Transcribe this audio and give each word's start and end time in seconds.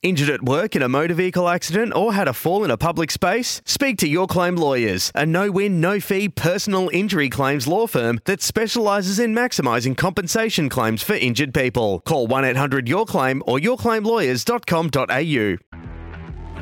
Injured 0.00 0.30
at 0.30 0.44
work 0.44 0.76
in 0.76 0.82
a 0.82 0.88
motor 0.88 1.14
vehicle 1.14 1.48
accident 1.48 1.92
or 1.92 2.14
had 2.14 2.28
a 2.28 2.32
fall 2.32 2.62
in 2.62 2.70
a 2.70 2.76
public 2.76 3.10
space? 3.10 3.60
Speak 3.64 3.98
to 3.98 4.06
Your 4.06 4.28
Claim 4.28 4.54
Lawyers, 4.54 5.10
a 5.12 5.26
no 5.26 5.50
win, 5.50 5.80
no 5.80 5.98
fee 5.98 6.28
personal 6.28 6.88
injury 6.92 7.28
claims 7.28 7.66
law 7.66 7.88
firm 7.88 8.20
that 8.24 8.40
specialises 8.40 9.18
in 9.18 9.34
maximising 9.34 9.96
compensation 9.96 10.68
claims 10.68 11.02
for 11.02 11.14
injured 11.14 11.52
people. 11.52 11.98
Call 12.06 12.28
1 12.28 12.44
800 12.44 12.88
Your 12.88 13.06
Claim 13.06 13.42
or 13.44 13.58
yourclaimlawyers.com.au. 13.58 15.56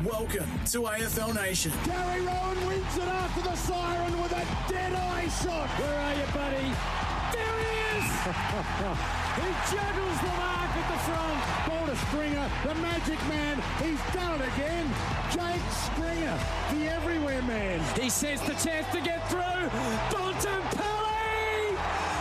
Welcome 0.03 0.49
to 0.71 0.79
AFL 0.81 1.35
Nation. 1.35 1.71
Gary 1.85 2.21
Rohan 2.21 2.65
wins 2.65 2.97
it 2.97 3.03
after 3.03 3.41
the 3.41 3.55
siren 3.55 4.19
with 4.19 4.31
a 4.31 4.47
dead 4.67 4.93
eye 4.93 5.27
shot. 5.27 5.69
Where 5.77 5.99
are 5.99 6.15
you, 6.15 6.25
buddy? 6.33 6.73
There 7.33 7.59
he 7.61 7.69
is! 7.99 8.07
he 9.37 9.45
juggles 9.69 10.19
the 10.21 10.33
mark 10.41 10.73
at 10.73 10.87
the 10.89 10.97
front. 11.05 11.41
Ball 11.67 11.85
to 11.85 11.86
Stringer, 12.05 12.49
the 12.63 12.75
magic 12.75 13.19
man. 13.27 13.61
He's 13.81 14.01
done 14.13 14.39
it 14.39 14.47
again. 14.53 14.85
Jake 15.31 15.67
Stringer, 15.71 16.37
the 16.71 16.89
everywhere 16.89 17.41
man. 17.43 17.81
He 17.99 18.09
says 18.09 18.41
the 18.41 18.53
chance 18.53 18.87
to 18.93 19.01
get 19.01 19.27
through. 19.29 19.41
Bontempelli! 20.11 21.77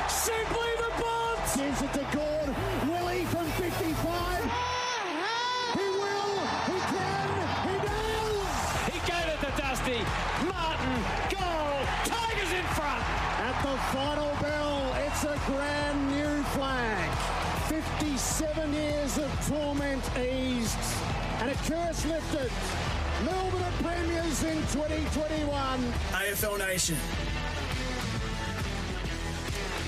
Simply 0.09 0.71
the 0.83 0.91
Bont! 1.01 1.41
Gives 1.57 1.83
it 1.83 1.93
to 1.93 2.05
Gord. 2.17 2.49
Willie 2.89 3.25
from 3.27 3.47
55. 3.47 4.43
He 5.75 5.89
will. 6.03 6.37
He 6.71 6.79
can. 6.93 7.29
He 7.69 7.77
does. 7.87 8.49
He 8.91 8.99
gave 9.07 9.27
it 9.35 9.41
to 9.45 9.51
Dusty. 9.61 10.01
Martin, 10.51 10.97
goal. 11.31 11.77
Tigers 12.05 12.53
in 12.53 12.67
front. 12.75 13.05
At 13.49 13.57
the 13.63 13.77
final 13.95 14.33
bell, 14.41 14.95
it's 15.07 15.25
a 15.25 15.37
brand 15.51 16.11
new 16.11 16.43
flag. 16.55 17.11
57 17.69 18.66
years 19.17 19.31
of 19.31 19.49
torment 19.49 20.03
eased 20.19 20.79
and 21.41 21.51
a 21.51 21.55
curse 21.55 22.05
lifted. 22.07 22.51
Melbourne 23.25 23.63
are 23.63 23.83
premiers 23.83 24.43
in 24.43 24.57
2021. 24.73 25.81
AFL 26.13 26.59
Nation. 26.59 26.97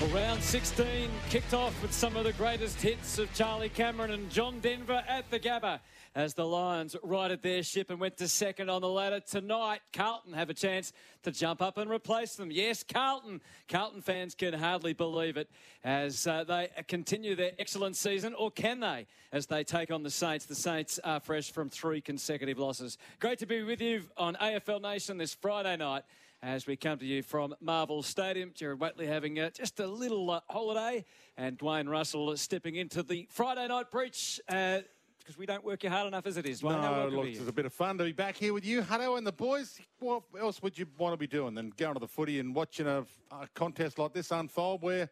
Well, 0.01 0.09
round 0.09 0.41
16 0.41 1.09
kicked 1.29 1.53
off 1.53 1.79
with 1.81 1.91
some 1.93 2.15
of 2.15 2.23
the 2.23 2.33
greatest 2.33 2.81
hits 2.81 3.19
of 3.19 3.33
Charlie 3.33 3.69
Cameron 3.69 4.11
and 4.11 4.29
John 4.29 4.59
Denver 4.59 5.03
at 5.07 5.29
the 5.29 5.39
Gabba 5.39 5.79
as 6.19 6.33
the 6.33 6.45
Lions 6.45 6.97
righted 7.01 7.41
their 7.41 7.63
ship 7.63 7.89
and 7.89 7.97
went 7.97 8.17
to 8.17 8.27
second 8.27 8.69
on 8.69 8.81
the 8.81 8.89
ladder. 8.89 9.21
Tonight, 9.21 9.79
Carlton 9.93 10.33
have 10.33 10.49
a 10.49 10.53
chance 10.53 10.91
to 11.23 11.31
jump 11.31 11.61
up 11.61 11.77
and 11.77 11.89
replace 11.89 12.35
them. 12.35 12.51
Yes, 12.51 12.83
Carlton. 12.83 13.39
Carlton 13.69 14.01
fans 14.01 14.35
can 14.35 14.53
hardly 14.53 14.91
believe 14.91 15.37
it 15.37 15.49
as 15.81 16.27
uh, 16.27 16.43
they 16.43 16.67
continue 16.89 17.35
their 17.35 17.51
excellent 17.57 17.95
season, 17.95 18.33
or 18.33 18.51
can 18.51 18.81
they, 18.81 19.07
as 19.31 19.45
they 19.45 19.63
take 19.63 19.91
on 19.91 20.03
the 20.03 20.09
Saints? 20.09 20.45
The 20.45 20.55
Saints 20.55 20.99
are 21.05 21.21
fresh 21.21 21.53
from 21.53 21.69
three 21.69 22.01
consecutive 22.01 22.59
losses. 22.59 22.97
Great 23.21 23.39
to 23.39 23.45
be 23.45 23.63
with 23.63 23.79
you 23.79 24.03
on 24.17 24.35
AFL 24.35 24.81
Nation 24.81 25.17
this 25.17 25.33
Friday 25.33 25.77
night 25.77 26.03
as 26.43 26.67
we 26.67 26.75
come 26.75 26.97
to 26.97 27.05
you 27.05 27.23
from 27.23 27.55
Marvel 27.61 28.03
Stadium. 28.03 28.51
Gerard 28.53 28.81
Whateley 28.81 29.07
having 29.07 29.39
uh, 29.39 29.51
just 29.51 29.79
a 29.79 29.87
little 29.87 30.29
uh, 30.29 30.41
holiday, 30.49 31.05
and 31.37 31.57
Dwayne 31.57 31.87
Russell 31.87 32.35
stepping 32.35 32.75
into 32.75 33.03
the 33.03 33.25
Friday 33.29 33.69
night 33.69 33.89
breach. 33.89 34.41
Uh, 34.49 34.79
because 35.19 35.37
we 35.37 35.45
don't 35.45 35.63
work 35.63 35.83
you 35.83 35.89
hard 35.89 36.07
enough 36.07 36.25
as 36.25 36.37
it 36.37 36.45
is. 36.45 36.61
Dwayne, 36.61 36.81
how 36.81 37.05
No, 37.05 37.09
look, 37.09 37.27
it's 37.27 37.47
a 37.47 37.51
bit 37.51 37.65
of 37.65 37.73
fun 37.73 37.97
to 37.97 38.03
be 38.03 38.11
back 38.11 38.35
here 38.35 38.53
with 38.53 38.65
you, 38.65 38.81
Hutto 38.81 39.17
and 39.17 39.27
the 39.27 39.31
boys. 39.31 39.79
What 39.99 40.23
else 40.39 40.61
would 40.61 40.77
you 40.77 40.87
want 40.97 41.13
to 41.13 41.17
be 41.17 41.27
doing 41.27 41.53
than 41.53 41.71
going 41.77 41.93
to 41.93 41.99
the 41.99 42.07
footy 42.07 42.39
and 42.39 42.55
watching 42.55 42.87
a, 42.87 43.05
a 43.31 43.47
contest 43.53 43.99
like 43.99 44.13
this 44.13 44.31
unfold 44.31 44.81
where 44.81 45.01
you 45.01 45.07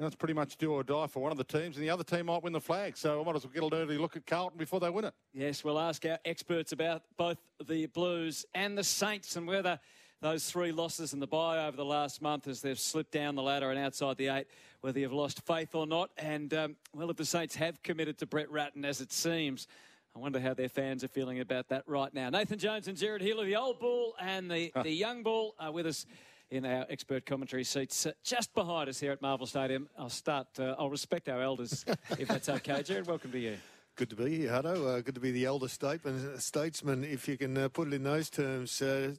know, 0.00 0.06
it's 0.06 0.16
pretty 0.16 0.34
much 0.34 0.56
do 0.56 0.72
or 0.72 0.82
die 0.82 1.06
for 1.06 1.22
one 1.22 1.32
of 1.32 1.38
the 1.38 1.44
teams 1.44 1.76
and 1.76 1.84
the 1.84 1.90
other 1.90 2.02
team 2.02 2.26
might 2.26 2.42
win 2.42 2.52
the 2.52 2.60
flag. 2.60 2.96
So 2.96 3.20
I 3.20 3.24
might 3.24 3.36
as 3.36 3.44
well 3.44 3.52
get 3.52 3.62
an 3.62 3.74
early 3.74 3.98
look 3.98 4.16
at 4.16 4.26
Carlton 4.26 4.58
before 4.58 4.80
they 4.80 4.90
win 4.90 5.04
it. 5.04 5.14
Yes, 5.32 5.62
we'll 5.62 5.78
ask 5.78 6.04
our 6.06 6.18
experts 6.24 6.72
about 6.72 7.02
both 7.16 7.38
the 7.64 7.86
Blues 7.86 8.44
and 8.54 8.76
the 8.76 8.84
Saints 8.84 9.36
and 9.36 9.46
whether 9.46 9.78
those 10.22 10.50
three 10.50 10.72
losses 10.72 11.12
in 11.12 11.20
the 11.20 11.26
bye 11.26 11.66
over 11.66 11.76
the 11.76 11.84
last 11.84 12.22
month 12.22 12.46
as 12.46 12.62
they've 12.62 12.78
slipped 12.78 13.10
down 13.10 13.34
the 13.34 13.42
ladder 13.42 13.70
and 13.70 13.78
outside 13.78 14.16
the 14.16 14.28
eight, 14.28 14.46
whether 14.82 14.98
you've 14.98 15.12
lost 15.12 15.40
faith 15.46 15.74
or 15.74 15.86
not. 15.86 16.10
And, 16.18 16.52
um, 16.52 16.76
well, 16.94 17.08
if 17.10 17.16
the 17.16 17.24
Saints 17.24 17.54
have 17.56 17.82
committed 17.82 18.18
to 18.18 18.26
Brett 18.26 18.50
Ratten, 18.50 18.84
as 18.84 19.00
it 19.00 19.12
seems, 19.12 19.66
I 20.14 20.18
wonder 20.18 20.38
how 20.38 20.54
their 20.54 20.68
fans 20.68 21.02
are 21.02 21.08
feeling 21.08 21.40
about 21.40 21.68
that 21.68 21.84
right 21.86 22.12
now. 22.12 22.28
Nathan 22.28 22.58
Jones 22.58 22.88
and 22.88 22.98
Gerard 22.98 23.22
Healy, 23.22 23.46
the 23.46 23.56
old 23.56 23.80
bull 23.80 24.14
and 24.20 24.50
the, 24.50 24.72
the 24.82 24.90
young 24.90 25.22
bull, 25.22 25.54
are 25.58 25.72
with 25.72 25.86
us 25.86 26.04
in 26.50 26.66
our 26.66 26.84
expert 26.90 27.24
commentary 27.24 27.64
seats 27.64 28.04
uh, 28.04 28.12
just 28.22 28.52
behind 28.52 28.90
us 28.90 29.00
here 29.00 29.12
at 29.12 29.22
Marvel 29.22 29.46
Stadium. 29.46 29.88
I'll 29.96 30.10
start, 30.10 30.48
uh, 30.58 30.74
I'll 30.78 30.90
respect 30.90 31.28
our 31.30 31.40
elders 31.40 31.84
if 32.18 32.28
that's 32.28 32.48
okay. 32.48 32.82
Gerard, 32.82 33.06
welcome 33.06 33.32
to 33.32 33.38
you. 33.38 33.56
Good 33.94 34.10
to 34.10 34.16
be 34.16 34.36
here, 34.36 34.50
Hutto. 34.50 34.98
Uh, 34.98 35.00
good 35.00 35.14
to 35.14 35.20
be 35.20 35.30
the 35.30 35.46
elder 35.46 35.68
statesman, 35.68 36.38
statesman 36.40 37.04
if 37.04 37.28
you 37.28 37.38
can 37.38 37.56
uh, 37.56 37.68
put 37.68 37.88
it 37.88 37.94
in 37.94 38.02
those 38.02 38.28
terms. 38.28 38.82
Uh, 38.82 39.14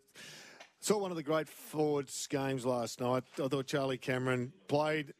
saw 0.79 0.97
one 0.97 1.09
of 1.09 1.17
the 1.17 1.23
great 1.23 1.47
forwards 1.47 2.27
games 2.27 2.65
last 2.65 2.99
night. 2.99 3.23
I 3.41 3.47
thought 3.47 3.65
Charlie 3.65 3.97
Cameron 3.97 4.51
played 4.67 5.13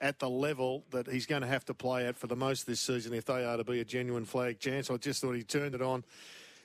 at 0.00 0.18
the 0.18 0.28
level 0.28 0.84
that 0.90 1.06
he's 1.06 1.26
going 1.26 1.42
to 1.42 1.48
have 1.48 1.64
to 1.66 1.74
play 1.74 2.06
at 2.06 2.16
for 2.16 2.26
the 2.26 2.36
most 2.36 2.66
this 2.66 2.80
season 2.80 3.14
if 3.14 3.24
they 3.24 3.44
are 3.44 3.56
to 3.56 3.64
be 3.64 3.80
a 3.80 3.84
genuine 3.84 4.24
flag 4.24 4.58
chance. 4.58 4.90
I 4.90 4.96
just 4.96 5.20
thought 5.20 5.32
he 5.32 5.42
turned 5.42 5.74
it 5.74 5.82
on. 5.82 6.04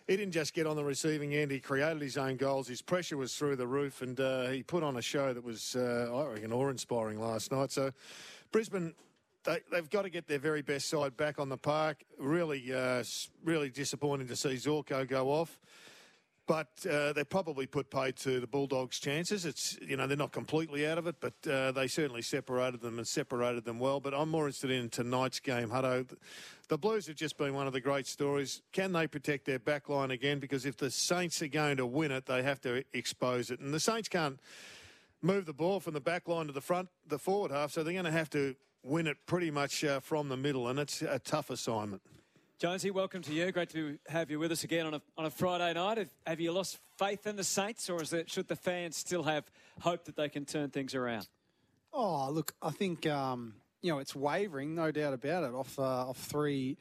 He 0.08 0.18
didn't 0.18 0.34
just 0.34 0.54
get 0.54 0.68
on 0.68 0.76
the 0.76 0.84
receiving 0.84 1.34
end, 1.34 1.52
he 1.52 1.60
created 1.60 2.02
his 2.02 2.18
own 2.18 2.36
goals. 2.36 2.68
His 2.68 2.82
pressure 2.82 3.18
was 3.18 3.36
through 3.36 3.56
the 3.56 3.68
roof, 3.68 4.02
and 4.02 4.20
uh, 4.20 4.48
he 4.48 4.64
put 4.64 4.84
on 4.84 4.98
a 4.98 5.02
show 5.02 5.34
that 5.34 5.44
was, 5.44 5.76
uh, 5.76 6.10
I 6.14 6.34
reckon, 6.34 6.52
awe 6.52 6.70
inspiring 6.70 7.22
last 7.22 7.52
night. 7.52 7.72
So, 7.72 7.92
Brisbane 8.52 8.94
they, 9.44 9.60
they've 9.72 9.90
got 9.90 10.04
to 10.04 10.10
get 10.10 10.28
their 10.28 10.40
very 10.40 10.62
best 10.62 10.90
side 10.90 11.18
back 11.18 11.40
on 11.40 11.50
the 11.50 11.58
park. 11.58 12.04
Really, 12.18 12.74
uh, 12.74 13.04
really 13.44 13.70
disappointing 13.70 14.28
to 14.28 14.36
see 14.36 14.50
Zorko 14.50 15.08
go 15.08 15.30
off. 15.30 15.60
But 16.48 16.86
uh, 16.90 17.14
they 17.14 17.24
probably 17.24 17.66
put 17.68 17.90
paid 17.90 18.18
to 18.18 18.40
the 18.40 18.48
Bulldogs' 18.48 19.00
chances. 19.00 19.46
It's 19.46 19.78
you 19.82 19.96
know 19.96 20.08
they're 20.08 20.18
not 20.18 20.32
completely 20.32 20.88
out 20.88 20.98
of 20.98 21.08
it, 21.08 21.16
but 21.20 21.34
uh, 21.50 21.72
they 21.72 21.88
certainly 21.88 22.22
separated 22.22 22.82
them 22.82 22.98
and 22.98 23.08
separated 23.08 23.64
them 23.64 23.80
well. 23.80 24.00
But 24.00 24.14
I'm 24.14 24.30
more 24.30 24.48
interested 24.48 24.72
in 24.72 24.90
tonight's 24.90 25.40
game, 25.40 25.70
Hutto. 25.70 26.18
The 26.68 26.78
Blues 26.78 27.08
have 27.08 27.16
just 27.16 27.38
been 27.38 27.54
one 27.54 27.68
of 27.68 27.74
the 27.74 27.82
great 27.82 28.08
stories. 28.08 28.62
Can 28.72 28.92
they 28.92 29.08
protect 29.08 29.46
their 29.46 29.60
back 29.60 29.88
line 29.88 30.12
again? 30.12 30.40
Because 30.40 30.66
if 30.66 30.78
the 30.78 30.90
Saints 30.90 31.42
are 31.42 31.48
going 31.48 31.78
to 31.78 31.86
win 31.86 32.12
it, 32.12 32.26
they 32.26 32.44
have 32.44 32.60
to 32.62 32.84
expose 32.94 33.52
it, 33.52 33.60
and 33.60 33.74
the 33.74 33.80
Saints 33.80 34.10
can't 34.10 34.40
move 35.22 35.46
the 35.46 35.54
ball 35.54 35.80
from 35.80 35.94
the 35.94 36.02
back 36.02 36.28
line 36.28 36.48
to 36.48 36.54
the 36.54 36.62
front, 36.62 36.90
the 37.08 37.20
forward 37.20 37.52
half. 37.52 37.72
So 37.72 37.84
they're 37.84 37.94
going 37.94 38.06
to 38.06 38.12
have 38.12 38.30
to 38.32 38.56
win 38.84 39.08
it 39.08 39.18
pretty 39.26 39.52
much 39.52 39.84
uh, 39.84 40.00
from 40.00 40.30
the 40.30 40.38
middle, 40.38 40.68
and 40.68 40.80
it's 40.80 41.02
a 41.02 41.20
tough 41.20 41.50
assignment. 41.50 42.02
Jonesy, 42.62 42.92
welcome 42.92 43.24
to 43.24 43.34
you. 43.34 43.52
Great 43.52 43.72
to 43.72 43.98
have 44.08 44.30
you 44.30 44.38
with 44.38 44.52
us 44.52 44.64
again 44.64 44.86
on 44.86 44.94
a, 44.94 45.02
on 45.18 45.26
a 45.26 45.32
Friday 45.32 45.74
night. 45.74 45.98
Have, 45.98 46.10
have 46.28 46.40
you 46.40 46.52
lost 46.52 46.78
faith 46.96 47.26
in 47.26 47.36
the 47.36 47.44
Saints, 47.44 47.90
or 47.90 48.04
is 48.04 48.14
it, 48.14 48.30
should 48.30 48.48
the 48.48 48.56
fans 48.56 48.96
still 48.96 49.24
have 49.24 49.50
hope 49.80 50.06
that 50.06 50.16
they 50.16 50.30
can 50.30 50.46
turn 50.46 50.70
things 50.70 50.94
around? 50.94 51.28
Oh, 51.92 52.30
look, 52.30 52.54
I 52.62 52.70
think 52.70 53.08
um, 53.08 53.56
you 53.82 53.92
know 53.92 53.98
it's 53.98 54.16
wavering, 54.16 54.76
no 54.76 54.92
doubt 54.92 55.12
about 55.12 55.44
it. 55.44 55.56
Off 55.56 55.80
uh, 55.80 56.10
off 56.10 56.18
three 56.18 56.78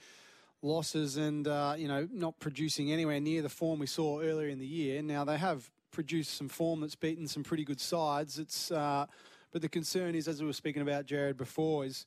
losses, 0.61 1.17
and 1.17 1.49
uh, 1.49 1.77
you 1.79 1.89
know 1.89 2.07
not 2.13 2.39
producing 2.41 2.93
anywhere 2.93 3.19
near 3.19 3.41
the 3.41 3.49
form 3.49 3.79
we 3.79 3.87
saw 3.87 4.21
earlier 4.21 4.49
in 4.49 4.59
the 4.59 4.67
year. 4.67 5.01
Now 5.01 5.25
they 5.25 5.39
have 5.39 5.71
produced 5.93 6.37
some 6.37 6.51
form 6.51 6.83
that's 6.83 6.95
beaten 6.95 7.27
some 7.27 7.43
pretty 7.43 7.65
good 7.65 7.81
sides. 7.81 8.39
It's 8.39 8.71
uh, 8.71 9.07
but 9.51 9.63
the 9.63 9.69
concern 9.71 10.15
is, 10.15 10.29
as 10.29 10.43
we 10.43 10.47
were 10.47 10.53
speaking 10.53 10.83
about 10.83 11.07
Gerard 11.07 11.39
before, 11.39 11.87
is 11.87 12.05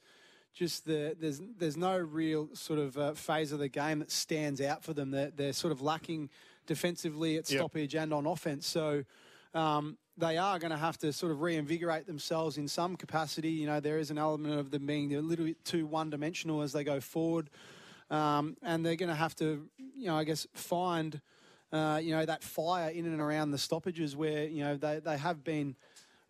just 0.53 0.85
the 0.85 1.15
there's 1.19 1.41
there's 1.57 1.77
no 1.77 1.97
real 1.97 2.50
sort 2.53 2.79
of 2.79 2.97
uh, 2.97 3.13
phase 3.13 3.51
of 3.51 3.59
the 3.59 3.69
game 3.69 4.00
that 4.00 4.11
stands 4.11 4.61
out 4.61 4.83
for 4.83 4.94
them. 4.94 5.11
They're, 5.11 5.31
they're 5.31 5.53
sort 5.53 5.71
of 5.71 5.81
lacking 5.81 6.29
defensively 6.67 7.38
at 7.38 7.50
Yep. 7.50 7.59
stoppage 7.59 7.95
and 7.95 8.13
on 8.13 8.25
offense. 8.25 8.67
So 8.67 9.03
um, 9.53 9.97
they 10.17 10.38
are 10.38 10.59
going 10.59 10.71
to 10.71 10.77
have 10.77 10.97
to 11.00 11.11
sort 11.11 11.31
of 11.31 11.41
reinvigorate 11.41 12.05
themselves 12.07 12.57
in 12.57 12.67
some 12.67 12.95
capacity. 12.95 13.50
You 13.50 13.67
know, 13.67 13.79
there 13.79 13.97
is 13.97 14.11
an 14.11 14.17
element 14.17 14.59
of 14.59 14.71
them 14.71 14.85
being 14.85 15.15
a 15.15 15.21
little 15.21 15.45
bit 15.45 15.63
too 15.65 15.85
one-dimensional 15.88 16.61
as 16.61 16.71
they 16.71 16.83
go 16.83 17.00
forward, 17.00 17.50
um, 18.09 18.55
and 18.61 18.85
they're 18.85 18.95
going 18.95 19.09
to 19.09 19.15
have 19.15 19.35
to, 19.38 19.67
you 19.77 20.07
know, 20.07 20.15
I 20.15 20.23
guess 20.23 20.45
find, 20.53 21.19
uh, 21.71 22.00
you 22.01 22.11
know, 22.15 22.25
that 22.25 22.44
fire 22.44 22.89
in 22.89 23.05
and 23.05 23.19
around 23.19 23.51
the 23.51 23.57
stoppages 23.57 24.15
where 24.15 24.45
you 24.45 24.63
know 24.63 24.77
they 24.77 25.00
they 25.00 25.17
have 25.17 25.44
been 25.44 25.75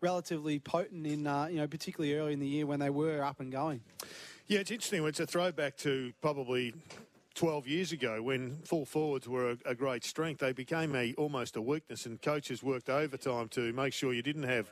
relatively 0.04 0.58
potent 0.58 1.06
in, 1.06 1.26
uh, 1.26 1.46
you 1.46 1.56
know, 1.56 1.66
particularly 1.66 2.14
early 2.14 2.34
in 2.34 2.38
the 2.38 2.46
year 2.46 2.66
when 2.66 2.78
they 2.78 2.90
were 2.90 3.24
up 3.24 3.40
and 3.40 3.50
going. 3.50 3.80
Yeah, 4.46 4.60
it's 4.60 4.70
interesting. 4.70 5.02
It's 5.06 5.18
a 5.18 5.26
throwback 5.26 5.78
to 5.78 6.12
probably 6.20 6.74
12 7.34 7.66
years 7.66 7.90
ago 7.90 8.22
when 8.22 8.58
full 8.64 8.84
forwards 8.84 9.26
were 9.26 9.52
a, 9.52 9.56
a 9.64 9.74
great 9.74 10.04
strength. 10.04 10.40
They 10.40 10.52
became 10.52 10.94
a 10.94 11.14
almost 11.14 11.56
a 11.56 11.62
weakness, 11.62 12.04
and 12.04 12.20
coaches 12.20 12.62
worked 12.62 12.90
overtime 12.90 13.48
to 13.48 13.72
make 13.72 13.94
sure 13.94 14.12
you 14.12 14.22
didn't 14.22 14.42
have 14.42 14.70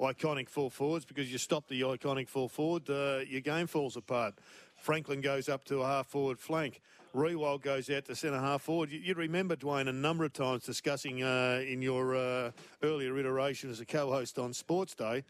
iconic 0.00 0.50
full 0.50 0.68
forwards 0.68 1.06
because 1.06 1.32
you 1.32 1.38
stop 1.38 1.66
the 1.68 1.80
iconic 1.80 2.28
full 2.28 2.48
forward, 2.48 2.90
uh, 2.90 3.20
your 3.26 3.40
game 3.40 3.66
falls 3.66 3.96
apart. 3.96 4.34
Franklin 4.76 5.22
goes 5.22 5.48
up 5.48 5.64
to 5.64 5.78
a 5.80 5.86
half 5.86 6.08
forward 6.08 6.38
flank. 6.38 6.82
Riewoldt 7.14 7.62
goes 7.62 7.88
out 7.90 8.04
to 8.06 8.16
centre 8.16 8.40
half 8.40 8.62
forward. 8.62 8.90
You, 8.90 8.98
you 8.98 9.14
remember, 9.14 9.54
Dwayne, 9.54 9.88
a 9.88 9.92
number 9.92 10.24
of 10.24 10.32
times 10.32 10.64
discussing 10.64 11.22
uh, 11.22 11.62
in 11.66 11.80
your 11.80 12.16
uh, 12.16 12.50
earlier 12.82 13.16
iteration 13.16 13.70
as 13.70 13.80
a 13.80 13.86
co 13.86 14.10
host 14.10 14.38
on 14.38 14.52
Sports 14.52 14.94
Day 14.94 15.24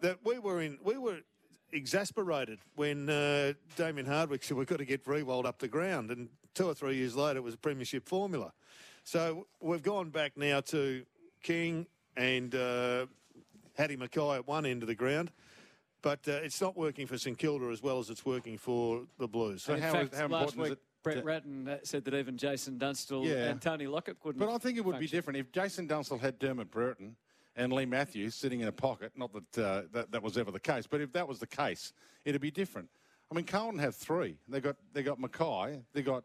that 0.00 0.18
we 0.24 0.38
were 0.38 0.60
in, 0.60 0.78
we 0.84 0.96
were 0.96 1.18
exasperated 1.72 2.60
when 2.76 3.08
uh, 3.08 3.52
Damien 3.76 4.06
Hardwick 4.06 4.44
said 4.44 4.56
we've 4.56 4.66
got 4.66 4.78
to 4.78 4.84
get 4.84 5.04
Riewoldt 5.04 5.44
up 5.44 5.58
the 5.58 5.68
ground, 5.68 6.10
and 6.10 6.28
two 6.54 6.66
or 6.66 6.74
three 6.74 6.96
years 6.96 7.16
later 7.16 7.38
it 7.38 7.42
was 7.42 7.54
a 7.54 7.58
premiership 7.58 8.08
formula. 8.08 8.52
So 9.02 9.46
we've 9.60 9.82
gone 9.82 10.10
back 10.10 10.36
now 10.36 10.60
to 10.60 11.04
King 11.42 11.86
and 12.16 12.54
uh, 12.54 13.06
Harry 13.74 13.96
McKay 13.96 14.36
at 14.36 14.46
one 14.46 14.66
end 14.66 14.82
of 14.82 14.88
the 14.88 14.94
ground. 14.94 15.32
But 16.06 16.28
uh, 16.28 16.34
it's 16.34 16.60
not 16.60 16.76
working 16.76 17.08
for 17.08 17.18
St 17.18 17.36
Kilda 17.36 17.66
as 17.66 17.82
well 17.82 17.98
as 17.98 18.10
it's 18.10 18.24
working 18.24 18.58
for 18.58 19.02
the 19.18 19.26
Blues. 19.26 19.64
So 19.64 19.74
in 19.74 19.82
how, 19.82 19.90
fact, 19.90 20.14
how 20.14 20.28
last 20.28 20.54
important 20.54 20.58
week, 20.58 20.66
is 20.66 20.72
it? 20.74 20.78
Brett 21.02 21.24
Ratten 21.24 21.66
uh, 21.66 21.78
said 21.82 22.04
that 22.04 22.14
even 22.14 22.36
Jason 22.36 22.78
Dunstall 22.78 23.24
Yeah. 23.24 23.48
and 23.48 23.60
Tony 23.60 23.88
Lockett 23.88 24.20
couldn't. 24.20 24.38
But 24.38 24.54
I 24.54 24.58
think 24.58 24.78
it 24.78 24.84
would 24.84 25.00
be 25.00 25.08
different 25.08 25.36
if 25.36 25.50
Jason 25.50 25.88
Dunstall 25.88 26.18
had 26.18 26.38
Dermott 26.38 26.70
Brereton 26.70 27.16
and 27.56 27.72
Leigh 27.72 27.86
Matthews 27.86 28.36
sitting 28.36 28.60
in 28.60 28.68
a 28.68 28.72
pocket. 28.72 29.14
Not 29.16 29.32
that, 29.32 29.58
uh, 29.58 29.82
that 29.90 30.12
that 30.12 30.22
was 30.22 30.38
ever 30.38 30.52
the 30.52 30.60
case, 30.60 30.86
but 30.86 31.00
if 31.00 31.10
that 31.14 31.26
was 31.26 31.40
the 31.40 31.46
case, 31.48 31.92
it'd 32.24 32.40
be 32.40 32.52
different. 32.52 32.88
I 33.32 33.34
mean, 33.34 33.44
Carlton 33.44 33.80
have 33.80 33.96
three. 33.96 34.38
They 34.46 34.60
got 34.60 34.76
they 34.92 35.02
got 35.02 35.18
McKay, 35.18 35.82
they 35.92 36.02
got 36.02 36.22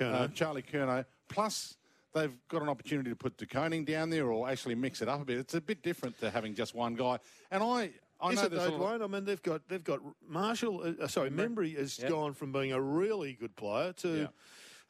uh, 0.00 0.28
Charlie 0.28 0.62
Curnow, 0.62 1.04
plus 1.28 1.76
they've 2.14 2.34
got 2.48 2.62
an 2.62 2.70
opportunity 2.70 3.10
to 3.10 3.16
put 3.16 3.36
De 3.36 3.44
Koning 3.44 3.84
down 3.84 4.08
there 4.08 4.32
or 4.32 4.48
actually 4.48 4.74
mix 4.74 5.02
it 5.02 5.08
up 5.08 5.20
a 5.20 5.24
bit. 5.26 5.36
It's 5.36 5.52
a 5.52 5.60
bit 5.60 5.82
different 5.82 6.18
to 6.20 6.30
having 6.30 6.54
just 6.54 6.74
one 6.74 6.94
guy. 6.94 7.18
And 7.50 7.62
I, 7.62 7.90
I 8.20 8.30
Is 8.30 8.36
know 8.36 8.44
it 8.46 8.50
there's 8.50 8.70
though, 8.70 8.76
a 8.76 8.78
Dwayne? 8.78 9.04
I 9.04 9.06
mean, 9.06 9.24
they've 9.24 9.42
got 9.42 9.68
they've 9.68 9.84
got 9.84 10.00
Marshall. 10.26 10.94
Uh, 11.00 11.06
sorry, 11.06 11.30
Membrey 11.30 11.76
has 11.76 11.98
Yep. 11.98 12.08
gone 12.08 12.34
from 12.34 12.52
being 12.52 12.72
a 12.72 12.80
really 12.80 13.34
good 13.34 13.54
player 13.56 13.92
to 13.94 14.08
Yeah. 14.22 14.26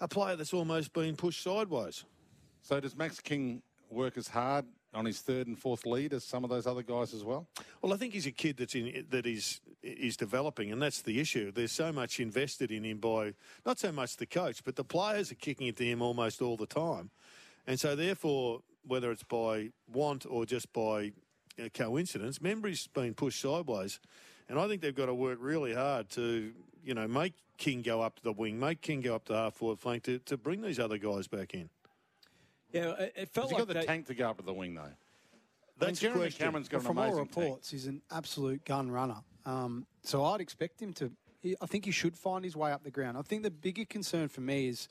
a 0.00 0.08
player 0.08 0.36
that's 0.36 0.54
almost 0.54 0.92
been 0.92 1.16
pushed 1.16 1.42
sideways. 1.42 2.04
So 2.62 2.80
does 2.80 2.96
Max 2.96 3.20
King 3.20 3.62
work 3.90 4.16
as 4.16 4.28
hard 4.28 4.66
on 4.94 5.04
his 5.04 5.20
third 5.20 5.46
and 5.46 5.58
fourth 5.58 5.84
lead 5.84 6.14
as 6.14 6.24
some 6.24 6.42
of 6.44 6.50
those 6.50 6.66
other 6.66 6.82
guys 6.82 7.12
as 7.12 7.22
well? 7.22 7.46
Well, 7.82 7.92
I 7.92 7.96
think 7.98 8.14
he's 8.14 8.26
a 8.26 8.32
kid 8.32 8.56
that's 8.56 8.74
in 8.74 9.06
that 9.10 9.26
is 9.26 9.60
is 9.82 10.16
developing, 10.16 10.72
and 10.72 10.80
that's 10.80 11.02
the 11.02 11.20
issue. 11.20 11.52
There's 11.52 11.72
so 11.72 11.92
much 11.92 12.20
invested 12.20 12.70
in 12.72 12.84
him 12.84 12.98
by 12.98 13.34
not 13.66 13.78
so 13.78 13.92
much 13.92 14.16
the 14.16 14.26
coach, 14.26 14.64
but 14.64 14.76
the 14.76 14.84
players 14.84 15.30
are 15.30 15.34
kicking 15.36 15.66
it 15.66 15.76
to 15.76 15.84
him 15.84 16.00
almost 16.00 16.40
all 16.40 16.56
the 16.56 16.66
time, 16.66 17.10
and 17.66 17.78
so 17.78 17.94
therefore, 17.94 18.62
whether 18.86 19.10
it's 19.12 19.22
by 19.22 19.70
want 19.86 20.24
or 20.26 20.46
just 20.46 20.72
by 20.72 21.12
uh, 21.58 21.68
coincidence, 21.74 22.38
Membrey's 22.38 22.86
been 22.86 23.14
pushed 23.14 23.40
sideways, 23.40 24.00
and 24.48 24.58
I 24.58 24.68
think 24.68 24.82
they've 24.82 24.94
got 24.94 25.06
to 25.06 25.14
work 25.14 25.38
really 25.40 25.74
hard 25.74 26.08
to 26.10 26.52
you 26.84 26.94
know 26.94 27.08
make 27.08 27.34
King 27.56 27.82
go 27.82 28.00
up 28.00 28.16
to 28.16 28.22
the 28.22 28.32
wing, 28.32 28.58
make 28.58 28.80
King 28.80 29.00
go 29.00 29.14
up 29.14 29.24
to 29.26 29.34
half 29.34 29.54
forward 29.54 29.78
flank 29.78 30.04
to, 30.04 30.18
to 30.20 30.36
bring 30.36 30.62
these 30.62 30.78
other 30.78 30.98
guys 30.98 31.26
back 31.26 31.54
in. 31.54 31.68
Yeah, 32.72 32.92
it, 32.92 33.12
it 33.16 33.28
felt 33.30 33.46
Has 33.46 33.50
he 33.50 33.54
like 33.56 33.66
got 33.66 33.68
the 33.68 33.80
they, 33.80 33.86
tank 33.86 34.06
to 34.06 34.14
go 34.14 34.30
up 34.30 34.38
to 34.38 34.44
the 34.44 34.52
wing 34.52 34.74
though? 34.74 34.82
That's 35.78 35.82
I 35.82 35.86
mean, 35.86 35.94
the 35.94 36.00
Jeremy 36.00 36.20
question. 36.20 36.44
Cameron's 36.44 36.68
got 36.68 36.78
But 36.78 36.80
an 36.80 36.86
from 36.86 36.98
all 36.98 37.04
amazing 37.04 37.26
tank. 37.26 37.36
reports, 37.36 37.70
he's 37.70 37.86
an 37.86 38.02
absolute 38.10 38.64
gun 38.64 38.90
runner. 38.90 39.22
Um, 39.46 39.86
so 40.02 40.24
I'd 40.24 40.40
expect 40.40 40.80
him 40.80 40.92
to. 40.94 41.12
I 41.60 41.66
think 41.66 41.84
he 41.84 41.92
should 41.92 42.16
find 42.16 42.44
his 42.44 42.56
way 42.56 42.72
up 42.72 42.82
the 42.82 42.90
ground. 42.90 43.16
I 43.16 43.22
think 43.22 43.44
the 43.44 43.50
bigger 43.50 43.84
concern 43.84 44.28
for 44.28 44.40
me 44.40 44.68
is 44.68 44.88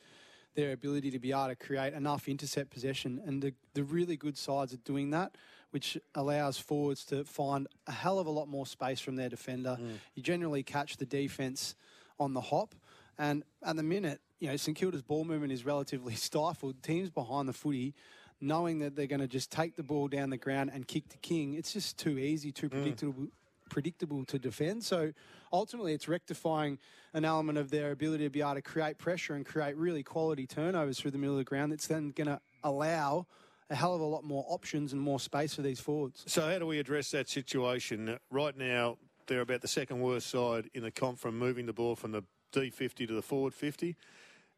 their 0.55 0.71
ability 0.71 1.11
to 1.11 1.19
be 1.19 1.31
able 1.31 1.47
to 1.47 1.55
create 1.55 1.93
enough 1.93 2.27
intercept 2.27 2.71
possession, 2.71 3.21
and 3.25 3.41
the, 3.41 3.53
the 3.73 3.83
really 3.83 4.17
good 4.17 4.37
sides 4.37 4.73
are 4.73 4.77
doing 4.77 5.11
that, 5.11 5.35
which 5.71 5.97
allows 6.15 6.57
forwards 6.57 7.05
to 7.05 7.23
find 7.23 7.67
a 7.87 7.91
hell 7.91 8.19
of 8.19 8.27
a 8.27 8.31
lot 8.31 8.47
more 8.47 8.65
space 8.65 8.99
from 8.99 9.15
their 9.15 9.29
defender. 9.29 9.77
Mm. 9.79 9.95
You 10.15 10.23
generally 10.23 10.63
catch 10.63 10.97
the 10.97 11.05
defence 11.05 11.75
on 12.19 12.33
the 12.33 12.41
hop, 12.41 12.73
and 13.17 13.43
at 13.63 13.75
the 13.75 13.83
minute, 13.83 14.21
you 14.39 14.49
know, 14.49 14.55
St 14.57 14.77
Kilda's 14.77 15.01
ball 15.01 15.25
movement 15.25 15.51
is 15.51 15.65
relatively 15.65 16.15
stifled. 16.15 16.81
Teams 16.83 17.09
behind 17.09 17.49
the 17.49 17.53
footy 17.53 17.93
knowing 18.39 18.79
that 18.79 18.95
they're 18.95 19.07
going 19.07 19.21
to 19.21 19.27
just 19.27 19.51
take 19.51 19.75
the 19.75 19.83
ball 19.83 20.07
down 20.07 20.29
the 20.29 20.37
ground 20.37 20.71
and 20.73 20.87
kick 20.87 21.09
the 21.09 21.17
king, 21.17 21.55
it's 21.55 21.73
just 21.73 21.97
too 21.97 22.17
easy, 22.17 22.51
too 22.51 22.69
mm. 22.69 22.71
predictable, 22.71 23.27
predictable 23.69 24.25
to 24.25 24.39
defend. 24.39 24.83
So 24.83 25.13
ultimately, 25.51 25.93
it's 25.93 26.07
rectifying 26.07 26.77
an 27.13 27.25
element 27.25 27.57
of 27.57 27.71
their 27.71 27.91
ability 27.91 28.25
to 28.25 28.29
be 28.29 28.41
able 28.41 28.55
to 28.55 28.61
create 28.61 28.97
pressure 28.97 29.33
and 29.33 29.45
create 29.45 29.75
really 29.75 30.03
quality 30.03 30.45
turnovers 30.45 30.99
through 30.99 31.11
the 31.11 31.17
middle 31.17 31.35
of 31.35 31.39
the 31.39 31.45
ground. 31.45 31.71
That's 31.71 31.87
then 31.87 32.11
going 32.11 32.27
to 32.27 32.39
allow 32.63 33.27
a 33.69 33.75
hell 33.75 33.93
of 33.93 34.01
a 34.01 34.05
lot 34.05 34.23
more 34.23 34.45
options 34.47 34.93
and 34.93 35.01
more 35.01 35.19
space 35.19 35.53
for 35.53 35.61
these 35.61 35.79
forwards. 35.79 36.23
So 36.27 36.41
how 36.41 36.59
do 36.59 36.65
we 36.65 36.79
address 36.79 37.11
that 37.11 37.29
situation? 37.29 38.17
Right 38.31 38.57
now, 38.57 38.97
they're 39.27 39.41
about 39.41 39.61
the 39.61 39.67
second 39.67 39.99
worst 39.99 40.29
side 40.29 40.69
in 40.73 40.83
the 40.83 40.91
comp 40.91 41.19
from 41.19 41.37
moving 41.37 41.65
the 41.65 41.73
ball 41.73 41.95
from 41.95 42.11
the 42.11 42.23
D50 42.53 43.07
to 43.07 43.13
the 43.13 43.21
forward 43.21 43.53
50. 43.53 43.95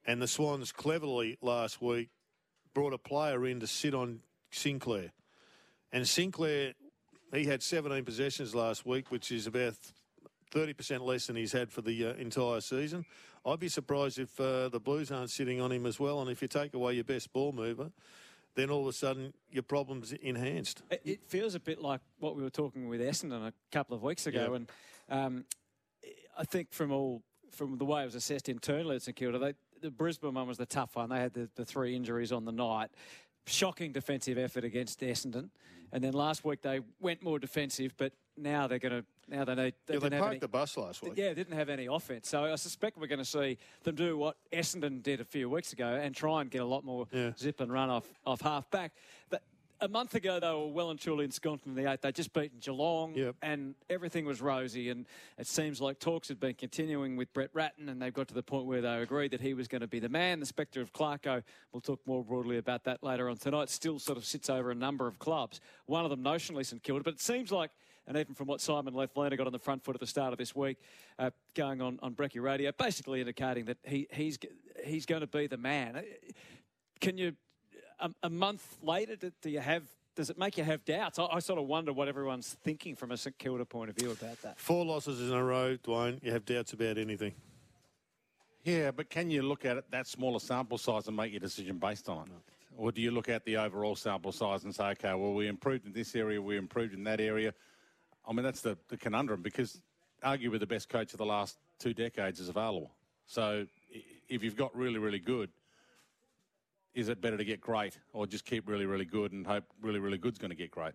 And 0.05 0.21
the 0.21 0.27
Swans 0.27 0.71
cleverly 0.71 1.37
last 1.41 1.81
week 1.81 2.09
brought 2.73 2.93
a 2.93 2.97
player 2.97 3.45
in 3.45 3.59
to 3.59 3.67
sit 3.67 3.93
on 3.93 4.21
Sinclair. 4.51 5.11
And 5.91 6.07
Sinclair, 6.07 6.73
he 7.33 7.45
had 7.45 7.63
17 7.63 8.05
possessions 8.05 8.53
last 8.53 8.85
week, 8.85 9.11
which 9.11 9.31
is 9.31 9.47
about 9.47 9.73
30% 10.53 11.01
less 11.01 11.27
than 11.27 11.35
he's 11.35 11.51
had 11.51 11.71
for 11.71 11.81
the 11.81 12.07
uh, 12.07 12.13
entire 12.13 12.61
season. 12.61 13.05
I'd 13.45 13.59
be 13.59 13.69
surprised 13.69 14.19
if 14.19 14.39
uh, 14.39 14.69
the 14.69 14.79
Blues 14.79 15.11
aren't 15.11 15.29
sitting 15.29 15.61
on 15.61 15.71
him 15.71 15.85
as 15.85 15.99
well. 15.99 16.21
And 16.21 16.29
if 16.29 16.41
you 16.41 16.47
take 16.47 16.73
away 16.73 16.93
your 16.93 17.03
best 17.03 17.31
ball 17.33 17.51
mover, 17.51 17.91
then 18.55 18.69
all 18.69 18.81
of 18.81 18.87
a 18.87 18.93
sudden 18.93 19.33
your 19.51 19.63
problem's 19.63 20.11
enhanced. 20.13 20.81
It, 20.89 21.01
it 21.05 21.23
feels 21.27 21.55
a 21.55 21.59
bit 21.59 21.81
like 21.81 22.01
what 22.19 22.35
we 22.35 22.43
were 22.43 22.49
talking 22.49 22.87
with 22.89 23.01
Essendon 23.01 23.47
a 23.47 23.53
couple 23.71 23.95
of 23.95 24.03
weeks 24.03 24.27
ago, 24.27 24.49
Yeah. 24.49 24.55
and 24.55 24.69
um, 25.09 25.45
I 26.37 26.43
think 26.43 26.71
from 26.71 26.91
all 26.91 27.21
from 27.51 27.77
the 27.77 27.85
way 27.85 28.03
it 28.03 28.05
was 28.05 28.15
assessed 28.15 28.47
internally 28.47 28.95
at 28.95 29.01
St 29.01 29.15
Kilda, 29.15 29.39
they, 29.39 29.53
the 29.81 29.89
Brisbane 29.89 30.35
one 30.35 30.47
was 30.47 30.57
the 30.59 30.67
tough 30.67 30.95
one. 30.95 31.09
They 31.09 31.19
had 31.19 31.33
the, 31.33 31.49
the 31.55 31.65
three 31.65 31.95
injuries 31.95 32.31
on 32.31 32.45
the 32.45 32.51
night. 32.51 32.89
Shocking 33.47 33.91
defensive 33.91 34.37
effort 34.37 34.63
against 34.63 34.99
Essendon, 34.99 35.49
and 35.91 36.03
then 36.03 36.13
last 36.13 36.45
week 36.45 36.61
they 36.61 36.81
went 36.99 37.23
more 37.23 37.39
defensive, 37.39 37.93
but 37.97 38.13
now 38.41 38.67
they're 38.67 38.79
going 38.79 39.01
to 39.01 39.05
now 39.27 39.45
they 39.45 39.53
need 39.55 39.73
they 39.85 39.93
Yeah, 39.95 39.99
they 39.99 40.09
parked 40.17 40.25
any- 40.31 40.39
the 40.39 40.47
bus 40.47 40.75
last 40.77 41.03
week. 41.03 41.13
yeah, 41.15 41.33
didn't 41.33 41.53
have 41.53 41.69
any 41.69 41.85
offense. 41.85 42.27
So 42.29 42.45
I 42.45 42.55
suspect 42.55 42.97
we're 42.97 43.07
going 43.07 43.19
to 43.19 43.25
see 43.25 43.57
them 43.83 43.95
do 43.95 44.17
what 44.17 44.37
Essendon 44.51 45.03
did 45.03 45.21
a 45.21 45.25
few 45.25 45.49
weeks 45.49 45.71
ago 45.73 45.87
and 46.01 46.15
try 46.15 46.41
and 46.41 46.49
get 46.49 46.61
a 46.61 46.65
lot 46.65 46.83
more 46.83 47.07
Yeah. 47.11 47.31
zip 47.37 47.59
and 47.61 47.71
run 47.71 47.89
off, 47.89 48.11
off 48.25 48.41
half 48.41 48.69
back. 48.71 48.93
But 49.29 49.43
a 49.81 49.87
month 49.87 50.13
ago, 50.15 50.39
they 50.41 50.49
were 50.49 50.67
well 50.67 50.89
and 50.89 50.99
truly 50.99 51.23
ensconced 51.25 51.65
in 51.67 51.73
the 51.75 51.89
eight. 51.89 52.01
They'd 52.01 52.15
just 52.15 52.33
beaten 52.33 52.57
Geelong 52.59 53.13
Yep. 53.13 53.35
and 53.43 53.75
everything 53.89 54.25
was 54.25 54.41
rosy. 54.41 54.89
And 54.89 55.05
it 55.37 55.45
seems 55.47 55.79
like 55.79 55.99
talks 55.99 56.27
had 56.27 56.39
been 56.39 56.55
continuing 56.55 57.15
with 57.15 57.31
Brett 57.31 57.51
Ratten 57.53 57.87
and 57.87 58.01
they've 58.01 58.11
got 58.13 58.27
to 58.29 58.33
the 58.33 58.43
point 58.43 58.65
where 58.65 58.81
they 58.81 59.01
agreed 59.01 59.29
that 59.31 59.41
he 59.41 59.53
was 59.53 59.67
going 59.67 59.81
to 59.81 59.87
be 59.87 59.99
the 59.99 60.09
man. 60.09 60.39
The 60.39 60.45
spectre 60.47 60.81
of 60.81 60.91
Clarko, 60.91 61.43
we'll 61.71 61.81
talk 61.81 61.99
more 62.07 62.23
broadly 62.25 62.57
about 62.57 62.83
that 62.85 63.03
later 63.03 63.29
on 63.29 63.37
tonight, 63.37 63.69
still 63.69 63.99
sort 63.99 64.17
of 64.17 64.25
sits 64.25 64.49
over 64.49 64.71
a 64.71 64.75
number 64.75 65.05
of 65.07 65.19
clubs. 65.19 65.61
One 65.85 66.03
of 66.03 66.09
them 66.09 66.23
notionally 66.23 66.65
St 66.65 66.81
Kilda, 66.81 67.03
but 67.03 67.13
it 67.13 67.21
seems 67.21 67.51
like 67.51 67.69
and 68.09 68.17
even 68.17 68.33
from 68.33 68.47
what 68.47 68.59
Simon 68.59 68.95
Lethlean 68.95 69.33
got 69.37 69.45
on 69.45 69.53
the 69.53 69.59
front 69.59 69.83
foot 69.83 69.95
at 69.95 70.01
the 70.01 70.07
start 70.07 70.33
of 70.33 70.39
this 70.39 70.55
week, 70.55 70.77
uh, 71.19 71.29
going 71.53 71.79
on, 71.79 71.99
on 72.01 72.15
Brecky 72.15 72.41
Radio, 72.41 72.71
basically 72.71 73.21
indicating 73.21 73.65
that 73.65 73.77
he, 73.83 74.07
he's 74.11 74.37
he's 74.83 75.05
going 75.05 75.21
to 75.21 75.27
be 75.27 75.45
the 75.47 75.57
man. 75.57 75.95
Uh, 75.95 76.01
Can 76.99 77.17
you, 77.17 77.33
a, 77.99 78.09
a 78.23 78.29
month 78.29 78.77
later, 78.81 79.15
do, 79.15 79.31
do 79.41 79.49
you 79.49 79.59
have? 79.59 79.83
Does 80.15 80.31
it 80.31 80.37
make 80.37 80.57
you 80.57 80.63
have 80.63 80.83
doubts? 80.83 81.19
I, 81.19 81.25
I 81.25 81.39
sort 81.39 81.59
of 81.59 81.67
wonder 81.67 81.93
what 81.93 82.07
everyone's 82.07 82.57
thinking 82.63 82.95
from 82.95 83.11
a 83.11 83.17
St 83.17 83.37
Kilda 83.37 83.63
point 83.63 83.91
of 83.91 83.95
view 83.95 84.11
about 84.11 84.41
that. 84.41 84.59
Four 84.59 84.83
losses 84.85 85.21
in 85.21 85.33
a 85.33 85.43
row, 85.43 85.77
Dwayne. 85.77 86.21
You 86.23 86.31
have 86.31 86.43
doubts 86.45 86.73
about 86.73 86.97
anything. 86.97 87.35
Yeah, 88.63 88.91
but 88.91 89.09
can 89.09 89.29
you 89.29 89.43
look 89.43 89.65
at 89.65 89.77
it 89.77 89.85
that 89.91 90.07
smaller 90.07 90.39
sample 90.39 90.77
size 90.77 91.07
and 91.07 91.15
make 91.15 91.31
your 91.31 91.39
decision 91.39 91.77
based 91.77 92.09
on 92.09 92.27
it? 92.27 92.53
Or 92.75 92.91
do 92.91 93.01
you 93.01 93.11
look 93.11 93.29
at 93.29 93.45
the 93.45 93.55
overall 93.57 93.95
sample 93.95 94.31
size 94.31 94.63
and 94.63 94.73
say, 94.73 94.85
okay, 94.89 95.13
well, 95.13 95.33
we 95.33 95.47
improved 95.47 95.85
in 95.85 95.93
this 95.93 96.15
area, 96.15 96.41
we 96.41 96.57
improved 96.57 96.93
in 96.93 97.03
that 97.03 97.21
area? 97.21 97.53
I 98.27 98.33
mean, 98.33 98.43
that's 98.43 98.61
the, 98.61 98.77
the 98.89 98.97
conundrum 98.97 99.41
because 99.41 99.81
arguably 100.23 100.59
the 100.59 100.67
best 100.67 100.89
coach 100.89 101.13
of 101.13 101.17
the 101.17 101.25
last 101.25 101.57
two 101.79 101.93
decades 101.93 102.39
is 102.39 102.49
available. 102.49 102.91
So 103.27 103.65
if 104.27 104.43
you've 104.43 104.55
got 104.55 104.75
really, 104.75 104.99
really 104.99 105.19
good, 105.19 105.49
is 106.93 107.09
it 107.09 107.21
better 107.21 107.37
to 107.37 107.45
get 107.45 107.61
great 107.61 107.97
or 108.13 108.27
just 108.27 108.45
keep 108.45 108.67
really, 108.67 108.85
really 108.85 109.05
good 109.05 109.31
and 109.31 109.45
hope 109.45 109.63
really, 109.81 109.99
really 109.99 110.17
good's 110.17 110.39
going 110.39 110.51
to 110.51 110.57
get 110.57 110.71
great? 110.71 110.93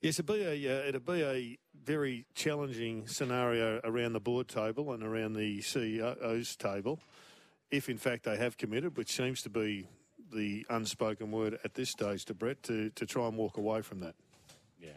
Yes, 0.00 0.14
it'd 0.14 0.26
be 0.26 0.42
a 0.42 0.78
uh, 0.78 0.88
it'd 0.88 1.04
be 1.04 1.22
a 1.22 1.58
very 1.84 2.24
challenging 2.34 3.08
scenario 3.08 3.80
around 3.82 4.12
the 4.12 4.20
board 4.20 4.46
table 4.46 4.92
and 4.92 5.02
around 5.02 5.32
the 5.32 5.58
CEO's 5.58 6.54
table, 6.54 7.00
if 7.72 7.88
in 7.88 7.98
fact 7.98 8.22
they 8.22 8.36
have 8.36 8.56
committed, 8.56 8.96
which 8.96 9.10
seems 9.10 9.42
to 9.42 9.50
be 9.50 9.88
the 10.32 10.64
unspoken 10.70 11.32
word 11.32 11.58
at 11.64 11.74
this 11.74 11.90
stage 11.90 12.24
to 12.26 12.34
Brett, 12.34 12.62
to, 12.64 12.90
to 12.90 13.06
try 13.06 13.26
and 13.26 13.36
walk 13.36 13.56
away 13.56 13.82
from 13.82 14.00
that. 14.00 14.14
Yeah. 14.80 14.90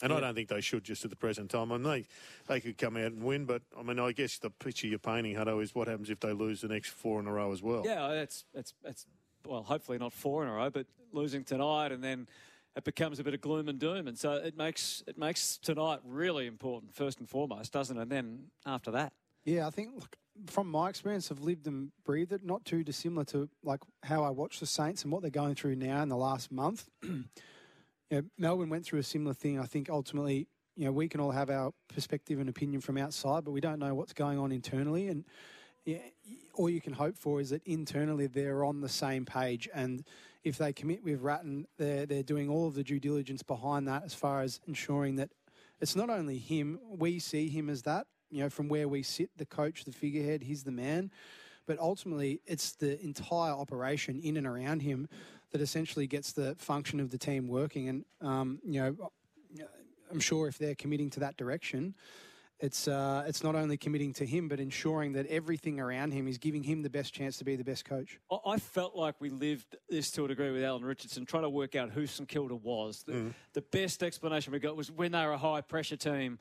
And 0.00 0.12
I 0.12 0.20
don't 0.20 0.34
think 0.34 0.48
they 0.48 0.60
should 0.60 0.84
just 0.84 1.04
at 1.04 1.10
the 1.10 1.16
present 1.16 1.50
time. 1.50 1.72
I 1.72 1.76
mean, 1.76 1.82
they, 1.82 2.06
they 2.46 2.60
could 2.60 2.78
come 2.78 2.96
out 2.96 3.06
and 3.12 3.22
win, 3.22 3.46
but 3.46 3.62
I 3.76 3.82
mean, 3.82 3.98
I 3.98 4.12
guess 4.12 4.38
the 4.38 4.50
picture 4.50 4.86
you're 4.86 4.98
painting, 4.98 5.34
Hutto, 5.34 5.60
is 5.62 5.74
what 5.74 5.88
happens 5.88 6.08
if 6.08 6.20
they 6.20 6.32
lose 6.32 6.60
the 6.60 6.68
next 6.68 6.90
four 6.90 7.18
in 7.20 7.26
a 7.26 7.32
row 7.32 7.52
as 7.52 7.62
well. 7.62 7.82
Yeah, 7.84 8.08
that's 8.08 8.44
it's 8.54 8.74
it's 8.84 9.06
well, 9.46 9.62
hopefully 9.62 9.98
not 9.98 10.12
four 10.12 10.42
in 10.44 10.48
a 10.48 10.52
row, 10.52 10.70
but 10.70 10.86
losing 11.12 11.42
tonight 11.42 11.90
and 11.90 12.04
then 12.04 12.28
it 12.76 12.84
becomes 12.84 13.18
a 13.18 13.24
bit 13.24 13.34
of 13.34 13.40
gloom 13.40 13.68
and 13.68 13.78
doom, 13.78 14.06
and 14.06 14.16
so 14.16 14.34
it 14.34 14.56
makes 14.56 15.02
it 15.08 15.18
makes 15.18 15.58
tonight 15.58 15.98
really 16.04 16.46
important 16.46 16.94
first 16.94 17.18
and 17.18 17.28
foremost, 17.28 17.72
doesn't 17.72 17.96
it? 17.98 18.02
And 18.02 18.10
then 18.10 18.44
after 18.64 18.92
that, 18.92 19.12
Yeah, 19.44 19.66
I 19.66 19.70
think 19.70 19.90
look, 19.96 20.16
from 20.46 20.70
my 20.70 20.88
experience, 20.88 21.32
I've 21.32 21.40
lived 21.40 21.66
and 21.66 21.90
breathed 22.04 22.32
it. 22.32 22.44
Not 22.44 22.64
too 22.64 22.84
dissimilar 22.84 23.24
to 23.26 23.48
like 23.64 23.80
how 24.04 24.22
I 24.22 24.30
watch 24.30 24.60
the 24.60 24.66
Saints 24.66 25.02
and 25.02 25.12
what 25.12 25.22
they're 25.22 25.30
going 25.30 25.56
through 25.56 25.74
now 25.74 26.02
in 26.02 26.08
the 26.08 26.16
last 26.16 26.52
month. 26.52 26.88
you 28.10 28.18
know, 28.18 28.22
Melbourne 28.38 28.70
went 28.70 28.84
through 28.84 29.00
a 29.00 29.04
similar 29.04 29.34
thing. 29.34 29.58
I 29.58 29.64
think 29.64 29.90
ultimately, 29.90 30.48
you 30.76 30.84
know, 30.84 30.92
we 30.92 31.08
can 31.08 31.20
all 31.20 31.30
have 31.30 31.50
our 31.50 31.72
perspective 31.92 32.38
and 32.38 32.48
opinion 32.48 32.80
from 32.80 32.96
outside, 32.96 33.44
but 33.44 33.50
we 33.50 33.60
don't 33.60 33.78
know 33.78 33.94
what's 33.94 34.12
going 34.12 34.38
on 34.38 34.52
internally. 34.52 35.08
And 35.08 35.24
yeah, 35.84 35.98
all 36.54 36.70
you 36.70 36.80
can 36.80 36.92
hope 36.92 37.16
for 37.16 37.40
is 37.40 37.50
that 37.50 37.62
internally 37.64 38.26
they're 38.26 38.64
on 38.64 38.80
the 38.80 38.88
same 38.88 39.24
page. 39.24 39.68
And 39.74 40.04
if 40.44 40.58
they 40.58 40.72
commit 40.72 41.02
with 41.02 41.20
Ratten, 41.20 41.66
they're 41.76 42.06
they're 42.06 42.22
doing 42.22 42.48
all 42.48 42.66
of 42.66 42.74
the 42.74 42.84
due 42.84 43.00
diligence 43.00 43.42
behind 43.42 43.88
that 43.88 44.04
as 44.04 44.14
far 44.14 44.42
as 44.42 44.60
ensuring 44.66 45.16
that 45.16 45.30
it's 45.80 45.96
not 45.96 46.10
only 46.10 46.38
him. 46.38 46.78
We 46.88 47.18
see 47.18 47.48
him 47.48 47.68
as 47.70 47.82
that. 47.82 48.06
You 48.30 48.42
know, 48.42 48.50
from 48.50 48.68
where 48.68 48.88
we 48.88 49.02
sit, 49.02 49.30
the 49.36 49.46
coach, 49.46 49.84
the 49.84 49.92
figurehead, 49.92 50.42
he's 50.42 50.64
the 50.64 50.72
man. 50.72 51.10
But 51.66 51.78
ultimately, 51.78 52.40
it's 52.46 52.72
the 52.72 53.00
entire 53.02 53.52
operation 53.52 54.20
in 54.20 54.36
and 54.36 54.46
around 54.46 54.82
him 54.82 55.08
that 55.52 55.60
essentially 55.60 56.06
gets 56.06 56.32
the 56.32 56.54
function 56.56 57.00
of 57.00 57.10
the 57.10 57.18
team 57.18 57.48
working. 57.48 57.88
And 57.88 58.04
um, 58.20 58.60
you 58.64 58.80
know, 58.82 59.10
I'm 60.10 60.20
sure 60.20 60.48
if 60.48 60.58
they're 60.58 60.74
committing 60.74 61.10
to 61.10 61.20
that 61.20 61.36
direction, 61.36 61.94
it's 62.60 62.88
uh, 62.88 63.24
it's 63.26 63.44
not 63.44 63.54
only 63.54 63.76
committing 63.76 64.12
to 64.14 64.26
him, 64.26 64.48
but 64.48 64.58
ensuring 64.58 65.12
that 65.12 65.26
everything 65.26 65.78
around 65.78 66.12
him 66.12 66.26
is 66.26 66.38
giving 66.38 66.62
him 66.64 66.82
the 66.82 66.90
best 66.90 67.14
chance 67.14 67.36
to 67.38 67.44
be 67.44 67.54
the 67.56 67.62
best 67.64 67.84
coach. 67.84 68.18
I- 68.32 68.38
I 68.54 68.58
felt 68.58 68.96
like 68.96 69.14
we 69.20 69.30
lived 69.30 69.76
this 69.88 70.10
to 70.12 70.24
a 70.24 70.28
degree 70.28 70.50
with 70.50 70.62
Alan 70.64 70.84
Richardson, 70.84 71.24
trying 71.24 71.44
to 71.44 71.50
work 71.50 71.76
out 71.76 71.90
who 71.90 72.06
St 72.06 72.28
Kilda 72.28 72.56
was. 72.56 73.04
The, 73.04 73.12
the 73.52 73.62
best 73.62 74.02
explanation 74.02 74.52
we 74.52 74.58
got 74.58 74.76
was 74.76 74.90
when 74.90 75.12
they 75.12 75.24
were 75.24 75.32
a 75.32 75.38
high 75.38 75.60
pressure 75.60 75.96
team, 75.96 76.40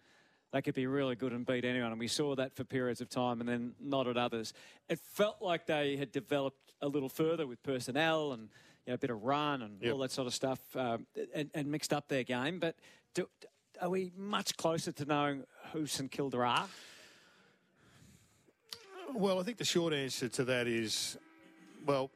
they 0.51 0.61
could 0.63 0.73
be 0.73 0.87
really 0.87 1.15
good 1.15 1.33
and 1.33 1.45
beat 1.45 1.65
anyone. 1.65 1.91
And 1.91 1.99
we 1.99 2.07
saw 2.07 2.33
that 2.35 2.55
for 2.55 2.63
periods 2.63 2.99
of 3.01 3.09
time 3.09 3.39
and 3.41 3.47
then 3.47 3.73
not 3.79 4.07
at 4.07 4.17
others. 4.17 4.53
It 4.89 4.99
felt 4.99 5.39
like 5.41 5.67
they 5.67 5.97
had 5.97 6.11
developed 6.11 6.73
a 6.81 6.87
little 6.87 7.09
further 7.09 7.45
with 7.45 7.61
personnel 7.61 8.31
and 8.31 8.49
you 8.87 8.91
know, 8.91 8.95
a 8.95 8.97
bit 8.97 9.09
of 9.09 9.21
run 9.23 9.61
and 9.61 9.81
Yep. 9.81 9.93
all 9.93 9.99
that 9.99 10.11
sort 10.11 10.27
of 10.27 10.33
stuff 10.33 10.59
um, 10.77 11.05
and, 11.35 11.51
and 11.53 11.69
mixed 11.69 11.91
up 11.91 12.07
their 12.07 12.23
game. 12.23 12.57
But 12.57 12.75
do, 13.13 13.27
are 13.81 13.89
we 13.89 14.11
much 14.15 14.55
closer 14.55 14.93
to 14.93 15.05
knowing 15.05 15.43
who 15.73 15.85
St 15.85 16.09
Kilda 16.09 16.37
are? 16.37 16.67
Well, 19.13 19.39
I 19.39 19.43
think 19.43 19.57
the 19.57 19.65
short 19.65 19.93
answer 19.93 20.29
to 20.29 20.43
that 20.45 20.67
is, 20.67 21.17
well, 21.85 22.09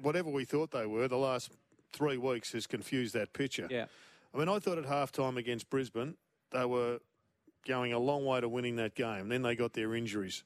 whatever 0.00 0.28
we 0.30 0.44
thought 0.44 0.72
they 0.72 0.86
were, 0.86 1.06
the 1.06 1.16
last 1.16 1.52
three 1.92 2.16
weeks 2.16 2.52
has 2.52 2.66
confused 2.66 3.14
that 3.14 3.32
picture. 3.32 3.68
Yeah. 3.70 3.86
I 4.34 4.38
mean, 4.38 4.48
I 4.48 4.58
thought 4.58 4.78
at 4.78 4.84
halftime 4.84 5.36
against 5.36 5.70
Brisbane, 5.70 6.14
they 6.50 6.64
were 6.64 6.98
going 7.66 7.92
a 7.92 7.98
long 7.98 8.24
way 8.24 8.40
to 8.40 8.48
winning 8.48 8.76
that 8.76 8.94
game. 8.94 9.28
Then 9.28 9.42
they 9.42 9.54
got 9.54 9.72
their 9.72 9.94
injuries. 9.94 10.42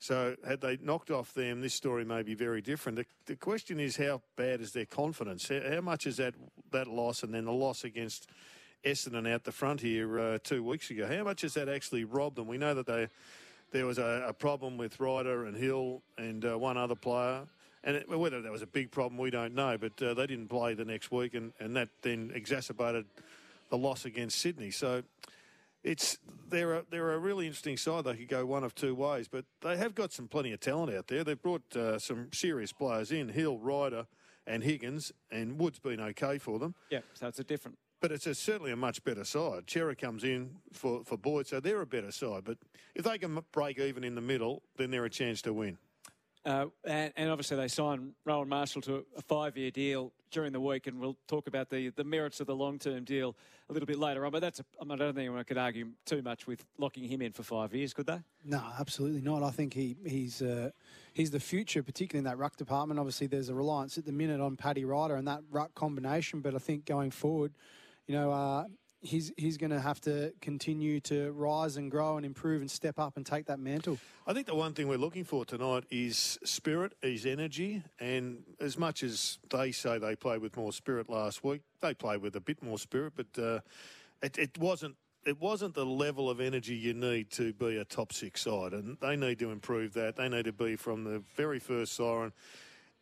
So 0.00 0.34
had 0.48 0.62
they 0.62 0.78
knocked 0.82 1.10
off 1.10 1.34
them, 1.34 1.60
this 1.60 1.74
story 1.74 2.06
may 2.06 2.22
be 2.22 2.34
very 2.34 2.62
different. 2.62 2.96
The, 2.96 3.04
the 3.26 3.36
question 3.36 3.78
is, 3.78 3.96
how 3.96 4.22
bad 4.34 4.62
is 4.62 4.72
their 4.72 4.86
confidence? 4.86 5.48
How, 5.48 5.60
how 5.74 5.80
much 5.82 6.06
is 6.06 6.16
that 6.16 6.34
that 6.72 6.86
loss, 6.86 7.22
and 7.22 7.34
then 7.34 7.44
the 7.44 7.52
loss 7.52 7.84
against 7.84 8.26
Essendon 8.82 9.30
out 9.30 9.44
the 9.44 9.52
front 9.52 9.82
here 9.82 10.18
uh, 10.18 10.38
two 10.42 10.64
weeks 10.64 10.90
ago? 10.90 11.06
How 11.06 11.22
much 11.22 11.42
has 11.42 11.52
that 11.54 11.68
actually 11.68 12.04
robbed 12.04 12.36
them? 12.36 12.48
We 12.48 12.56
know 12.56 12.74
that 12.74 12.86
they 12.86 13.08
there 13.72 13.84
was 13.84 13.98
a, 13.98 14.24
a 14.26 14.32
problem 14.32 14.78
with 14.78 14.98
Ryder 14.98 15.44
and 15.44 15.56
Hill 15.56 16.02
and 16.16 16.44
uh, 16.44 16.58
one 16.58 16.76
other 16.76 16.96
player. 16.96 17.42
And 17.84 18.02
whether 18.08 18.42
that 18.42 18.52
was 18.52 18.62
a 18.62 18.66
big 18.66 18.90
problem, 18.90 19.18
we 19.18 19.30
don't 19.30 19.54
know. 19.54 19.78
But 19.78 20.02
uh, 20.02 20.14
they 20.14 20.26
didn't 20.26 20.48
play 20.48 20.74
the 20.74 20.84
next 20.84 21.10
week, 21.10 21.34
and, 21.34 21.52
and 21.60 21.76
that 21.76 21.88
then 22.02 22.32
exacerbated 22.34 23.04
the 23.68 23.78
loss 23.78 24.04
against 24.06 24.38
Sydney. 24.38 24.70
So 24.70 25.02
it's 25.82 26.18
they're 26.48 26.74
a, 26.74 26.84
they're 26.90 27.12
a 27.12 27.18
really 27.18 27.46
interesting 27.46 27.76
side. 27.76 28.04
They 28.04 28.16
could 28.16 28.28
go 28.28 28.44
one 28.44 28.64
of 28.64 28.74
two 28.74 28.94
ways, 28.94 29.28
but 29.28 29.44
they 29.62 29.76
have 29.76 29.94
got 29.94 30.12
some 30.12 30.28
plenty 30.28 30.52
of 30.52 30.60
talent 30.60 30.94
out 30.94 31.06
there. 31.06 31.24
They've 31.24 31.40
brought 31.40 31.76
uh, 31.76 31.98
some 31.98 32.28
serious 32.32 32.72
players 32.72 33.12
in: 33.12 33.28
Hill, 33.28 33.58
Ryder, 33.58 34.06
and 34.46 34.62
Higgins. 34.62 35.12
And 35.30 35.58
Wood's 35.58 35.78
been 35.78 36.00
okay 36.00 36.38
for 36.38 36.58
them. 36.58 36.74
Yeah, 36.90 37.00
so 37.14 37.28
it's 37.28 37.38
a 37.38 37.44
different 37.44 37.78
But 38.00 38.12
it's 38.12 38.26
a, 38.26 38.34
certainly 38.34 38.72
a 38.72 38.76
much 38.76 39.04
better 39.04 39.24
side. 39.24 39.66
Chera 39.66 39.96
comes 39.96 40.24
in 40.24 40.56
for, 40.72 41.04
for 41.04 41.16
Boyd, 41.16 41.46
so 41.46 41.60
they're 41.60 41.82
a 41.82 41.86
better 41.86 42.10
side. 42.10 42.44
But 42.44 42.58
if 42.94 43.04
they 43.04 43.18
can 43.18 43.38
break 43.52 43.78
even 43.78 44.04
in 44.04 44.14
the 44.14 44.20
middle, 44.20 44.62
then 44.76 44.90
they're 44.90 45.04
a 45.04 45.10
chance 45.10 45.42
to 45.42 45.52
win. 45.52 45.78
Uh, 46.44 46.66
and, 46.84 47.12
and 47.16 47.30
obviously, 47.30 47.56
they 47.56 47.68
signed 47.68 48.12
Rowan 48.24 48.48
Marshall 48.48 48.80
to 48.82 49.04
a 49.16 49.22
five 49.22 49.56
year 49.58 49.70
deal 49.70 50.12
during 50.30 50.52
the 50.52 50.60
week, 50.60 50.86
and 50.86 50.98
we'll 50.98 51.16
talk 51.26 51.46
about 51.46 51.68
the, 51.68 51.90
the 51.90 52.04
merits 52.04 52.40
of 52.40 52.46
the 52.46 52.54
long 52.54 52.78
term 52.78 53.04
deal 53.04 53.36
a 53.68 53.72
little 53.72 53.86
bit 53.86 53.98
later 53.98 54.24
on. 54.24 54.32
But 54.32 54.40
that's 54.40 54.60
a, 54.60 54.64
I, 54.80 54.84
I 54.84 54.96
don't 54.96 55.14
think 55.14 55.18
anyone 55.18 55.44
could 55.44 55.58
argue 55.58 55.88
too 56.06 56.22
much 56.22 56.46
with 56.46 56.64
locking 56.78 57.04
him 57.04 57.20
in 57.20 57.32
for 57.32 57.42
five 57.42 57.74
years, 57.74 57.92
could 57.92 58.06
they? 58.06 58.20
No, 58.44 58.62
absolutely 58.78 59.20
not. 59.20 59.42
I 59.42 59.50
think 59.50 59.74
he 59.74 59.96
he's 60.06 60.40
uh, 60.40 60.70
he's 61.12 61.30
the 61.30 61.40
future, 61.40 61.82
particularly 61.82 62.20
in 62.20 62.30
that 62.30 62.38
ruck 62.38 62.56
department. 62.56 62.98
Obviously, 62.98 63.26
there's 63.26 63.50
a 63.50 63.54
reliance 63.54 63.98
at 63.98 64.06
the 64.06 64.12
minute 64.12 64.40
on 64.40 64.56
Paddy 64.56 64.84
Ryder 64.84 65.16
and 65.16 65.28
that 65.28 65.42
ruck 65.50 65.74
combination, 65.74 66.40
but 66.40 66.54
I 66.54 66.58
think 66.58 66.86
going 66.86 67.10
forward, 67.10 67.52
you 68.06 68.14
know, 68.14 68.32
uh, 68.32 68.64
he's 69.00 69.32
he's 69.36 69.56
going 69.56 69.70
to 69.70 69.80
have 69.80 70.00
to 70.02 70.32
continue 70.40 71.00
to 71.00 71.32
rise 71.32 71.76
and 71.76 71.90
grow 71.90 72.16
and 72.16 72.26
improve 72.26 72.60
and 72.60 72.70
step 72.70 72.98
up 72.98 73.16
and 73.16 73.24
take 73.24 73.46
that 73.46 73.58
mantle. 73.58 73.98
I 74.26 74.32
think 74.32 74.46
the 74.46 74.54
one 74.54 74.74
thing 74.74 74.88
we're 74.88 74.98
looking 74.98 75.24
for 75.24 75.44
tonight 75.44 75.84
is 75.90 76.38
spirit, 76.44 76.94
is 77.02 77.26
energy, 77.26 77.82
and 77.98 78.42
as 78.60 78.78
much 78.78 79.02
as 79.02 79.38
they 79.50 79.72
say 79.72 79.98
they 79.98 80.16
played 80.16 80.40
with 80.40 80.56
more 80.56 80.72
spirit 80.72 81.08
last 81.08 81.42
week, 81.42 81.62
they 81.80 81.94
played 81.94 82.22
with 82.22 82.36
a 82.36 82.40
bit 82.40 82.62
more 82.62 82.78
spirit, 82.78 83.14
but 83.16 83.42
uh, 83.42 83.60
it, 84.22 84.38
it 84.38 84.58
wasn't. 84.58 84.96
It 85.26 85.38
wasn't 85.38 85.74
the 85.74 85.84
level 85.84 86.30
of 86.30 86.40
energy 86.40 86.74
you 86.74 86.94
need 86.94 87.30
to 87.32 87.52
be 87.52 87.76
a 87.76 87.84
top 87.84 88.10
six 88.10 88.40
side, 88.40 88.72
and 88.72 88.96
they 89.02 89.16
need 89.16 89.38
to 89.40 89.50
improve 89.50 89.92
that. 89.92 90.16
They 90.16 90.30
need 90.30 90.46
to 90.46 90.52
be 90.52 90.76
from 90.76 91.04
the 91.04 91.22
very 91.36 91.58
first 91.58 91.92
siren 91.92 92.32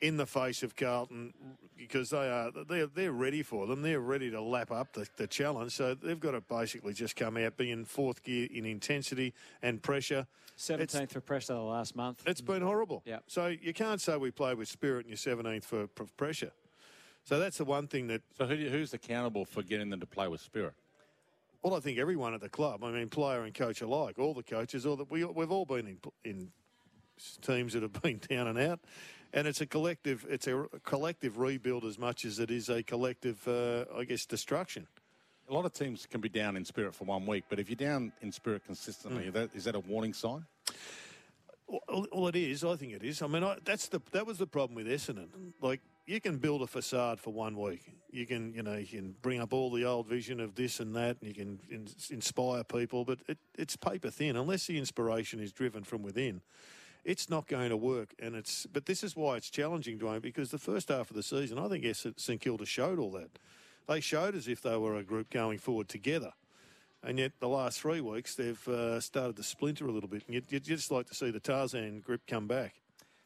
in 0.00 0.16
the 0.16 0.26
face 0.26 0.62
of 0.62 0.76
Carlton 0.76 1.34
because 1.76 2.10
they 2.10 2.28
are 2.28 2.50
they're, 2.68 2.86
they're 2.86 3.12
ready 3.12 3.42
for 3.42 3.66
them. 3.66 3.82
They're 3.82 4.00
ready 4.00 4.30
to 4.30 4.40
lap 4.40 4.70
up 4.70 4.92
the, 4.92 5.08
the 5.16 5.26
challenge. 5.26 5.72
So 5.72 5.94
they've 5.94 6.18
got 6.20 6.32
to 6.32 6.40
basically 6.40 6.92
just 6.92 7.16
come 7.16 7.36
out, 7.36 7.56
be 7.56 7.70
in 7.70 7.84
fourth 7.84 8.22
gear 8.22 8.48
in 8.52 8.64
intensity 8.64 9.34
and 9.62 9.82
pressure. 9.82 10.26
17th 10.56 11.10
for 11.10 11.20
pressure 11.20 11.54
the 11.54 11.60
last 11.60 11.94
month. 11.94 12.22
It's 12.26 12.40
been 12.40 12.62
horrible. 12.62 13.02
Yeah. 13.04 13.18
So 13.28 13.46
you 13.46 13.72
can't 13.72 14.00
say 14.00 14.16
we 14.16 14.30
played 14.32 14.58
with 14.58 14.68
spirit 14.68 15.06
and 15.06 15.10
you're 15.10 15.36
17th 15.36 15.64
for, 15.64 15.88
for 15.94 16.04
pressure. 16.16 16.50
So 17.24 17.38
that's 17.38 17.58
the 17.58 17.64
one 17.64 17.86
thing 17.86 18.06
that, 18.08 18.22
So 18.36 18.46
who, 18.46 18.56
do 18.56 18.62
you- 18.62 18.70
who's 18.70 18.92
accountable 18.94 19.44
for 19.44 19.62
getting 19.62 19.90
them 19.90 20.00
to 20.00 20.06
play 20.06 20.28
with 20.28 20.40
spirit? 20.40 20.74
well, 21.62 21.74
I 21.74 21.80
think 21.80 21.98
everyone 21.98 22.34
at 22.34 22.40
the 22.40 22.48
club, 22.48 22.84
I 22.84 22.90
mean, 22.92 23.08
player 23.08 23.42
and 23.42 23.52
coach 23.52 23.82
alike, 23.82 24.18
all 24.18 24.32
the 24.32 24.44
coaches, 24.44 24.86
all 24.86 24.94
that 24.96 25.10
we, 25.10 25.24
we've 25.24 25.50
all 25.50 25.66
been 25.66 25.86
in, 25.88 25.98
in 26.24 26.52
teams 27.42 27.72
that 27.72 27.82
have 27.82 27.92
been 28.00 28.20
down 28.28 28.46
and 28.46 28.58
out. 28.58 28.80
And 29.32 29.46
it's 29.46 29.60
a 29.60 29.66
collective, 29.66 30.24
it's 30.28 30.46
a 30.46 30.66
collective 30.84 31.38
rebuild 31.38 31.84
as 31.84 31.98
much 31.98 32.24
as 32.24 32.38
it 32.38 32.50
is 32.50 32.68
a 32.70 32.82
collective, 32.82 33.46
uh, 33.46 33.84
I 33.96 34.04
guess, 34.04 34.24
destruction. 34.24 34.86
A 35.50 35.54
lot 35.54 35.64
of 35.64 35.72
teams 35.72 36.06
can 36.06 36.20
be 36.20 36.28
down 36.28 36.56
in 36.56 36.64
spirit 36.64 36.94
for 36.94 37.04
one 37.04 37.26
week, 37.26 37.44
but 37.48 37.58
if 37.58 37.68
you're 37.68 37.76
down 37.76 38.12
in 38.22 38.32
spirit 38.32 38.64
consistently, 38.66 39.24
Mm. 39.24 39.32
that, 39.32 39.50
is 39.54 39.64
that 39.64 39.74
a 39.74 39.80
warning 39.80 40.12
sign? 40.14 40.44
Well, 41.66 42.06
well, 42.12 42.28
it 42.28 42.36
is. 42.36 42.64
I 42.64 42.76
think 42.76 42.92
it 42.94 43.02
is. 43.02 43.20
I 43.20 43.26
mean, 43.26 43.44
I, 43.44 43.56
that's 43.62 43.88
the 43.88 44.00
that 44.12 44.26
was 44.26 44.38
the 44.38 44.46
problem 44.46 44.74
with 44.74 44.86
Essendon. 44.86 45.28
Like, 45.60 45.82
you 46.06 46.18
can 46.18 46.38
build 46.38 46.62
a 46.62 46.66
facade 46.66 47.20
for 47.20 47.30
one 47.30 47.58
week. 47.58 47.82
You 48.10 48.24
can, 48.26 48.54
you 48.54 48.62
know, 48.62 48.76
you 48.76 48.86
can 48.86 49.14
bring 49.20 49.38
up 49.40 49.52
all 49.52 49.70
the 49.70 49.84
old 49.84 50.06
vision 50.06 50.40
of 50.40 50.54
this 50.54 50.80
and 50.80 50.96
that, 50.96 51.18
and 51.20 51.28
you 51.28 51.34
can 51.34 51.60
in, 51.70 51.86
inspire 52.10 52.64
people. 52.64 53.04
But 53.04 53.18
it, 53.28 53.36
it's 53.58 53.76
paper 53.76 54.08
thin 54.10 54.36
unless 54.36 54.66
the 54.66 54.78
inspiration 54.78 55.40
is 55.40 55.52
driven 55.52 55.84
from 55.84 56.02
within. 56.02 56.40
It's 57.08 57.30
not 57.30 57.46
going 57.46 57.70
to 57.70 57.76
work, 57.76 58.14
and 58.18 58.36
it's. 58.36 58.66
But 58.66 58.84
this 58.84 59.02
is 59.02 59.16
why 59.16 59.38
it's 59.38 59.48
challenging, 59.48 59.98
Dwayne, 59.98 60.20
because 60.20 60.50
the 60.50 60.58
first 60.58 60.90
half 60.90 61.08
of 61.08 61.16
the 61.16 61.22
season, 61.22 61.58
I 61.58 61.66
think 61.66 61.86
St 61.94 62.38
Kilda 62.38 62.66
showed 62.66 62.98
all 62.98 63.10
that. 63.12 63.38
They 63.88 64.00
showed 64.00 64.34
as 64.34 64.46
if 64.46 64.60
they 64.60 64.76
were 64.76 64.94
a 64.94 65.02
group 65.02 65.30
going 65.30 65.58
forward 65.58 65.88
together. 65.88 66.34
And 67.02 67.18
yet, 67.18 67.32
the 67.40 67.48
last 67.48 67.80
three 67.80 68.02
weeks, 68.02 68.34
they've 68.34 68.68
uh, 68.68 69.00
started 69.00 69.36
to 69.36 69.42
splinter 69.42 69.86
a 69.86 69.90
little 69.90 70.10
bit. 70.10 70.24
And 70.26 70.34
you'd, 70.34 70.52
you'd 70.52 70.64
just 70.64 70.90
like 70.90 71.06
to 71.06 71.14
see 71.14 71.30
the 71.30 71.40
Tarzan 71.40 72.00
grip 72.00 72.20
come 72.26 72.46
back. 72.46 72.74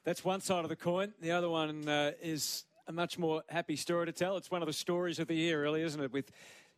That's 0.04 0.24
one 0.24 0.40
side 0.40 0.62
of 0.62 0.68
the 0.68 0.76
coin. 0.76 1.12
The 1.20 1.32
other 1.32 1.48
one 1.48 1.88
uh, 1.88 2.12
is 2.22 2.62
a 2.86 2.92
much 2.92 3.18
more 3.18 3.42
happy 3.48 3.74
story 3.74 4.06
to 4.06 4.12
tell. 4.12 4.36
It's 4.36 4.50
one 4.50 4.62
of 4.62 4.66
the 4.66 4.72
stories 4.72 5.18
of 5.18 5.26
the 5.26 5.34
year, 5.34 5.60
really, 5.60 5.82
isn't 5.82 6.00
it? 6.00 6.12
With 6.12 6.30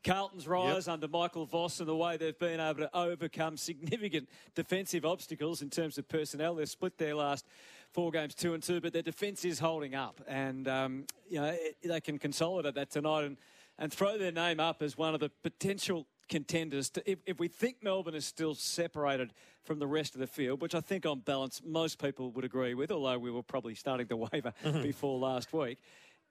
Carlton's 0.04 0.46
rise 0.46 0.86
under 0.86 1.08
Michael 1.08 1.46
Voss 1.46 1.80
and 1.80 1.88
the 1.88 1.96
way 1.96 2.16
they've 2.16 2.38
been 2.38 2.60
able 2.60 2.80
to 2.80 2.96
overcome 2.96 3.56
significant 3.56 4.28
defensive 4.54 5.04
obstacles 5.04 5.62
in 5.62 5.70
terms 5.70 5.98
of 5.98 6.06
personnel. 6.08 6.54
They've 6.54 6.68
split 6.68 6.98
their 6.98 7.14
last 7.14 7.46
four 7.92 8.10
games 8.10 8.34
two 8.34 8.54
and 8.54 8.62
two, 8.62 8.80
but 8.80 8.92
their 8.92 9.02
defence 9.02 9.44
is 9.44 9.58
holding 9.58 9.94
up, 9.94 10.20
and 10.28 10.68
um, 10.68 11.04
you 11.28 11.40
know 11.40 11.46
it, 11.46 11.76
they 11.82 12.00
can 12.00 12.18
consolidate 12.18 12.74
that 12.74 12.90
tonight 12.90 13.24
and 13.24 13.36
and 13.78 13.92
throw 13.92 14.16
their 14.16 14.30
name 14.30 14.60
up 14.60 14.82
as 14.82 14.96
one 14.96 15.14
of 15.14 15.20
the 15.20 15.30
potential 15.42 16.06
contenders. 16.28 16.90
To, 16.90 17.10
if, 17.10 17.18
if 17.26 17.40
we 17.40 17.48
think 17.48 17.82
Melbourne 17.82 18.14
is 18.14 18.24
still 18.24 18.54
separated 18.54 19.32
from 19.64 19.78
the 19.80 19.86
rest 19.86 20.14
of 20.14 20.20
the 20.20 20.26
field, 20.28 20.62
which 20.62 20.74
I 20.76 20.80
think 20.80 21.04
on 21.06 21.20
balance 21.20 21.60
most 21.64 22.00
people 22.00 22.30
would 22.32 22.44
agree 22.44 22.74
with, 22.74 22.92
although 22.92 23.18
we 23.18 23.30
were 23.32 23.42
probably 23.42 23.74
starting 23.74 24.06
to 24.08 24.16
waver 24.32 24.52
Mm-hmm. 24.64 24.82
before 24.82 25.18
last 25.18 25.52
week. 25.52 25.78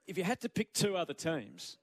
If 0.07 0.17
you 0.17 0.23
had 0.23 0.39
to 0.41 0.49
pick 0.49 0.73
two 0.73 0.95
other 0.95 1.13
teams, 1.13 1.77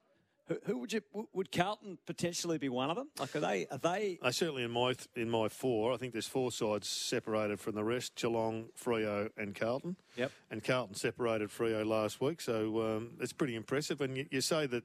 who, 0.50 0.58
who 0.66 0.78
would 0.78 0.92
you 0.92 1.00
would 1.32 1.52
Carlton 1.52 1.96
potentially 2.06 2.58
be 2.58 2.68
one 2.68 2.90
of 2.90 2.96
them? 2.96 3.08
Like 3.18 3.36
are 3.36 3.40
they 3.40 3.66
are 3.70 3.78
they 3.78 4.18
Uh, 4.20 4.32
certainly 4.32 4.64
in 4.64 4.70
my 4.70 4.94
in 5.14 5.30
my 5.30 5.48
four, 5.48 5.92
I 5.92 5.96
think 5.96 6.12
there's 6.12 6.26
four 6.26 6.50
sides 6.50 6.88
separated 6.88 7.60
from 7.60 7.76
the 7.76 7.84
rest: 7.84 8.16
Geelong, 8.16 8.66
Freo, 8.76 9.30
and 9.36 9.54
Carlton. 9.54 9.96
Yep. 10.16 10.32
And 10.50 10.64
Carlton 10.64 10.96
separated 10.96 11.50
Freo 11.50 11.86
last 11.86 12.20
week, 12.20 12.40
so 12.40 12.96
um, 12.96 13.12
it's 13.20 13.32
pretty 13.32 13.54
impressive. 13.54 14.00
And 14.00 14.16
you, 14.16 14.26
you 14.30 14.40
say 14.40 14.66
that 14.66 14.84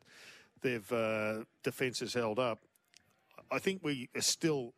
they've 0.62 0.92
uh, 0.92 1.44
defence 1.64 2.00
has 2.02 2.14
held 2.14 2.38
up. 2.38 2.60
I 3.52 3.60
think 3.60 3.82
we 3.84 4.10
are 4.16 4.22
still 4.22 4.74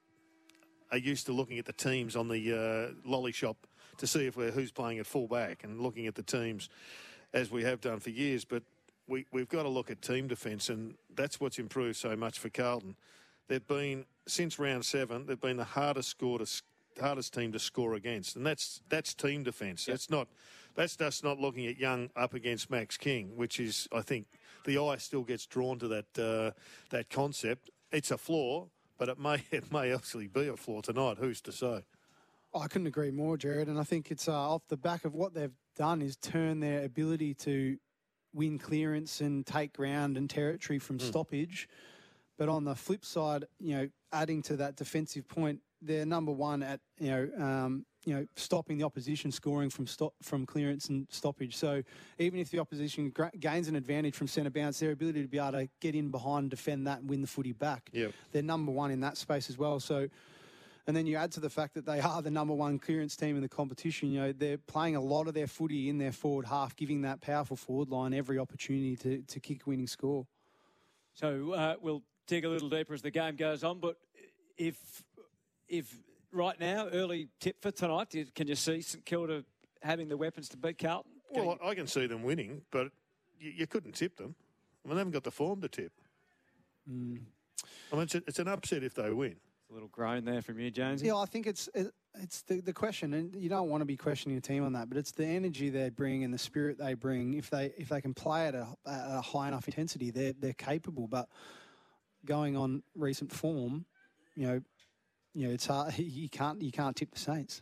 are 0.91 0.98
used 0.98 1.25
to 1.25 1.34
looking 1.34 1.60
at 1.60 1.65
the 1.65 1.74
teams 1.74 2.15
on 2.15 2.29
the 2.29 2.53
uh, 2.53 2.94
lolly 3.03 3.34
shop 3.34 3.67
to 3.98 4.08
see 4.08 4.25
if 4.25 4.38
we're 4.38 4.51
who's 4.51 4.72
playing 4.72 5.00
at 5.00 5.06
full 5.06 5.27
back 5.27 5.65
and 5.65 5.82
looking 5.82 6.08
at 6.08 6.15
the 6.15 6.24
teams 6.24 6.70
as 7.34 7.51
we 7.51 7.63
have 7.63 7.82
done 7.82 8.00
for 8.00 8.10
years. 8.10 8.46
But 8.46 8.63
we, 9.08 9.26
we've 9.32 9.50
got 9.50 9.64
to 9.64 9.70
look 9.70 9.90
at 9.90 10.02
team 10.02 10.28
defence, 10.28 10.70
and 10.70 10.96
that's 11.16 11.40
what's 11.40 11.60
improved 11.60 11.98
so 11.98 12.16
much 12.16 12.40
for 12.40 12.50
Carlton. 12.50 12.96
They've 13.48 13.66
been 13.66 14.06
since 14.28 14.60
round 14.60 14.86
seven. 14.86 15.26
They've 15.26 15.40
been 15.40 15.58
the 15.58 15.64
hardest 15.64 16.10
score 16.10 16.40
to 16.40 16.46
hardest 17.00 17.34
team 17.34 17.52
to 17.54 17.60
score 17.60 17.94
against, 17.94 18.36
and 18.36 18.46
that's 18.46 18.82
that's 18.90 19.14
team 19.14 19.44
defence. 19.44 19.86
That's 19.86 20.10
not 20.10 20.28
that's 20.76 20.96
just 20.96 21.24
not 21.24 21.40
looking 21.40 21.66
at 21.68 21.78
Young 21.78 22.10
up 22.16 22.34
against 22.34 22.70
Max 22.70 22.98
King, 22.98 23.36
which 23.36 23.60
is 23.60 23.88
I 23.94 24.02
think 24.02 24.28
the 24.66 24.78
eye 24.78 24.98
still 24.98 25.24
gets 25.24 25.46
drawn 25.46 25.80
to 25.80 25.88
that 25.88 26.20
uh, 26.20 26.52
that 26.90 27.10
concept. 27.10 27.70
It's 27.92 28.12
a 28.12 28.18
flaw, 28.18 28.68
but 28.98 29.08
it 29.10 29.20
may 29.20 29.44
it 29.52 29.72
may 29.72 29.94
actually 29.94 30.28
be 30.28 30.48
a 30.48 30.58
flaw 30.58 30.82
tonight. 30.82 31.18
Who's 31.20 31.42
to 31.42 31.52
say? 31.52 31.86
I 32.56 32.68
couldn't 32.68 32.88
agree 32.88 33.12
more, 33.12 33.38
Gerard. 33.38 33.68
And 33.68 33.80
I 33.80 33.84
think 33.84 34.10
it's 34.10 34.28
uh, 34.28 34.34
off 34.34 34.64
the 34.68 34.78
back 34.78 35.06
of 35.06 35.14
what 35.14 35.34
they've 35.34 35.54
done 35.76 36.02
is 36.02 36.16
turn 36.16 36.60
their 36.60 36.84
ability 36.84 37.34
to 37.36 37.78
win 38.38 38.60
clearance 38.60 39.20
and 39.20 39.46
take 39.46 39.74
ground 39.74 40.15
and 40.15 40.29
territory 40.29 40.77
from 40.79 41.00
stoppage. 41.00 41.67
But 42.38 42.50
on 42.50 42.63
the 42.65 42.75
flip 42.75 43.03
side, 43.03 43.46
you 43.60 43.75
know, 43.75 43.89
adding 44.13 44.44
to 44.44 44.58
that 44.58 44.75
defensive 44.75 45.27
point, 45.27 45.60
they're 45.82 46.06
number 46.06 46.32
one 46.32 46.62
at 46.63 46.79
you 47.00 47.10
know, 47.10 47.29
um, 47.39 47.86
you 48.06 48.13
know, 48.13 48.25
stopping 48.36 48.77
the 48.77 48.86
opposition 48.86 49.32
scoring 49.32 49.70
from 49.72 49.88
stop 49.88 50.13
from 50.22 50.46
clearance 50.46 50.89
and 50.89 51.08
stoppage. 51.10 51.56
So 51.58 51.82
even 52.20 52.39
if 52.39 52.51
the 52.51 52.60
opposition 52.60 53.10
gra- 53.10 53.32
gains 53.39 53.67
an 53.67 53.75
advantage 53.75 54.15
from 54.15 54.27
centre 54.27 54.51
bounce, 54.51 54.79
their 54.79 54.91
ability 54.91 55.24
to 55.24 55.27
be 55.27 55.39
able 55.39 55.53
to 55.53 55.67
get 55.82 55.96
in 55.96 56.10
behind, 56.10 56.51
defend 56.51 56.86
that, 56.88 57.00
and 57.00 57.10
win 57.10 57.22
the 57.22 57.27
footy 57.27 57.53
back, 57.53 57.89
Yep. 57.91 58.13
they're 58.32 58.44
number 58.44 58.72
one 58.72 58.91
in 58.91 59.00
that 59.01 59.17
space 59.17 59.50
as 59.50 59.58
well. 59.58 59.79
So. 59.79 60.08
And 60.88 60.96
then 60.96 61.06
you 61.06 61.17
add 61.17 61.34
to 61.34 61.41
the 61.41 61.50
fact 61.50 61.74
that 61.74 61.86
they 61.86 62.00
are 62.00 62.22
the 62.22 62.32
number 62.32 62.53
one 62.53 62.79
clearance 62.79 63.17
team 63.17 63.36
in 63.36 63.41
the 63.41 63.50
competition. 63.50 64.10
You 64.10 64.22
know, 64.22 64.32
they're 64.32 64.58
playing 64.58 64.96
a 64.96 65.01
lot 65.01 65.27
of 65.27 65.34
their 65.34 65.46
footy 65.48 65.89
in 65.89 65.98
their 65.98 66.13
forward 66.13 66.46
half, 66.46 66.77
giving 66.77 67.01
that 67.01 67.20
powerful 67.20 67.58
forward 67.58 67.89
line 67.89 68.13
every 68.13 68.39
opportunity 68.39 68.96
to, 68.96 69.22
to 69.22 69.39
kick 69.41 69.63
a 69.67 69.70
winning 69.70 69.88
score. 69.88 70.25
So 71.13 71.51
uh, 71.51 71.75
we'll 71.82 72.03
dig 72.25 72.46
a 72.46 72.50
little 72.50 72.70
deeper 72.70 72.94
as 72.94 73.01
the 73.01 73.12
game 73.12 73.36
goes 73.36 73.65
on. 73.65 73.79
But 73.79 73.98
if 74.58 75.03
if 75.67 75.94
right 76.32 76.58
now 76.58 76.88
early 76.88 77.27
tip 77.41 77.62
for 77.62 77.72
tonight, 77.72 78.15
can 78.34 78.48
you 78.48 78.56
see 78.56 78.82
St 78.82 79.06
Kilda 79.06 79.44
having 79.82 80.08
the 80.08 80.15
weapons 80.15 80.48
to 80.50 80.58
beat 80.58 80.77
Carlton? 80.77 81.12
Well, 81.32 81.58
I 81.62 81.70
I 81.70 81.75
can 81.75 81.88
see 81.88 82.08
them 82.08 82.24
winning, 82.24 82.62
but 82.72 82.91
you, 83.39 83.51
you 83.58 83.67
couldn't 83.67 83.94
tip 83.94 84.15
them. 84.15 84.36
I 84.86 84.88
mean, 84.88 84.96
they 84.96 85.00
haven't 85.01 85.13
got 85.13 85.25
the 85.25 85.32
form 85.32 85.60
to 85.62 85.67
tip. 85.67 85.91
I 86.88 86.91
mean, 86.91 87.25
it's, 87.91 88.15
a, 88.15 88.24
it's 88.25 88.39
an 88.39 88.48
upset 88.48 88.84
if 88.84 88.94
they 88.94 89.12
win. 89.12 89.36
A 89.69 89.74
little 89.74 89.89
groan 89.89 90.25
there 90.25 90.41
from 90.41 90.59
you, 90.59 90.71
Jonesy. 90.71 91.07
Yeah, 91.07 91.17
I 91.17 91.25
think 91.25 91.47
it's 91.47 91.69
it, 91.74 91.91
it's 92.15 92.41
the, 92.43 92.62
the 92.62 92.74
question, 92.74 93.13
and 93.13 93.36
you 93.36 93.50
don't 93.50 93.69
want 93.69 93.81
to 93.81 93.86
be 93.86 93.97
questioning 93.97 94.38
a 94.38 94.41
team 94.41 94.63
on 94.63 94.74
that, 94.74 94.89
but 94.89 94.97
it's 94.97 95.12
the 95.12 95.25
energy 95.25 95.69
they 95.69 95.89
bring 95.89 96.24
and 96.24 96.33
the 96.33 96.38
spirit 96.38 96.77
they 96.77 96.93
bring. 96.93 97.33
If 97.33 97.50
they 97.50 97.74
if 97.77 97.89
they 97.89 98.01
can 98.01 98.13
play 98.13 98.47
at 98.47 98.55
a, 98.55 98.67
at 98.86 99.05
a 99.09 99.21
high 99.21 99.47
enough 99.47 99.67
intensity, 99.67 100.12
they're 100.12 100.33
they're 100.33 100.53
capable. 100.53 101.07
But 101.07 101.27
going 102.25 102.56
on 102.56 102.84
recent 102.95 103.32
form, 103.32 103.86
you 104.36 104.47
know, 104.47 104.62
you 105.34 105.47
know, 105.47 105.53
it's 105.53 105.67
hard. 105.67 105.93
You 105.97 106.30
can't 106.30 106.62
you 106.62 106.71
can't 106.71 106.95
tip 106.95 107.12
the 107.12 107.19
Saints. 107.19 107.62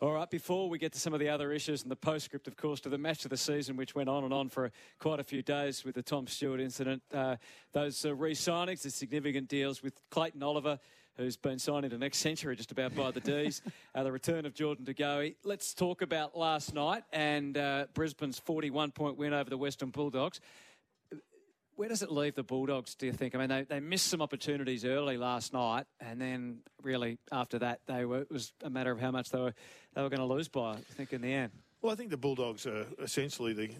All 0.00 0.12
right, 0.12 0.28
before 0.28 0.68
we 0.68 0.78
get 0.78 0.92
to 0.92 0.98
some 0.98 1.14
of 1.14 1.20
the 1.20 1.28
other 1.28 1.52
issues 1.52 1.82
and 1.82 1.90
the 1.90 1.96
postscript, 1.96 2.46
of 2.46 2.56
course, 2.56 2.80
to 2.80 2.90
the 2.90 2.98
match 2.98 3.24
of 3.24 3.30
the 3.30 3.36
season, 3.36 3.76
which 3.76 3.94
went 3.94 4.08
on 4.08 4.24
and 4.24 4.34
on 4.34 4.48
for 4.48 4.70
quite 4.98 5.20
a 5.20 5.24
few 5.24 5.40
days 5.40 5.84
with 5.84 5.94
the 5.94 6.02
Tom 6.02 6.26
Stewart 6.26 6.60
incident, 6.60 7.02
uh, 7.14 7.36
those 7.72 8.04
uh, 8.04 8.14
re 8.14 8.34
signings, 8.34 8.82
the 8.82 8.90
significant 8.90 9.48
deals 9.48 9.82
with 9.82 9.94
Clayton 10.10 10.42
Oliver, 10.42 10.78
who's 11.16 11.36
been 11.36 11.58
signed 11.58 11.84
into 11.84 11.98
next 11.98 12.18
century 12.18 12.56
just 12.56 12.72
about 12.72 12.94
by 12.94 13.10
the 13.10 13.20
D's, 13.20 13.62
uh, 13.94 14.02
the 14.02 14.12
return 14.12 14.46
of 14.46 14.54
Jordan 14.54 14.84
De 14.84 14.94
Goey. 14.94 15.36
Let's 15.44 15.74
talk 15.74 16.02
about 16.02 16.36
last 16.36 16.74
night 16.74 17.04
and 17.12 17.56
uh, 17.56 17.86
Brisbane's 17.94 18.38
41 18.38 18.92
point 18.92 19.16
win 19.16 19.32
over 19.32 19.48
the 19.48 19.58
Western 19.58 19.90
Bulldogs. 19.90 20.40
Where 21.76 21.88
does 21.88 22.02
it 22.02 22.10
leave 22.12 22.36
the 22.36 22.44
Bulldogs, 22.44 22.94
do 22.94 23.06
you 23.06 23.12
think? 23.12 23.34
I 23.34 23.38
mean, 23.38 23.48
they, 23.48 23.62
they 23.62 23.80
missed 23.80 24.06
some 24.06 24.22
opportunities 24.22 24.84
early 24.84 25.16
last 25.16 25.52
night, 25.52 25.86
and 25.98 26.20
then 26.20 26.58
really 26.82 27.18
after 27.32 27.58
that, 27.58 27.80
they 27.86 28.04
were, 28.04 28.20
it 28.20 28.30
was 28.30 28.52
a 28.62 28.70
matter 28.70 28.92
of 28.92 29.00
how 29.00 29.10
much 29.10 29.30
they 29.30 29.40
were 29.40 29.54
they 29.94 30.02
were 30.02 30.08
going 30.08 30.20
to 30.20 30.26
lose 30.26 30.48
by, 30.48 30.72
I 30.72 30.94
think, 30.94 31.12
in 31.12 31.20
the 31.20 31.32
end. 31.32 31.50
Well, 31.82 31.92
I 31.92 31.96
think 31.96 32.10
the 32.10 32.16
Bulldogs 32.16 32.66
are 32.66 32.86
essentially 33.00 33.52
the, 33.52 33.70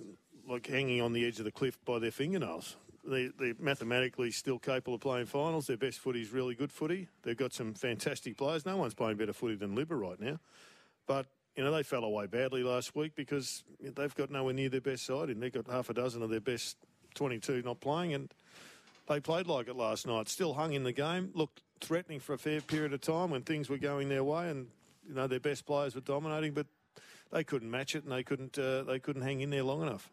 like 0.49 0.67
hanging 0.67 1.01
on 1.01 1.13
the 1.13 1.25
edge 1.25 1.39
of 1.39 1.45
the 1.45 1.53
cliff 1.53 1.79
by 1.85 1.99
their 1.99 2.11
fingernails. 2.11 2.77
They, 3.07 3.31
they're 3.39 3.55
mathematically 3.59 4.31
still 4.31 4.59
capable 4.59 4.95
of 4.95 5.01
playing 5.01 5.27
finals. 5.27 5.67
Their 5.67 5.77
best 5.77 5.99
footy 5.99 6.23
is 6.23 6.33
really 6.33 6.55
good 6.55 6.73
footy. 6.73 7.09
They've 7.23 7.37
got 7.37 7.53
some 7.53 7.75
fantastic 7.75 8.37
players. 8.37 8.65
No 8.65 8.77
one's 8.77 8.95
playing 8.95 9.19
better 9.19 9.33
footy 9.33 9.57
than 9.57 9.77
Libba 9.77 10.01
right 10.01 10.19
now. 10.21 10.39
But, 11.07 11.27
you 11.55 11.65
know, 11.65 11.71
they 11.71 11.83
fell 11.83 12.05
away 12.05 12.27
badly 12.27 12.63
last 12.63 12.97
week 12.97 13.15
because 13.15 13.63
they've 13.81 14.15
got 14.15 14.31
nowhere 14.31 14.55
near 14.55 14.71
their 14.71 14.81
best 14.81 15.05
side 15.05 15.29
and 15.29 15.43
they've 15.43 15.53
got 15.53 15.67
half 15.67 15.91
a 15.91 15.95
dozen 15.95 16.23
of 16.23 16.31
their 16.31 16.41
best 16.41 16.77
22 17.15 17.63
not 17.63 17.81
playing 17.81 18.15
and 18.15 18.33
they 19.07 19.21
played 19.21 19.47
like 19.47 19.69
it 19.69 19.77
last 19.77 20.07
night. 20.07 20.29
Still 20.29 20.55
hung 20.55 20.73
in 20.73 20.83
the 20.83 20.93
game, 20.93 21.31
looked 21.35 21.61
threatening 21.81 22.21
for 22.21 22.33
a 22.33 22.39
fair 22.39 22.61
period 22.61 22.93
of 22.93 23.01
time 23.01 23.31
when 23.31 23.43
things 23.43 23.69
were 23.69 23.79
going 23.79 24.09
their 24.09 24.25
way 24.25 24.49
and, 24.49 24.69
you 25.07 25.15
know, 25.15 25.27
their 25.27 25.41
best 25.41 25.67
players 25.67 25.95
were 25.95 26.01
dominating, 26.01 26.53
but 26.53 26.67
they 27.31 27.45
couldn't 27.45 27.71
match 27.71 27.95
it 27.95 28.05
and 28.05 28.13
they 28.13 28.23
couldn't, 28.23 28.59
uh, 28.59 28.83
they 28.85 28.99
couldn't 28.99 29.23
hang 29.23 29.41
in 29.41 29.51
there 29.51 29.63
long 29.63 29.83
enough. 29.83 30.11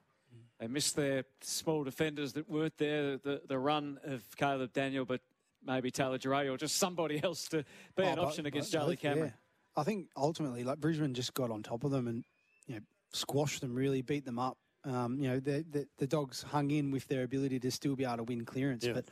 They 0.62 0.68
missed 0.68 0.96
their 0.96 1.24
small 1.42 1.84
defenders 1.84 2.34
that 2.34 2.48
weren't 2.48 2.78
there, 2.78 3.18
the, 3.18 3.42
the 3.48 3.58
run 3.58 4.00
of 4.04 4.24
Caleb 4.38 4.72
Daniel, 4.74 5.06
but 5.06 5.20
maybe 5.66 5.90
Taylor 5.90 6.20
Duryea 6.20 6.52
or 6.54 6.58
just 6.58 6.78
somebody 6.78 7.20
else 7.24 7.48
to 7.50 7.66
be 7.96 8.04
an 8.04 8.10
Oh, 8.10 8.16
but- 8.16 8.26
option 8.28 8.46
against 8.46 8.72
Charlie 8.72 8.96
both, 8.96 9.04
yeah. 9.04 9.10
Cameron. 9.14 9.34
I 9.76 9.84
think 9.84 10.10
ultimately, 10.16 10.64
like 10.64 10.80
Brisbane 10.80 11.16
just 11.16 11.34
got 11.34 11.50
on 11.50 11.64
top 11.64 11.84
of 11.84 11.90
them 11.92 12.08
and 12.08 12.24
you 12.68 12.76
know 12.76 12.82
squashed 13.12 13.62
them, 13.62 13.74
really 13.74 14.02
beat 14.04 14.24
them 14.26 14.38
up. 14.38 14.58
Um, 14.84 15.18
you 15.20 15.30
know, 15.30 15.40
the, 15.40 15.66
the 15.72 15.88
the 15.98 16.08
dogs 16.08 16.44
hung 16.44 16.70
in 16.72 16.92
with 16.92 17.08
their 17.08 17.24
ability 17.24 17.60
to 17.62 17.72
still 17.72 17.96
be 17.96 18.04
able 18.04 18.18
to 18.18 18.24
win 18.24 18.46
clearance, 18.46 18.86
Yeah. 18.86 18.94
but 18.94 19.06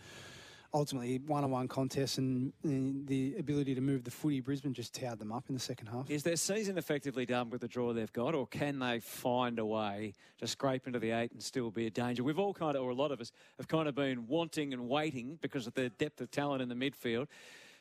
ultimately 0.74 1.20
one-on-one 1.26 1.68
contests 1.68 2.18
and, 2.18 2.54
the 2.64 3.36
ability 3.40 3.76
to 3.76 3.82
move 3.82 4.04
the 4.04 4.12
footy, 4.12 4.40
Brisbane 4.40 4.74
just 4.74 4.94
towered 4.94 5.20
them 5.20 5.32
up 5.32 5.46
in 5.50 5.56
the 5.56 5.62
second 5.62 5.88
half. 5.88 6.10
Is 6.10 6.24
their 6.24 6.36
season 6.36 6.78
effectively 6.78 7.26
done 7.26 7.50
with 7.50 7.62
the 7.62 7.68
draw 7.68 7.94
they've 7.94 8.14
got, 8.14 8.36
or 8.36 8.48
can 8.48 8.80
they 8.80 9.00
find 9.00 9.58
a 9.60 9.66
way 9.66 10.14
to 10.40 10.48
scrape 10.48 10.88
into 10.88 11.00
the 11.00 11.12
eight 11.12 11.32
and 11.32 11.42
still 11.42 11.72
be 11.72 11.88
a 11.88 11.90
danger? 11.90 12.24
We've 12.24 12.40
all 12.40 12.54
kind 12.54 12.76
of, 12.76 12.84
or 12.84 12.92
a 12.92 12.96
lot 12.96 13.12
of 13.12 13.20
us, 13.20 13.32
have 13.58 13.68
kind 13.68 13.88
of 13.88 13.96
been 13.96 14.28
wanting 14.28 14.74
and 14.74 14.88
waiting 14.88 15.40
because 15.42 15.66
of 15.68 15.74
the 15.74 15.90
depth 15.90 16.22
of 16.22 16.30
talent 16.32 16.62
in 16.62 16.70
the 16.70 16.76
midfield. 16.76 17.28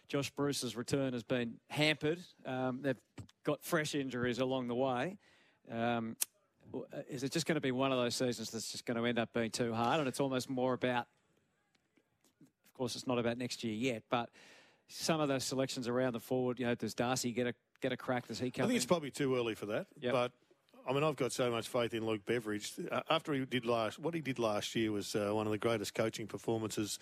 Josh 0.09 0.31
Bruce's 0.31 0.75
return 0.75 1.13
has 1.13 1.23
been 1.23 1.55
hampered. 1.69 2.21
Um, 2.47 2.81
they've 2.81 2.97
got 3.45 3.63
fresh 3.63 3.95
injuries 3.95 4.39
along 4.39 4.69
the 4.69 4.75
way. 4.75 5.19
Um, 5.71 6.17
is 7.09 7.23
it 7.23 7.33
just 7.33 7.47
going 7.47 7.57
to 7.57 7.61
be 7.61 7.73
one 7.73 7.93
of 7.93 7.99
those 7.99 8.15
seasons 8.15 8.51
that's 8.51 8.73
just 8.73 8.87
going 8.87 8.97
to 8.97 9.05
end 9.05 9.19
up 9.19 9.33
being 9.33 9.51
too 9.51 9.75
hard? 9.75 10.01
And 10.01 10.09
it's 10.09 10.21
almost 10.21 10.49
more 10.49 10.73
about, 10.73 11.07
course, 12.79 12.97
it's 12.97 13.07
not 13.07 13.19
about 13.19 13.37
next 13.37 13.63
year 13.65 13.75
yet, 13.75 14.03
but 14.09 14.31
some 14.89 15.21
of 15.21 15.29
those 15.29 15.45
selections 15.45 15.87
around 15.89 16.15
the 16.15 16.21
forward. 16.21 16.59
You 16.59 16.67
know, 16.67 16.75
does 16.75 16.95
Darcy 16.95 17.33
get 17.33 17.47
a 17.47 17.55
get 17.81 17.93
a 17.93 17.97
crack? 17.97 18.29
Does 18.29 18.39
he 18.39 18.51
come? 18.51 18.65
I 18.65 18.67
think 18.67 18.73
in? 18.73 18.77
it's 18.77 18.87
probably 18.87 19.11
too 19.11 19.37
early 19.37 19.55
for 19.55 19.67
that. 19.67 19.87
Yep. 20.01 20.13
But 20.13 20.33
I 20.89 20.93
mean, 20.93 21.05
I've 21.05 21.17
got 21.17 21.33
so 21.33 21.51
much 21.51 21.69
faith 21.69 21.93
in 21.93 22.07
Luke 22.07 22.25
Beveridge. 22.25 22.73
Uh, 22.91 23.01
after 23.11 23.35
he 23.35 23.45
did 23.45 23.67
last, 23.67 23.99
what 23.99 24.15
he 24.15 24.21
did 24.21 24.39
last 24.39 24.75
year 24.75 24.91
was 24.91 25.15
uh, 25.15 25.31
one 25.33 25.47
of 25.47 25.53
the 25.53 25.59
greatest 25.59 25.95
coaching 25.95 26.27
performances 26.27 26.99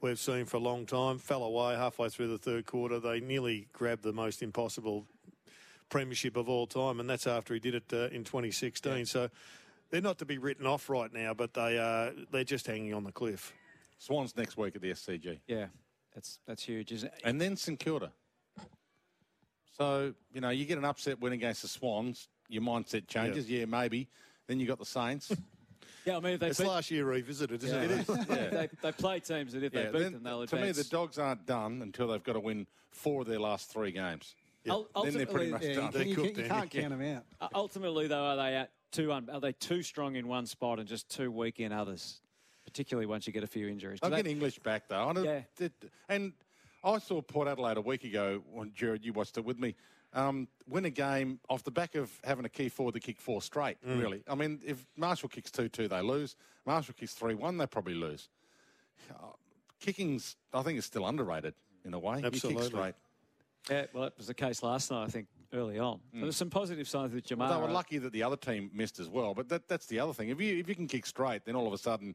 we've 0.00 0.18
seen 0.18 0.46
for 0.46 0.56
a 0.56 0.60
long 0.60 0.86
time. 0.86 1.18
Fell 1.18 1.42
away 1.42 1.74
halfway 1.74 2.08
through 2.08 2.28
the 2.28 2.38
third 2.38 2.64
quarter. 2.64 2.98
They 2.98 3.20
nearly 3.20 3.68
grabbed 3.72 4.02
the 4.02 4.12
most 4.12 4.42
impossible 4.42 5.06
premiership 5.88 6.36
of 6.36 6.48
all 6.48 6.66
time, 6.66 6.98
and 6.98 7.08
that's 7.08 7.26
after 7.26 7.52
he 7.54 7.60
did 7.60 7.74
it 7.74 7.84
uh, 7.92 8.08
in 8.08 8.24
2016. 8.24 9.06
So 9.06 9.28
they're 9.90 10.00
not 10.00 10.18
to 10.18 10.24
be 10.24 10.38
written 10.38 10.66
off 10.66 10.88
right 10.88 11.12
now, 11.12 11.34
but 11.34 11.54
they 11.54 11.78
are 11.78 12.12
they're 12.32 12.44
just 12.44 12.66
hanging 12.66 12.94
on 12.94 13.04
the 13.04 13.12
cliff. 13.12 13.52
Swans 13.98 14.36
next 14.36 14.56
week 14.56 14.76
at 14.76 14.82
the 14.82 14.90
SCG. 14.90 15.40
Yeah, 15.46 15.66
that's 16.14 16.38
that's 16.46 16.62
huge, 16.62 16.92
isn't 16.92 17.08
it? 17.12 17.20
And 17.24 17.40
then 17.40 17.56
St 17.56 17.78
Kilda. 17.78 18.12
So, 19.76 20.14
you 20.32 20.40
know, 20.40 20.48
you 20.50 20.64
get 20.64 20.78
an 20.78 20.84
upset 20.86 21.20
win 21.20 21.32
against 21.34 21.62
the 21.62 21.68
Swans, 21.68 22.28
your 22.48 22.62
mindset 22.62 23.06
changes. 23.08 23.50
Yeah, 23.50 23.66
maybe. 23.66 24.08
Then 24.46 24.58
you 24.58 24.66
got 24.66 24.78
the 24.78 24.86
Saints. 24.86 25.32
Yeah, 26.04 26.18
I 26.18 26.20
mean, 26.20 26.38
they 26.38 26.50
It's 26.50 26.60
beat, 26.60 26.68
last 26.68 26.88
year 26.92 27.04
revisited, 27.04 27.64
isn't 27.64 27.90
Yeah. 27.90 27.96
it? 27.96 28.08
It 28.08 28.08
is. 28.08 28.26
Yeah. 28.28 28.48
they, 28.50 28.68
they 28.80 28.92
play 28.92 29.18
teams 29.18 29.52
that 29.54 29.64
if 29.64 29.72
they 29.72 29.86
Yeah, 29.86 29.90
beat 29.90 29.98
then, 30.02 30.12
them, 30.12 30.22
they'll 30.22 30.46
to 30.46 30.54
me, 30.56 30.70
the 30.70 30.84
dogs 30.84 31.18
aren't 31.18 31.46
done 31.46 31.82
until 31.82 32.06
they've 32.06 32.22
got 32.22 32.34
to 32.34 32.40
win 32.40 32.68
four 32.92 33.22
of 33.22 33.26
their 33.26 33.40
last 33.40 33.72
three 33.72 33.90
games. 33.90 34.36
Ul- 34.70 34.86
Then 35.02 35.14
they're 35.14 35.26
pretty 35.26 35.50
ultimately- 35.50 35.50
much 35.50 35.62
Yeah, 35.62 35.68
you, 35.68 35.74
done. 35.74 35.92
can, 35.92 36.08
you, 36.08 36.14
cooked, 36.14 36.34
can, 36.36 36.44
you 36.44 36.48
can't 36.50 36.70
count 36.70 36.90
them 36.90 37.02
out. 37.16 37.24
Uh, 37.40 37.48
Ultimately, 37.56 38.06
though, 38.06 38.22
are 38.24 38.36
they 38.36 38.54
at 38.54 38.70
too 38.92 39.12
un- 39.12 39.28
are 39.32 39.40
they 39.40 39.50
too 39.50 39.82
strong 39.82 40.14
in 40.14 40.28
one 40.28 40.46
spot 40.46 40.78
and 40.78 40.86
just 40.88 41.08
too 41.10 41.28
weak 41.32 41.58
in 41.58 41.72
others? 41.72 42.20
Particularly 42.76 43.06
once 43.06 43.26
you 43.26 43.32
get 43.32 43.42
a 43.42 43.46
few 43.46 43.68
injuries. 43.68 43.98
I'll 44.02 44.10
they- 44.10 44.16
get 44.16 44.26
English 44.26 44.58
back 44.58 44.86
though. 44.86 44.96
I 45.08 45.18
Yeah. 45.22 45.42
it- 45.58 45.90
and 46.10 46.34
I 46.84 46.98
saw 46.98 47.22
Port 47.22 47.48
Adelaide 47.48 47.78
a 47.78 47.80
week 47.80 48.04
ago. 48.04 48.44
When 48.50 48.74
Gerard, 48.74 49.02
you 49.02 49.14
watched 49.14 49.38
it 49.38 49.44
with 49.46 49.58
me. 49.58 49.74
Um, 50.12 50.46
win 50.68 50.84
a 50.84 50.90
game 50.90 51.40
off 51.48 51.64
the 51.64 51.70
back 51.70 51.94
of 51.94 52.20
having 52.22 52.44
a 52.44 52.50
key 52.50 52.68
forward 52.68 52.94
that 52.94 53.00
kick 53.00 53.18
four 53.18 53.40
straight. 53.40 53.80
Mm. 53.82 54.02
Really, 54.02 54.22
I 54.28 54.34
mean, 54.34 54.60
if 54.62 54.86
Marshall 54.94 55.30
kicks 55.30 55.50
two 55.50 55.70
two, 55.70 55.88
they 55.88 56.02
lose. 56.02 56.36
Marshall 56.66 56.92
kicks 56.98 57.14
three 57.14 57.34
one, 57.34 57.56
they 57.56 57.66
probably 57.66 57.94
lose. 57.94 58.28
Uh, 59.10 59.32
Kicking's, 59.80 60.36
I 60.52 60.62
think, 60.62 60.78
is 60.78 60.84
still 60.84 61.06
underrated 61.06 61.54
in 61.84 61.94
a 61.94 61.98
way. 61.98 62.20
You 62.20 62.26
Absolutely. 62.26 62.62
kick 62.62 62.72
straight. 62.72 62.94
Yeah, 63.70 63.86
well, 63.94 64.02
that 64.04 64.18
was 64.18 64.26
the 64.26 64.34
case 64.34 64.62
last 64.62 64.90
night, 64.90 65.04
I 65.04 65.08
think, 65.08 65.28
early 65.52 65.78
on. 65.78 66.00
But 66.12 66.20
There's 66.22 66.36
some 66.36 66.50
positive 66.50 66.88
signs 66.88 67.12
with 67.14 67.26
Jamar. 67.26 67.48
They 67.54 67.60
were 67.60 67.72
lucky 67.72 67.98
that 67.98 68.12
the 68.12 68.22
other 68.22 68.36
team 68.36 68.70
missed 68.72 68.98
as 69.00 69.08
well, 69.08 69.34
but 69.34 69.48
that, 69.48 69.66
that's 69.66 69.86
the 69.86 69.98
other 69.98 70.12
thing. 70.12 70.28
If 70.28 70.40
you 70.40 70.58
if 70.58 70.68
you 70.68 70.74
can 70.74 70.86
kick 70.86 71.06
straight, 71.06 71.44
then 71.46 71.56
all 71.56 71.66
of 71.66 71.72
a 71.72 71.78
sudden, 71.78 72.14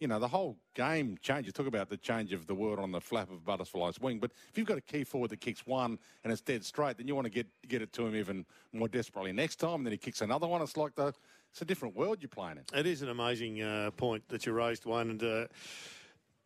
you 0.00 0.06
know, 0.06 0.18
the 0.18 0.28
whole 0.28 0.56
game 0.74 1.18
changes. 1.20 1.46
You 1.48 1.52
talk 1.52 1.66
about 1.66 1.88
the 1.88 1.96
change 1.96 2.32
of 2.32 2.46
the 2.46 2.54
word 2.54 2.78
on 2.78 2.92
the 2.92 3.00
flap 3.00 3.30
of 3.30 3.36
a 3.36 3.40
butterfly's 3.40 3.98
wing. 4.00 4.18
But 4.20 4.30
if 4.48 4.56
you've 4.56 4.66
got 4.66 4.78
a 4.78 4.82
key 4.82 5.04
forward 5.04 5.30
that 5.30 5.40
kicks 5.40 5.66
one 5.66 5.98
and 6.22 6.32
it's 6.32 6.42
dead 6.42 6.64
straight, 6.64 6.96
then 6.98 7.08
you 7.08 7.14
want 7.14 7.24
to 7.26 7.30
get 7.30 7.46
get 7.66 7.82
it 7.82 7.92
to 7.94 8.06
him 8.06 8.14
even 8.14 8.46
more 8.72 8.88
desperately 8.88 9.32
next 9.32 9.56
time. 9.56 9.76
And 9.76 9.86
then 9.86 9.92
he 9.92 9.98
kicks 9.98 10.20
another 10.20 10.46
one. 10.46 10.62
It's 10.62 10.76
like 10.76 10.94
the 10.94 11.12
it's 11.50 11.62
a 11.62 11.64
different 11.64 11.96
world 11.96 12.18
you're 12.20 12.28
playing 12.28 12.58
in. 12.58 12.78
It 12.78 12.86
is 12.86 13.02
an 13.02 13.08
amazing 13.08 13.60
uh, 13.62 13.90
point 13.96 14.28
that 14.28 14.46
you 14.46 14.52
raised, 14.52 14.84
Wayne. 14.86 15.10
And 15.10 15.22
uh, 15.22 15.46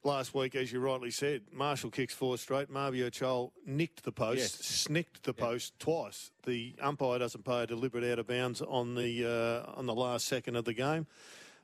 last 0.04 0.32
week, 0.34 0.54
as 0.54 0.72
you 0.72 0.80
rightly 0.80 1.10
said, 1.10 1.42
Marshall 1.52 1.90
kicks 1.90 2.14
four 2.14 2.38
straight. 2.38 2.70
Mabior 2.72 3.10
Chol 3.10 3.50
nicked 3.66 4.04
the 4.04 4.12
post, 4.12 4.38
Yes. 4.38 4.52
snicked 4.64 5.24
the 5.24 5.34
post 5.34 5.78
twice. 5.78 6.30
The 6.44 6.74
umpire 6.80 7.18
doesn't 7.18 7.44
pay 7.44 7.64
a 7.64 7.66
deliberate 7.66 8.04
out 8.04 8.18
of 8.18 8.26
bounds 8.26 8.62
on 8.62 8.94
the 8.94 9.66
uh, 9.66 9.78
on 9.78 9.86
the 9.86 9.94
last 9.94 10.26
second 10.26 10.56
of 10.56 10.64
the 10.64 10.72
game. 10.74 11.06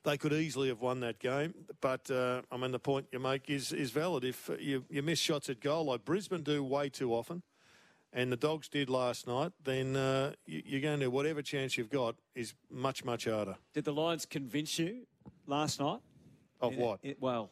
They 0.09 0.17
could 0.17 0.33
easily 0.33 0.69
have 0.69 0.81
won 0.81 1.01
that 1.01 1.19
game, 1.19 1.53
but 1.83 2.11
uh, 2.11 2.41
I 2.51 2.57
mean 2.57 2.73
the 2.73 2.79
point 2.79 3.09
you 3.13 3.19
make 3.19 3.51
is 3.51 3.73
is 3.75 3.91
valid. 3.91 4.25
If 4.25 4.49
you 4.59 4.87
you 4.89 5.03
miss 5.03 5.19
shots 5.19 5.51
at 5.51 5.61
goal 5.61 5.85
like 5.85 6.07
Brisbane 6.07 6.43
do 6.43 6.65
way 6.65 6.89
too 6.89 7.13
often, 7.13 7.43
and 8.15 8.33
the 8.33 8.37
Dogs 8.39 8.71
did 8.71 8.89
last 8.89 9.27
night, 9.27 9.53
then 9.63 9.97
uh, 9.97 10.33
you, 10.47 10.63
you're 10.65 10.81
going 10.81 11.01
to 11.01 11.09
whatever 11.09 11.43
chance 11.43 11.77
you've 11.77 11.91
got 11.91 12.15
is 12.35 12.55
much 12.71 13.05
much 13.05 13.27
harder. 13.27 13.57
Did 13.75 13.85
the 13.85 13.93
Lions 13.93 14.25
convince 14.25 14.79
you 14.79 15.07
last 15.47 15.79
night? 15.79 16.01
Of 16.59 16.73
In- 16.73 16.79
what? 16.79 17.01
it- 17.03 17.21
well, 17.21 17.51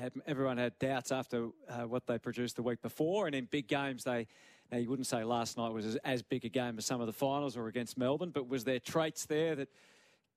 had, 0.00 0.12
everyone 0.26 0.56
had 0.56 0.78
doubts 0.78 1.12
after 1.12 1.50
uh, 1.68 1.82
what 1.82 2.06
they 2.06 2.16
produced 2.16 2.56
the 2.56 2.62
week 2.62 2.80
before, 2.80 3.26
and 3.26 3.34
in 3.34 3.44
big 3.44 3.68
games, 3.68 4.02
they. 4.02 4.28
Now 4.72 4.78
you 4.78 4.88
wouldn't 4.88 5.06
say 5.06 5.24
last 5.24 5.58
night 5.58 5.74
was 5.74 5.84
as, 5.84 5.96
as 5.96 6.22
big 6.22 6.46
a 6.46 6.48
game 6.48 6.78
as 6.78 6.86
some 6.86 7.02
of 7.02 7.06
the 7.06 7.12
finals 7.12 7.54
or 7.54 7.68
against 7.68 7.98
Melbourne, 7.98 8.30
but 8.30 8.48
was 8.48 8.64
there 8.64 8.80
traits 8.80 9.26
there 9.26 9.54
that 9.56 9.68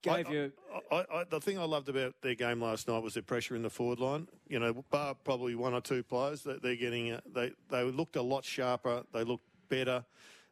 gave 0.02 0.28
I, 0.28 0.32
you? 0.32 0.52
I, 0.92 1.06
I, 1.14 1.24
the 1.30 1.40
thing 1.40 1.60
I 1.60 1.64
loved 1.64 1.90
about 1.90 2.16
their 2.22 2.36
game 2.36 2.62
last 2.62 2.88
night 2.88 3.02
was 3.02 3.14
their 3.14 3.24
pressure 3.24 3.56
in 3.56 3.62
the 3.62 3.70
forward 3.70 4.00
line. 4.00 4.28
You 4.48 4.60
know, 4.60 4.84
bar 4.90 5.16
probably 5.24 5.56
one 5.56 5.74
or 5.74 5.82
two 5.82 6.04
players 6.04 6.44
that 6.44 6.62
they're 6.62 6.76
getting. 6.76 7.14
Uh, 7.14 7.22
they 7.34 7.52
they 7.70 7.84
looked 7.84 8.16
a 8.16 8.22
lot 8.22 8.46
sharper. 8.46 9.04
They 9.14 9.24
looked 9.24 9.46
better. 9.70 10.06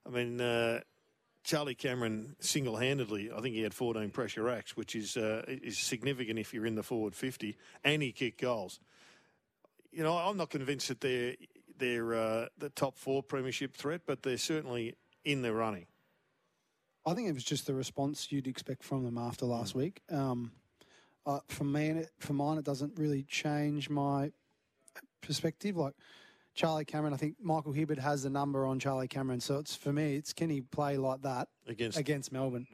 I 0.05 0.09
mean, 0.09 0.39
uh, 0.39 0.81
Charlie 1.43 1.75
Cameron 1.75 2.35
single-handedly, 2.39 3.31
I 3.35 3.41
think 3.41 3.55
he 3.55 3.61
had 3.61 3.73
14 3.73 4.09
pressure 4.11 4.49
acts, 4.49 4.75
which 4.75 4.95
is 4.95 5.17
uh, 5.17 5.43
is 5.47 5.77
significant 5.77 6.39
if 6.39 6.53
you're 6.53 6.65
in 6.65 6.75
the 6.75 6.83
forward 6.83 7.15
50, 7.15 7.57
and 7.83 8.01
he 8.01 8.11
kicked 8.11 8.41
goals. 8.41 8.79
You 9.91 10.03
know, 10.03 10.15
I'm 10.15 10.37
not 10.37 10.49
convinced 10.49 10.89
that 10.89 11.01
they're 11.01 11.35
they're 11.77 12.13
uh, 12.13 12.45
the 12.57 12.69
top 12.69 12.97
four 12.97 13.23
premiership 13.23 13.75
threat, 13.75 14.01
but 14.05 14.23
they're 14.23 14.37
certainly 14.37 14.95
in 15.23 15.41
the 15.41 15.53
running. 15.53 15.87
I 17.09 17.15
think 17.15 17.27
it 17.27 17.33
was 17.33 17.43
just 17.43 17.65
the 17.65 17.73
response 17.73 18.31
you'd 18.31 18.47
expect 18.47 18.83
from 18.83 19.03
them 19.03 19.17
after 19.17 19.45
last 19.45 19.73
week. 19.75 20.01
Um, 20.11 20.51
uh, 21.25 21.39
for 21.47 21.63
me, 21.63 21.89
it, 21.89 22.11
for 22.19 22.33
mine, 22.33 22.57
it 22.57 22.65
doesn't 22.65 22.97
really 22.97 23.23
change 23.23 23.89
my 23.89 24.31
perspective. 25.21 25.75
Like 25.75 25.93
Charlie 26.55 26.85
Cameron, 26.85 27.13
I 27.13 27.17
think 27.17 27.35
Michael 27.41 27.73
Hibberd 27.73 27.99
has 27.99 28.23
the 28.23 28.29
number 28.29 28.65
on 28.65 28.79
Charlie 28.79 29.07
Cameron, 29.07 29.39
so 29.39 29.57
it's 29.57 29.75
for 29.75 29.91
me, 29.91 30.15
it's 30.15 30.33
can 30.33 30.49
he 30.49 30.61
play 30.61 30.97
like 30.97 31.21
that 31.23 31.47
Against- 31.67 31.97
against 31.97 32.31
Melbourne, 32.31 32.67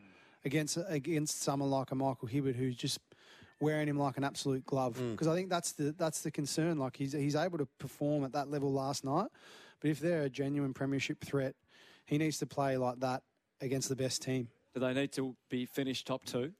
against 0.44 0.78
against 0.88 1.42
someone 1.42 1.70
like 1.70 1.92
a 1.92 1.96
Michael 1.96 2.28
Hibberd 2.28 2.56
who's 2.56 2.76
just 2.76 3.00
wearing 3.62 3.88
him 3.88 3.98
like 3.98 4.18
an 4.18 4.24
absolute 4.26 4.66
glove. 4.66 5.02
Because 5.12 5.28
I 5.28 5.36
think 5.36 5.50
that's 5.50 5.72
the 5.72 5.94
that's 5.98 6.22
the 6.22 6.32
concern. 6.32 6.78
Like 6.78 6.98
he's 6.98 7.14
he's 7.14 7.36
able 7.36 7.58
to 7.58 7.68
perform 7.80 8.24
at 8.26 8.34
that 8.34 8.50
level 8.50 8.72
last 8.72 9.04
night, 9.06 9.28
but 9.80 9.90
if 9.90 10.00
they're 10.00 10.24
a 10.24 10.30
genuine 10.30 10.74
premiership 10.74 11.24
threat, 11.24 11.56
he 12.06 12.18
needs 12.18 12.38
to 12.40 12.46
play 12.46 12.78
like 12.78 13.00
that 13.00 13.24
against 13.62 13.90
the 13.90 13.96
best 13.96 14.22
team. 14.22 14.48
Do 14.74 14.80
they 14.82 14.94
need 14.94 15.12
to 15.14 15.36
be 15.50 15.66
finished 15.66 16.08
top 16.08 16.26
two 16.26 16.52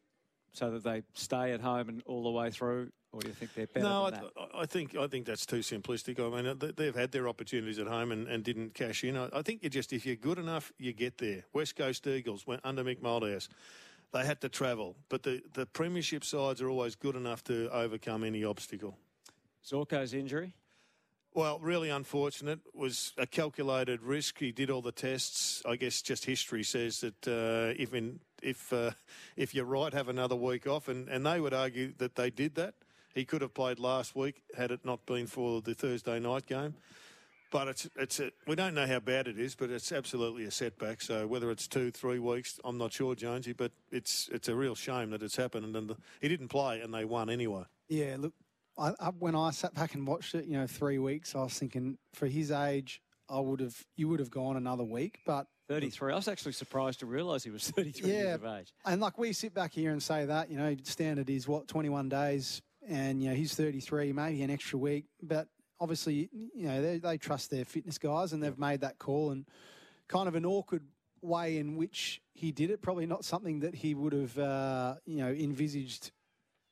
so 0.54 0.72
that 0.72 0.84
they 0.84 1.04
stay 1.14 1.52
at 1.52 1.62
home 1.62 1.90
and 1.90 2.02
all 2.06 2.24
the 2.24 2.32
way 2.32 2.50
through, 2.50 2.90
or 3.12 3.20
do 3.20 3.28
you 3.28 3.34
think 3.34 3.54
they're 3.54 3.68
better 3.68 3.86
no, 3.86 4.06
than 4.06 4.14
I, 4.14 4.22
that? 4.22 4.32
I- 4.38 4.62
I 4.62 4.66
think 4.66 4.96
I 4.96 5.08
think 5.08 5.26
that's 5.26 5.46
too 5.46 5.60
simplistic. 5.60 6.20
I 6.20 6.42
mean, 6.42 6.58
they- 6.58 6.72
they've 6.72 6.96
had 6.96 7.12
their 7.12 7.28
opportunities 7.28 7.78
at 7.78 7.88
home 7.88 8.12
and, 8.12 8.28
and 8.28 8.44
didn't 8.44 8.74
cash 8.74 9.04
in. 9.04 9.18
I, 9.18 9.30
I 9.34 9.42
think 9.42 9.64
you 9.64 9.70
just 9.70 9.92
if 9.92 10.06
you're 10.06 10.16
good 10.16 10.40
enough, 10.40 10.72
you 10.78 10.94
get 10.94 11.18
there. 11.18 11.44
West 11.54 11.76
Coast 11.76 12.08
Eagles 12.08 12.48
went 12.48 12.62
under 12.64 12.84
Mick 12.84 13.02
Malthouse. 13.02 13.50
They 14.14 14.26
had 14.26 14.40
to 14.42 14.50
travel, 14.50 14.96
but 15.10 15.24
the, 15.24 15.42
the 15.54 15.66
premiership 15.66 16.24
sides 16.24 16.62
are 16.62 16.70
always 16.70 16.96
good 16.96 17.18
enough 17.18 17.44
to 17.46 17.70
overcome 17.72 18.24
any 18.24 18.46
obstacle. 18.46 18.98
Zorko's 19.66 20.14
injury. 20.14 20.54
Well, 21.36 21.60
really 21.60 21.90
unfortunate. 21.90 22.62
Was 22.74 23.12
a 23.18 23.28
calculated 23.28 24.02
risk. 24.02 24.40
He 24.40 24.54
did 24.54 24.70
all 24.70 24.82
the 24.82 24.94
tests. 24.94 25.62
I 25.66 25.76
guess 25.76 26.02
just 26.02 26.24
history 26.24 26.64
says 26.64 27.02
that 27.02 27.28
uh, 27.28 27.76
if 27.78 27.94
if 28.42 28.72
uh, 28.72 28.92
if 29.36 29.54
you're 29.54 29.66
right, 29.66 29.94
have 29.94 30.08
another 30.08 30.38
week 30.38 30.66
off, 30.66 30.88
and, 30.88 31.10
and 31.10 31.26
they 31.26 31.42
would 31.42 31.54
argue 31.54 31.94
that 31.98 32.16
they 32.16 32.30
did 32.30 32.56
that. 32.56 32.76
He 33.14 33.26
could 33.26 33.42
have 33.42 33.54
played 33.54 33.80
last 33.80 34.16
week 34.16 34.44
had 34.56 34.72
it 34.72 34.86
not 34.86 35.06
been 35.06 35.28
for 35.28 35.62
the 35.62 35.74
Thursday 35.74 36.20
night 36.22 36.48
game. 36.48 36.74
But 37.52 37.68
it's 37.68 37.90
it's 37.98 38.22
a, 38.22 38.32
we 38.48 38.56
don't 38.56 38.74
know 38.74 38.88
how 38.88 39.02
bad 39.02 39.28
it 39.28 39.38
is, 39.38 39.56
but 39.56 39.70
it's 39.70 39.92
absolutely 39.92 40.46
a 40.46 40.52
setback. 40.52 41.02
So 41.02 41.28
whether 41.28 41.52
it's 41.52 41.68
two, 41.68 41.92
three 41.92 42.20
weeks, 42.20 42.62
I'm 42.64 42.78
not 42.78 42.94
sure, 42.94 43.14
Jonesy. 43.14 43.52
But 43.52 43.74
it's 43.92 44.30
it's 44.32 44.48
a 44.48 44.56
real 44.56 44.76
shame 44.76 45.10
that 45.10 45.22
it's 45.22 45.36
happened, 45.36 45.76
and 45.76 45.90
the, 45.90 45.98
he 46.22 46.30
didn't 46.30 46.48
play, 46.48 46.80
and 46.80 46.94
they 46.94 47.04
won 47.04 47.30
anyway. 47.30 47.64
Yeah, 47.90 48.16
look, 48.20 48.34
I, 48.78 48.94
I, 49.00 49.10
when 49.20 49.36
I 49.36 49.52
sat 49.52 49.74
back 49.74 49.94
and 49.94 50.06
watched 50.06 50.36
it, 50.36 50.46
you 50.46 50.58
know, 50.58 50.68
three 50.68 50.98
weeks, 50.98 51.36
I 51.36 51.44
was 51.44 51.58
thinking 51.58 51.98
for 52.14 52.28
his 52.28 52.52
age, 52.52 53.02
I 53.30 53.40
would 53.40 53.60
have 53.60 53.86
you 53.96 54.08
would 54.10 54.20
have 54.20 54.30
gone 54.30 54.58
another 54.58 54.84
week, 54.84 55.20
but 55.26 55.48
33. 55.68 56.14
I 56.14 56.16
was 56.16 56.28
actually 56.28 56.52
surprised 56.52 57.00
to 57.00 57.06
realise 57.06 57.44
he 57.44 57.50
was 57.50 57.70
33 57.72 58.10
yeah, 58.10 58.18
years 58.18 58.36
of 58.36 58.46
age. 58.46 58.74
and 58.86 59.02
like 59.02 59.18
we 59.18 59.34
sit 59.34 59.54
back 59.54 59.74
here 59.74 59.92
and 59.92 60.02
say 60.02 60.26
that, 60.26 60.52
you 60.52 60.58
know, 60.58 60.76
standard 60.84 61.30
is 61.30 61.48
what 61.48 61.68
21 61.68 62.10
days, 62.10 62.62
and 62.88 63.22
you 63.22 63.30
know 63.30 63.36
he's 63.36 63.56
33, 63.56 64.14
maybe 64.14 64.44
an 64.44 64.52
extra 64.52 64.78
week, 64.78 65.06
but 65.24 65.48
obviously, 65.80 66.30
you 66.34 66.68
know, 66.68 66.82
they, 66.82 67.00
they 67.00 67.18
trust 67.18 67.50
their 67.50 67.66
fitness 67.66 67.98
guys 67.98 68.34
and 68.34 68.42
they've 68.42 68.60
made 68.60 68.82
that 68.82 69.00
call, 69.00 69.32
and 69.32 69.46
kind 70.08 70.28
of 70.28 70.36
an 70.36 70.46
awkward 70.46 70.84
way 71.22 71.58
in 71.58 71.76
which 71.76 72.22
he 72.34 72.52
did 72.52 72.70
it, 72.70 72.82
probably 72.82 73.06
not 73.06 73.26
something 73.26 73.62
that 73.62 73.74
he 73.74 73.96
would 73.96 74.14
have, 74.14 74.38
uh, 74.38 74.96
you 75.06 75.18
know, 75.18 75.30
envisaged 75.30 76.12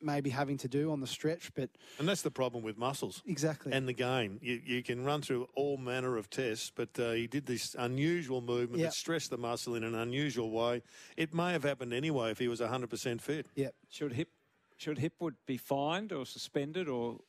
maybe 0.03 0.29
having 0.29 0.57
to 0.57 0.67
do 0.67 0.91
on 0.91 0.99
the 0.99 1.07
stretch, 1.07 1.51
but 1.55 1.69
And 1.99 2.07
that's 2.07 2.21
the 2.21 2.31
problem 2.31 2.63
with 2.63 2.77
muscles. 2.77 3.21
exactly. 3.25 3.71
and 3.71 3.87
the 3.87 3.93
game. 3.93 4.39
You, 4.41 4.61
you 4.65 4.83
can 4.83 5.03
run 5.05 5.21
through 5.21 5.47
all 5.55 5.77
manner 5.77 6.17
of 6.17 6.29
tests, 6.29 6.71
but 6.75 6.89
uh, 6.99 7.11
he 7.11 7.27
did 7.27 7.45
this 7.45 7.75
unusual 7.77 8.41
movement 8.41 8.79
Yep. 8.81 8.89
that 8.89 8.93
stressed 8.93 9.29
the 9.29 9.37
muscle 9.37 9.75
in 9.75 9.83
an 9.83 9.95
unusual 9.95 10.51
way. 10.51 10.81
It 11.17 11.33
may 11.33 11.51
have 11.53 11.63
happened 11.63 11.93
anyway 11.93 12.31
if 12.31 12.39
he 12.39 12.47
was 12.47 12.59
100% 12.61 13.21
fit. 13.21 13.47
yeah. 13.55 13.69
Should 13.89 14.13
Hip 14.13 14.29
should 14.77 14.97
Hipwood 14.97 15.35
be 15.45 15.55
fined 15.55 16.11
or 16.11 16.25
suspended 16.25 16.89
or 16.89 17.19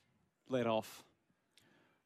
let 0.49 0.67
off 0.67 1.05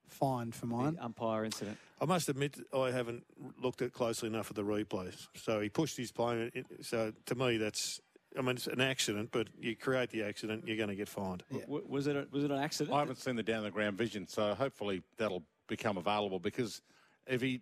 Fine 0.09 0.53
for 0.53 0.67
mine. 0.67 0.95
the 0.95 1.05
umpire 1.05 1.45
incident? 1.45 1.79
I 2.01 2.05
must 2.07 2.29
admit, 2.29 2.57
I 2.75 2.91
haven't 2.91 3.25
looked 3.63 3.83
at 3.83 3.93
closely 3.93 4.29
enough 4.29 4.51
at 4.51 4.57
the 4.57 4.63
replays. 4.65 5.27
So 5.37 5.61
he 5.61 5.69
pushed 5.69 5.97
his 5.97 6.11
plane. 6.13 6.51
it- 6.55 6.67
So 6.85 7.13
to 7.27 7.35
me, 7.35 7.57
that's. 7.59 8.01
I 8.39 8.43
mean, 8.43 8.57
it's 8.57 8.67
an 8.69 8.81
accident, 8.81 9.31
but 9.33 9.49
you 9.59 9.75
create 9.75 10.11
the 10.11 10.23
accident, 10.23 10.65
you're 10.67 10.77
going 10.77 10.89
to 10.91 10.95
get 10.95 11.09
fined. 11.09 11.43
W- 11.51 11.85
was 11.89 12.07
it 12.07 12.17
a, 12.17 12.27
was 12.31 12.45
it 12.45 12.51
an 12.51 12.59
accident? 12.59 12.95
I 12.95 13.01
haven't 13.01 13.19
seen 13.19 13.37
the 13.37 13.43
down 13.43 13.65
the 13.65 13.71
ground 13.71 13.99
vision, 13.99 14.27
so 14.27 14.55
hopefully 14.55 15.03
that'll 15.17 15.43
become 15.67 15.97
available 15.97 16.39
because 16.39 16.81
if 17.27 17.41
he 17.43 17.61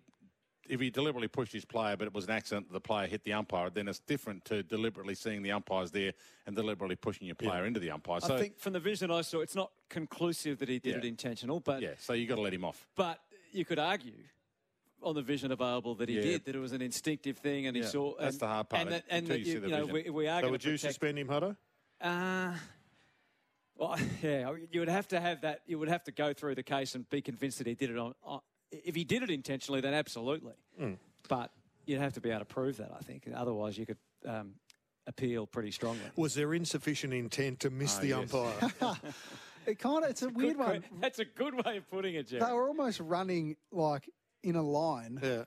if 0.69 0.81
he 0.81 0.89
deliberately 0.89 1.29
pushed 1.29 1.53
his 1.53 1.63
player, 1.63 1.95
but 1.95 2.07
it 2.07 2.13
was 2.13 2.25
an 2.25 2.31
accident 2.31 2.69
the 2.73 2.79
player 2.81 3.07
hit 3.07 3.23
the 3.23 3.31
umpire, 3.31 3.69
then 3.69 3.87
it's 3.87 3.99
different 3.99 4.43
to 4.43 4.63
deliberately 4.63 5.15
seeing 5.15 5.41
the 5.41 5.51
umpires 5.51 5.91
there 5.91 6.11
and 6.45 6.57
deliberately 6.57 6.97
pushing 6.97 7.25
your 7.25 7.35
player 7.35 7.65
into 7.65 7.79
the 7.79 7.89
umpire. 7.89 8.19
So 8.19 8.35
I 8.35 8.39
think 8.39 8.59
from 8.59 8.73
the 8.73 8.79
vision 8.81 9.09
I 9.09 9.21
saw, 9.21 9.39
it's 9.39 9.55
not 9.55 9.71
conclusive 9.89 10.59
that 10.59 10.67
he 10.67 10.79
did 10.79 10.91
Yeah. 10.91 10.97
it 10.97 11.05
intentional, 11.05 11.61
but 11.61 11.81
yeah, 11.81 11.91
so 11.97 12.11
you 12.13 12.27
got 12.27 12.35
to 12.35 12.41
let 12.41 12.53
him 12.53 12.65
off. 12.65 12.85
but 12.95 13.19
you 13.53 13.63
could 13.63 13.79
argue 13.79 14.11
on 15.03 15.15
the 15.15 15.21
vision 15.21 15.51
available 15.51 15.95
that 15.95 16.09
he 16.09 16.15
Yeah. 16.15 16.21
did 16.21 16.45
that 16.45 16.55
it 16.55 16.59
was 16.59 16.71
an 16.73 16.81
instinctive 16.81 17.37
thing, 17.37 17.67
and 17.67 17.75
he 17.75 17.83
Yeah, 17.83 17.87
saw. 17.89 18.15
that's 18.19 18.37
the 18.37 18.47
hard 18.47 18.69
part, 18.69 18.81
And 18.83 18.91
that, 18.91 19.03
and 19.09 19.19
until 19.23 19.35
that 19.35 19.39
you 19.39 19.45
see 19.45 19.51
you, 19.51 19.59
the 19.61 19.67
you 19.67 19.73
know, 19.75 19.85
vision. 19.87 20.03
we, 20.05 20.09
we 20.23 20.27
are 20.27 20.41
So 20.41 20.51
would 20.51 20.61
to 20.61 20.71
you 20.71 20.77
suspend 20.77 21.19
him, 21.19 21.27
Hutto? 21.27 21.55
Uh, 22.01 22.53
well, 23.75 23.95
yeah, 24.23 24.51
you 24.71 24.79
would 24.79 24.89
have 24.89 25.07
to 25.09 25.19
have 25.19 25.41
that. 25.41 25.61
You 25.65 25.77
would 25.79 25.89
have 25.89 26.03
to 26.05 26.11
go 26.11 26.33
through 26.33 26.55
the 26.55 26.63
case 26.63 26.95
and 26.95 27.07
be 27.09 27.21
convinced 27.21 27.59
that 27.59 27.67
he 27.67 27.75
did 27.75 27.89
it 27.91 27.97
on. 27.97 28.13
on 28.23 28.41
if 28.71 28.95
he 28.95 29.03
did 29.03 29.23
it 29.23 29.29
intentionally, 29.29 29.81
then 29.81 29.93
absolutely. 29.93 30.53
Mm. 30.81 30.97
But 31.29 31.51
you'd 31.85 31.99
have 32.01 32.13
to 32.13 32.21
be 32.21 32.29
able 32.31 32.39
to 32.39 32.45
prove 32.45 32.77
that. 32.77 32.91
I 32.97 33.01
think. 33.01 33.27
Otherwise, 33.33 33.77
you 33.77 33.85
could 33.85 33.97
um, 34.25 34.55
appeal 35.05 35.47
pretty 35.47 35.71
strongly. 35.71 36.01
Was 36.15 36.33
there 36.33 36.53
insufficient 36.53 37.13
intent 37.13 37.61
to 37.61 37.69
miss 37.69 37.97
Oh, 37.97 38.01
the 38.01 38.07
yes. 38.07 38.33
umpire? 38.33 38.95
It 39.67 39.79
kind 39.79 40.05
of 40.05 40.09
it's 40.11 40.21
a 40.21 40.29
weird 40.29 40.55
Good 40.55 40.65
one. 40.65 40.81
que- 40.81 40.89
That's 41.01 41.19
a 41.19 41.25
good 41.25 41.53
way 41.65 41.75
of 41.75 41.89
putting 41.89 42.15
it, 42.15 42.27
Jerry. 42.29 42.41
They 42.45 42.53
were 42.53 42.69
almost 42.69 43.01
running 43.01 43.57
like 43.69 44.09
in 44.47 44.55
a 44.55 44.61
line. 44.63 45.19
Yeah. 45.21 45.43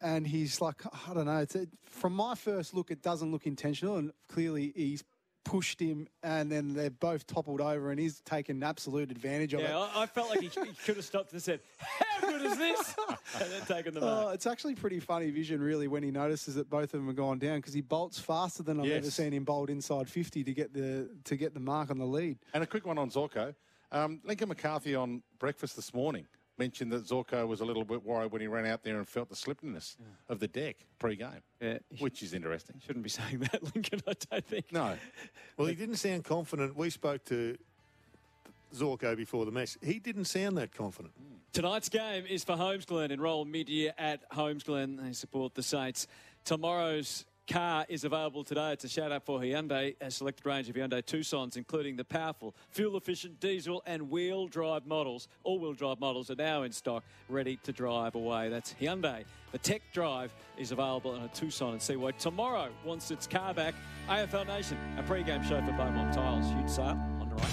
And 0.00 0.26
he's 0.26 0.60
like, 0.60 0.82
I 1.08 1.14
don't 1.14 1.26
know. 1.26 1.38
It's 1.38 1.54
it, 1.54 1.68
from 1.86 2.14
my 2.14 2.34
first 2.34 2.74
look, 2.74 2.90
it 2.90 3.02
doesn't 3.02 3.30
look 3.32 3.46
intentional, 3.46 3.96
and 3.96 4.12
clearly 4.28 4.72
he's 4.76 5.02
pushed 5.44 5.78
him, 5.80 6.08
and 6.22 6.50
then 6.50 6.74
they're 6.74 6.90
both 6.90 7.26
toppled 7.26 7.60
over, 7.60 7.90
and 7.90 7.98
he's 8.00 8.20
taken 8.20 8.62
absolute 8.62 9.10
advantage 9.10 9.54
of 9.54 9.60
Yeah, 9.60 9.78
it. 9.84 9.90
I, 9.94 10.02
I 10.02 10.06
felt 10.06 10.28
like 10.30 10.40
he, 10.40 10.48
he 10.48 10.72
could 10.84 10.96
have 10.96 11.04
stopped 11.04 11.32
and 11.32 11.42
said, 11.42 11.60
"How 11.78 12.28
good 12.28 12.42
is 12.42 12.56
this?" 12.58 12.94
and 13.40 13.50
then 13.52 13.62
taken 13.66 13.94
the 13.94 14.00
Oh, 14.00 14.04
mark. 14.24 14.34
it's 14.34 14.46
actually 14.46 14.74
pretty 14.74 15.00
funny 15.00 15.30
vision, 15.30 15.60
really, 15.62 15.86
when 15.88 16.02
he 16.02 16.10
notices 16.10 16.54
that 16.56 16.68
both 16.68 16.84
of 16.94 17.00
them 17.00 17.08
are 17.08 17.14
gone 17.14 17.38
down 17.38 17.58
because 17.58 17.72
he 17.74 17.80
bolts 17.80 18.18
faster 18.18 18.62
than 18.62 18.80
I've 18.80 18.90
ever 18.90 19.10
seen 19.10 19.32
him 19.32 19.44
bolt 19.44 19.70
inside 19.70 20.08
50 20.10 20.44
to 20.44 20.52
get 20.52 20.74
the 20.74 21.08
to 21.24 21.36
get 21.36 21.54
the 21.54 21.60
mark 21.60 21.90
on 21.90 21.98
the 21.98 22.06
lead. 22.06 22.38
And 22.52 22.62
a 22.62 22.66
quick 22.66 22.84
one 22.86 22.98
on 22.98 23.10
Zorko. 23.10 23.54
Um, 23.92 24.20
Lincoln 24.24 24.48
McCarthy 24.48 24.94
on 24.96 25.22
breakfast 25.38 25.76
this 25.76 25.94
morning 25.94 26.26
mentioned 26.58 26.92
that 26.92 27.04
Zorko 27.04 27.46
was 27.46 27.60
a 27.60 27.64
little 27.64 27.84
bit 27.84 28.04
worried 28.04 28.30
when 28.32 28.40
he 28.40 28.46
ran 28.46 28.66
out 28.66 28.82
there 28.82 28.96
and 28.98 29.08
felt 29.08 29.28
the 29.28 29.36
slippeniness 29.36 29.96
of 30.28 30.38
the 30.40 30.48
deck 30.48 30.76
pre-game, 30.98 31.42
Yeah, 31.60 31.78
which 31.98 32.22
is 32.22 32.32
interesting. 32.34 32.80
shouldn't 32.86 33.02
be 33.02 33.08
saying 33.10 33.38
that, 33.40 33.62
Lincoln. 33.74 34.00
I 34.06 34.12
don't 34.30 34.46
think. 34.46 34.72
No, 34.72 34.96
Well, 35.56 35.66
he 35.68 35.74
didn't 35.74 35.96
sound 35.96 36.24
confident. 36.24 36.76
We 36.76 36.90
spoke 36.90 37.24
to 37.26 37.56
Zorko 38.74 39.16
before 39.16 39.44
the 39.44 39.50
match. 39.52 39.76
He 39.82 39.98
didn't 39.98 40.24
sound 40.26 40.56
that 40.58 40.72
confident. 40.72 41.14
Tonight's 41.52 41.88
game 41.88 42.24
is 42.26 42.42
for 42.44 42.54
Holmesglen. 42.56 43.10
Enroll 43.10 43.44
mid-year 43.44 43.92
at 43.98 44.28
Holmesglen. 44.30 45.00
They 45.00 45.12
support 45.12 45.54
the 45.54 45.62
Saints. 45.62 46.06
Tomorrow's 46.44 47.24
car 47.46 47.84
is 47.88 48.04
available 48.04 48.44
today. 48.44 48.72
It's 48.72 48.84
a 48.84 48.88
shout 48.88 49.12
out 49.12 49.24
for 49.24 49.40
Hyundai, 49.40 49.94
a 50.00 50.10
selected 50.10 50.46
range 50.46 50.68
of 50.68 50.76
Hyundai 50.76 51.02
Tucsons, 51.02 51.56
including 51.56 51.96
the 51.96 52.04
powerful, 52.04 52.54
fuel-efficient 52.70 53.40
diesel 53.40 53.82
and 53.86 54.10
wheel 54.10 54.46
drive 54.46 54.86
models. 54.86 55.28
All-wheel 55.42 55.74
drive 55.74 56.00
models 56.00 56.30
are 56.30 56.36
now 56.36 56.62
in 56.62 56.72
stock, 56.72 57.04
ready 57.28 57.58
to 57.64 57.72
drive 57.72 58.14
away. 58.14 58.48
That's 58.48 58.74
Hyundai. 58.80 59.24
The 59.52 59.58
Tech 59.58 59.82
Drive 59.92 60.34
is 60.58 60.72
available 60.72 61.12
on 61.12 61.22
a 61.22 61.28
Tucson 61.28 61.72
and 61.72 61.82
see 61.82 61.96
why 61.96 62.10
tomorrow 62.12 62.70
wants 62.84 63.10
its 63.10 63.26
car 63.26 63.54
back. 63.54 63.74
AFL 64.08 64.46
Nation, 64.46 64.76
a 64.98 65.02
pre-game 65.02 65.44
show 65.44 65.60
for 65.64 65.72
Beaumont 65.72 66.12
Tiles. 66.12 66.46
Huge 66.52 66.68
sale 66.68 66.98
on 67.20 67.28
the 67.28 67.36
right. 67.36 67.50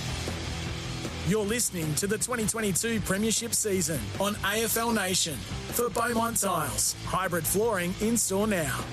You're 1.27 1.45
listening 1.45 1.93
to 1.95 2.07
the 2.07 2.17
2022 2.17 3.01
Premiership 3.01 3.53
season 3.53 3.99
on 4.19 4.33
AFL 4.35 4.95
Nation 4.95 5.35
for 5.73 5.89
Beaumont 5.89 6.41
Tiles. 6.41 6.95
Hybrid 7.05 7.45
flooring 7.45 7.93
in 8.01 8.17
store 8.17 8.47
now. 8.47 8.83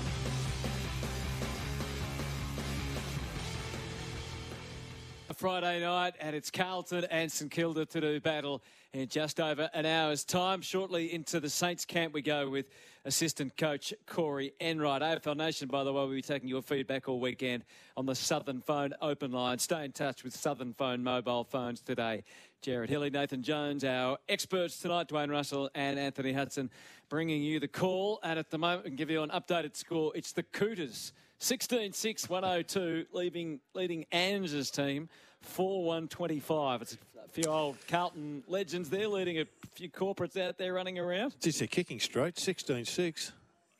Friday 5.39 5.79
night, 5.79 6.15
and 6.19 6.35
it's 6.35 6.51
Carlton 6.51 7.05
and 7.05 7.31
St 7.31 7.49
Kilda 7.49 7.85
to 7.85 8.01
do 8.01 8.19
battle 8.19 8.61
in 8.91 9.07
just 9.07 9.39
over 9.39 9.69
an 9.73 9.85
hour's 9.85 10.25
time. 10.25 10.61
Shortly 10.61 11.13
into 11.13 11.39
the 11.39 11.49
Saints 11.49 11.85
camp, 11.85 12.13
we 12.13 12.21
go 12.21 12.49
with 12.49 12.65
assistant 13.05 13.55
coach 13.55 13.93
Corey 14.05 14.51
Enright. 14.59 15.01
AFL 15.01 15.37
Nation, 15.37 15.69
by 15.69 15.85
the 15.85 15.93
way, 15.93 16.01
we'll 16.01 16.13
be 16.13 16.21
taking 16.21 16.49
your 16.49 16.61
feedback 16.61 17.07
all 17.07 17.21
weekend 17.21 17.63
on 17.95 18.05
the 18.05 18.15
Southern 18.15 18.59
Phone 18.59 18.93
open 19.01 19.31
line. 19.31 19.57
Stay 19.59 19.85
in 19.85 19.93
touch 19.93 20.25
with 20.25 20.35
Southern 20.35 20.73
Phone 20.73 21.01
mobile 21.05 21.45
phones 21.45 21.79
today. 21.79 22.25
Gerard 22.61 22.89
Healy, 22.89 23.09
Nathan 23.09 23.41
Jones, 23.41 23.85
our 23.85 24.17
experts 24.27 24.77
tonight, 24.79 25.07
Dwayne 25.07 25.31
Russell 25.31 25.69
and 25.73 25.97
Anthony 25.97 26.33
Hudson, 26.33 26.69
bringing 27.07 27.41
you 27.41 27.61
the 27.61 27.67
call. 27.69 28.19
And 28.23 28.37
at 28.37 28.49
the 28.51 28.57
moment, 28.57 28.83
we 28.83 28.89
can 28.89 28.97
give 28.97 29.09
you 29.09 29.23
an 29.23 29.29
updated 29.29 29.77
score. 29.77 30.11
It's 30.15 30.33
the 30.33 30.43
Cooters. 30.43 31.13
16-6, 31.39 32.27
102, 32.27 33.05
leaving, 33.13 33.61
leading 33.73 34.05
Ange's 34.11 34.69
team 34.69 35.07
4-1-25. 35.45 36.81
It's 36.81 36.93
a 37.25 37.29
few 37.29 37.49
old 37.49 37.77
Carlton 37.87 38.43
legends 38.47 38.89
there, 38.89 39.07
leading 39.07 39.39
a 39.39 39.45
few 39.73 39.89
corporates 39.89 40.39
out 40.39 40.57
there 40.57 40.73
running 40.73 40.99
around. 40.99 41.35
Just 41.41 41.61
a 41.61 41.67
kicking 41.67 41.99
straight, 41.99 42.35
16-6. 42.35 43.31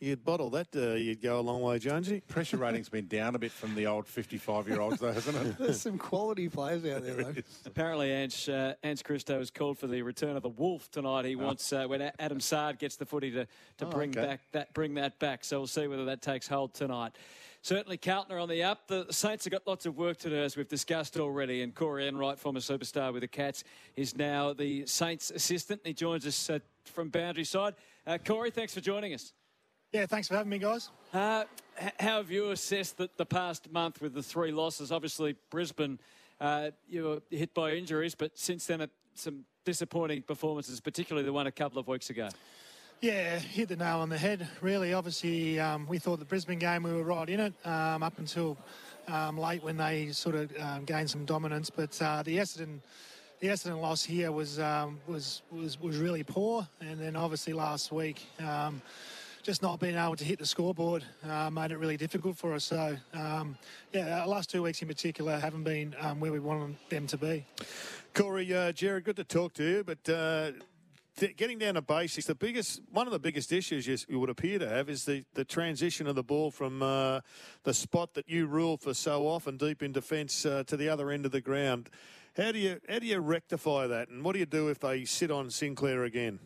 You'd 0.02 0.24
bottle 0.24 0.50
that, 0.52 0.68
uh, 0.74 0.94
you'd 0.94 1.22
go 1.22 1.40
a 1.40 1.42
long 1.42 1.62
way, 1.62 1.78
Jonesy. 1.78 2.22
pressure 2.22 2.56
rating's 2.56 2.88
been 2.88 3.08
down 3.08 3.36
a 3.36 3.40
bit 3.40 3.52
from 3.52 3.76
the 3.76 3.86
old 3.86 4.06
55-year-olds, 4.06 5.02
though, 5.02 5.12
hasn't 5.12 5.36
it? 5.36 5.58
There's 5.60 5.82
some 5.82 5.98
quality 5.98 6.48
players 6.48 6.86
out 6.86 7.04
there, 7.04 7.16
though. 7.16 7.34
Apparently, 7.66 8.10
Ange, 8.14 8.48
uh, 8.48 8.76
Ange 8.82 9.04
Christo 9.04 9.40
has 9.40 9.52
called 9.52 9.78
for 9.78 9.88
the 9.88 10.02
return 10.02 10.38
of 10.38 10.44
the 10.44 10.48
Wolf 10.50 10.90
tonight. 10.90 11.26
He 11.26 11.36
wants 11.36 11.74
uh, 11.74 11.86
when 11.86 12.02
Adam 12.18 12.40
Saad 12.40 12.80
gets 12.80 12.96
the 12.96 13.06
footy 13.06 13.30
to, 13.32 13.46
to 13.80 13.88
Oh, 13.88 13.90
bring 13.90 14.12
okay. 14.12 14.22
back 14.26 14.40
that 14.54 14.74
bring 14.74 14.94
that 14.94 15.20
back. 15.20 15.44
So 15.44 15.58
we'll 15.60 15.68
see 15.68 15.88
whether 15.88 16.06
that 16.06 16.22
takes 16.22 16.48
hold 16.48 16.74
tonight. 16.74 17.12
Certainly, 17.62 17.98
Carlton 17.98 18.34
are 18.36 18.40
on 18.40 18.48
the 18.48 18.64
up. 18.64 18.88
The 18.88 19.06
Saints 19.12 19.44
have 19.44 19.52
got 19.52 19.68
lots 19.68 19.86
of 19.86 19.98
work 19.98 20.18
to 20.20 20.30
do, 20.30 20.36
as 20.38 20.56
we've 20.56 20.68
discussed 20.68 21.18
already. 21.18 21.62
And 21.62 21.76
Corey 21.76 22.08
Enright, 22.08 22.40
former 22.40 22.62
superstar 22.62 23.12
with 23.12 23.22
the 23.22 23.28
Cats, 23.28 23.64
is 23.98 24.16
now 24.16 24.54
the 24.54 24.86
Saints 24.86 25.30
assistant. 25.30 25.82
He 25.84 25.94
joins 25.94 26.26
us 26.26 26.50
uh, 26.50 26.60
from 26.86 27.10
Boundary 27.10 27.44
Side. 27.44 27.76
Uh, 28.08 28.18
Corey, 28.18 28.50
thanks 28.50 28.74
for 28.74 28.80
joining 28.80 29.14
us. 29.14 29.34
Yeah, 29.92 30.06
thanks 30.06 30.28
for 30.28 30.36
having 30.36 30.50
me, 30.50 30.60
guys. 30.60 30.90
Uh, 31.14 31.44
h- 31.82 31.92
how 32.00 32.18
have 32.18 32.32
you 32.32 32.52
assessed 32.52 32.98
the, 32.98 33.10
the 33.18 33.26
past 33.26 33.72
month 33.72 34.02
with 34.02 34.14
the 34.14 34.24
three 34.24 34.52
losses? 34.52 34.92
Obviously, 34.92 35.36
Brisbane, 35.50 36.00
uh, 36.40 36.70
you 36.88 37.04
were 37.04 37.22
hit 37.30 37.54
by 37.54 37.72
injuries, 37.72 38.16
but 38.16 38.38
since 38.38 38.68
then, 38.68 38.82
uh, 38.82 38.88
some 39.16 39.44
disappointing 39.66 40.22
performances, 40.22 40.80
particularly 40.80 41.26
the 41.26 41.34
one 41.34 41.48
a 41.48 41.52
couple 41.52 41.78
of 41.78 41.88
weeks 41.88 42.10
ago. 42.10 42.30
Yeah, 43.02 43.40
hit 43.40 43.70
the 43.70 43.78
nail 43.78 44.00
on 44.00 44.10
the 44.10 44.18
head. 44.18 44.46
Really, 44.60 44.94
obviously, 44.94 45.58
um, 45.58 45.88
we 45.88 46.00
thought 46.00 46.20
the 46.20 46.26
Brisbane 46.26 46.60
game 46.60 46.84
we 46.84 46.92
were 46.92 47.04
right 47.04 47.30
in 47.30 47.40
it 47.40 47.54
um, 47.64 48.04
up 48.04 48.20
until 48.20 48.58
um, 49.08 49.38
late 49.38 49.64
when 49.64 49.78
they 49.78 50.12
sort 50.12 50.36
of 50.36 50.52
um, 50.60 50.84
gained 50.84 51.10
some 51.10 51.24
dominance. 51.24 51.70
But 51.70 51.98
uh, 52.02 52.24
the 52.24 52.36
Essendon, 52.36 52.82
the 53.40 53.48
Essendon 53.48 53.80
loss 53.80 54.04
here 54.04 54.34
was 54.34 54.60
um, 54.60 55.00
was 55.08 55.44
was 55.50 55.80
was 55.80 55.96
really 55.96 56.24
poor. 56.24 56.68
And 56.82 57.00
then 57.00 57.16
obviously 57.16 57.54
last 57.54 57.94
week. 57.94 58.22
Um, 58.46 58.82
just 59.42 59.62
not 59.62 59.80
being 59.80 59.96
able 59.96 60.18
to 60.18 60.26
hit 60.26 60.38
the 60.38 60.46
scoreboard 60.46 61.02
uh, 61.28 61.50
made 61.50 61.72
it 61.72 61.78
really 61.78 61.96
difficult 61.96 62.38
for 62.38 62.54
us. 62.54 62.66
So, 62.66 62.98
um, 63.14 63.58
yeah, 63.94 64.26
last 64.26 64.50
two 64.50 64.62
weeks 64.62 64.82
in 64.82 64.88
particular 64.90 65.40
haven't 65.40 65.64
been 65.64 65.96
um, 66.02 66.20
where 66.20 66.34
we 66.34 66.40
wanted 66.40 66.76
them 66.90 67.08
to 67.08 67.18
be. 67.18 67.46
Corey, 68.14 68.54
uh, 68.54 68.74
good 68.74 69.16
to 69.16 69.24
talk 69.24 69.54
to 69.54 69.64
you, 69.64 69.84
but 69.86 70.10
uh, 70.10 70.52
getting 71.28 71.58
down 71.58 71.76
to 71.76 71.82
basics, 71.82 72.28
the 72.28 72.36
biggest, 72.36 72.82
one 72.92 73.08
of 73.08 73.14
the 73.14 73.20
biggest 73.20 73.52
issues 73.52 74.06
you, 74.08 74.20
would 74.20 74.30
appear 74.30 74.60
to 74.60 74.68
have 74.68 74.90
is 74.90 75.06
the, 75.06 75.24
the 75.34 75.46
transition 75.46 76.08
of 76.08 76.16
the 76.16 76.24
ball 76.24 76.52
from 76.52 76.82
uh, 76.82 77.22
the 77.64 77.74
spot 77.74 78.14
that 78.14 78.30
you 78.30 78.48
rule 78.48 78.78
for 78.78 78.94
so 78.94 79.28
often 79.28 79.58
deep 79.58 79.84
in 79.84 79.92
defence 79.92 80.46
uh, 80.46 80.64
to 80.66 80.78
the 80.78 80.90
other 80.90 81.12
end 81.12 81.26
of 81.26 81.32
the 81.32 81.42
ground. 81.42 81.90
How 82.38 82.52
do 82.52 82.60
you 82.60 82.80
how 82.88 83.00
do 83.00 83.08
you 83.08 83.20
rectify 83.20 83.88
that, 83.88 84.10
and 84.10 84.24
what 84.24 84.34
do 84.34 84.40
you 84.40 84.46
do 84.46 84.70
if 84.70 84.80
they 84.80 85.04
sit 85.04 85.32
on 85.32 85.50
Sinclair 85.50 86.04
again? 86.04 86.40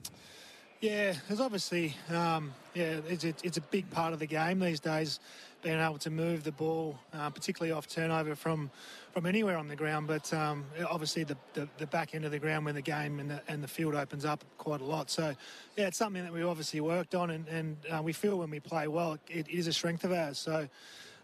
Yeah, 0.82 1.14
there's 1.28 1.40
obviously, 1.40 1.96
um, 2.10 2.54
yeah, 2.74 3.00
it's 3.08 3.24
it's 3.24 3.58
a 3.58 3.62
big 3.62 3.90
part 3.92 4.14
of 4.14 4.20
the 4.20 4.26
game 4.26 4.60
these 4.60 4.80
days, 4.80 5.20
being 5.64 5.80
able 5.80 5.98
to 5.98 6.10
move 6.10 6.44
the 6.44 6.52
ball, 6.52 7.00
uh, 7.14 7.30
particularly 7.30 7.72
off 7.72 7.88
turnover 7.88 8.36
from 8.36 8.70
from 9.14 9.26
anywhere 9.26 9.58
on 9.58 9.68
the 9.68 9.76
ground. 9.76 10.08
But 10.08 10.34
um, 10.34 10.66
obviously, 10.90 11.24
the, 11.24 11.38
the, 11.54 11.68
the 11.78 11.88
back 11.88 12.14
end 12.16 12.26
of 12.26 12.32
the 12.32 12.40
ground 12.40 12.66
when 12.66 12.76
the 12.76 12.82
game 12.82 13.20
and 13.20 13.30
the, 13.30 13.42
and 13.48 13.64
the 13.64 13.68
field 13.68 13.96
opens 13.96 14.26
up 14.26 14.44
quite 14.58 14.82
a 14.82 14.86
lot. 14.86 15.10
So, 15.10 15.36
yeah, 15.78 15.88
it's 15.88 15.98
something 15.98 16.24
that 16.24 16.34
we 16.34 16.44
obviously 16.44 16.82
worked 16.82 17.16
on, 17.16 17.30
and, 17.30 17.48
and 17.48 17.78
uh, 17.92 18.02
we 18.02 18.12
feel 18.12 18.40
when 18.40 18.50
we 18.50 18.60
play 18.60 18.88
well, 18.88 19.18
it 19.30 19.48
is 19.50 19.68
a 19.68 19.74
strength 19.74 20.04
of 20.04 20.12
ours. 20.12 20.38
So. 20.38 20.68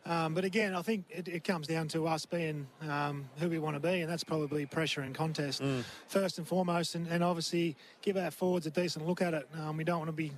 Um, 0.06 0.34
but 0.34 0.46
again, 0.46 0.76
I 0.76 0.82
think 0.82 1.04
it, 1.10 1.28
it 1.28 1.44
comes 1.44 1.68
down 1.68 1.90
to 1.90 2.08
us 2.08 2.26
being 2.26 2.68
um, 2.90 3.30
who 3.38 3.50
we 3.50 3.60
want 3.60 3.76
to 3.76 3.82
be, 3.82 4.00
and 4.00 4.10
that's 4.10 4.24
probably 4.24 4.66
pressure 4.66 5.02
and 5.02 5.14
contest 5.14 5.62
first 6.08 6.38
and 6.38 6.48
foremost, 6.48 6.96
and, 6.96 7.06
and 7.08 7.22
obviously 7.22 7.76
give 8.02 8.16
our 8.16 8.32
forwards 8.32 8.66
a 8.66 8.72
decent 8.72 9.06
look 9.06 9.22
at 9.22 9.34
it. 9.34 9.48
Um, 9.60 9.76
we 9.76 9.84
don't 9.84 10.00
want 10.00 10.08
to 10.08 10.14
be 10.14 10.32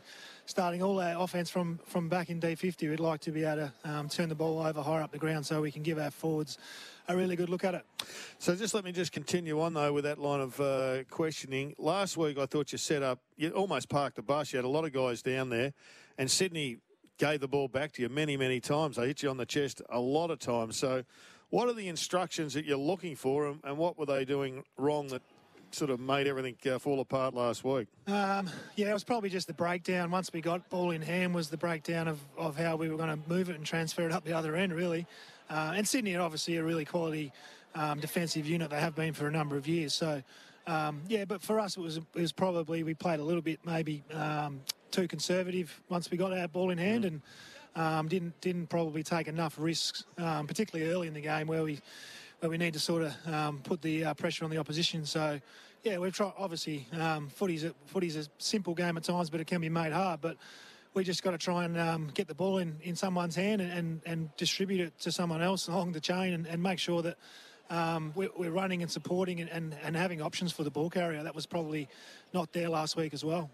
starting 0.45 0.81
all 0.81 0.99
our 0.99 1.21
offense 1.21 1.49
from, 1.49 1.79
from 1.85 2.09
back 2.09 2.29
in 2.29 2.39
D50. 2.39 2.89
We'd 2.89 2.99
like 2.99 3.21
to 3.21 3.31
be 3.31 3.43
able 3.43 3.69
to 3.83 3.89
um, 3.89 4.09
turn 4.09 4.29
the 4.29 4.35
ball 4.35 4.59
over 4.59 4.81
higher 4.81 5.01
up 5.01 5.11
the 5.11 5.17
ground 5.17 5.45
so 5.45 5.61
we 5.61 5.71
can 5.71 5.83
give 5.83 5.97
our 5.97 6.11
forwards 6.11 6.57
a 7.07 7.15
really 7.15 7.35
good 7.35 7.49
look 7.49 7.63
at 7.63 7.75
it. 7.75 7.85
So 8.39 8.55
just 8.55 8.73
let 8.73 8.83
me 8.83 8.91
just 8.91 9.11
continue 9.11 9.61
on 9.61 9.73
though 9.73 9.93
with 9.93 10.03
that 10.03 10.19
line 10.19 10.39
of 10.39 10.59
uh, 10.59 11.03
questioning. 11.09 11.75
Last 11.77 12.17
week 12.17 12.37
I 12.37 12.45
thought 12.45 12.71
you 12.71 12.77
set 12.77 13.03
up, 13.03 13.19
you 13.37 13.49
almost 13.51 13.89
parked 13.89 14.15
the 14.15 14.21
bus. 14.21 14.53
You 14.53 14.57
had 14.57 14.65
a 14.65 14.69
lot 14.69 14.85
of 14.85 14.93
guys 14.93 15.21
down 15.21 15.49
there, 15.49 15.73
and 16.17 16.29
Sydney 16.29 16.77
gave 17.17 17.39
the 17.39 17.47
ball 17.47 17.67
back 17.67 17.91
to 17.93 18.01
you 18.01 18.09
many, 18.09 18.35
many 18.35 18.59
times. 18.59 18.95
They 18.95 19.07
hit 19.07 19.23
you 19.23 19.29
on 19.29 19.37
the 19.37 19.45
chest 19.45 19.81
a 19.89 19.99
lot 19.99 20.31
of 20.31 20.39
times. 20.39 20.77
So, 20.77 21.03
what 21.49 21.67
are 21.67 21.73
the 21.73 21.89
instructions 21.89 22.53
that 22.53 22.65
you're 22.65 22.77
looking 22.77 23.15
for, 23.15 23.47
and, 23.47 23.59
and 23.63 23.77
what 23.77 23.97
were 23.97 24.05
they 24.05 24.23
doing 24.23 24.63
wrong 24.77 25.07
that 25.09 25.21
sort 25.73 25.89
of 25.89 25.99
made 25.99 26.27
everything 26.27 26.55
uh, 26.71 26.79
fall 26.79 26.99
apart 26.99 27.33
last 27.33 27.63
week? 27.63 27.87
Um, 28.07 28.49
yeah, 28.75 28.89
it 28.89 28.93
was 28.93 29.03
probably 29.03 29.29
just 29.29 29.47
the 29.47 29.53
breakdown. 29.53 30.11
Once 30.11 30.31
we 30.33 30.41
got 30.41 30.69
ball 30.69 30.91
in 30.91 31.01
hand, 31.01 31.33
was 31.33 31.49
the 31.49 31.57
breakdown 31.57 32.07
of, 32.07 32.19
of 32.37 32.57
how 32.57 32.75
we 32.75 32.89
were 32.89 32.97
going 32.97 33.09
to 33.09 33.29
move 33.29 33.49
it 33.49 33.55
and 33.55 33.65
transfer 33.65 34.05
it 34.05 34.11
up 34.11 34.23
the 34.23 34.33
other 34.33 34.55
end, 34.55 34.73
really. 34.73 35.05
Uh, 35.49 35.73
and 35.75 35.87
Sydney 35.87 36.15
are 36.15 36.21
obviously 36.21 36.57
a 36.57 36.63
really 36.63 36.85
quality 36.85 37.31
um, 37.75 37.99
defensive 37.99 38.47
unit 38.47 38.69
they 38.69 38.79
have 38.79 38.95
been 38.95 39.13
for 39.13 39.27
a 39.27 39.31
number 39.31 39.57
of 39.57 39.67
years. 39.67 39.93
So, 39.93 40.21
um, 40.67 41.01
yeah, 41.07 41.25
but 41.25 41.41
for 41.41 41.59
us, 41.59 41.77
it 41.77 41.81
was, 41.81 41.97
it 41.97 42.03
was 42.13 42.31
probably 42.31 42.83
we 42.83 42.93
played 42.93 43.19
a 43.19 43.23
little 43.23 43.41
bit 43.41 43.59
maybe 43.65 44.03
um, 44.13 44.61
too 44.91 45.07
conservative 45.07 45.81
once 45.89 46.11
we 46.11 46.17
got 46.17 46.33
our 46.33 46.47
ball 46.47 46.69
in 46.69 46.77
hand 46.77 47.05
and 47.05 47.21
um, 47.75 48.07
didn't 48.07 48.39
didn't 48.41 48.67
probably 48.67 49.03
take 49.03 49.27
enough 49.27 49.55
risks, 49.57 50.03
um, 50.17 50.47
particularly 50.47 50.91
early 50.91 51.07
in 51.07 51.13
the 51.13 51.21
game 51.21 51.47
where 51.47 51.63
we 51.63 51.79
where 52.41 52.49
we 52.49 52.57
need 52.57 52.73
to 52.73 52.79
sort 52.79 53.03
of 53.03 53.33
um, 53.33 53.59
put 53.63 53.83
the 53.83 54.03
uh, 54.03 54.13
pressure 54.15 54.43
on 54.43 54.49
the 54.49 54.57
opposition. 54.57 55.05
So, 55.05 55.39
yeah, 55.83 55.99
we've 55.99 56.13
tried. 56.13 56.33
Obviously, 56.39 56.87
um, 56.99 57.29
footy's 57.29 57.63
a, 57.63 57.73
footy's 57.85 58.15
a 58.15 58.25
simple 58.39 58.73
game 58.73 58.97
at 58.97 59.03
times, 59.03 59.29
but 59.29 59.39
it 59.39 59.45
can 59.45 59.61
be 59.61 59.69
made 59.69 59.93
hard. 59.93 60.21
But 60.21 60.37
we 60.95 61.03
just 61.03 61.21
got 61.21 61.31
to 61.31 61.37
try 61.37 61.65
and 61.65 61.77
um, 61.77 62.09
get 62.15 62.27
the 62.27 62.33
ball 62.33 62.57
in, 62.57 62.77
in 62.81 62.95
someone's 62.95 63.35
hand 63.35 63.61
and, 63.61 63.71
and, 63.71 64.01
and 64.07 64.35
distribute 64.37 64.81
it 64.81 64.99
to 65.01 65.11
someone 65.11 65.43
else 65.43 65.67
along 65.67 65.91
the 65.91 65.99
chain 65.99 66.33
and, 66.33 66.47
and 66.47 66.63
make 66.63 66.79
sure 66.79 67.03
that 67.03 67.17
um, 67.69 68.11
we're, 68.15 68.29
we're, 68.35 68.51
running 68.51 68.81
and 68.81 68.91
supporting 68.91 69.39
and, 69.39 69.49
and, 69.49 69.75
and 69.83 69.95
having 69.95 70.21
options 70.21 70.51
for 70.51 70.63
the 70.63 70.71
ball 70.71 70.89
carrier. 70.89 71.23
That 71.23 71.35
was 71.35 71.45
probably 71.45 71.87
not 72.33 72.51
there 72.53 72.69
last 72.69 72.97
week 72.97 73.13
as 73.13 73.23
well. 73.23 73.51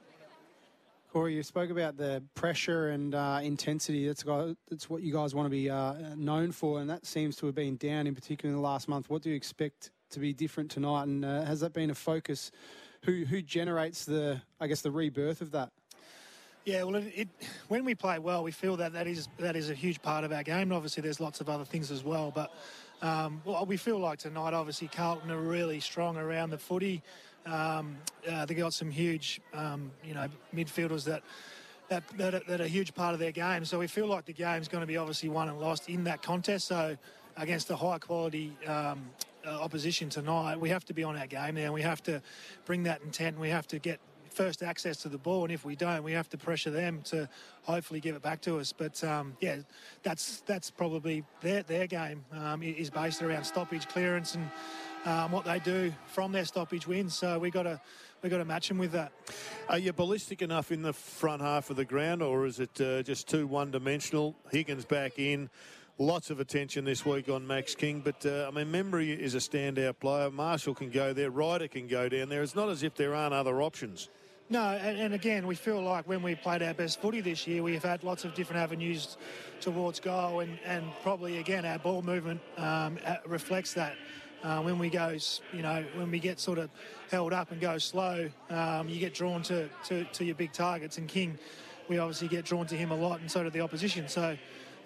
Corey, 1.17 1.33
you 1.33 1.41
spoke 1.41 1.71
about 1.71 1.97
the 1.97 2.21
pressure 2.35 2.89
and 2.89 3.15
uh, 3.15 3.39
intensity. 3.41 4.05
That's, 4.05 4.23
that's 4.69 4.87
what 4.87 5.01
you 5.01 5.11
guys 5.11 5.33
want 5.33 5.47
to 5.47 5.49
be 5.49 5.67
uh, 5.67 5.95
known 6.15 6.51
for, 6.51 6.79
and 6.79 6.87
that 6.91 7.07
seems 7.07 7.35
to 7.37 7.47
have 7.47 7.55
been 7.55 7.75
down 7.75 8.05
in 8.05 8.13
particular 8.13 8.53
in 8.53 8.55
the 8.55 8.61
last 8.61 8.87
month. 8.87 9.09
What 9.09 9.23
do 9.23 9.31
you 9.31 9.35
expect 9.35 9.89
to 10.11 10.19
be 10.19 10.31
different 10.31 10.69
tonight, 10.69 11.07
and 11.07 11.25
uh, 11.25 11.41
has 11.41 11.61
that 11.61 11.73
been 11.73 11.89
a 11.89 11.95
focus? 11.95 12.51
Who 13.05 13.25
who 13.25 13.41
generates 13.41 14.05
the 14.05 14.39
I 14.59 14.67
guess 14.67 14.81
the 14.81 14.91
rebirth 14.91 15.41
of 15.41 15.49
that? 15.53 15.71
Yeah, 16.65 16.83
well, 16.83 16.97
it, 16.97 17.11
it, 17.15 17.27
when 17.67 17.83
we 17.83 17.95
play 17.95 18.19
well, 18.19 18.43
we 18.43 18.51
feel 18.51 18.77
that 18.77 18.93
that 18.93 19.07
is 19.07 19.27
that 19.39 19.55
is 19.55 19.71
a 19.71 19.73
huge 19.73 19.99
part 20.03 20.23
of 20.23 20.31
our 20.31 20.43
game. 20.43 20.71
Obviously, 20.71 21.01
there's 21.01 21.19
lots 21.19 21.41
of 21.41 21.49
other 21.49 21.65
things 21.65 21.89
as 21.89 22.03
well, 22.03 22.29
but 22.29 22.53
um, 23.01 23.41
well, 23.43 23.65
we 23.65 23.77
feel 23.77 23.97
like 23.97 24.19
tonight, 24.19 24.53
obviously, 24.53 24.87
Carlton 24.87 25.31
are 25.31 25.41
really 25.41 25.79
strong 25.79 26.15
around 26.15 26.51
the 26.51 26.59
footy. 26.59 27.01
Um, 27.47 27.97
uh, 28.29 28.45
they 28.45 28.53
got 28.53 28.73
some 28.73 28.91
huge, 28.91 29.41
um, 29.53 29.91
you 30.03 30.13
know, 30.13 30.27
midfielders 30.53 31.05
that, 31.05 31.23
that 31.89 32.03
that, 32.17 32.33
are, 32.35 32.41
that 32.47 32.61
are 32.61 32.65
a 32.65 32.67
huge 32.67 32.93
part 32.93 33.13
of 33.13 33.19
their 33.19 33.31
game. 33.31 33.65
So 33.65 33.79
we 33.79 33.87
feel 33.87 34.07
like 34.07 34.25
the 34.25 34.33
game's 34.33 34.67
going 34.67 34.81
to 34.81 34.87
be 34.87 34.97
obviously 34.97 35.29
won 35.29 35.49
and 35.49 35.59
lost 35.59 35.89
in 35.89 36.03
that 36.05 36.21
contest. 36.21 36.67
So 36.67 36.97
against 37.37 37.69
a 37.69 37.75
high 37.75 37.99
quality 37.99 38.57
um, 38.67 39.09
uh, 39.45 39.51
opposition 39.61 40.09
tonight, 40.09 40.59
we 40.59 40.69
have 40.69 40.83
to 40.85 40.93
be 40.93 41.03
on 41.03 41.17
our 41.17 41.27
game 41.27 41.55
now. 41.55 41.71
We 41.71 41.83
have 41.83 42.03
to 42.03 42.21
bring 42.65 42.83
that 42.83 43.01
intent. 43.01 43.35
And 43.35 43.41
we 43.41 43.49
have 43.49 43.67
to 43.67 43.79
get 43.79 43.99
first 44.37 44.61
access 44.61 44.97
to 44.97 45.09
the 45.09 45.17
ball, 45.17 45.43
and 45.45 45.51
if 45.51 45.65
we 45.65 45.75
don't, 45.75 46.03
we 46.03 46.11
have 46.11 46.29
to 46.29 46.37
pressure 46.37 46.69
them 46.69 47.01
to 47.01 47.27
hopefully 47.63 47.99
give 47.99 48.15
it 48.15 48.21
back 48.21 48.39
to 48.41 48.59
us. 48.59 48.71
But 48.71 49.03
um, 49.03 49.35
yeah, 49.41 49.57
that's 50.03 50.41
that's 50.41 50.69
probably 50.69 51.23
their 51.41 51.63
their 51.63 51.87
game 51.87 52.23
um, 52.31 52.61
is 52.61 52.91
based 52.91 53.23
around 53.23 53.45
stoppage, 53.45 53.87
clearance, 53.87 54.35
and 54.35 54.47
um, 55.05 55.31
what 55.31 55.45
they 55.45 55.59
do 55.59 55.93
from 56.07 56.31
their 56.31 56.45
stoppage 56.45 56.87
wins. 56.87 57.15
So 57.15 57.39
we 57.39 57.51
got 57.51 57.63
to 57.63 57.79
we 58.21 58.29
got 58.29 58.39
to 58.39 58.45
match 58.45 58.67
them 58.67 58.77
with 58.77 58.91
that. 58.93 59.11
Are 59.69 59.77
you 59.77 59.93
ballistic 59.93 60.41
enough 60.41 60.71
in 60.71 60.81
the 60.81 60.93
front 60.93 61.41
half 61.41 61.69
of 61.69 61.75
the 61.75 61.85
ground, 61.85 62.23
or 62.23 62.45
is 62.45 62.59
it 62.59 62.81
uh, 62.81 63.03
just 63.03 63.27
too 63.27 63.45
one-dimensional? 63.45 64.35
Higgins 64.51 64.85
back 64.85 65.19
in. 65.19 65.49
Lots 65.99 66.29
of 66.29 66.39
attention 66.39 66.85
this 66.85 67.05
week 67.05 67.29
on 67.29 67.45
Max 67.47 67.73
King, 67.73 68.01
but 68.03 68.25
uh, 68.25 68.47
I 68.47 68.51
mean, 68.51 68.71
Membrey 68.71 69.17
is 69.17 69.33
a 69.33 69.39
standout 69.39 69.99
player. 69.99 70.29
Marshall 70.29 70.75
can 70.75 70.89
go 70.89 71.13
there, 71.13 71.31
Ryder 71.31 71.67
can 71.67 71.87
go 71.87 72.07
down 72.09 72.29
there. 72.29 72.43
It's 72.43 72.55
not 72.55 72.69
as 72.69 72.83
if 72.83 72.95
there 72.95 73.15
aren't 73.15 73.33
other 73.33 73.61
options. 73.61 74.09
No, 74.49 74.61
and, 74.61 74.97
and, 74.97 75.13
again, 75.13 75.45
we 75.45 75.55
feel 75.55 75.81
like 75.81 76.07
when 76.07 76.21
we 76.23 76.33
played 76.33 76.63
our 76.63 76.73
best 76.73 77.01
footy 77.01 77.19
this 77.19 77.45
year, 77.47 77.61
we've 77.61 77.83
had 77.83 78.03
lots 78.05 78.23
of 78.23 78.33
different 78.33 78.61
avenues 78.61 79.17
towards 79.59 79.99
goal, 79.99 80.39
and, 80.39 80.57
and 80.63 80.85
probably 81.03 81.39
again 81.39 81.65
our 81.65 81.79
ball 81.79 82.01
movement 82.01 82.39
um, 82.57 82.97
reflects 83.25 83.73
that. 83.73 83.95
Uh, 84.47 84.61
when 84.61 84.79
we 84.79 84.89
go, 84.89 85.13
you 85.51 85.61
know, 85.61 85.83
when 85.95 86.09
we 86.09 86.19
get 86.19 86.39
sort 86.39 86.57
of 86.57 86.69
held 87.11 87.33
up 87.33 87.51
and 87.51 87.59
go 87.59 87.77
slow, 87.77 88.29
um, 88.49 88.87
you 88.87 88.97
get 88.97 89.13
drawn 89.13 89.41
to, 89.41 89.67
to, 89.83 90.05
to 90.05 90.23
your 90.23 90.35
big 90.35 90.53
targets. 90.53 90.97
And 90.97 91.05
King, 91.05 91.37
we 91.89 91.97
obviously 91.97 92.29
get 92.29 92.45
drawn 92.45 92.65
to 92.67 92.75
him 92.77 92.91
a 92.91 92.95
lot, 92.95 93.19
and 93.19 93.29
so 93.29 93.43
do 93.43 93.49
the 93.49 93.59
opposition. 93.59 94.07
So 94.07 94.37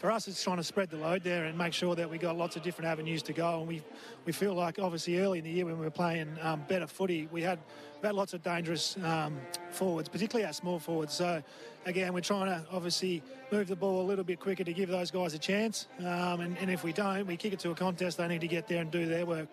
for 0.01 0.09
us, 0.09 0.27
it's 0.27 0.43
trying 0.43 0.57
to 0.57 0.63
spread 0.63 0.89
the 0.89 0.97
load 0.97 1.23
there 1.23 1.45
and 1.45 1.55
make 1.55 1.73
sure 1.73 1.93
that 1.93 2.09
we 2.09 2.17
got 2.17 2.35
lots 2.35 2.55
of 2.55 2.63
different 2.63 2.89
avenues 2.89 3.21
to 3.21 3.33
go. 3.33 3.59
And 3.59 3.67
we 3.67 3.83
we 4.25 4.31
feel 4.31 4.55
like 4.55 4.79
obviously 4.79 5.19
early 5.19 5.37
in 5.37 5.43
the 5.43 5.51
year 5.51 5.63
when 5.63 5.77
we 5.77 5.85
were 5.85 5.91
playing 5.91 6.39
um, 6.41 6.65
better 6.67 6.87
footy, 6.87 7.29
we 7.31 7.43
had 7.43 7.59
we 8.01 8.07
had 8.07 8.15
lots 8.15 8.33
of 8.33 8.41
dangerous 8.41 8.97
um, 9.03 9.37
forwards, 9.69 10.09
particularly 10.09 10.47
our 10.47 10.53
small 10.53 10.79
forwards. 10.79 11.13
So 11.13 11.43
again, 11.85 12.13
we're 12.13 12.21
trying 12.21 12.47
to 12.47 12.65
obviously 12.71 13.21
move 13.51 13.67
the 13.67 13.75
ball 13.75 14.01
a 14.01 14.07
little 14.07 14.23
bit 14.23 14.39
quicker 14.39 14.63
to 14.63 14.73
give 14.73 14.89
those 14.89 15.11
guys 15.11 15.35
a 15.35 15.39
chance. 15.39 15.87
Um, 15.99 16.41
and, 16.41 16.57
and 16.57 16.71
if 16.71 16.83
we 16.83 16.93
don't, 16.93 17.27
we 17.27 17.37
kick 17.37 17.53
it 17.53 17.59
to 17.59 17.69
a 17.69 17.75
contest. 17.75 18.17
They 18.17 18.27
need 18.27 18.41
to 18.41 18.47
get 18.47 18.67
there 18.67 18.81
and 18.81 18.89
do 18.89 19.05
their 19.05 19.27
work. 19.27 19.49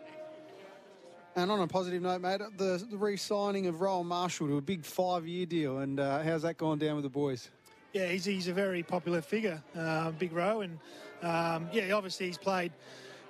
And 1.37 1.51
on 1.51 1.61
a 1.61 1.67
positive 1.69 2.01
note, 2.01 2.23
mate, 2.23 2.41
the, 2.57 2.83
the 2.91 2.97
re-signing 2.97 3.67
of 3.67 3.83
Rowan 3.83 4.07
Marshall 4.07 4.49
to 4.49 4.57
a 4.57 4.63
big 4.63 4.83
five-year 4.83 5.45
deal, 5.45 5.79
and 5.81 6.01
uh, 6.01 6.23
how's 6.23 6.43
that 6.43 6.57
gone 6.57 6.79
down 6.79 6.97
with 6.97 7.05
the 7.05 7.11
boys? 7.11 7.51
Yeah, 7.93 8.07
he's, 8.07 8.25
he's 8.25 8.49
a 8.49 8.53
very 8.53 8.83
popular 8.83 9.21
figure, 9.21 9.63
uh, 9.77 10.11
Big 10.13 10.33
Row, 10.33 10.61
and 10.61 10.79
um, 11.23 11.69
yeah, 11.73 11.93
obviously 11.93 12.27
he's 12.27 12.39
played 12.39 12.73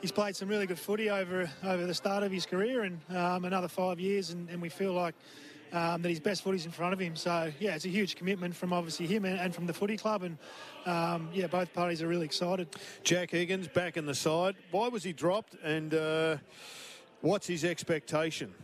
he's 0.01 0.13
played 0.13 0.37
some 0.37 0.49
really 0.49 0.67
good 0.67 0.79
footy 0.79 1.11
over 1.11 1.51
over 1.65 1.87
the 1.87 1.95
start 1.95 2.23
of 2.23 2.31
his 2.31 2.47
career 2.47 2.83
and 2.83 3.01
um, 3.17 3.45
another 3.45 3.69
five 3.69 3.99
years, 4.01 4.31
and, 4.31 4.49
and 4.51 4.61
we 4.61 4.69
feel 4.69 4.93
like. 4.93 5.15
Um, 5.71 6.01
that 6.01 6.09
his 6.09 6.19
best 6.19 6.45
footy's 6.45 6.65
in 6.65 6.73
front 6.73 6.95
of 6.95 6.99
him. 6.99 7.15
So, 7.15 7.53
yeah, 7.61 7.75
it's 7.75 7.85
a 7.85 7.91
huge 7.91 8.17
commitment 8.17 8.57
from 8.57 8.73
obviously 8.73 9.07
him 9.07 9.27
and, 9.27 9.39
and 9.39 9.55
from 9.55 9.67
the 9.67 9.75
footy 9.75 9.99
club. 9.99 10.23
And, 10.23 10.39
um, 10.87 11.29
yeah, 11.35 11.47
both 11.47 11.75
parties 11.75 12.01
are 12.01 12.09
really 12.09 12.25
excited. 12.25 12.75
Jack 13.05 13.33
Higgins 13.33 13.69
back 13.69 13.99
in 13.99 14.07
the 14.07 14.15
side. 14.15 14.57
Why 14.71 14.89
was 14.89 15.05
he 15.05 15.13
dropped 15.13 15.57
and 15.63 15.93
uh, 15.93 16.39
what's 17.21 17.47
his 17.47 17.67
expectation? 17.67 18.55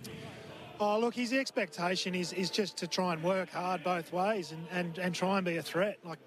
Oh, 0.80 0.98
look, 0.98 1.14
his 1.14 1.32
expectation 1.32 2.14
is, 2.14 2.32
is 2.32 2.50
just 2.50 2.76
to 2.78 2.88
try 2.88 3.12
and 3.12 3.22
work 3.22 3.50
hard 3.50 3.84
both 3.84 4.12
ways 4.12 4.52
and, 4.52 4.66
and, 4.72 4.98
and 4.98 5.14
try 5.14 5.36
and 5.36 5.46
be 5.46 5.56
a 5.56 5.62
threat. 5.62 5.98
Like, 6.04 6.18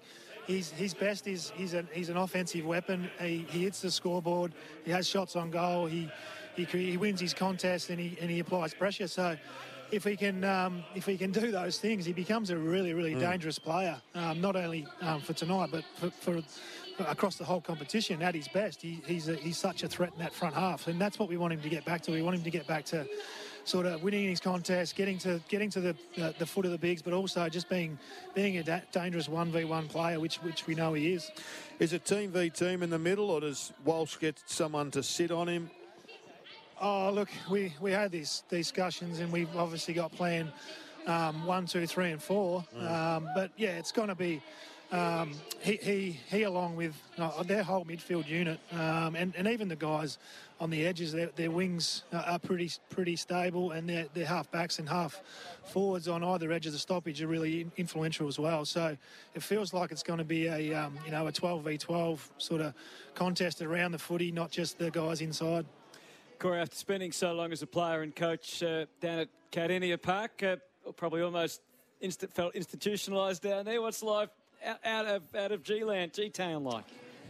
he's, 0.46 0.70
his 0.70 0.94
best 0.94 1.26
is 1.26 1.52
he's 1.54 1.74
an, 1.74 1.88
he's 1.92 2.08
an 2.08 2.16
offensive 2.16 2.64
weapon. 2.64 3.10
He, 3.20 3.46
he 3.50 3.64
hits 3.64 3.82
the 3.82 3.90
scoreboard. 3.90 4.52
He 4.84 4.90
has 4.90 5.06
shots 5.06 5.36
on 5.36 5.50
goal. 5.50 5.86
He, 5.86 6.10
he, 6.56 6.64
he 6.64 6.96
wins 6.96 7.20
his 7.20 7.34
contest 7.34 7.90
and 7.90 8.00
he, 8.00 8.16
and 8.20 8.30
he 8.30 8.40
applies 8.40 8.72
pressure. 8.74 9.06
So 9.06 9.36
if 9.90 10.04
he 10.04 10.16
can 10.16 10.44
um, 10.44 10.84
if 10.94 11.06
he 11.06 11.16
can 11.16 11.30
do 11.30 11.50
those 11.50 11.78
things, 11.78 12.04
he 12.04 12.12
becomes 12.12 12.50
a 12.50 12.56
really 12.56 12.92
really 12.92 13.14
mm. 13.14 13.20
dangerous 13.20 13.58
player. 13.58 14.00
Um, 14.14 14.40
not 14.40 14.56
only 14.56 14.86
um, 15.00 15.20
for 15.20 15.32
tonight, 15.32 15.70
but 15.72 15.84
for, 15.96 16.10
for, 16.10 16.42
across 17.06 17.36
the 17.36 17.44
whole 17.44 17.60
competition. 17.60 18.22
At 18.22 18.34
his 18.34 18.48
best, 18.48 18.82
he, 18.82 19.00
he's 19.06 19.28
a, 19.28 19.36
he's 19.36 19.56
such 19.56 19.82
a 19.84 19.88
threat 19.88 20.12
in 20.12 20.18
that 20.18 20.34
front 20.34 20.54
half, 20.54 20.88
and 20.88 21.00
that's 21.00 21.18
what 21.18 21.28
we 21.28 21.36
want 21.36 21.52
him 21.52 21.60
to 21.60 21.68
get 21.68 21.84
back 21.84 22.02
to. 22.02 22.10
We 22.10 22.22
want 22.22 22.36
him 22.36 22.42
to 22.42 22.50
get 22.50 22.66
back 22.66 22.84
to 22.86 23.06
sort 23.68 23.86
of 23.86 24.02
winning 24.02 24.28
his 24.28 24.40
contest, 24.40 24.96
getting 24.96 25.18
to 25.18 25.40
getting 25.48 25.70
to 25.70 25.80
the 25.80 25.96
uh, 26.22 26.32
the 26.38 26.46
foot 26.46 26.64
of 26.64 26.72
the 26.72 26.78
bigs, 26.78 27.02
but 27.02 27.12
also 27.12 27.48
just 27.48 27.68
being 27.68 27.98
being 28.34 28.56
a 28.56 28.62
da- 28.62 28.80
dangerous 28.92 29.28
one 29.28 29.52
v 29.52 29.64
one 29.64 29.86
player, 29.88 30.18
which 30.18 30.36
which 30.36 30.66
we 30.66 30.74
know 30.74 30.94
he 30.94 31.12
is. 31.12 31.30
Is 31.78 31.92
it 31.92 32.04
team 32.04 32.30
v 32.30 32.50
team 32.50 32.82
in 32.82 32.90
the 32.90 32.98
middle, 32.98 33.30
or 33.30 33.40
does 33.40 33.72
Walsh 33.84 34.16
get 34.18 34.42
someone 34.46 34.90
to 34.92 35.02
sit 35.02 35.30
on 35.30 35.48
him? 35.48 35.70
Oh, 36.80 37.10
look, 37.10 37.28
we 37.50 37.74
we 37.80 37.92
had 37.92 38.10
these 38.10 38.42
discussions, 38.48 39.20
and 39.20 39.30
we've 39.30 39.54
obviously 39.56 39.94
got 39.94 40.12
plan 40.12 40.50
um, 41.06 41.44
one, 41.46 41.66
two, 41.66 41.86
three, 41.86 42.10
and 42.10 42.22
four. 42.22 42.64
Mm. 42.74 42.90
Um, 42.90 43.28
but 43.34 43.50
yeah, 43.56 43.78
it's 43.78 43.92
going 43.92 44.08
to 44.08 44.14
be. 44.14 44.42
Um, 44.90 45.32
he, 45.60 45.76
he, 45.76 46.20
he, 46.30 46.42
along 46.44 46.76
with 46.76 46.94
their 47.44 47.62
whole 47.62 47.84
midfield 47.84 48.26
unit, 48.26 48.58
um, 48.72 49.16
and, 49.16 49.34
and 49.36 49.46
even 49.46 49.68
the 49.68 49.76
guys 49.76 50.18
on 50.60 50.70
the 50.70 50.86
edges. 50.86 51.12
Their, 51.12 51.28
their 51.36 51.50
wings 51.50 52.04
are 52.12 52.38
pretty 52.38 52.70
pretty 52.88 53.16
stable, 53.16 53.72
and 53.72 53.88
their, 53.88 54.06
their 54.14 54.26
half 54.26 54.50
backs 54.50 54.78
and 54.78 54.88
half 54.88 55.20
forwards 55.64 56.08
on 56.08 56.24
either 56.24 56.50
edge 56.52 56.66
of 56.66 56.72
the 56.72 56.78
stoppage 56.78 57.22
are 57.22 57.26
really 57.26 57.66
influential 57.76 58.28
as 58.28 58.38
well. 58.38 58.64
So 58.64 58.96
it 59.34 59.42
feels 59.42 59.72
like 59.72 59.92
it's 59.92 60.02
going 60.02 60.18
to 60.18 60.24
be 60.24 60.46
a 60.46 60.74
um, 60.74 60.98
you 61.04 61.12
know 61.12 61.26
a 61.26 61.32
12 61.32 61.64
v 61.64 61.78
12 61.78 62.30
sort 62.38 62.60
of 62.60 62.74
contest 63.14 63.62
around 63.62 63.92
the 63.92 63.98
footy, 63.98 64.32
not 64.32 64.50
just 64.50 64.78
the 64.78 64.90
guys 64.90 65.20
inside. 65.20 65.66
Corey, 66.38 66.60
after 66.60 66.76
spending 66.76 67.12
so 67.12 67.32
long 67.32 67.52
as 67.52 67.62
a 67.62 67.66
player 67.66 68.02
and 68.02 68.14
coach 68.14 68.62
uh, 68.62 68.86
down 69.00 69.18
at 69.18 69.28
Kardinia 69.50 70.00
Park, 70.00 70.42
uh, 70.42 70.56
probably 70.96 71.20
almost 71.20 71.60
inst- 72.00 72.26
felt 72.32 72.54
institutionalised 72.54 73.40
down 73.40 73.64
there. 73.64 73.82
What's 73.82 74.02
life 74.02 74.30
out, 74.84 75.06
of 75.06 75.22
out 75.34 75.52
of 75.52 75.62
G-land, 75.62 76.12
G-town 76.12 76.64
like? 76.64 76.84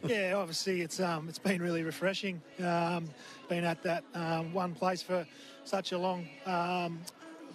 yeah, 0.06 0.34
obviously 0.34 0.80
it's 0.80 1.00
um, 1.00 1.28
it's 1.28 1.38
been 1.38 1.60
really 1.60 1.82
refreshing. 1.82 2.40
Um, 2.62 3.08
been 3.48 3.64
at 3.64 3.82
that 3.82 4.04
um, 4.14 4.52
one 4.52 4.74
place 4.74 5.02
for 5.02 5.26
such 5.64 5.92
a 5.92 5.98
long 5.98 6.28
um, 6.46 7.00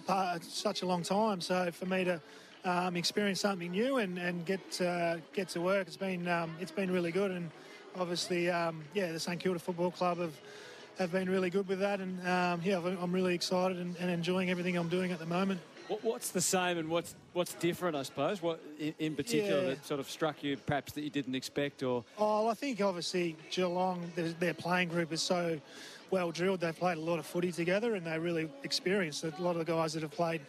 part, 0.06 0.44
such 0.44 0.82
a 0.82 0.86
long 0.86 1.02
time. 1.02 1.40
So 1.40 1.70
for 1.70 1.86
me 1.86 2.04
to 2.04 2.20
um, 2.64 2.96
experience 2.96 3.40
something 3.40 3.70
new 3.70 3.98
and, 3.98 4.18
and 4.18 4.44
get 4.44 4.80
uh, 4.80 5.16
get 5.32 5.48
to 5.50 5.60
work, 5.60 5.86
it's 5.86 5.96
been 5.96 6.28
um, 6.28 6.54
it's 6.60 6.72
been 6.72 6.90
really 6.90 7.12
good. 7.12 7.30
And 7.30 7.50
obviously, 7.96 8.46
yeah, 8.46 8.72
the 8.94 9.20
St 9.20 9.40
Kilda 9.40 9.58
Football 9.58 9.90
Club 9.90 10.18
have 10.18 10.34
have 10.98 11.10
been 11.10 11.28
really 11.28 11.50
good 11.50 11.66
with 11.66 11.80
that. 11.80 12.00
And 12.00 12.20
yeah, 12.62 12.80
I'm 13.00 13.12
really 13.12 13.34
excited 13.34 13.78
and, 13.78 13.96
and 13.98 14.10
enjoying 14.10 14.50
everything 14.50 14.76
I'm 14.76 14.88
doing 14.88 15.12
at 15.12 15.18
the 15.18 15.26
moment. 15.26 15.60
What's 15.88 16.30
the 16.30 16.40
same 16.40 16.78
and 16.78 16.88
what's 16.88 17.14
what's 17.34 17.54
different, 17.54 17.94
I 17.96 18.04
suppose? 18.04 18.40
What 18.40 18.60
in, 18.98 19.14
particular 19.14 19.62
yeah. 19.62 19.68
that 19.70 19.84
sort 19.84 20.00
of 20.00 20.08
struck 20.08 20.42
you, 20.42 20.56
perhaps 20.56 20.92
that 20.92 21.02
you 21.02 21.10
didn't 21.10 21.34
expect, 21.34 21.82
or? 21.82 22.04
Oh, 22.16 22.48
I 22.48 22.54
think 22.54 22.80
obviously 22.80 23.36
Geelong, 23.50 24.10
their, 24.14 24.28
their 24.30 24.54
playing 24.54 24.88
group 24.88 25.12
is 25.12 25.20
so 25.20 25.60
well 26.10 26.30
drilled. 26.30 26.60
They've 26.60 26.76
played 26.76 26.96
a 26.96 27.02
lot 27.02 27.18
of 27.18 27.26
footy 27.26 27.52
together 27.52 27.96
and 27.96 28.06
they're 28.06 28.20
really 28.20 28.48
experienced. 28.62 29.24
A 29.24 29.32
lot 29.38 29.56
of 29.56 29.66
the 29.66 29.72
guys 29.72 29.92
that 29.92 30.02
have 30.02 30.12
played, 30.12 30.40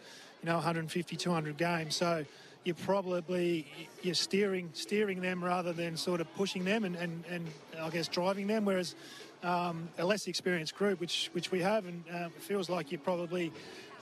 you 0.42 0.46
know, 0.46 0.54
150, 0.54 1.16
200 1.16 1.56
games. 1.58 1.96
So 1.96 2.24
you're 2.64 2.74
probably 2.74 3.66
you're 4.02 4.14
steering 4.14 4.70
steering 4.72 5.20
them 5.20 5.42
rather 5.42 5.72
than 5.72 5.96
sort 5.96 6.20
of 6.20 6.34
pushing 6.34 6.64
them 6.64 6.84
and, 6.84 6.96
and, 6.96 7.24
and 7.30 7.46
I 7.80 7.90
guess 7.90 8.08
driving 8.08 8.46
them. 8.46 8.64
Whereas 8.64 8.94
um, 9.42 9.88
a 9.98 10.04
less 10.04 10.26
experienced 10.26 10.74
group, 10.74 11.00
which 11.00 11.30
which 11.32 11.50
we 11.50 11.60
have, 11.60 11.86
and 11.86 12.04
uh, 12.12 12.26
it 12.26 12.42
feels 12.42 12.68
like 12.68 12.92
you 12.92 12.98
probably 12.98 13.52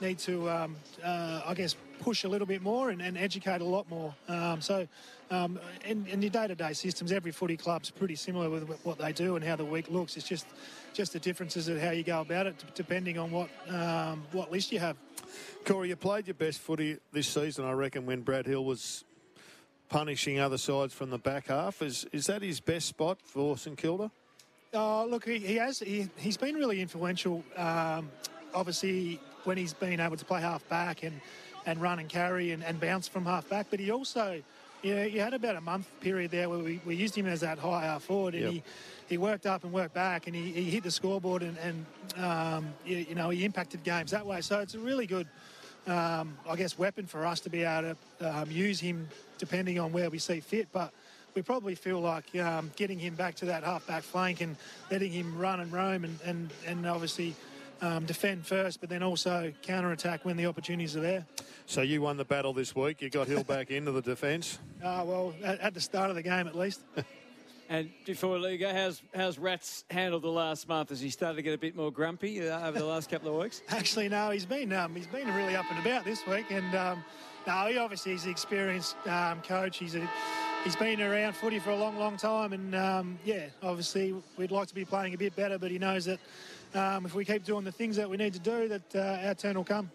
need 0.01 0.19
to, 0.19 0.49
um, 0.49 0.75
uh, 1.03 1.41
I 1.45 1.53
guess, 1.53 1.75
push 1.99 2.25
a 2.25 2.27
little 2.27 2.47
bit 2.47 2.61
more 2.61 2.89
and, 2.89 3.01
and 3.01 3.17
educate 3.17 3.61
a 3.61 3.65
lot 3.65 3.89
more. 3.89 4.13
Um, 4.27 4.59
so, 4.59 4.87
um, 5.31 5.57
in, 5.85 6.05
in 6.07 6.21
your 6.21 6.31
day-to-day 6.31 6.73
systems, 6.73 7.13
every 7.13 7.31
footy 7.31 7.55
club's 7.55 7.91
pretty 7.91 8.15
similar 8.15 8.49
with 8.49 8.69
what 8.83 8.97
they 8.97 9.13
do 9.13 9.37
and 9.37 9.45
how 9.45 9.55
the 9.55 9.63
week 9.63 9.89
looks. 9.89 10.17
It's 10.17 10.27
just 10.27 10.45
just 10.93 11.13
the 11.13 11.19
differences 11.19 11.67
of 11.67 11.79
how 11.79 11.91
you 11.91 12.03
go 12.03 12.21
about 12.21 12.47
it, 12.47 12.55
depending 12.73 13.17
on 13.17 13.31
what 13.31 13.49
um, 13.69 14.23
what 14.31 14.51
list 14.51 14.71
you 14.71 14.79
have. 14.79 14.97
Corey, 15.65 15.89
you 15.89 15.95
played 15.95 16.27
your 16.27 16.35
best 16.35 16.59
footy 16.59 16.97
this 17.11 17.27
season, 17.27 17.65
I 17.65 17.71
reckon, 17.71 18.05
when 18.05 18.21
Brad 18.21 18.45
Hill 18.45 18.63
was 18.63 19.03
punishing 19.89 20.39
other 20.39 20.57
sides 20.57 20.93
from 20.93 21.09
the 21.09 21.17
back 21.17 21.47
half. 21.47 21.81
Is 21.81 22.05
is 22.11 22.25
that 22.27 22.41
his 22.41 22.59
best 22.59 22.87
spot 22.87 23.19
for 23.23 23.57
St 23.57 23.77
Kilda? 23.77 24.11
Uh, 24.75 25.05
look, 25.05 25.25
he, 25.25 25.37
he 25.39 25.55
has. 25.55 25.79
He, 25.79 26.09
has 26.17 26.35
been 26.35 26.55
really 26.55 26.81
influential. 26.81 27.43
Um, 27.55 28.11
obviously, 28.53 29.21
when 29.45 29.57
he's 29.57 29.73
been 29.73 30.01
able 30.01 30.17
to 30.17 30.25
play 30.25 30.41
half 30.41 30.67
back 30.67 31.03
and, 31.03 31.21
and 31.65 31.81
run 31.81 31.99
and 31.99 32.09
carry 32.09 32.51
and, 32.51 32.63
and 32.63 32.79
bounce 32.79 33.07
from 33.07 33.25
half 33.25 33.47
back, 33.47 33.67
but 33.69 33.79
he 33.79 33.89
also, 33.89 34.41
you 34.83 34.95
know, 34.95 35.03
he 35.03 35.17
had 35.17 35.33
about 35.33 35.55
a 35.55 35.61
month 35.61 35.87
period 36.01 36.31
there 36.31 36.49
where 36.49 36.59
we, 36.59 36.81
we 36.85 36.93
used 36.93 37.15
him 37.15 37.25
as 37.25 37.39
that 37.39 37.57
high 37.57 37.85
half 37.85 38.03
forward, 38.03 38.35
and 38.35 38.43
yep. 38.43 38.51
he 38.51 38.63
he 39.07 39.17
worked 39.17 39.45
up 39.45 39.63
and 39.63 39.71
worked 39.71 39.93
back, 39.93 40.27
and 40.27 40.35
he, 40.35 40.51
he 40.51 40.63
hit 40.63 40.83
the 40.83 40.91
scoreboard, 40.91 41.41
and, 41.41 41.57
and 41.59 41.85
um, 42.17 42.67
you, 42.85 42.97
you, 42.97 43.15
know 43.15 43.29
he 43.29 43.45
impacted 43.45 43.81
games 43.83 44.11
that 44.11 44.25
way. 44.25 44.41
So 44.41 44.59
it's 44.59 44.73
a 44.73 44.79
really 44.79 45.07
good, 45.07 45.27
um, 45.87 46.37
I 46.49 46.57
guess, 46.57 46.77
weapon 46.77 47.05
for 47.05 47.25
us 47.25 47.39
to 47.41 47.49
be 47.49 47.63
able 47.63 47.95
to 48.19 48.39
um, 48.41 48.51
use 48.51 48.81
him 48.81 49.07
depending 49.37 49.79
on 49.79 49.93
where 49.93 50.09
we 50.09 50.17
see 50.17 50.41
fit, 50.41 50.67
but 50.73 50.91
we 51.35 51.41
probably 51.41 51.75
feel 51.75 51.99
like 51.99 52.33
um, 52.37 52.71
getting 52.77 52.97
him 52.97 53.13
back 53.13 53.35
to 53.35 53.45
that 53.45 53.63
half-back 53.63 54.03
flank 54.03 54.39
and 54.39 54.55
letting 54.89 55.11
him 55.11 55.37
run 55.37 55.59
and 55.59 55.71
roam 55.71 56.05
and, 56.05 56.17
and, 56.23 56.53
and 56.65 56.87
obviously 56.87 57.35
um, 57.81 58.05
defend 58.05 58.45
first, 58.45 58.79
but 58.79 58.89
then 58.89 59.03
also 59.03 59.51
counter-attack 59.61 60.23
when 60.23 60.37
the 60.37 60.45
opportunities 60.45 60.95
are 60.95 61.01
there. 61.01 61.25
So 61.65 61.81
you 61.81 62.01
won 62.01 62.15
the 62.15 62.23
battle 62.23 62.53
this 62.53 62.73
week. 62.73 63.01
You 63.01 63.09
got 63.09 63.27
Hill 63.27 63.43
back 63.43 63.69
into 63.69 63.91
the 63.91 64.01
defence. 64.01 64.59
Uh, 64.81 65.03
well, 65.05 65.33
at, 65.43 65.59
at, 65.59 65.73
the 65.73 65.81
start 65.81 66.09
of 66.09 66.15
the 66.15 66.23
game 66.23 66.47
at 66.47 66.55
least. 66.55 66.81
and 67.69 67.89
before 68.05 68.39
we 68.39 68.57
go, 68.57 68.71
how's, 68.71 69.01
how's 69.13 69.37
Rats 69.37 69.83
handled 69.89 70.23
the 70.23 70.29
last 70.29 70.69
month? 70.69 70.89
Has 70.89 71.01
he 71.01 71.09
started 71.09 71.35
to 71.35 71.41
get 71.41 71.53
a 71.53 71.57
bit 71.57 71.75
more 71.75 71.91
grumpy 71.91 72.47
uh, 72.47 72.65
over 72.65 72.79
the 72.79 72.85
last 72.85 73.09
couple 73.09 73.27
of 73.27 73.41
weeks? 73.41 73.61
Actually, 73.69 74.07
no. 74.07 74.29
He's 74.29 74.45
been 74.45 74.71
um, 74.71 74.95
he's 74.95 75.07
been 75.07 75.27
really 75.33 75.57
up 75.57 75.65
and 75.69 75.85
about 75.85 76.05
this 76.05 76.25
week, 76.27 76.45
and 76.49 76.73
um, 76.75 77.03
no, 77.45 77.67
he 77.67 77.77
obviously 77.77 78.13
he's 78.13 78.23
an 78.23 78.31
experienced 78.31 78.95
um, 79.07 79.41
coach. 79.41 79.77
He's 79.77 79.95
a 79.95 80.09
he's 80.65 80.75
been 80.75 80.99
around 80.99 81.33
footy 81.33 81.59
for 81.59 81.69
a 81.69 81.75
long, 81.75 81.97
long 81.99 82.17
time, 82.17 82.51
and 82.51 82.73
um, 82.73 83.19
yeah, 83.23 83.45
obviously 83.61 84.15
we'd 84.35 84.49
like 84.49 84.67
to 84.67 84.73
be 84.73 84.83
playing 84.83 85.13
a 85.13 85.17
bit 85.17 85.35
better, 85.35 85.59
but 85.59 85.69
he 85.69 85.77
knows 85.77 86.05
that 86.05 86.19
um, 86.73 87.05
if 87.05 87.13
we 87.13 87.23
keep 87.23 87.45
doing 87.45 87.63
the 87.63 87.71
things 87.71 87.95
that 87.95 88.09
we 88.09 88.17
need 88.17 88.33
to 88.33 88.39
do, 88.39 88.67
that 88.67 88.95
uh, 88.95 89.27
our 89.27 89.35
turn 89.35 89.55
will 89.55 89.63
come. 89.63 89.91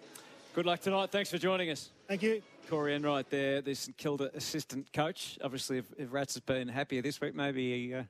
Good 0.55 0.67
luck 0.67 0.81
tonight. 0.81 1.11
Thanks 1.11 1.29
for 1.29 1.39
joining 1.39 1.71
us. 1.71 1.91
Thank 2.07 2.23
you. 2.23 2.41
Corey 2.69 2.95
Enright 2.95 3.29
there, 3.31 3.61
the 3.61 3.75
St 3.75 3.97
Kilda 3.97 4.31
assistant 4.33 4.93
coach. 4.93 5.39
Obviously, 5.43 5.79
if, 5.79 5.87
if 5.99 6.13
Rats 6.13 6.35
has 6.35 6.41
been 6.41 6.69
happier 6.69 7.03
this 7.03 7.21
week, 7.21 7.35
maybe 7.35 7.89
he, 7.89 7.95
uh, 7.95 8.05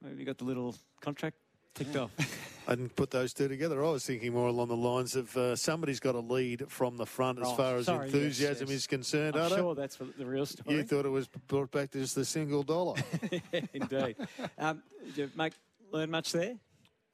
maybe 0.00 0.18
he 0.18 0.24
got 0.24 0.38
the 0.38 0.44
little 0.44 0.76
contract 1.00 1.36
ticked 1.74 1.96
off. 1.96 2.12
I 2.66 2.74
didn't 2.74 2.96
put 2.96 3.10
those 3.10 3.34
two 3.34 3.48
together. 3.48 3.84
I 3.84 3.90
was 3.90 4.06
thinking 4.06 4.32
more 4.32 4.48
along 4.48 4.68
the 4.68 4.76
lines 4.76 5.16
of 5.16 5.36
uh, 5.36 5.56
somebody's 5.56 6.00
got 6.00 6.14
a 6.14 6.20
lead 6.20 6.64
from 6.68 6.96
the 6.96 7.06
front 7.06 7.38
as 7.40 7.48
oh, 7.48 7.54
far 7.54 7.76
as 7.76 7.86
sorry, 7.86 8.06
enthusiasm 8.06 8.66
yes, 8.66 8.70
yes. 8.70 8.70
is 8.70 8.86
concerned. 8.86 9.36
I'm 9.36 9.50
sure 9.50 9.74
that's 9.74 9.96
the 9.96 10.26
real 10.26 10.46
story. 10.46 10.76
You 10.76 10.82
thought 10.82 11.04
it 11.04 11.10
was 11.10 11.28
brought 11.46 11.70
back 11.70 11.90
to 11.90 11.98
just 11.98 12.14
the 12.14 12.24
single 12.24 12.62
dollar. 12.62 12.96
Indeed. 13.74 14.16
um, 14.58 14.82
did 15.06 15.16
you 15.16 15.30
make, 15.36 15.52
learn 15.92 16.10
much 16.10 16.32
there? 16.32 16.54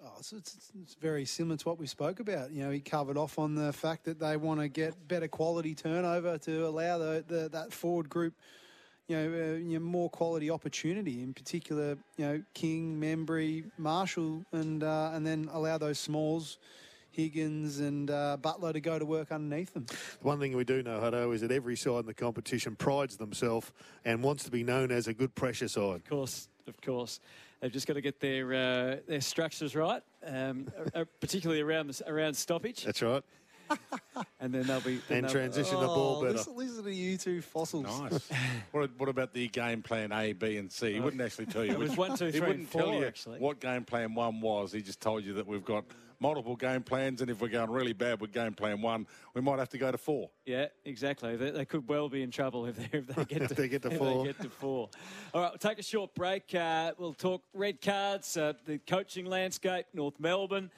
Oh, 0.02 0.12
so 0.22 0.36
it's, 0.36 0.70
it's, 0.80 0.94
very 0.94 1.26
similar 1.26 1.58
to 1.58 1.68
what 1.68 1.78
we 1.78 1.86
spoke 1.86 2.20
about. 2.20 2.52
You 2.52 2.64
know, 2.64 2.70
he 2.70 2.80
covered 2.80 3.18
off 3.18 3.38
on 3.38 3.54
the 3.54 3.72
fact 3.72 4.04
that 4.04 4.18
they 4.18 4.36
want 4.36 4.60
to 4.60 4.68
get 4.68 5.08
better 5.08 5.28
quality 5.28 5.74
turnover 5.74 6.38
to 6.38 6.66
allow 6.66 6.96
the, 6.96 7.24
the 7.26 7.48
that 7.50 7.72
forward 7.72 8.08
group– 8.08 8.34
you 9.10 9.16
know, 9.16 9.24
uh, 9.24 9.56
you 9.56 9.78
know, 9.78 9.84
more 9.84 10.08
quality 10.08 10.50
opportunity. 10.50 11.20
In 11.20 11.34
particular, 11.34 11.98
you 12.16 12.24
know, 12.24 12.42
King, 12.54 13.00
Membrey, 13.00 13.64
Marshall, 13.76 14.44
and 14.52 14.84
uh, 14.84 15.10
and 15.12 15.26
then 15.26 15.48
allow 15.52 15.76
those 15.76 15.98
smalls. 15.98 16.58
Higgins 17.12 17.80
and 17.80 18.08
uh, 18.08 18.36
Butler 18.40 18.72
to 18.72 18.80
go 18.80 18.96
to 18.96 19.04
work 19.04 19.32
underneath 19.32 19.74
them. 19.74 19.84
The 19.86 19.96
One 20.22 20.38
thing 20.38 20.56
we 20.56 20.62
do 20.62 20.80
know, 20.80 21.00
Hutto, 21.00 21.34
is 21.34 21.40
that 21.40 21.50
every 21.50 21.74
side 21.74 21.98
in 21.98 22.06
the 22.06 22.14
competition 22.14 22.76
prides 22.76 23.16
themselves 23.16 23.72
and 24.04 24.22
wants 24.22 24.44
to 24.44 24.50
be 24.52 24.62
known 24.62 24.92
as 24.92 25.08
a 25.08 25.12
good 25.12 25.34
pressure 25.34 25.66
side. 25.66 25.96
Of 25.96 26.08
course, 26.08 26.48
of 26.68 26.80
course. 26.80 27.18
They've 27.60 27.72
just 27.72 27.88
got 27.88 27.94
to 27.94 28.00
get 28.00 28.20
their 28.20 28.54
uh, 28.54 28.96
their 29.08 29.20
structures 29.20 29.74
right, 29.74 30.04
um, 30.24 30.68
particularly 31.20 31.62
around 31.62 31.88
the, 31.88 32.08
around 32.08 32.34
stoppage. 32.34 32.84
That's 32.84 33.02
right 33.02 33.24
and 34.40 34.52
then 34.52 34.66
they'll 34.66 34.80
be 34.80 35.00
then 35.08 35.24
and 35.24 35.28
transition 35.28 35.76
oh, 35.76 35.80
the 35.80 35.86
ball 35.86 36.22
better. 36.22 36.32
Listen, 36.34 36.56
listen, 36.56 36.84
to 36.84 36.94
you 36.94 37.16
two 37.16 37.40
fossils. 37.42 37.84
Nice. 37.84 38.28
what, 38.72 38.90
what, 38.98 39.08
about 39.08 39.32
the 39.32 39.48
game 39.48 39.82
plan 39.82 40.12
A, 40.12 40.32
B, 40.32 40.56
and 40.56 40.70
C? 40.70 40.94
He 40.94 41.00
wouldn't 41.00 41.22
actually 41.22 41.46
tell 41.46 41.64
you. 41.64 41.72
it 41.72 41.78
was 41.78 41.96
one, 41.96 42.10
two, 42.16 42.30
three, 42.30 42.32
he 42.32 42.40
wouldn't 42.40 42.68
four, 42.68 42.82
tell 42.82 42.94
you 42.94 43.04
actually. 43.04 43.38
what 43.38 43.60
game 43.60 43.84
plan 43.84 44.14
one 44.14 44.40
was. 44.40 44.72
He 44.72 44.82
just 44.82 45.00
told 45.00 45.24
you 45.24 45.34
that 45.34 45.46
we've 45.46 45.64
got 45.64 45.84
multiple 46.20 46.54
game 46.54 46.82
plans, 46.82 47.22
and 47.22 47.30
if 47.30 47.40
we're 47.40 47.48
going 47.48 47.70
really 47.70 47.94
bad 47.94 48.20
with 48.20 48.32
game 48.32 48.52
plan 48.52 48.80
one, 48.82 49.06
we 49.34 49.40
might 49.40 49.58
have 49.58 49.70
to 49.70 49.78
go 49.78 49.90
to 49.90 49.98
four. 49.98 50.30
Yeah, 50.44 50.66
exactly. 50.84 51.36
They, 51.36 51.50
they 51.50 51.64
could 51.64 51.88
well 51.88 52.08
be 52.08 52.22
in 52.22 52.30
trouble 52.30 52.66
if 52.66 52.76
they, 52.76 52.98
if 52.98 53.06
they 53.06 53.24
get 53.24 53.48
to, 53.48 53.54
they 53.54 53.68
get 53.68 53.82
to 53.82 53.90
four. 53.90 54.24
get 54.24 54.40
to 54.40 54.50
four. 54.50 54.90
All 55.34 55.40
right, 55.40 55.50
we'll 55.50 55.58
take 55.58 55.78
a 55.78 55.82
short 55.82 56.14
break. 56.14 56.54
Uh, 56.54 56.92
we'll 56.98 57.14
talk 57.14 57.42
red 57.54 57.80
cards, 57.80 58.36
uh, 58.36 58.52
the 58.66 58.78
coaching 58.78 59.26
landscape, 59.26 59.86
North 59.94 60.20
Melbourne 60.20 60.70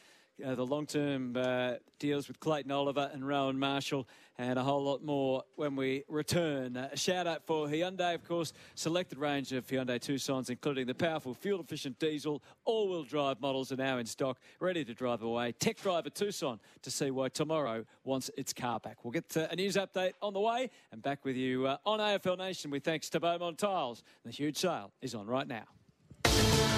uh, 0.44 0.54
the 0.54 0.66
long 0.66 0.86
term 0.86 1.36
uh, 1.36 1.74
deals 1.98 2.28
with 2.28 2.40
Clayton 2.40 2.70
Oliver 2.70 3.10
and 3.12 3.26
Rowan 3.26 3.58
Marshall, 3.58 4.08
and 4.38 4.58
a 4.58 4.62
whole 4.62 4.82
lot 4.82 5.02
more 5.02 5.42
when 5.56 5.76
we 5.76 6.04
return. 6.08 6.76
Uh, 6.76 6.88
a 6.92 6.96
shout 6.96 7.26
out 7.26 7.46
for 7.46 7.66
Hyundai, 7.66 8.14
of 8.14 8.26
course, 8.26 8.52
selected 8.74 9.18
range 9.18 9.52
of 9.52 9.66
Hyundai 9.66 10.00
Tucsons, 10.00 10.50
including 10.50 10.86
the 10.86 10.94
powerful 10.94 11.34
fuel 11.34 11.60
efficient 11.60 11.98
diesel, 11.98 12.42
all 12.64 12.88
wheel 12.88 13.04
drive 13.04 13.40
models 13.40 13.72
are 13.72 13.76
now 13.76 13.98
in 13.98 14.06
stock, 14.06 14.38
ready 14.60 14.84
to 14.84 14.94
drive 14.94 15.22
away. 15.22 15.52
Tech 15.52 15.80
Driver 15.80 16.10
Tucson 16.10 16.58
to 16.82 16.90
see 16.90 17.10
why 17.10 17.28
tomorrow 17.28 17.84
wants 18.04 18.30
its 18.36 18.52
car 18.52 18.80
back. 18.80 19.04
We'll 19.04 19.12
get 19.12 19.36
a 19.36 19.54
news 19.54 19.76
update 19.76 20.12
on 20.20 20.32
the 20.32 20.40
way 20.40 20.70
and 20.90 21.02
back 21.02 21.24
with 21.24 21.36
you 21.36 21.66
uh, 21.66 21.76
on 21.86 21.98
AFL 21.98 22.38
Nation 22.38 22.70
with 22.70 22.84
thanks 22.84 23.08
to 23.10 23.20
Beaumont 23.20 23.58
Tiles. 23.58 24.02
The 24.24 24.30
huge 24.30 24.56
sale 24.56 24.92
is 25.00 25.14
on 25.14 25.26
right 25.26 25.46
now. 25.46 25.64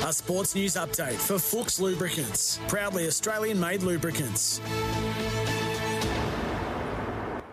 A 0.02 0.12
sports 0.12 0.54
news 0.54 0.74
update 0.74 1.14
for 1.14 1.38
Fuchs 1.38 1.80
Lubricants, 1.80 2.58
proudly 2.68 3.06
Australian 3.06 3.58
made 3.58 3.82
lubricants. 3.82 4.60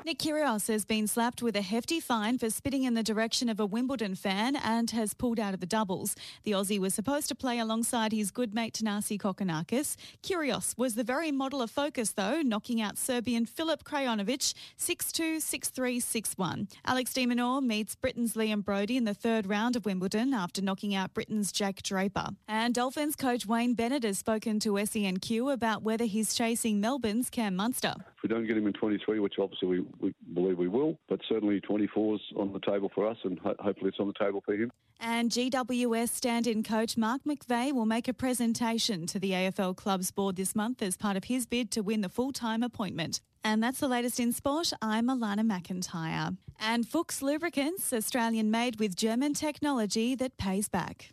Nick 0.03 0.17
Kyrgios 0.17 0.67
has 0.67 0.83
been 0.83 1.05
slapped 1.05 1.43
with 1.43 1.55
a 1.55 1.61
hefty 1.61 1.99
fine 1.99 2.39
for 2.39 2.49
spitting 2.49 2.85
in 2.85 2.95
the 2.95 3.03
direction 3.03 3.49
of 3.49 3.59
a 3.59 3.67
Wimbledon 3.67 4.15
fan 4.15 4.55
and 4.55 4.89
has 4.89 5.13
pulled 5.13 5.39
out 5.39 5.53
of 5.53 5.59
the 5.59 5.67
doubles. 5.67 6.15
The 6.43 6.53
Aussie 6.53 6.79
was 6.79 6.95
supposed 6.95 7.27
to 7.27 7.35
play 7.35 7.59
alongside 7.59 8.11
his 8.11 8.31
good 8.31 8.51
mate 8.51 8.73
Thanasi 8.81 9.21
Kokkinakis. 9.21 9.95
Kyrgios 10.23 10.75
was 10.75 10.95
the 10.95 11.03
very 11.03 11.31
model 11.31 11.61
of 11.61 11.69
focus, 11.69 12.13
though, 12.13 12.41
knocking 12.41 12.81
out 12.81 12.97
Serbian 12.97 13.45
Filip 13.45 13.83
Krajinovic 13.83 14.55
6-2, 14.79 15.37
6-3, 15.37 15.97
6-1. 15.97 16.71
Alex 16.83 17.13
de 17.13 17.27
Minaur 17.27 17.61
meets 17.61 17.93
Britain's 17.95 18.33
Liam 18.33 18.63
Broady 18.63 18.97
in 18.97 19.03
the 19.03 19.13
third 19.13 19.45
round 19.45 19.75
of 19.75 19.85
Wimbledon 19.85 20.33
after 20.33 20.63
knocking 20.63 20.95
out 20.95 21.13
Britain's 21.13 21.51
Jack 21.51 21.83
Draper. 21.83 22.29
And 22.47 22.73
Dolphins 22.73 23.15
coach 23.15 23.45
Wayne 23.45 23.75
Bennett 23.75 24.03
has 24.03 24.17
spoken 24.17 24.59
to 24.61 24.71
SENQ 24.73 25.53
about 25.53 25.83
whether 25.83 26.05
he's 26.05 26.33
chasing 26.33 26.81
Melbourne's 26.81 27.29
Cam 27.29 27.55
Munster. 27.55 27.93
If 28.17 28.23
we 28.23 28.29
don't 28.29 28.47
get 28.47 28.57
him 28.57 28.65
in 28.65 28.73
23, 28.73 29.19
which 29.19 29.35
obviously 29.39 29.67
we, 29.67 29.85
we 29.99 30.13
believe 30.33 30.57
we 30.57 30.67
will, 30.67 30.97
but 31.09 31.19
certainly 31.27 31.59
24 31.61 32.15
is 32.15 32.21
on 32.37 32.53
the 32.53 32.59
table 32.59 32.91
for 32.93 33.07
us, 33.07 33.17
and 33.23 33.39
ho- 33.39 33.55
hopefully 33.59 33.89
it's 33.89 33.99
on 33.99 34.07
the 34.07 34.13
table 34.13 34.41
for 34.45 34.53
him. 34.53 34.71
And 34.99 35.31
GWS 35.31 36.09
stand 36.09 36.47
in 36.47 36.63
coach 36.63 36.97
Mark 36.97 37.21
McVeigh 37.27 37.73
will 37.73 37.85
make 37.85 38.07
a 38.07 38.13
presentation 38.13 39.07
to 39.07 39.19
the 39.19 39.31
AFL 39.31 39.75
Club's 39.75 40.11
board 40.11 40.35
this 40.35 40.55
month 40.55 40.81
as 40.81 40.97
part 40.97 41.17
of 41.17 41.25
his 41.25 41.45
bid 41.45 41.71
to 41.71 41.81
win 41.81 42.01
the 42.01 42.09
full 42.09 42.31
time 42.31 42.63
appointment. 42.63 43.21
And 43.43 43.63
that's 43.63 43.79
the 43.79 43.87
latest 43.87 44.19
in 44.19 44.31
sport. 44.31 44.71
I'm 44.81 45.07
Alana 45.07 45.41
McIntyre. 45.41 46.37
And 46.59 46.87
Fuchs 46.87 47.23
Lubricants, 47.23 47.91
Australian 47.91 48.51
made 48.51 48.79
with 48.79 48.95
German 48.95 49.33
technology 49.33 50.13
that 50.15 50.37
pays 50.37 50.69
back. 50.69 51.09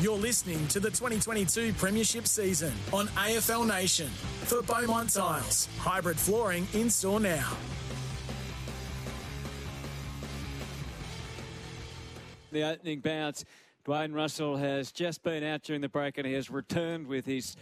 You're 0.00 0.16
listening 0.16 0.64
to 0.68 0.78
the 0.78 0.90
2022 0.90 1.72
Premiership 1.72 2.28
season 2.28 2.72
on 2.92 3.08
AFL 3.08 3.66
Nation 3.66 4.06
for 4.44 4.62
Beaumont 4.62 5.12
Tiles. 5.12 5.66
Hybrid 5.76 6.16
flooring 6.16 6.68
in 6.72 6.88
store 6.88 7.18
now. 7.18 7.56
The 12.52 12.62
opening 12.62 13.00
bounce. 13.00 13.44
Dwayne 13.84 14.14
Russell 14.14 14.56
has 14.56 14.92
just 14.92 15.24
been 15.24 15.42
out 15.42 15.64
during 15.64 15.80
the 15.80 15.88
break 15.88 16.16
and 16.16 16.24
he 16.28 16.34
has 16.34 16.48
returned 16.48 17.08
with 17.08 17.26
his 17.26 17.56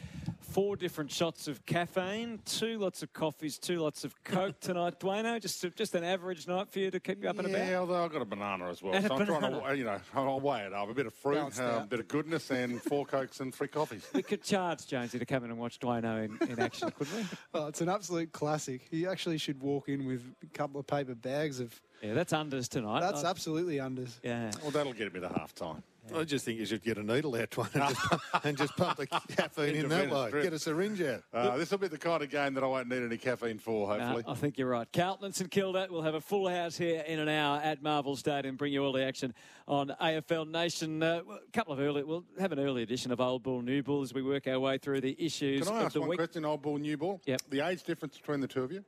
four 0.57 0.75
different 0.75 1.13
shots 1.13 1.49
of 1.49 1.67
caffeine, 1.67 2.41
two 2.47 2.79
lots 2.79 3.03
of 3.03 3.13
coffees, 3.13 3.59
two 3.59 3.79
lots 3.79 4.05
of 4.05 4.25
Coke 4.25 4.59
tonight. 4.59 4.99
Duano, 5.01 5.39
just 5.39 5.63
just 5.77 5.95
an 5.95 6.03
average 6.03 6.49
night 6.49 6.73
for 6.73 6.79
you 6.79 6.91
to 6.91 6.99
keep 6.99 7.23
you 7.23 7.29
up 7.29 7.39
and 7.39 7.49
about? 7.49 7.67
Yeah, 7.67 7.81
although 7.81 8.03
I've 8.03 8.11
got 8.11 8.23
a 8.23 8.25
banana 8.25 8.71
as 8.71 8.83
well. 8.83 8.95
And 8.95 9.07
so 9.07 9.13
a 9.13 9.19
I'm 9.19 9.27
trying 9.27 9.53
to, 9.53 9.77
you 9.77 9.85
know, 9.85 10.01
I'll 10.15 10.41
weigh 10.41 10.63
it 10.63 10.73
up. 10.73 10.89
A 10.89 10.95
bit 10.95 11.05
of 11.05 11.13
fruit, 11.13 11.61
uh, 11.61 11.81
a 11.83 11.87
bit 11.87 12.01
of 12.01 12.09
goodness, 12.09 12.51
and 12.51 12.81
four 12.81 13.05
Cokes 13.17 13.41
and 13.41 13.55
three 13.55 13.69
coffees. 13.69 14.09
We 14.15 14.23
could 14.23 14.43
charge 14.43 14.87
Jonesy 14.87 15.19
to 15.19 15.27
come 15.27 15.45
in 15.45 15.51
and 15.51 15.59
watch 15.59 15.79
Duano 15.79 16.25
in, 16.25 16.39
in 16.49 16.59
action, 16.59 16.91
couldn't 16.91 17.15
we? 17.15 17.25
Oh, 17.53 17.67
it's 17.67 17.83
an 17.83 17.91
absolute 17.91 18.33
classic. 18.33 18.87
He 18.91 19.07
actually 19.07 19.37
should 19.37 19.61
walk 19.61 19.91
in 19.91 20.07
with 20.07 20.23
a 20.43 20.47
couple 20.57 20.81
of 20.81 20.87
paper 20.87 21.15
bags 21.15 21.61
of. 21.61 21.79
Yeah, 22.03 22.15
that's 22.15 22.33
unders 22.33 22.69
tonight. 22.69 23.01
That's 23.01 23.25
I- 23.25 23.31
absolutely 23.31 23.77
unders. 23.77 24.19
Yeah. 24.23 24.51
Well, 24.63 24.71
that'll 24.71 24.95
get 24.95 25.07
a 25.07 25.11
bit 25.11 25.23
of 25.25 25.37
half 25.37 25.55
time. 25.55 25.83
I 26.15 26.25
just 26.25 26.45
think 26.45 26.59
you 26.59 26.67
should 26.67 26.83
get 26.83 26.99
a 26.99 27.03
needle 27.03 27.35
out 27.37 27.57
one 27.57 27.69
and 27.75 27.89
just, 27.89 28.01
pump, 28.09 28.23
and 28.45 28.57
just 28.57 28.77
pump 28.77 28.97
the 28.99 29.07
caffeine 29.07 29.75
in 29.77 29.89
that 29.89 30.11
way. 30.11 30.31
drip. 30.31 30.45
Get 30.45 30.53
a 30.53 30.59
syringe 30.59 31.01
out. 31.03 31.23
Uh, 31.33 31.57
this 31.57 31.71
will 31.71 31.79
be 31.79 31.89
the 31.89 31.99
kind 31.99 32.23
of 32.23 32.31
game 32.31 32.55
that 32.55 32.63
I 32.65 32.67
won't 32.67 32.89
need 32.89 33.03
any 33.03 33.17
caffeine 33.17 33.59
for, 33.59 33.97
No, 33.97 34.05
hopefully. 34.05 34.25
I 34.29 34.35
think 34.35 34.59
you're 34.59 34.69
right. 34.69 34.87
Carlton 34.93 35.27
and 35.27 35.35
St 35.35 35.51
Kilda 35.51 35.89
will 35.91 36.03
have 36.03 36.15
a 36.15 36.21
full 36.21 36.49
house 36.49 36.77
here 36.77 37.03
in 37.07 37.19
an 37.19 37.29
hour 37.29 37.61
at 37.63 37.83
Marvel 37.83 38.17
Stadium. 38.17 38.57
Bring 38.57 38.73
you 38.73 38.85
all 38.85 38.93
the 38.93 39.05
action 39.05 39.35
on 39.67 39.93
AFL 40.01 40.49
Nation. 40.49 41.03
Uh, 41.03 41.23
a 41.29 41.51
couple 41.53 41.73
of 41.73 41.81
early, 41.81 42.03
we'll 42.05 42.25
have 42.39 42.53
an 42.53 42.59
early 42.61 42.83
edition 42.83 43.11
of 43.13 43.21
Old 43.21 43.43
Bull, 43.43 43.63
New 43.63 43.83
Bull 43.83 44.03
as 44.03 44.15
we 44.15 44.23
work 44.23 44.47
our 44.47 44.61
way 44.61 44.79
through 44.79 45.01
the 45.01 45.17
issues 45.19 45.67
Can 45.67 45.75
I 45.75 45.79
of 45.81 45.85
ask 45.87 45.95
the 45.95 46.01
one 46.01 46.11
week. 46.11 46.19
question, 46.19 46.45
old 46.45 46.63
ball, 46.63 46.79
new 46.79 46.97
ball? 46.97 47.21
Yep. 47.27 47.43
The 47.51 47.61
age 47.67 47.83
difference 47.83 48.17
between 48.17 48.41
the 48.41 48.49
two 48.49 48.63
of 48.63 48.71
you? 48.73 48.85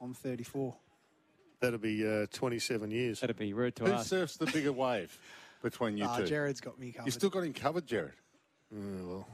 I'm 0.00 0.14
34. 0.14 0.74
That'll 1.60 1.78
be 1.78 2.06
uh, 2.08 2.26
27 2.32 2.90
years. 2.90 3.20
That'd 3.20 3.36
be 3.36 3.52
rude 3.52 3.76
to 3.76 3.84
Who 3.84 3.92
ask. 3.92 4.08
surfs 4.08 4.36
the 4.38 4.46
bigger 4.46 4.72
wave 4.72 5.18
between 5.62 5.96
you 5.96 6.04
Ah, 6.04 6.18
two? 6.18 6.26
Jared's 6.26 6.60
got 6.60 6.78
me 6.78 6.92
covered. 6.92 7.06
You 7.06 7.12
still 7.12 7.30
got 7.30 7.44
him 7.44 7.52
covered, 7.52 7.86
Jared. 7.86 8.12
well, 8.70 9.26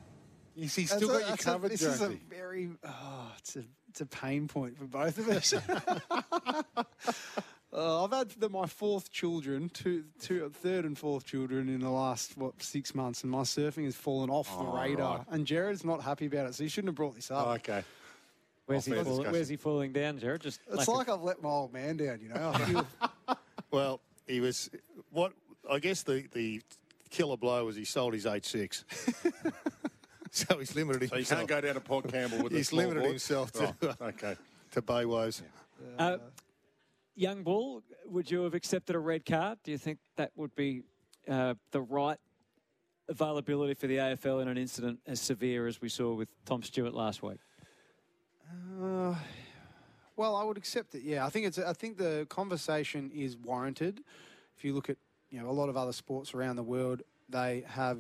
Is 0.57 0.75
he 0.75 0.85
That's 0.85 0.97
still 0.97 1.11
a- 1.11 1.13
got 1.13 1.21
you 1.21 1.27
that's 1.31 1.43
a- 1.43 1.45
covered, 1.45 1.71
This 1.71 1.83
is 1.83 2.01
a 2.01 2.09
very, 2.31 2.71
oh, 2.85 3.33
it's 3.39 3.57
a, 3.57 3.65
it's 3.91 4.01
a 4.01 4.07
pain 4.07 4.49
point 4.49 4.77
for 4.79 4.85
both 4.87 5.19
of 5.19 5.29
us. 5.29 5.55
Uh, 7.73 8.05
I've 8.05 8.13
had 8.13 8.31
the, 8.31 8.49
my 8.49 8.67
fourth 8.67 9.11
children, 9.11 9.69
two, 9.69 10.05
two, 10.21 10.51
third 10.63 10.87
and 10.87 10.97
fourth 10.97 11.27
children 11.27 11.69
in 11.69 11.81
the 11.81 11.91
last 11.91 12.39
what 12.39 12.63
six 12.63 12.95
months, 12.95 13.23
and 13.23 13.31
my 13.31 13.43
surfing 13.43 13.85
has 13.85 13.95
fallen 13.95 14.31
off 14.31 14.49
the 14.49 14.65
Oh, 14.65 14.81
radar. 14.81 15.19
right. 15.19 15.27
And 15.31 15.47
Jared's 15.47 15.85
not 15.85 16.01
happy 16.01 16.25
about 16.27 16.47
it, 16.47 16.55
so 16.55 16.63
he 16.63 16.71
shouldn't 16.71 16.91
have 16.91 16.95
brought 16.95 17.17
this 17.17 17.31
up. 17.31 17.47
Oh, 17.47 17.51
okay. 17.55 17.83
Where's 18.65 18.87
he, 18.87 18.93
fall, 18.95 19.23
where's 19.25 19.49
he 19.49 19.57
falling 19.57 19.93
down, 19.93 20.19
Jared? 20.19 20.41
Just 20.41 20.61
it's 20.69 20.89
lack 20.89 20.89
like 20.89 21.09
I've 21.11 21.23
let 21.23 21.43
my 21.43 21.51
old 21.51 21.73
man 21.73 21.97
down, 21.99 22.21
you 22.23 22.29
know. 22.31 22.87
Well, 23.73 24.01
he 24.27 24.41
was 24.41 24.71
what 25.11 25.33
I 25.71 25.79
guess 25.79 26.03
the 26.03 26.27
the 26.33 26.63
killer 27.11 27.37
blow 27.37 27.65
was 27.65 27.77
he 27.77 27.85
sold 27.85 28.15
his 28.15 28.27
eight 28.27 28.45
six. 28.45 28.85
so 30.31 30.59
he's 30.59 30.75
limited 30.75 31.09
So 31.09 31.15
you 31.17 31.19
himself. 31.21 31.39
can't 31.41 31.49
go 31.49 31.61
down 31.61 31.75
to 31.75 31.81
Port 31.81 32.09
Campbell 32.09 32.43
with 32.43 32.53
the 32.53 32.59
He's 32.59 32.69
small 32.69 32.81
limited 32.83 33.01
board? 33.01 33.11
himself 33.13 33.53
to 33.53 33.75
Right, 33.83 33.97
okay. 34.03 34.37
to 34.73 34.83
bay 34.83 35.05
woes. 35.05 35.43
Uh, 35.99 36.19
young 37.15 37.43
Bull, 37.43 37.83
would 38.07 38.31
you 38.31 38.43
have 38.43 38.55
accepted 38.55 38.97
a 38.97 38.99
red 38.99 39.25
card? 39.25 39.59
Do 39.65 39.71
you 39.71 39.79
think 39.79 39.99
that 40.17 40.33
would 40.37 40.55
be 40.55 40.83
uh, 41.29 41.55
the 41.71 41.81
right 41.83 42.19
availability 43.09 43.75
for 43.75 43.87
the 43.87 43.97
AFL 43.97 44.43
in 44.43 44.49
an 44.49 44.59
incident 44.59 44.99
as 45.07 45.21
severe 45.21 45.67
as 45.67 45.81
we 45.81 45.89
saw 45.89 46.13
with 46.15 46.29
Tom 46.45 46.63
Stewart 46.63 46.95
last 46.95 47.23
week? 47.23 47.39
Uh, 48.83 49.15
well, 50.17 50.35
I 50.37 50.43
would 50.45 50.57
accept 50.57 50.95
it. 50.95 51.03
Yeah, 51.03 51.25
I 51.27 51.31
think 51.31 51.47
it's. 51.47 51.59
I 51.59 51.73
think 51.73 51.99
the 51.99 52.27
conversation 52.29 53.11
is 53.15 53.37
warranted. 53.37 54.01
If 54.57 54.65
you 54.65 54.73
look 54.75 54.89
at 54.89 54.97
you 55.31 55.41
know 55.41 55.49
a 55.49 55.53
lot 55.53 55.69
of 55.69 55.77
other 55.77 55.93
sports 55.93 56.35
around 56.35 56.57
the 56.57 56.63
world, 56.63 57.03
they 57.29 57.65
have 57.67 57.99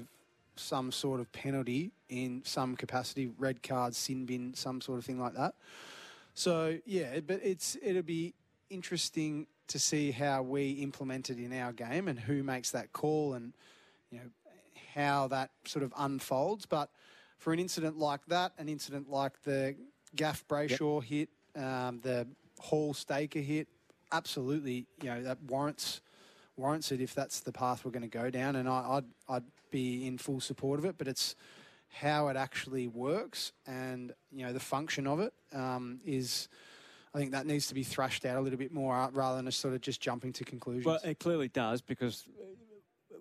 some 0.57 0.91
sort 0.91 1.20
of 1.20 1.31
penalty 1.33 1.91
in 2.09 2.43
some 2.45 2.77
capacity, 2.77 3.31
red 3.39 3.62
card, 3.62 3.95
sin 3.95 4.24
bin, 4.24 4.55
some 4.55 4.81
sort 4.81 4.99
of 4.99 5.05
thing 5.05 5.20
like 5.20 5.35
that. 5.35 5.55
So 6.35 6.79
yeah, 6.85 7.20
but 7.20 7.41
it's 7.43 7.77
it'll 7.83 8.03
be 8.03 8.35
interesting 8.70 9.47
to 9.68 9.79
see 9.79 10.11
how 10.11 10.43
we 10.43 10.72
implement 10.72 11.31
it 11.31 11.39
in 11.39 11.53
our 11.53 11.72
game 11.72 12.09
and 12.09 12.18
who 12.18 12.43
makes 12.43 12.70
that 12.70 12.93
call 12.93 13.35
and 13.35 13.53
you 14.11 14.18
know 14.18 14.31
how 14.95 15.29
that 15.29 15.51
sort 15.64 15.83
of 15.83 15.93
unfolds. 15.97 16.66
But 16.66 16.91
for 17.39 17.53
an 17.53 17.59
incident 17.59 17.99
like 17.99 18.24
that, 18.27 18.53
an 18.59 18.68
incident 18.68 19.11
like 19.11 19.43
the 19.43 19.77
Gaff 20.14 20.45
Brayshaw 20.49 21.03
hit, 21.03 21.29
um, 21.55 22.01
the 22.03 22.27
Hall 22.59 22.95
Staker 22.95 23.41
hit, 23.41 23.68
absolutely, 24.12 24.87
you 25.03 25.11
know 25.11 25.22
that 25.22 25.43
warrants 25.43 26.01
warrants 26.57 26.93
it 26.93 27.01
if 27.01 27.15
that's 27.15 27.41
the 27.41 27.53
path 27.53 27.85
we're 27.85 27.91
going 27.91 28.03
to 28.03 28.09
go 28.09 28.31
down. 28.31 28.57
And 28.57 28.69
I, 28.69 28.85
I'd 28.89 29.05
I'd 29.29 29.45
be 29.71 30.07
in 30.07 30.19
full 30.19 30.41
support 30.41 30.79
of 30.79 30.85
it, 30.85 30.97
but 30.99 31.09
it's 31.09 31.37
how 31.89 32.29
it 32.29 32.37
actually 32.37 32.87
works 32.89 33.53
and 33.67 34.13
you 34.31 34.45
know 34.45 34.53
the 34.53 34.61
function 34.61 35.07
of 35.07 35.21
it 35.21 35.33
um, 35.53 36.01
is. 36.05 36.49
I 37.15 37.19
think 37.19 37.33
that 37.33 37.47
needs 37.47 37.69
to 37.69 37.75
be 37.75 37.83
thrashed 37.83 38.27
out 38.27 38.37
a 38.37 38.43
little 38.43 38.59
bit 38.59 38.75
more 38.75 38.95
uh, 38.95 39.09
rather 39.11 39.37
than 39.37 39.47
just 39.47 39.61
sort 39.61 39.73
of 39.73 39.81
just 39.81 40.03
jumping 40.03 40.35
to 40.35 40.45
conclusions. 40.45 40.85
Well, 40.85 40.99
it 41.03 41.19
clearly 41.19 41.49
does 41.49 41.81
because 41.81 42.25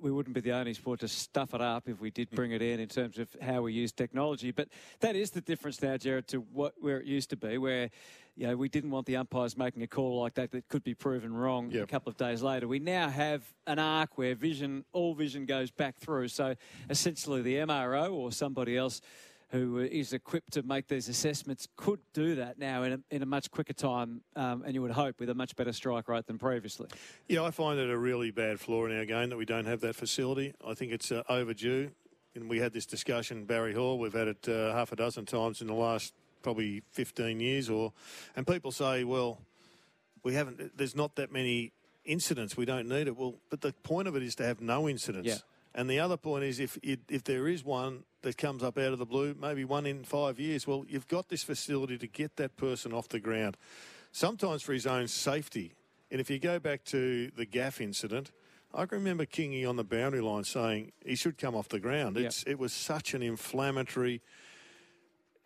we 0.06 0.12
wouldn't 0.12 0.36
be 0.36 0.42
the 0.42 0.52
only 0.52 0.76
sport 0.76 1.00
to 1.00 1.08
stuff 1.08 1.56
it 1.56 1.62
up 1.62 1.90
if 1.90 2.00
we 2.00 2.12
did 2.12 2.30
bring 2.30 2.52
it 2.52 2.62
in 2.62 2.80
in 2.80 2.88
terms 2.88 3.18
of 3.18 3.28
how 3.42 3.64
we 3.64 3.74
use 3.74 3.92
technology. 3.92 4.52
But 4.52 4.68
that 5.00 5.16
is 5.16 5.32
the 5.32 5.42
difference 5.42 5.82
now, 5.82 5.98
Jared, 5.98 6.28
to 6.28 6.38
what 6.54 6.76
where 6.80 7.00
it 7.00 7.08
used 7.08 7.32
to 7.32 7.36
be, 7.36 7.58
where 7.58 7.90
you 8.36 8.46
know 8.46 8.56
we 8.56 8.70
didn't 8.70 8.92
want 8.92 9.08
the 9.08 9.16
umpires 9.16 9.58
making 9.58 9.82
a 9.82 9.88
call 9.88 10.22
like 10.22 10.36
that 10.36 10.52
that 10.52 10.68
could 10.70 10.84
be 10.84 10.94
proven 10.94 11.34
wrong 11.34 11.72
a 11.76 11.88
couple 11.88 12.12
of 12.12 12.18
days 12.18 12.44
later. 12.44 12.68
We 12.68 12.78
now 12.78 13.10
have 13.10 13.42
an 13.66 13.80
ARC 13.80 14.16
where 14.20 14.36
vision, 14.36 14.86
all 14.94 15.16
vision 15.16 15.48
goes 15.48 15.72
back 15.72 15.98
through. 15.98 16.28
So 16.28 16.54
essentially, 16.88 17.42
the 17.42 17.56
MRO 17.56 18.14
or 18.14 18.32
somebody 18.32 18.78
else 18.78 19.02
who 19.50 19.80
is 19.80 20.14
equipped 20.14 20.54
to 20.54 20.64
make 20.64 20.88
these 20.88 21.08
assessments 21.08 21.68
could 21.76 22.00
do 22.14 22.36
that 22.36 22.58
now 22.58 22.84
in 22.84 22.94
a, 22.94 23.00
in 23.12 23.22
a 23.22 23.26
much 23.26 23.52
quicker 23.52 23.74
time, 23.74 24.22
um, 24.36 24.64
and 24.66 24.74
you 24.74 24.82
would 24.82 24.92
hope 24.92 25.20
with 25.20 25.30
a 25.30 25.36
much 25.36 25.56
better 25.56 25.72
strike 25.72 26.08
rate 26.08 26.26
than 26.26 26.38
previously. 26.38 26.88
Yeah, 27.28 27.44
I 27.44 27.52
find 27.52 27.80
it 27.80 27.90
a 27.90 27.98
really 27.98 28.32
bad 28.32 28.60
flaw 28.60 28.86
in 28.86 28.98
our 28.98 29.06
game 29.06 29.30
that 29.30 29.38
we 29.38 29.46
don't 29.46 29.66
have 29.66 29.82
that 29.82 29.96
facility. 29.96 30.54
I 30.66 30.74
think 30.74 30.92
it's 30.92 31.12
uh, 31.12 31.24
overdue. 31.30 31.92
And 32.36 32.50
we 32.50 32.60
had 32.60 32.74
this 32.74 32.86
discussion 32.86 33.46
Barry 33.46 33.74
Hall. 33.74 33.98
We've 33.98 34.14
had 34.14 34.28
it 34.28 34.50
uh, 34.50 34.74
half 34.74 34.92
a 34.92 34.98
dozen 34.98 35.26
times 35.26 35.62
in 35.62 35.68
the 35.68 35.74
last 35.74 36.14
probably 36.42 36.84
15 36.92 37.40
years, 37.40 37.70
or 37.70 37.94
and 38.36 38.46
people 38.46 38.72
say, 38.72 39.06
well, 39.06 39.40
we 40.24 40.34
haven't. 40.34 40.78
There's 40.78 40.96
not 40.96 41.16
that 41.16 41.32
many 41.32 41.72
incidents. 42.04 42.58
We 42.58 42.66
don't 42.66 42.90
need 42.90 43.08
it. 43.08 43.16
Well, 43.16 43.36
but 43.50 43.62
the 43.62 43.72
point 43.84 44.10
of 44.10 44.18
it 44.18 44.24
is 44.24 44.36
to 44.36 44.44
have 44.44 44.60
no 44.60 44.90
incidents. 44.90 45.28
Yeah. 45.28 45.38
And 45.78 45.90
the 45.90 46.00
other 46.00 46.16
point 46.16 46.46
is, 46.46 46.62
if 46.62 46.78
it, 46.82 47.02
if 47.10 47.26
there 47.26 47.50
is 47.50 47.64
one 47.64 48.06
that 48.22 48.38
comes 48.38 48.64
up 48.64 48.78
out 48.78 48.94
of 48.94 48.98
the 48.98 49.06
blue, 49.06 49.36
maybe 49.40 49.66
one 49.66 49.86
in 49.86 50.06
five 50.06 50.40
years, 50.40 50.66
well, 50.66 50.86
you've 50.88 51.08
got 51.10 51.28
this 51.28 51.44
facility 51.44 51.98
to 51.98 52.08
get 52.08 52.38
that 52.38 52.56
person 52.56 52.94
off 52.94 53.10
the 53.10 53.20
ground. 53.20 53.58
Sometimes 54.14 54.62
for 54.62 54.72
his 54.72 54.88
own 54.88 55.10
safety. 55.10 55.74
And 56.10 56.22
if 56.22 56.30
you 56.30 56.40
go 56.40 56.60
back 56.60 56.86
to 56.86 57.30
the 57.36 57.46
Gaff 57.46 57.82
incident, 57.82 58.32
I 58.74 58.86
can 58.86 59.00
remember 59.00 59.26
Kingy 59.26 59.68
on 59.68 59.76
the 59.76 59.84
boundary 59.84 60.22
line 60.22 60.46
saying 60.46 60.94
he 61.06 61.16
should 61.16 61.38
come 61.38 61.56
off 61.56 61.68
the 61.68 61.80
ground. 61.80 62.16
Yep. 62.16 62.26
It's 62.26 62.44
it 62.44 62.58
was 62.58 62.72
such 62.72 63.14
an 63.14 63.22
inflammatory 63.22 64.22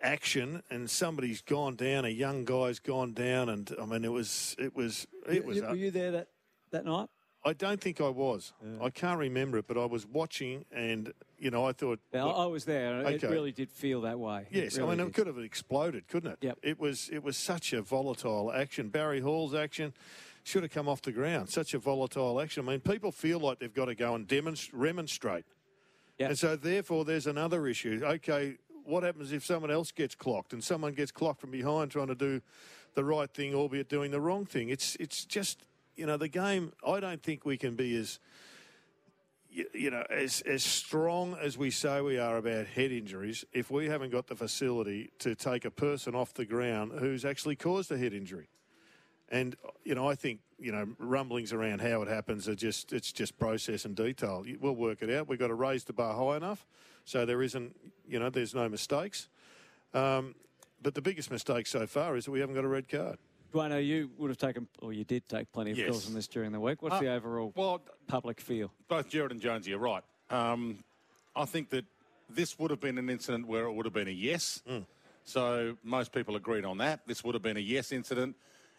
action, 0.02 0.62
and 0.70 0.90
somebody's 0.90 1.42
gone 1.42 1.76
down. 1.76 2.06
A 2.06 2.10
young 2.10 2.46
guy's 2.46 2.78
gone 2.80 3.14
down, 3.14 3.50
and 3.50 3.76
I 3.82 3.86
mean, 3.86 4.06
it 4.06 4.12
was 4.12 4.56
it 4.60 4.76
was 4.76 5.08
it 5.28 5.44
was. 5.44 5.58
you- 5.58 5.64
were 5.64 5.76
you 5.76 5.92
there 5.92 6.12
that, 6.12 6.28
that 6.72 6.86
night? 6.86 7.10
I 7.46 7.54
don't 7.54 7.80
think 7.80 8.02
I 8.02 8.10
was. 8.10 8.52
I 8.82 8.90
can't 8.90 9.18
remember 9.18 9.58
it, 9.58 9.66
but 9.68 9.78
I 9.78 9.86
was 9.86 10.06
watching, 10.06 10.66
and 10.72 11.14
you 11.38 11.50
know, 11.52 11.66
I 11.66 11.72
thought. 11.72 12.00
Yeah, 12.14 12.26
I 12.26 12.44
I 12.44 12.46
was 12.48 12.66
there, 12.66 13.00
and 13.00 13.08
it 13.08 13.24
really 13.24 13.54
did 13.54 13.70
feel 13.72 14.02
that 14.02 14.20
way. 14.20 14.48
Yes, 14.52 14.78
really 14.78 14.88
I 14.88 14.90
mean 14.92 14.98
did. 14.98 15.08
it 15.08 15.14
could 15.14 15.28
have 15.28 15.38
exploded, 15.38 16.08
couldn't 16.10 16.32
it? 16.34 16.38
Yep. 16.42 16.60
It 16.64 16.80
was 16.80 17.10
it 17.14 17.24
was 17.24 17.38
such 17.38 17.72
a 17.72 17.82
volatile 17.82 18.52
action. 18.52 18.90
Barry 18.90 19.22
Hall's 19.22 19.56
action 19.56 19.94
should 20.44 20.64
have 20.64 20.72
come 20.72 20.90
off 20.90 21.02
the 21.02 21.14
ground. 21.14 21.50
Such 21.50 21.74
a 21.74 21.80
volatile 21.80 22.42
action. 22.42 22.68
I 22.68 22.72
mean, 22.72 22.80
people 22.82 23.12
feel 23.12 23.40
like 23.40 23.60
they've 23.60 23.74
got 23.74 23.86
to 23.86 23.96
go 23.96 24.16
and 24.16 24.28
demonstrate, 24.28 24.74
remonstrate, 24.80 25.46
Yep. 26.18 26.30
and 26.30 26.38
so 26.40 26.56
therefore 26.58 27.06
there's 27.06 27.28
another 27.28 27.68
issue. 27.68 28.02
Okay, 28.04 28.58
what 28.84 29.04
happens 29.04 29.32
if 29.32 29.46
someone 29.46 29.72
else 29.72 29.92
gets 29.92 30.14
clocked 30.16 30.52
and 30.52 30.62
someone 30.62 30.94
gets 30.94 31.12
clocked 31.12 31.40
from 31.40 31.52
behind 31.52 31.92
trying 31.92 32.08
to 32.08 32.16
do 32.16 32.42
the 32.96 33.04
right 33.06 33.30
thing, 33.34 33.54
albeit 33.54 33.88
doing 33.88 34.12
the 34.12 34.20
wrong 34.20 34.46
thing? 34.46 34.68
It's 34.70 34.98
it's 34.98 35.24
just 35.24 35.64
you 36.00 36.06
know 36.06 36.16
the 36.16 36.30
game. 36.30 36.72
I 36.88 37.02
don't 37.02 37.22
think 37.22 37.46
we 37.46 37.58
can 37.58 37.76
be 37.76 37.96
as 37.98 38.20
you, 39.52 39.92
know, 39.92 40.04
as 40.10 40.42
as 40.42 40.64
strong 40.64 41.36
as 41.42 41.58
we 41.58 41.72
say 41.72 42.00
we 42.00 42.18
are 42.18 42.38
about 42.38 42.68
head 42.68 42.92
injuries, 42.92 43.44
if 43.52 43.70
we 43.70 43.88
haven't 43.88 44.12
got 44.12 44.28
the 44.28 44.36
facility 44.36 45.12
to 45.20 45.36
take 45.36 45.66
a 45.66 45.72
person 45.72 46.16
off 46.16 46.34
the 46.34 46.46
ground 46.46 46.94
who's 47.00 47.26
actually 47.26 47.58
caused 47.58 47.92
a 47.92 47.98
head 47.98 48.14
injury, 48.14 48.48
and 49.28 49.58
you 49.84 49.94
know, 49.94 50.08
I 50.08 50.16
think 50.16 50.40
you 50.58 50.72
know 50.72 50.88
rumblings 50.98 51.52
around 51.52 51.82
how 51.82 52.02
it 52.02 52.08
happens 52.08 52.48
are 52.48 52.56
just 52.56 52.94
it's 52.94 53.12
just 53.12 53.38
process 53.38 53.84
and 53.84 53.94
detail. 53.94 54.46
We'll 54.60 54.76
work 54.76 55.02
it 55.02 55.10
out. 55.10 55.28
We've 55.28 55.40
got 55.40 55.48
to 55.48 55.56
raise 55.56 55.84
the 55.84 55.94
bar 55.94 56.16
high 56.16 56.38
enough 56.38 56.66
so 57.04 57.26
there 57.26 57.42
isn't 57.42 57.76
you 58.08 58.20
know 58.20 58.30
there's 58.30 58.56
no 58.56 58.70
mistakes. 58.70 59.28
Um, 59.94 60.36
but 60.82 60.96
the 60.96 61.02
biggest 61.02 61.30
mistake 61.30 61.68
so 61.68 61.86
far 61.88 62.16
is 62.16 62.24
that 62.24 62.32
we 62.32 62.40
haven't 62.40 62.56
got 62.56 62.64
a 62.64 62.70
red 62.70 62.88
card. 62.88 63.18
Duano, 63.52 63.84
you 63.84 64.12
would 64.18 64.30
have 64.30 64.38
taken, 64.38 64.68
or 64.82 64.94
you 64.94 65.04
did 65.04 65.28
take 65.28 65.52
plenty 65.52 65.72
of 65.72 65.78
Yes. 65.78 65.90
calls 65.90 66.08
on 66.08 66.14
this 66.14 66.28
during 66.28 66.52
the 66.52 66.60
week. 66.60 66.82
What's 66.82 66.96
Uh, 66.96 67.00
the 67.00 67.08
overall 67.14 67.52
well, 67.56 67.82
public 68.08 68.40
feel? 68.40 68.72
both 68.88 69.10
Jared 69.10 69.32
and 69.32 69.42
Jonesy 69.42 69.74
are 69.74 69.80
right. 69.80 70.04
Um, 70.30 70.84
I 71.36 71.46
think 71.46 71.70
that 71.70 71.86
this 72.30 72.60
would 72.60 72.70
have 72.70 72.80
been 72.80 72.98
an 72.98 73.10
incident 73.10 73.48
where 73.48 73.66
it 73.66 73.72
would 73.74 73.86
have 73.86 73.94
been 73.94 74.08
a 74.08 74.12
yes. 74.12 74.62
Mm. 74.68 74.86
So 75.24 75.78
most 75.84 76.12
people 76.12 76.36
agreed 76.36 76.66
on 76.66 76.78
that. 76.78 77.08
This 77.08 77.24
would 77.24 77.34
have 77.36 77.42
been 77.42 77.58
a 77.58 77.62
yes 77.62 77.92
incident. 77.92 78.36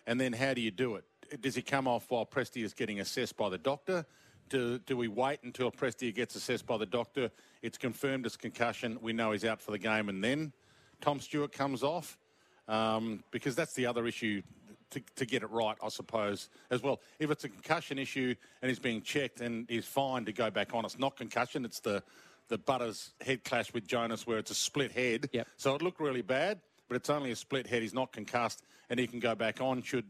And 0.06 0.20
then 0.20 0.32
how 0.32 0.54
do 0.54 0.60
you 0.60 0.70
do 0.70 0.94
it? 0.96 1.04
Does 1.40 1.54
he 1.54 1.62
come 1.62 1.86
off 1.86 2.10
while 2.10 2.26
Prestia 2.26 2.62
is 2.64 2.74
getting 2.74 3.00
assessed 3.00 3.36
by 3.36 3.48
the 3.48 3.58
doctor? 3.58 4.04
Do, 4.48 4.78
do 4.80 4.96
we 4.96 5.06
wait 5.06 5.40
until 5.44 5.70
Prestia 5.70 6.12
gets 6.12 6.34
assessed 6.34 6.66
by 6.66 6.76
the 6.76 6.86
doctor? 6.86 7.30
It's 7.62 7.78
confirmed 7.78 8.26
it's 8.26 8.36
concussion. 8.36 8.98
We 9.00 9.12
know 9.12 9.30
he's 9.32 9.44
out 9.44 9.60
for 9.60 9.70
the 9.70 9.78
game, 9.78 10.08
and 10.08 10.24
then 10.24 10.52
Tom 11.00 11.20
Stewart 11.20 11.52
comes 11.52 11.84
off 11.84 12.18
um, 12.66 13.22
because 13.30 13.54
that's 13.54 13.74
the 13.74 13.86
other 13.86 14.06
issue 14.08 14.42
to, 14.90 15.02
to 15.16 15.26
get 15.26 15.42
it 15.42 15.50
right, 15.50 15.76
I 15.82 15.88
suppose, 15.88 16.48
as 16.70 16.82
well. 16.82 17.00
If 17.18 17.30
it's 17.30 17.44
a 17.44 17.48
concussion 17.48 17.98
issue 17.98 18.34
and 18.62 18.68
he's 18.68 18.78
being 18.78 19.02
checked 19.02 19.40
and 19.40 19.66
he's 19.68 19.86
fine 19.86 20.24
to 20.24 20.32
go 20.32 20.50
back 20.50 20.74
on, 20.74 20.84
it's 20.84 20.98
not 20.98 21.16
concussion. 21.16 21.64
It's 21.64 21.80
the 21.80 22.02
the 22.48 22.58
Butters 22.58 23.12
head 23.20 23.44
clash 23.44 23.72
with 23.72 23.86
Jonas 23.86 24.26
where 24.26 24.38
it's 24.38 24.50
a 24.50 24.56
split 24.56 24.90
head. 24.90 25.28
Yep. 25.32 25.46
So 25.56 25.74
it 25.76 25.82
looked 25.82 26.00
really 26.00 26.22
bad, 26.22 26.58
but 26.88 26.96
it's 26.96 27.08
only 27.08 27.30
a 27.30 27.36
split 27.36 27.68
head. 27.68 27.80
He's 27.80 27.94
not 27.94 28.12
concussed, 28.12 28.64
and 28.90 28.98
he 28.98 29.06
can 29.06 29.20
go 29.20 29.36
back 29.36 29.60
on 29.60 29.82
should 29.82 30.06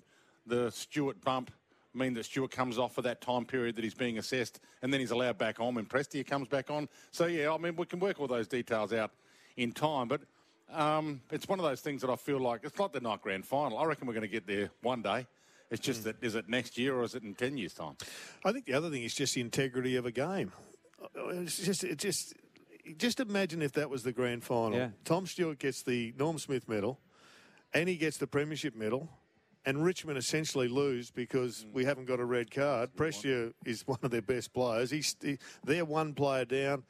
the 0.46 0.70
Stewart 0.70 1.22
bump 1.22 1.50
mean 1.92 2.14
that 2.14 2.24
Stewart 2.24 2.50
comes 2.50 2.78
off 2.78 2.94
for 2.94 3.02
that 3.02 3.20
time 3.20 3.44
period 3.44 3.76
that 3.76 3.84
he's 3.84 3.94
being 3.94 4.18
assessed, 4.18 4.60
and 4.82 4.92
then 4.92 5.00
he's 5.00 5.10
allowed 5.10 5.38
back 5.38 5.60
on 5.60 5.74
when 5.74 5.86
Prestia 5.86 6.26
comes 6.26 6.48
back 6.48 6.70
on. 6.70 6.88
So 7.10 7.26
yeah, 7.26 7.52
I 7.52 7.58
mean 7.58 7.76
we 7.76 7.86
can 7.86 7.98
work 7.98 8.20
all 8.20 8.28
those 8.28 8.48
details 8.48 8.92
out 8.92 9.10
in 9.56 9.72
time, 9.72 10.08
but 10.08 10.22
um, 10.72 11.20
it's 11.30 11.48
one 11.48 11.58
of 11.58 11.64
those 11.64 11.80
things 11.80 12.02
that 12.02 12.10
I 12.10 12.16
feel 12.16 12.38
like 12.38 12.60
it's 12.64 12.78
like 12.78 12.92
the 12.92 13.00
night 13.00 13.22
grand 13.22 13.46
final. 13.46 13.78
I 13.78 13.84
reckon 13.84 14.06
we're 14.06 14.14
going 14.14 14.22
to 14.22 14.28
get 14.28 14.46
there 14.46 14.70
one 14.82 15.02
day. 15.02 15.26
It's 15.70 15.80
just 15.80 16.00
hmm. 16.00 16.06
that 16.06 16.16
is 16.22 16.34
it 16.34 16.48
next 16.48 16.76
year 16.76 16.96
or 16.96 17.04
is 17.04 17.14
it 17.14 17.22
in 17.22 17.34
ten 17.34 17.56
years' 17.56 17.74
time? 17.74 17.96
I 18.44 18.52
think 18.52 18.66
the 18.66 18.74
other 18.74 18.90
thing 18.90 19.02
is 19.02 19.14
just 19.14 19.34
the 19.34 19.40
integrity 19.40 19.96
of 19.96 20.06
a 20.06 20.12
game. 20.12 20.52
Uh, 21.02 21.28
it's 21.28 21.58
just, 21.58 21.84
it 21.84 21.98
just, 21.98 22.34
just 22.98 23.20
imagine 23.20 23.62
if 23.62 23.72
that 23.72 23.88
was 23.88 24.02
the 24.02 24.12
grand 24.12 24.44
final. 24.44 24.76
Yeah. 24.76 24.88
Tom 25.04 25.26
Stewart 25.26 25.58
gets 25.58 25.82
the 25.82 26.12
Norm 26.18 26.38
Smith 26.38 26.68
medal, 26.68 26.98
and 27.72 27.88
he 27.88 27.96
gets 27.96 28.16
the 28.18 28.26
premiership 28.26 28.74
medal, 28.74 29.08
and 29.64 29.84
Richmond 29.84 30.18
essentially 30.18 30.68
lose 30.68 31.10
because 31.10 31.62
hmm. 31.62 31.72
we 31.72 31.84
haven't 31.84 32.06
got 32.06 32.20
a 32.20 32.24
red 32.24 32.50
card. 32.50 32.90
Prestia 32.96 33.52
is 33.64 33.86
one 33.86 34.00
of 34.02 34.10
their 34.10 34.22
best 34.22 34.52
players. 34.52 34.90
He's 34.90 35.16
he, 35.22 35.38
they're 35.64 35.84
one 35.84 36.14
player 36.14 36.44
down, 36.44 36.82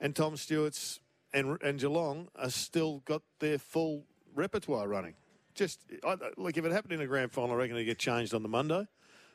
and 0.00 0.14
Tom 0.16 0.36
Stewart's 0.36 1.00
and 1.32 1.60
and 1.62 1.78
Geelong 1.78 2.28
are 2.36 2.50
still 2.50 3.02
got 3.04 3.22
their 3.40 3.58
full 3.58 4.04
repertoire 4.34 4.88
running. 4.88 5.14
Just 5.54 5.80
I, 6.04 6.16
like 6.36 6.56
if 6.56 6.64
it 6.64 6.72
happened 6.72 6.92
in 6.92 7.00
a 7.00 7.06
grand 7.06 7.32
final, 7.32 7.52
I 7.52 7.58
reckon 7.58 7.76
it'd 7.76 7.86
get 7.86 7.98
changed 7.98 8.34
on 8.34 8.42
the 8.42 8.48
Monday. 8.48 8.86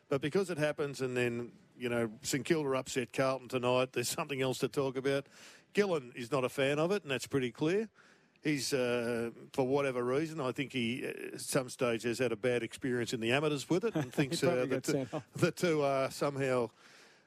But 0.10 0.22
because 0.22 0.50
it 0.50 0.58
happens, 0.58 1.02
and 1.02 1.16
then 1.16 1.52
you 1.78 1.90
know 1.90 2.12
St 2.22 2.46
Kilda 2.46 2.70
upset 2.72 3.14
Carlton 3.14 3.48
tonight, 3.48 3.94
there's 3.94 4.10
something 4.10 4.42
else 4.42 4.60
to 4.60 4.68
talk 4.68 4.98
about. 4.98 5.28
Gillon 5.74 6.12
is 6.16 6.32
not 6.32 6.44
a 6.44 6.50
fan 6.50 6.80
of 6.80 6.92
it, 6.92 7.04
and 7.04 7.12
that's 7.12 7.28
pretty 7.28 7.52
clear. 7.52 7.90
He's, 8.44 8.74
uh, 8.74 9.30
for 9.54 9.68
whatever 9.68 10.04
reason, 10.04 10.42
I 10.42 10.52
think 10.52 10.74
he 10.74 11.06
uh, 11.06 11.36
at 11.36 11.42
some 11.42 11.70
stage 11.70 12.04
has 12.04 12.18
had 12.18 12.32
a 12.32 12.36
bad 12.36 12.64
experience 12.64 13.14
in 13.14 13.20
the 13.20 13.32
amateurs 13.32 13.70
with 13.70 13.84
it, 13.84 13.96
and 13.96 14.12
thinks 14.14 14.44
uh, 14.44 14.66
the, 14.68 14.82
two, 14.82 15.08
the 15.36 15.52
two 15.52 15.84
are 15.84 16.10
somehow 16.10 16.70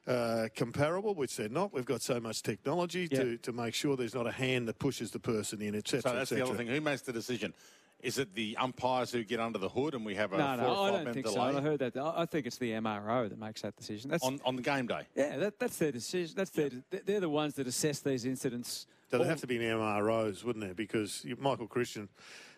uh, 0.06 0.48
comparable, 0.54 1.14
which 1.14 1.36
they're 1.36 1.48
not. 1.48 1.72
We've 1.72 1.84
got 1.84 2.02
so 2.02 2.20
much 2.20 2.42
technology 2.42 3.08
Yeah. 3.10 3.22
to, 3.22 3.36
to 3.38 3.52
make 3.52 3.74
sure 3.74 3.96
there's 3.96 4.14
not 4.14 4.26
a 4.26 4.32
hand 4.32 4.68
that 4.68 4.78
pushes 4.78 5.10
the 5.10 5.18
person 5.20 5.62
in, 5.62 5.74
etc. 5.74 6.02
So 6.10 6.16
that's 6.16 6.30
the 6.30 6.42
other 6.44 6.54
thing. 6.54 6.66
Who 6.66 6.80
makes 6.80 7.02
the 7.02 7.12
decision? 7.12 7.54
Is 8.02 8.18
it 8.18 8.34
the 8.34 8.54
umpires 8.60 9.10
who 9.12 9.24
get 9.24 9.40
under 9.40 9.58
the 9.58 9.68
hood 9.68 9.94
and 9.94 10.04
we 10.04 10.14
have 10.16 10.34
a 10.34 10.36
No, 10.36 10.44
four 10.46 10.56
no, 10.56 10.64
or 10.64 10.68
I 10.68 10.74
five 10.74 10.92
don't 10.92 10.98
minute 11.00 11.14
think 11.14 11.26
delay 11.26 11.52
so. 11.52 11.58
I 11.58 11.60
heard 11.62 11.78
that. 11.78 11.96
I 11.96 12.22
I 12.22 12.26
think 12.26 12.44
it's 12.46 12.58
the 12.58 12.72
MRO 12.72 13.30
that 13.30 13.38
makes 13.38 13.62
that 13.62 13.76
decision. 13.76 14.10
That's 14.10 14.22
on, 14.22 14.40
on 14.44 14.56
the 14.56 14.62
game 14.62 14.86
day? 14.86 15.06
Yeah, 15.16 15.38
that, 15.38 15.58
that's 15.58 15.78
their 15.78 15.92
decision. 15.92 16.34
That's 16.36 16.50
their. 16.50 16.68
They're 16.90 17.20
the 17.20 17.30
ones 17.30 17.54
that 17.54 17.66
assess 17.66 18.00
these 18.00 18.26
incidents. 18.26 18.86
So 19.10 19.16
there 19.16 19.20
all- 19.20 19.30
have 19.30 19.40
to 19.40 19.46
be 19.46 19.58
MROs, 19.58 20.44
wouldn't 20.44 20.66
they? 20.66 20.74
Because 20.74 21.24
Michael 21.38 21.66
Christian, 21.66 22.10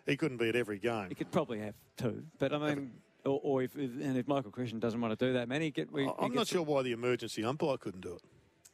he 0.04 0.16
couldn't 0.16 0.38
be 0.38 0.48
at 0.48 0.56
every 0.56 0.78
game. 0.80 1.10
He 1.10 1.14
could 1.14 1.30
probably 1.30 1.60
have 1.60 1.74
two, 1.96 2.24
but 2.40 2.52
I 2.52 2.58
mean, 2.58 2.92
or, 3.26 3.40
or 3.42 3.62
if, 3.62 3.76
if 3.76 3.90
and 4.00 4.16
if 4.16 4.26
Michael 4.28 4.50
Christian 4.50 4.78
doesn't 4.78 5.00
want 5.00 5.18
to 5.18 5.26
do 5.26 5.32
that 5.34 5.48
many, 5.48 5.70
get 5.70 5.92
we. 5.92 6.08
I'm 6.18 6.32
not 6.32 6.46
sure 6.46 6.62
why 6.62 6.82
the 6.82 6.92
emergency 6.92 7.44
umpire 7.44 7.76
couldn't 7.76 8.00
do 8.00 8.14
it. 8.14 8.22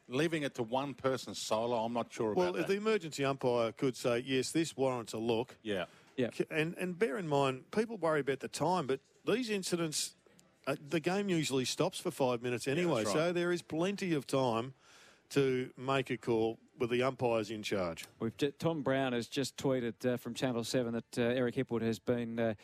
Leaving 0.09 0.43
it 0.43 0.55
to 0.57 0.63
one 0.63 0.95
person 0.95 1.35
solo, 1.35 1.77
I'm 1.85 1.93
not 1.93 2.13
sure 2.13 2.35
Well, 2.35 2.49
about 2.49 2.61
if 2.61 2.67
that. 2.67 2.73
the 2.73 2.79
emergency 2.79 3.25
umpire 3.25 3.73
could 3.73 3.97
say, 3.97 4.19
yes, 4.27 4.51
this 4.51 4.77
warrants 4.77 5.13
a 5.15 5.19
look. 5.19 5.57
Yeah. 5.63 5.85
Yeah. 6.17 6.29
And, 6.51 6.75
and 6.77 6.99
bear 6.99 7.17
in 7.17 7.27
mind, 7.27 7.71
people 7.71 7.97
worry 7.97 8.21
about 8.21 8.41
the 8.41 8.49
time, 8.49 8.87
but 8.87 9.01
these 9.25 9.49
incidents, 9.49 10.15
uh, 10.67 10.77
the 10.87 11.01
game 11.01 11.31
usually 11.31 11.65
stops 11.65 11.99
for 11.99 12.11
five 12.11 12.43
minutes 12.43 12.69
anyway. 12.69 13.05
that's 13.05 13.13
So 13.15 13.33
there 13.33 13.53
is 13.53 13.63
plenty 13.63 14.13
of 14.13 14.27
time 14.27 14.75
to 15.31 15.71
make 15.79 16.11
a 16.11 16.19
call 16.19 16.59
with 16.79 16.91
the 16.91 17.03
umpires 17.03 17.51
in 17.51 17.63
charge. 17.63 18.05
We've 18.21 18.37
ju- 18.37 18.53
Tom 18.59 18.83
Browne 18.83 19.15
has 19.15 19.29
just 19.29 19.57
tweeted 19.57 20.05
uh, 20.05 20.17
from 20.19 20.35
Channel 20.35 20.65
Seven 20.65 20.93
that 20.93 21.19
uh, 21.19 21.23
Eric 21.23 21.55
Hipwood 21.55 21.81
has 21.83 21.99
been 21.99 22.39
uh, 22.39 22.55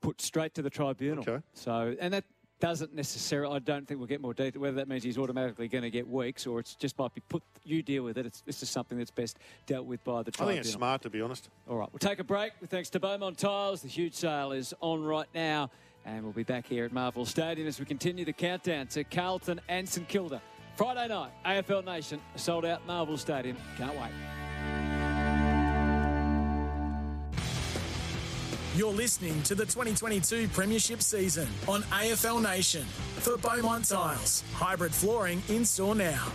put 0.00 0.20
straight 0.20 0.54
to 0.54 0.62
the 0.62 0.70
tribunal. 0.70 1.24
Okay. 1.28 1.42
So, 1.54 1.96
and 2.00 2.12
that 2.14 2.24
doesn't 2.58 2.94
necessarily. 2.94 3.56
I 3.56 3.58
don't 3.58 3.86
think 3.86 3.98
we'll 3.98 4.06
get 4.06 4.20
more 4.20 4.34
detail. 4.34 4.62
Whether 4.62 4.76
that 4.76 4.88
means 4.88 5.02
he's 5.04 5.18
automatically 5.18 5.68
going 5.68 5.82
to 5.82 5.90
get 5.90 6.08
weeks, 6.08 6.46
or 6.46 6.58
it's 6.60 6.74
just 6.74 6.98
might 6.98 7.14
be 7.14 7.20
put. 7.28 7.42
You 7.64 7.82
deal 7.82 8.04
with 8.04 8.16
it. 8.18 8.26
It's, 8.26 8.40
this 8.42 8.62
is 8.62 8.70
something 8.70 8.96
that's 8.96 9.10
best 9.10 9.38
dealt 9.66 9.86
with 9.86 10.02
by 10.04 10.22
the 10.22 10.28
I 10.28 10.30
tribunal. 10.30 10.48
think 10.54 10.60
it's 10.60 10.72
smart, 10.72 11.02
to 11.02 11.10
be 11.10 11.20
honest. 11.20 11.48
All 11.68 11.76
right, 11.76 11.88
we'll 11.92 11.98
take 11.98 12.18
a 12.18 12.24
break. 12.24 12.52
Thanks 12.68 12.90
to 12.90 13.00
Beaumont 13.00 13.38
Tiles. 13.38 13.82
The 13.82 13.88
huge 13.88 14.14
sale 14.14 14.52
is 14.52 14.72
on 14.80 15.04
right 15.04 15.28
now. 15.34 15.70
And 16.04 16.22
we'll 16.22 16.32
be 16.32 16.44
back 16.44 16.66
here 16.68 16.84
at 16.84 16.92
Marvel 16.92 17.26
Stadium 17.26 17.66
as 17.66 17.80
we 17.80 17.84
continue 17.84 18.24
the 18.24 18.32
countdown 18.32 18.86
to 18.88 19.02
Carlton 19.02 19.60
and 19.68 19.88
St 19.88 20.06
Kilda. 20.06 20.40
Friday 20.76 21.08
night, 21.08 21.32
AFL 21.44 21.84
Nation, 21.84 22.20
sold 22.36 22.64
out 22.64 22.86
Marvel 22.86 23.16
Stadium. 23.16 23.56
Can't 23.76 23.98
wait. 23.98 24.10
You're 28.76 28.92
listening 28.92 29.42
to 29.44 29.54
the 29.54 29.64
2022 29.64 30.48
Premiership 30.48 31.00
season 31.00 31.48
on 31.66 31.80
AFL 31.84 32.42
Nation 32.42 32.82
for 33.20 33.38
Beaumont 33.38 33.86
Tiles. 33.86 34.44
Hybrid 34.52 34.92
flooring 34.92 35.42
in 35.48 35.64
store 35.64 35.94
now. 35.94 36.26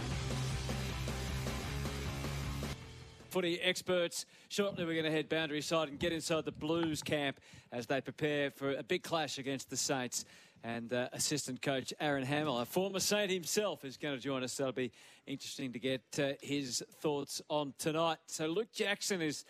Footy 3.30 3.62
experts. 3.62 4.26
Shortly, 4.50 4.86
we're 4.86 4.94
going 4.94 5.06
to 5.06 5.12
head 5.12 5.30
boundary 5.30 5.62
side 5.62 5.90
and 5.90 6.00
get 6.00 6.14
inside 6.14 6.46
the 6.46 6.52
Blues 6.52 7.04
camp 7.04 7.40
as 7.72 7.86
they 7.86 8.02
prepare 8.02 8.50
for 8.50 8.72
a 8.72 8.82
big 8.82 9.04
clash 9.04 9.38
against 9.38 9.70
the 9.70 9.78
Saints. 9.78 10.26
And 10.64 10.92
uh, 10.94 11.10
assistant 11.14 11.62
coach 11.62 11.94
Aaron 12.00 12.24
Hamill, 12.24 12.58
a 12.58 12.66
former 12.66 13.00
Saint 13.00 13.30
himself, 13.30 13.86
is 13.86 13.98
going 13.98 14.16
to 14.16 14.20
join 14.20 14.44
us. 14.44 14.58
That'll 14.58 14.74
be 14.74 14.92
interesting 15.28 15.74
to 15.74 15.80
get 15.80 16.02
uh, 16.18 16.32
his 16.42 16.84
thoughts 17.02 17.40
on 17.50 17.76
tonight. 17.78 18.18
So, 18.26 18.48
Luke 18.48 18.72
Jackson 18.74 19.22
is 19.22 19.46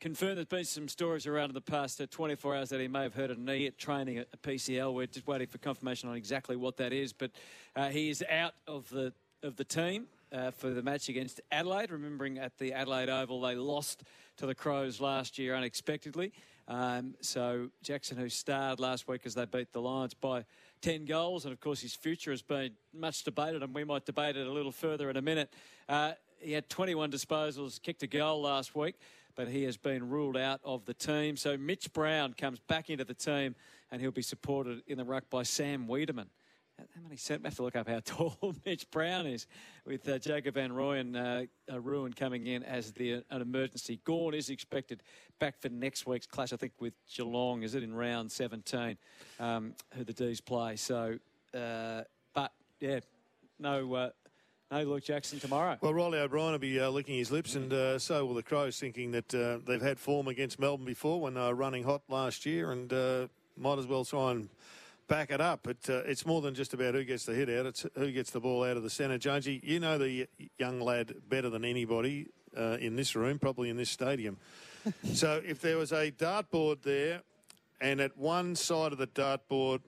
confirmed 0.00 0.38
there's 0.38 0.46
been 0.46 0.64
some 0.64 0.88
stories 0.88 1.26
around 1.26 1.50
in 1.50 1.54
the 1.54 1.60
past 1.60 2.00
uh, 2.00 2.06
24 2.10 2.56
hours 2.56 2.70
that 2.70 2.80
he 2.80 2.88
may 2.88 3.02
have 3.02 3.14
hurt 3.14 3.30
a 3.30 3.38
knee 3.38 3.66
at 3.66 3.76
training 3.76 4.16
at 4.16 4.42
PCL. 4.42 4.94
We're 4.94 5.06
just 5.06 5.26
waiting 5.26 5.46
for 5.46 5.58
confirmation 5.58 6.08
on 6.08 6.16
exactly 6.16 6.56
what 6.56 6.78
that 6.78 6.92
is. 6.92 7.12
But 7.12 7.32
uh, 7.76 7.90
he 7.90 8.08
is 8.08 8.24
out 8.28 8.54
of 8.66 8.88
the 8.88 9.12
of 9.42 9.56
the 9.56 9.64
team 9.64 10.06
uh, 10.32 10.50
for 10.50 10.70
the 10.70 10.82
match 10.82 11.08
against 11.08 11.40
Adelaide. 11.52 11.90
Remembering 11.90 12.38
at 12.38 12.58
the 12.58 12.72
Adelaide 12.72 13.10
Oval, 13.10 13.42
they 13.42 13.54
lost 13.54 14.02
to 14.38 14.46
the 14.46 14.54
Crows 14.54 15.00
last 15.00 15.38
year 15.38 15.54
unexpectedly. 15.54 16.32
Um, 16.66 17.14
so 17.20 17.68
Jackson, 17.82 18.16
who 18.16 18.28
starred 18.28 18.80
last 18.80 19.06
week 19.08 19.22
as 19.24 19.34
they 19.34 19.44
beat 19.44 19.72
the 19.72 19.80
Lions 19.80 20.14
by 20.14 20.44
10 20.82 21.04
goals, 21.04 21.44
and 21.44 21.52
of 21.52 21.60
course 21.60 21.80
his 21.80 21.94
future 21.94 22.30
has 22.30 22.42
been 22.42 22.72
much 22.94 23.24
debated, 23.24 23.62
and 23.62 23.74
we 23.74 23.84
might 23.84 24.06
debate 24.06 24.36
it 24.36 24.46
a 24.46 24.52
little 24.52 24.72
further 24.72 25.10
in 25.10 25.16
a 25.16 25.22
minute. 25.22 25.52
Uh, 25.88 26.12
he 26.38 26.52
had 26.52 26.68
21 26.70 27.10
disposals, 27.10 27.80
kicked 27.82 28.02
a 28.02 28.06
goal 28.06 28.42
last 28.42 28.74
week, 28.74 28.94
but 29.34 29.48
he 29.48 29.64
has 29.64 29.76
been 29.76 30.08
ruled 30.08 30.36
out 30.36 30.60
of 30.64 30.84
the 30.84 30.94
team. 30.94 31.36
So 31.36 31.56
Mitch 31.56 31.92
Brown 31.92 32.34
comes 32.34 32.58
back 32.58 32.90
into 32.90 33.04
the 33.04 33.14
team, 33.14 33.54
and 33.90 34.00
he'll 34.00 34.10
be 34.10 34.22
supported 34.22 34.82
in 34.86 34.98
the 34.98 35.04
ruck 35.04 35.24
by 35.30 35.42
Sam 35.42 35.86
Weideman. 35.86 36.26
How 36.94 37.02
many 37.02 37.16
cent? 37.16 37.44
Have 37.44 37.56
to 37.56 37.62
look 37.62 37.76
up 37.76 37.88
how 37.88 38.00
tall 38.04 38.54
Mitch 38.64 38.90
Brown 38.90 39.26
is, 39.26 39.46
with 39.84 40.08
uh, 40.08 40.18
Jacob 40.18 40.54
van 40.54 40.70
Rooyen 40.70 41.00
and 41.00 41.16
uh, 41.16 41.42
uh, 41.72 41.80
Ruin 41.80 42.12
coming 42.12 42.46
in 42.46 42.62
as 42.62 42.92
the 42.92 43.14
uh, 43.14 43.20
an 43.30 43.42
emergency. 43.42 44.00
Gawn 44.04 44.34
is 44.34 44.50
expected 44.50 45.02
back 45.38 45.60
for 45.60 45.68
next 45.68 46.06
week's 46.06 46.26
clash, 46.26 46.52
I 46.52 46.56
think, 46.56 46.72
with 46.80 46.94
Geelong. 47.14 47.62
Is 47.62 47.74
it 47.74 47.82
in 47.82 47.94
round 47.94 48.30
17? 48.32 48.96
Um, 49.38 49.74
who 49.94 50.04
the 50.04 50.12
D's 50.12 50.40
play? 50.40 50.76
So, 50.76 51.18
uh, 51.54 52.02
but 52.34 52.52
yeah, 52.80 53.00
no. 53.58 54.10
No 54.70 54.84
Luke 54.84 55.02
Jackson 55.02 55.40
tomorrow. 55.40 55.76
Well, 55.80 55.92
Riley 55.92 56.20
O'Brien 56.20 56.52
will 56.52 56.58
be 56.60 56.78
uh, 56.78 56.90
licking 56.90 57.16
his 57.16 57.32
lips, 57.32 57.56
and 57.56 57.72
uh, 57.72 57.98
so 57.98 58.24
will 58.24 58.34
the 58.34 58.42
Crows, 58.44 58.78
thinking 58.78 59.10
that 59.10 59.34
uh, 59.34 59.58
they've 59.66 59.82
had 59.82 59.98
form 59.98 60.28
against 60.28 60.60
Melbourne 60.60 60.86
before 60.86 61.20
when 61.20 61.34
they 61.34 61.40
were 61.40 61.56
running 61.56 61.82
hot 61.82 62.02
last 62.08 62.46
year, 62.46 62.70
and 62.70 62.92
uh, 62.92 63.26
might 63.56 63.80
as 63.80 63.88
well 63.88 64.04
try 64.04 64.30
and 64.30 64.48
back 65.08 65.32
it 65.32 65.40
up. 65.40 65.66
It, 65.66 65.90
uh, 65.90 66.02
it's 66.06 66.24
more 66.24 66.40
than 66.40 66.54
just 66.54 66.72
about 66.72 66.94
who 66.94 67.02
gets 67.02 67.24
the 67.24 67.34
hit 67.34 67.50
out; 67.50 67.66
it's 67.66 67.84
who 67.96 68.12
gets 68.12 68.30
the 68.30 68.38
ball 68.38 68.62
out 68.62 68.76
of 68.76 68.84
the 68.84 68.90
centre. 68.90 69.18
Jonesy, 69.18 69.60
you 69.64 69.80
know 69.80 69.98
the 69.98 70.28
young 70.56 70.80
lad 70.80 71.14
better 71.28 71.50
than 71.50 71.64
anybody 71.64 72.28
uh, 72.56 72.76
in 72.80 72.94
this 72.94 73.16
room, 73.16 73.40
probably 73.40 73.70
in 73.70 73.76
this 73.76 73.90
stadium. 73.90 74.36
so, 75.14 75.42
if 75.44 75.60
there 75.60 75.78
was 75.78 75.90
a 75.90 76.12
dartboard 76.12 76.82
there, 76.82 77.22
and 77.80 78.00
at 78.00 78.16
one 78.16 78.54
side 78.54 78.92
of 78.92 78.98
the 78.98 79.08
dartboard 79.08 79.80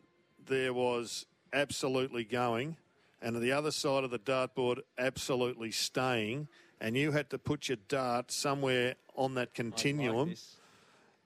there 0.45 0.75
was 0.75 1.25
absolutely 1.53 2.25
going, 2.25 2.77
and 3.23 3.37
the 3.37 3.53
other 3.53 3.71
side 3.71 4.05
of 4.05 4.11
the 4.11 4.19
dartboard 4.19 4.81
absolutely 4.99 5.71
staying, 5.71 6.49
and 6.81 6.97
you 6.97 7.13
had 7.13 7.31
to 7.31 7.39
put 7.39 7.69
your 7.69 7.79
dart 7.89 8.31
somewhere 8.31 8.97
on 9.15 9.35
that 9.35 9.55
continuum, 9.55 10.31
this. 10.31 10.57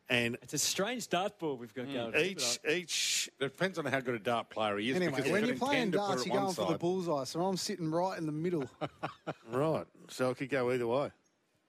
and 0.09 0.36
It's 0.42 0.55
a 0.55 0.59
strange 0.59 1.09
dartboard 1.09 1.59
we've 1.59 1.74
got 1.74 1.92
going. 1.92 2.14
each 2.16 2.59
each 2.68 3.30
it 3.40 3.44
Depends 3.44 3.78
on 3.78 3.86
how 3.86 4.01
good 4.01 4.14
a 4.14 4.18
dart 4.18 4.51
player 4.51 4.76
he 4.78 4.90
is. 4.90 4.97
Anyway, 4.97 5.16
because 5.16 5.32
when 5.32 5.47
you're 5.47 5.57
playing 5.57 5.84
intend 5.84 5.92
darts, 5.94 6.26
you're 6.26 6.34
one 6.34 6.44
going 6.44 6.55
for 6.55 6.72
the 6.72 6.78
bullseye, 6.78 7.24
so 7.24 7.40
I'm 7.40 7.57
sitting 7.57 7.90
right 7.90 8.18
in 8.18 8.26
the 8.26 8.32
middle. 8.32 8.68
right, 9.51 9.86
so 10.09 10.30
it 10.30 10.36
could 10.36 10.51
go 10.51 10.70
either 10.70 10.86
way. 10.86 11.11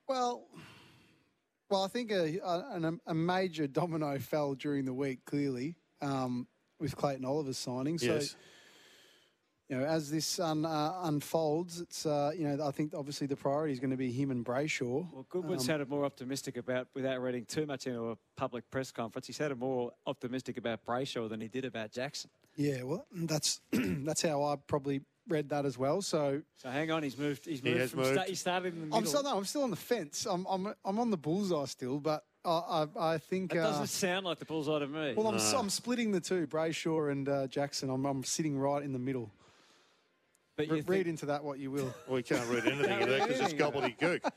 Well, 0.08 0.46
well, 1.70 1.84
I 1.84 1.88
think 1.88 2.12
a, 2.12 2.40
a, 2.40 2.94
a 3.08 3.14
major 3.14 3.68
domino 3.68 4.18
fell 4.20 4.54
during 4.54 4.86
the 4.86 4.94
week, 4.94 5.26
clearly, 5.26 5.76
um, 6.02 6.48
with 6.80 6.96
Clayton 6.96 7.26
Oliver's 7.26 7.58
signing. 7.58 7.98
So, 7.98 8.16
Yes. 8.16 8.36
You 9.70 9.78
know, 9.78 9.84
as 9.86 10.10
this 10.10 10.40
un, 10.40 10.66
uh, 10.66 11.00
unfolds, 11.04 11.82
it's, 11.82 12.06
uh, 12.06 12.32
you 12.38 12.48
know, 12.48 12.66
I 12.66 12.72
think 12.72 12.94
obviously 12.96 13.28
the 13.28 13.36
priority 13.36 13.74
is 13.74 13.80
going 13.80 13.92
to 13.92 13.98
be 13.98 14.12
him 14.12 14.32
and 14.32 14.46
Brayshaw. 14.46 15.12
Well, 15.12 15.26
Goodwin 15.30 15.54
Um, 15.56 15.60
sounded 15.60 15.90
more 15.90 16.06
optimistic 16.06 16.56
about, 16.58 16.88
without 16.94 17.22
reading 17.22 17.46
too 17.46 17.66
much 17.66 17.86
into 17.88 18.12
a 18.12 18.18
public 18.38 18.70
press 18.72 18.92
conference, 18.92 19.28
he 19.28 19.34
sounded 19.34 19.60
more 19.60 19.92
optimistic 20.06 20.58
about 20.58 20.86
Brayshaw 20.86 21.28
than 21.30 21.42
he 21.42 21.48
did 21.50 21.66
about 21.66 21.92
Jackson. 21.92 22.30
Yeah, 22.56 22.84
well, 22.84 23.06
that's 23.12 23.60
that's 23.72 24.22
how 24.22 24.44
I 24.44 24.56
probably 24.68 25.02
read 25.28 25.50
that 25.50 25.66
as 25.66 25.78
well. 25.78 26.02
So 26.02 26.42
So 26.56 26.70
hang 26.70 26.90
on, 26.90 27.04
he's 27.04 27.18
moved. 27.18 27.46
He's 27.46 27.60
He 27.60 27.68
moved 27.70 27.82
has 27.82 27.92
from. 27.92 28.00
moved. 28.00 28.14
Sta- 28.14 28.24
he 28.30 28.36
started 28.36 28.74
in 28.74 28.80
the 28.80 28.86
middle. 28.88 28.98
I'm 29.00 29.06
still 29.06 29.24
no, 29.24 29.38
I'm 29.38 29.46
still 29.46 29.64
on 29.64 29.70
the 29.70 29.76
fence. 29.76 30.26
I'm 30.26 30.46
I'm 30.50 30.74
I'm 30.86 30.98
on 30.98 31.12
the 31.12 31.18
bullseye 31.18 31.66
still, 31.66 32.00
but 32.00 32.24
I 32.46 32.50
I, 32.50 32.88
I 33.14 33.18
think 33.20 33.52
That 33.52 33.60
uh, 33.64 33.72
doesn't 33.72 33.88
sound 33.88 34.26
like 34.26 34.40
the 34.40 34.46
bullseye 34.46 34.80
to 34.80 34.88
me. 34.88 35.14
well, 35.16 35.28
I'm 35.28 35.40
I'm 35.56 35.70
splitting 35.70 36.12
the 36.14 36.22
two, 36.22 36.48
Brayshaw 36.48 37.12
and 37.12 37.28
uh, 37.30 37.48
Jackson. 37.48 37.90
I'm 37.92 38.06
I'm 38.06 38.24
sitting 38.24 38.58
right 38.58 38.82
in 38.82 38.94
the 38.94 39.00
middle. 39.00 39.30
But 40.58 40.68
you 40.68 40.76
read 40.76 40.86
think, 40.86 41.08
into 41.08 41.28
that 41.28 41.44
what 41.44 41.60
you 41.60 41.72
will. 41.72 41.94
We 42.10 42.24
can't 42.24 42.46
read 42.50 42.66
anything 42.66 43.04
of 43.04 43.10
that 43.10 43.28
because 43.28 43.40
it's 43.40 43.54
gobbledygook. 43.54 44.30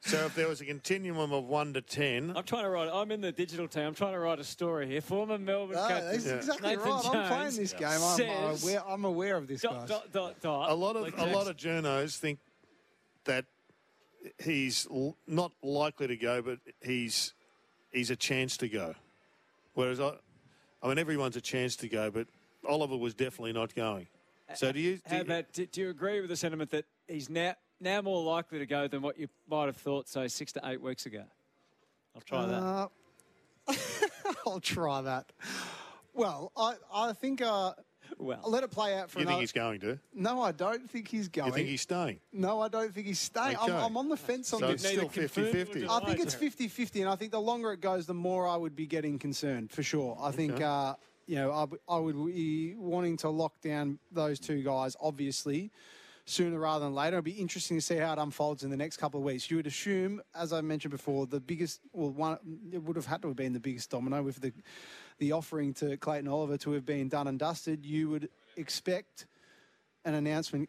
So 0.00 0.18
if 0.26 0.34
there 0.34 0.48
was 0.48 0.60
a 0.60 0.66
continuum 0.66 1.32
of 1.32 1.44
one 1.44 1.72
to 1.74 1.80
ten, 1.80 2.32
I'm 2.36 2.44
trying 2.44 2.64
to 2.64 2.68
write. 2.70 2.90
I'm 2.92 3.10
in 3.10 3.20
the 3.22 3.32
digital 3.32 3.66
team. 3.68 3.84
I'm 3.84 3.94
trying 3.94 4.12
to 4.12 4.18
write 4.18 4.38
a 4.38 4.44
story 4.44 4.86
here. 4.86 5.00
Former 5.00 5.38
Melbourne 5.38 5.76
No, 5.76 5.88
captain 5.88 6.06
that's 6.10 6.26
exactly 6.26 6.68
Nathan 6.76 6.90
right. 6.90 7.04
I'm 7.06 7.10
playing 7.28 7.28
Jones 7.44 7.56
this 7.56 7.72
game. 7.72 7.88
I'm, 7.88 8.02
I'm 8.02 8.16
says- 8.16 8.62
aware, 8.64 8.82
I'm 8.86 9.04
aware 9.06 9.36
of 9.36 9.46
this, 9.46 9.62
Dot, 9.62 9.72
guys. 9.72 9.88
dot, 9.88 10.12
dot, 10.12 10.40
dot, 10.42 10.70
a 10.70 10.74
lot 10.74 10.96
of 10.96 11.02
like 11.02 11.16
a 11.18 11.24
lot 11.26 11.46
of 11.48 11.56
journos 11.56 12.18
think 12.18 12.38
that 13.24 13.46
he's 14.42 14.86
l- 14.90 15.16
not 15.26 15.52
likely 15.62 16.06
to 16.08 16.16
go, 16.16 16.42
but 16.42 16.58
he's 16.82 17.32
he's 17.90 18.10
a 18.10 18.16
chance 18.16 18.56
to 18.58 18.68
go. 18.68 18.94
Whereas 19.72 20.00
I, 20.00 20.12
I 20.82 20.88
mean, 20.88 20.98
everyone's 20.98 21.36
a 21.36 21.40
chance 21.40 21.76
to 21.76 21.88
go, 21.88 22.10
but 22.10 22.26
Oliver 22.68 22.96
was 22.98 23.14
definitely 23.14 23.54
not 23.54 23.74
going. 23.74 24.06
So 24.54 24.72
do 24.72 24.80
you? 24.80 24.96
Do 24.96 25.02
How 25.06 25.20
about, 25.22 25.52
do, 25.52 25.66
do 25.66 25.80
you 25.80 25.90
agree 25.90 26.20
with 26.20 26.30
the 26.30 26.36
sentiment 26.36 26.70
that 26.70 26.84
he's 27.08 27.30
now 27.30 27.54
now 27.80 28.02
more 28.02 28.22
likely 28.22 28.58
to 28.58 28.66
go 28.66 28.86
than 28.86 29.02
what 29.02 29.18
you 29.18 29.28
might 29.48 29.66
have 29.66 29.76
thought, 29.76 30.08
say, 30.08 30.28
six 30.28 30.52
to 30.52 30.60
eight 30.64 30.80
weeks 30.80 31.06
ago? 31.06 31.24
I'll 32.14 32.20
try 32.22 32.46
that. 32.46 32.54
Uh, 32.62 32.88
I'll 34.46 34.60
try 34.60 35.00
that. 35.02 35.32
Well, 36.12 36.52
I, 36.56 36.74
I 36.94 37.12
think 37.12 37.42
uh, 37.42 37.72
Well, 38.18 38.40
I'll 38.44 38.50
let 38.50 38.62
it 38.62 38.70
play 38.70 38.94
out 38.96 39.10
for 39.10 39.18
you 39.18 39.26
think 39.26 39.40
he's 39.40 39.50
going 39.50 39.80
to? 39.80 39.98
No, 40.14 40.40
I 40.42 40.52
don't 40.52 40.88
think 40.88 41.08
he's 41.08 41.28
going. 41.28 41.48
You 41.48 41.54
think 41.54 41.68
he's 41.68 41.80
staying? 41.80 42.20
No, 42.32 42.60
I 42.60 42.68
don't 42.68 42.94
think 42.94 43.06
he's 43.08 43.18
staying. 43.18 43.56
I'm, 43.60 43.72
I'm 43.72 43.96
on 43.96 44.08
the 44.08 44.16
fence 44.16 44.52
on 44.52 44.60
So 44.60 44.66
this. 44.68 44.84
it's 44.84 44.92
still 44.92 45.10
Neither 45.16 45.64
50-50. 45.64 45.88
I 45.88 46.06
think 46.06 46.20
it's 46.20 46.34
50 46.34 46.68
50, 46.68 47.00
and 47.00 47.10
I 47.10 47.16
think 47.16 47.32
the 47.32 47.40
longer 47.40 47.72
it 47.72 47.80
goes, 47.80 48.06
the 48.06 48.14
more 48.14 48.46
I 48.46 48.54
would 48.56 48.76
be 48.76 48.86
getting 48.86 49.18
concerned, 49.18 49.72
for 49.72 49.82
sure. 49.82 50.16
I 50.20 50.30
think, 50.30 50.60
uh, 50.60 50.94
you 51.26 51.36
know, 51.36 51.68
I 51.88 51.98
would 51.98 52.26
be 52.26 52.74
wanting 52.76 53.16
to 53.18 53.28
lock 53.28 53.60
down 53.60 53.98
those 54.12 54.38
two 54.38 54.62
guys, 54.62 54.96
obviously, 55.00 55.70
sooner 56.26 56.58
rather 56.58 56.84
than 56.84 56.94
later. 56.94 57.18
It'll 57.18 57.24
be 57.24 57.32
interesting 57.32 57.76
to 57.76 57.80
see 57.80 57.96
how 57.96 58.12
it 58.12 58.18
unfolds 58.18 58.62
in 58.64 58.70
the 58.70 58.76
next 58.76 58.96
couple 58.96 59.20
of 59.20 59.24
weeks. 59.24 59.50
You 59.50 59.56
would 59.56 59.66
assume, 59.66 60.22
as 60.34 60.52
I 60.52 60.60
mentioned 60.60 60.92
before, 60.92 61.26
the 61.26 61.40
biggest, 61.40 61.80
well, 61.92 62.10
one, 62.10 62.38
it 62.72 62.82
would 62.82 62.96
have 62.96 63.06
had 63.06 63.22
to 63.22 63.28
have 63.28 63.36
been 63.36 63.52
the 63.52 63.60
biggest 63.60 63.90
domino 63.90 64.22
with 64.22 64.40
the, 64.40 64.52
the 65.18 65.32
offering 65.32 65.74
to 65.74 65.96
Clayton 65.96 66.28
Oliver 66.28 66.56
to 66.58 66.72
have 66.72 66.86
been 66.86 67.08
done 67.08 67.26
and 67.26 67.38
dusted. 67.38 67.84
You 67.84 68.10
would 68.10 68.28
expect 68.56 69.26
an 70.04 70.14
announcement 70.14 70.68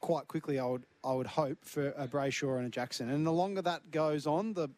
quite 0.00 0.28
quickly. 0.28 0.58
I 0.58 0.66
would 0.66 0.84
I 1.04 1.12
would 1.12 1.26
hope 1.26 1.58
for 1.64 1.88
a 1.90 2.08
Brayshaw 2.08 2.58
and 2.58 2.66
a 2.66 2.70
Jackson, 2.70 3.10
and 3.10 3.26
the 3.26 3.32
longer 3.32 3.62
that 3.62 3.90
goes 3.90 4.26
on, 4.26 4.54
the 4.54 4.68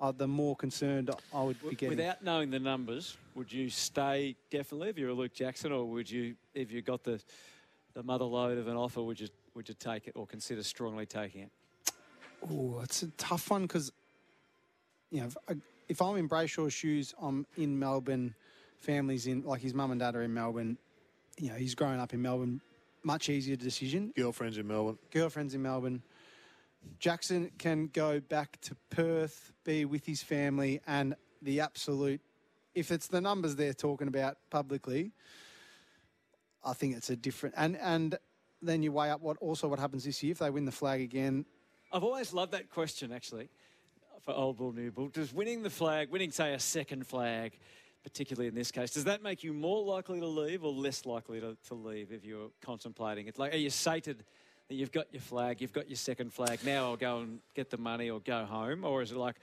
uh, 0.00 0.12
the 0.12 0.28
more 0.28 0.54
concerned 0.56 1.10
I 1.34 1.42
would 1.42 1.60
be 1.68 1.74
getting. 1.76 1.96
without 1.96 2.22
knowing 2.22 2.50
the 2.50 2.58
numbers, 2.58 3.16
would 3.34 3.52
you 3.52 3.68
stay 3.70 4.36
definitely 4.50 4.90
if 4.90 4.98
you're 4.98 5.10
a 5.10 5.14
Luke 5.14 5.32
Jackson, 5.32 5.72
or 5.72 5.84
would 5.86 6.10
you, 6.10 6.34
if 6.54 6.70
you 6.72 6.82
got 6.82 7.02
the 7.04 7.20
the 7.94 8.02
mother 8.02 8.26
load 8.26 8.58
of 8.58 8.68
an 8.68 8.76
offer, 8.76 9.02
would 9.02 9.18
you 9.18 9.28
would 9.54 9.68
you 9.68 9.74
take 9.78 10.06
it 10.06 10.12
or 10.16 10.26
consider 10.26 10.62
strongly 10.62 11.06
taking 11.06 11.42
it? 11.42 11.50
Oh, 12.50 12.80
it's 12.82 13.02
a 13.02 13.08
tough 13.12 13.50
one 13.50 13.62
because 13.62 13.90
you 15.10 15.20
know 15.20 15.26
if, 15.26 15.36
I- 15.48 15.54
if 15.88 16.02
I'm 16.02 16.16
in 16.16 16.28
Brayshaw's 16.28 16.72
shoes, 16.74 17.14
I'm 17.20 17.46
in 17.56 17.78
Melbourne. 17.78 18.34
Families 18.78 19.26
in 19.26 19.42
like 19.42 19.60
his 19.62 19.72
mum 19.72 19.90
and 19.92 20.00
dad 20.00 20.14
are 20.14 20.22
in 20.22 20.34
Melbourne. 20.34 20.76
You 21.38 21.48
know, 21.50 21.54
he's 21.54 21.74
grown 21.74 21.98
up 21.98 22.12
in 22.12 22.20
Melbourne. 22.20 22.60
Much 23.02 23.28
easier 23.30 23.56
decision. 23.56 24.12
Girlfriends 24.16 24.58
in 24.58 24.66
Melbourne. 24.66 24.98
girlfriends 25.10 25.54
in 25.54 25.62
Melbourne. 25.62 26.02
Jackson 26.98 27.50
can 27.58 27.88
go 27.88 28.20
back 28.20 28.60
to 28.62 28.76
Perth, 28.90 29.52
be 29.64 29.84
with 29.84 30.06
his 30.06 30.22
family, 30.22 30.80
and 30.86 31.14
the 31.42 31.60
absolute, 31.60 32.20
if 32.74 32.90
it's 32.90 33.08
the 33.08 33.20
numbers 33.20 33.56
they're 33.56 33.74
talking 33.74 34.08
about 34.08 34.38
publicly, 34.50 35.12
I 36.64 36.72
think 36.72 36.96
it's 36.96 37.10
a 37.10 37.16
different. 37.16 37.54
And 37.58 37.76
and 37.76 38.18
then 38.62 38.82
you 38.82 38.92
weigh 38.92 39.10
up 39.10 39.20
what 39.20 39.36
also 39.38 39.68
what 39.68 39.78
happens 39.78 40.04
this 40.04 40.22
year 40.22 40.32
if 40.32 40.38
they 40.38 40.50
win 40.50 40.64
the 40.64 40.72
flag 40.72 41.00
again. 41.00 41.44
I've 41.92 42.02
always 42.02 42.32
loved 42.32 42.52
that 42.52 42.70
question, 42.70 43.12
actually, 43.12 43.48
for 44.22 44.34
old 44.34 44.56
bull, 44.56 44.72
new 44.72 44.90
bull. 44.90 45.08
Does 45.08 45.32
winning 45.32 45.62
the 45.62 45.70
flag, 45.70 46.10
winning, 46.10 46.32
say, 46.32 46.54
a 46.54 46.58
second 46.58 47.06
flag, 47.06 47.58
particularly 48.02 48.48
in 48.48 48.54
this 48.54 48.72
case, 48.72 48.92
does 48.92 49.04
that 49.04 49.22
make 49.22 49.44
you 49.44 49.52
more 49.52 49.84
likely 49.84 50.20
to 50.20 50.26
leave 50.26 50.64
or 50.64 50.72
less 50.72 51.06
likely 51.06 51.40
to, 51.40 51.56
to 51.68 51.74
leave 51.74 52.12
if 52.12 52.24
you're 52.24 52.50
contemplating 52.60 53.28
it? 53.28 53.38
Like, 53.38 53.54
are 53.54 53.58
you 53.58 53.70
sated 53.70 54.24
that 54.68 54.74
you've 54.74 54.92
got 54.92 55.06
your 55.12 55.22
flag, 55.22 55.60
you've 55.60 55.72
got 55.72 55.88
your 55.88 55.96
second 55.96 56.32
flag, 56.32 56.60
now 56.64 56.86
I'll 56.86 56.96
go 56.96 57.20
and 57.20 57.38
get 57.54 57.70
the 57.70 57.76
money 57.76 58.10
or 58.10 58.20
go 58.20 58.44
home? 58.44 58.84
Or 58.84 59.02
is 59.02 59.12
it 59.12 59.16
like, 59.16 59.36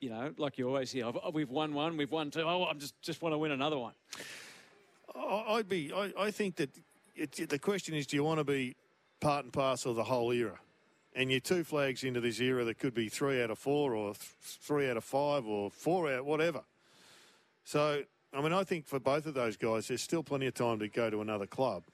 you 0.00 0.10
know, 0.10 0.32
like 0.36 0.58
you 0.58 0.68
always 0.68 0.92
hear, 0.92 1.06
"Oh, 1.06 1.30
we've 1.32 1.50
won 1.50 1.72
one, 1.72 1.96
we've 1.96 2.10
won 2.10 2.30
two, 2.30 2.42
oh, 2.42 2.64
I 2.64 2.74
just, 2.74 3.00
just 3.00 3.22
want 3.22 3.32
to 3.32 3.38
win 3.38 3.52
another 3.52 3.78
one? 3.78 3.94
I'd 5.14 5.68
be. 5.68 5.92
I, 5.94 6.12
I 6.18 6.30
think 6.30 6.56
that 6.56 6.70
it, 7.14 7.48
the 7.48 7.58
question 7.58 7.94
is, 7.94 8.06
do 8.06 8.16
you 8.16 8.24
want 8.24 8.38
to 8.38 8.44
be 8.44 8.76
part 9.20 9.44
and 9.44 9.52
parcel 9.52 9.92
of 9.92 9.96
the 9.96 10.04
whole 10.04 10.32
era? 10.32 10.58
And 11.14 11.30
you're 11.30 11.40
two 11.40 11.64
flags 11.64 12.04
into 12.04 12.20
this 12.20 12.38
era 12.40 12.64
that 12.64 12.78
could 12.78 12.92
be 12.92 13.08
three 13.08 13.42
out 13.42 13.50
of 13.50 13.58
four, 13.58 13.94
or 13.94 14.12
th- 14.12 14.18
three 14.42 14.90
out 14.90 14.98
of 14.98 15.04
five, 15.04 15.46
or 15.46 15.70
four 15.70 16.12
out, 16.12 16.26
whatever. 16.26 16.60
So, 17.64 18.02
I 18.34 18.42
mean, 18.42 18.52
I 18.52 18.64
think 18.64 18.86
for 18.86 19.00
both 19.00 19.24
of 19.24 19.32
those 19.32 19.56
guys, 19.56 19.88
there's 19.88 20.02
still 20.02 20.22
plenty 20.22 20.46
of 20.46 20.52
time 20.52 20.78
to 20.80 20.88
go 20.88 21.08
to 21.08 21.22
another 21.22 21.46
club. 21.46 21.84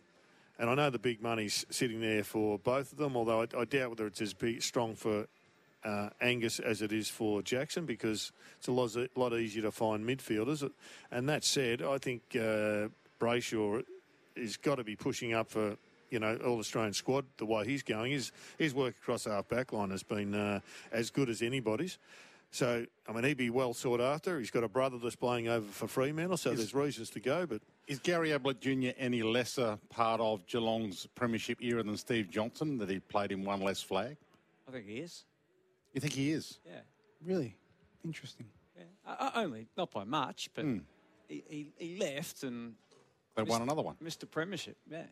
And 0.63 0.71
I 0.71 0.77
know 0.77 0.91
the 0.91 0.99
big 1.01 1.21
money's 1.21 1.67
sitting 1.71 2.01
there 2.01 2.23
for 2.23 2.57
both 2.57 2.93
of 2.93 2.99
them, 2.99 3.17
although 3.17 3.43
I, 3.43 3.49
I 3.59 3.65
doubt 3.65 3.91
whether 3.91 4.07
it's 4.07 4.21
as 4.21 4.33
big, 4.33 4.63
strong 4.63 4.95
for 4.95 5.27
uh, 5.83 6.11
Angus 6.21 6.61
as 6.61 6.83
it 6.83 6.93
is 6.93 7.09
for 7.09 7.43
Jackson 7.43 7.85
because 7.85 8.31
it's 8.59 8.69
a 8.69 8.71
lot, 8.73 8.97
lot 9.17 9.33
easier 9.33 9.63
to 9.63 9.73
find 9.73 10.07
midfielders. 10.07 10.71
And 11.11 11.29
that 11.29 11.43
said, 11.43 11.83
I 11.83 11.99
think 11.99 12.23
uh, 12.37 12.87
Brayshaw 13.21 13.83
has 14.37 14.57
got 14.57 14.77
to 14.77 14.85
be 14.85 14.95
pushing 14.95 15.33
up 15.35 15.51
for 15.51 15.77
you 16.11 16.21
know 16.21 16.39
all 16.47 16.61
Australian 16.61 16.93
squad 16.93 17.25
the 17.39 17.45
way 17.47 17.65
he's 17.65 17.83
going. 17.83 18.13
His 18.13 18.31
his 18.57 18.73
work 18.73 18.95
across 19.03 19.27
our 19.27 19.43
back 19.43 19.73
line 19.73 19.91
has 19.91 20.05
been 20.05 20.33
uh, 20.33 20.61
as 20.93 21.11
good 21.11 21.29
as 21.29 21.43
anybody's. 21.43 21.99
So 22.53 22.85
I 23.09 23.13
mean 23.13 23.25
he'd 23.25 23.39
be 23.39 23.49
well 23.51 23.73
sought 23.73 24.01
after. 24.01 24.39
He's 24.39 24.51
got 24.51 24.63
a 24.63 24.69
brother 24.69 24.99
that's 24.99 25.17
playing 25.17 25.49
over 25.49 25.67
for 25.67 25.89
Fremantle, 25.89 26.37
so 26.37 26.53
there's 26.53 26.75
reasons 26.75 27.09
to 27.11 27.21
go. 27.21 27.47
But 27.47 27.63
Is 27.89 27.99
Gary 27.99 28.31
Ablett 28.33 28.61
Jr. 28.61 28.91
any 28.99 29.23
lesser 29.23 29.79
part 29.89 30.21
of 30.21 30.47
Geelong's 30.47 31.07
premiership 31.15 31.63
era 31.63 31.83
than 31.83 31.97
Steve 31.97 32.29
Johnson, 32.31 32.77
that 32.79 32.91
he 32.91 33.01
played 33.01 33.33
in 33.33 33.43
one 33.43 33.61
less 33.63 33.81
flag? 33.83 34.17
I 34.69 34.71
think 34.71 34.87
he 34.87 34.99
is. 34.99 35.25
You 35.95 36.01
think 36.03 36.13
he 36.13 36.31
is? 36.31 36.59
Yeah. 36.67 36.81
Really 37.25 37.57
interesting. 38.05 38.47
yeah. 38.77 38.85
Uh, 39.07 39.31
only, 39.35 39.67
not 39.77 39.91
by 39.91 40.05
much, 40.05 40.51
but 40.55 40.65
Hmm. 40.65 40.79
he, 41.29 41.43
he, 41.49 41.73
he 41.79 41.97
left 41.97 42.43
and 42.43 42.75
They 43.35 43.43
won 43.45 43.63
another 43.63 43.83
one. 43.83 43.97
Mr. 44.03 44.31
premiership. 44.31 44.77
Yeah. 44.91 45.05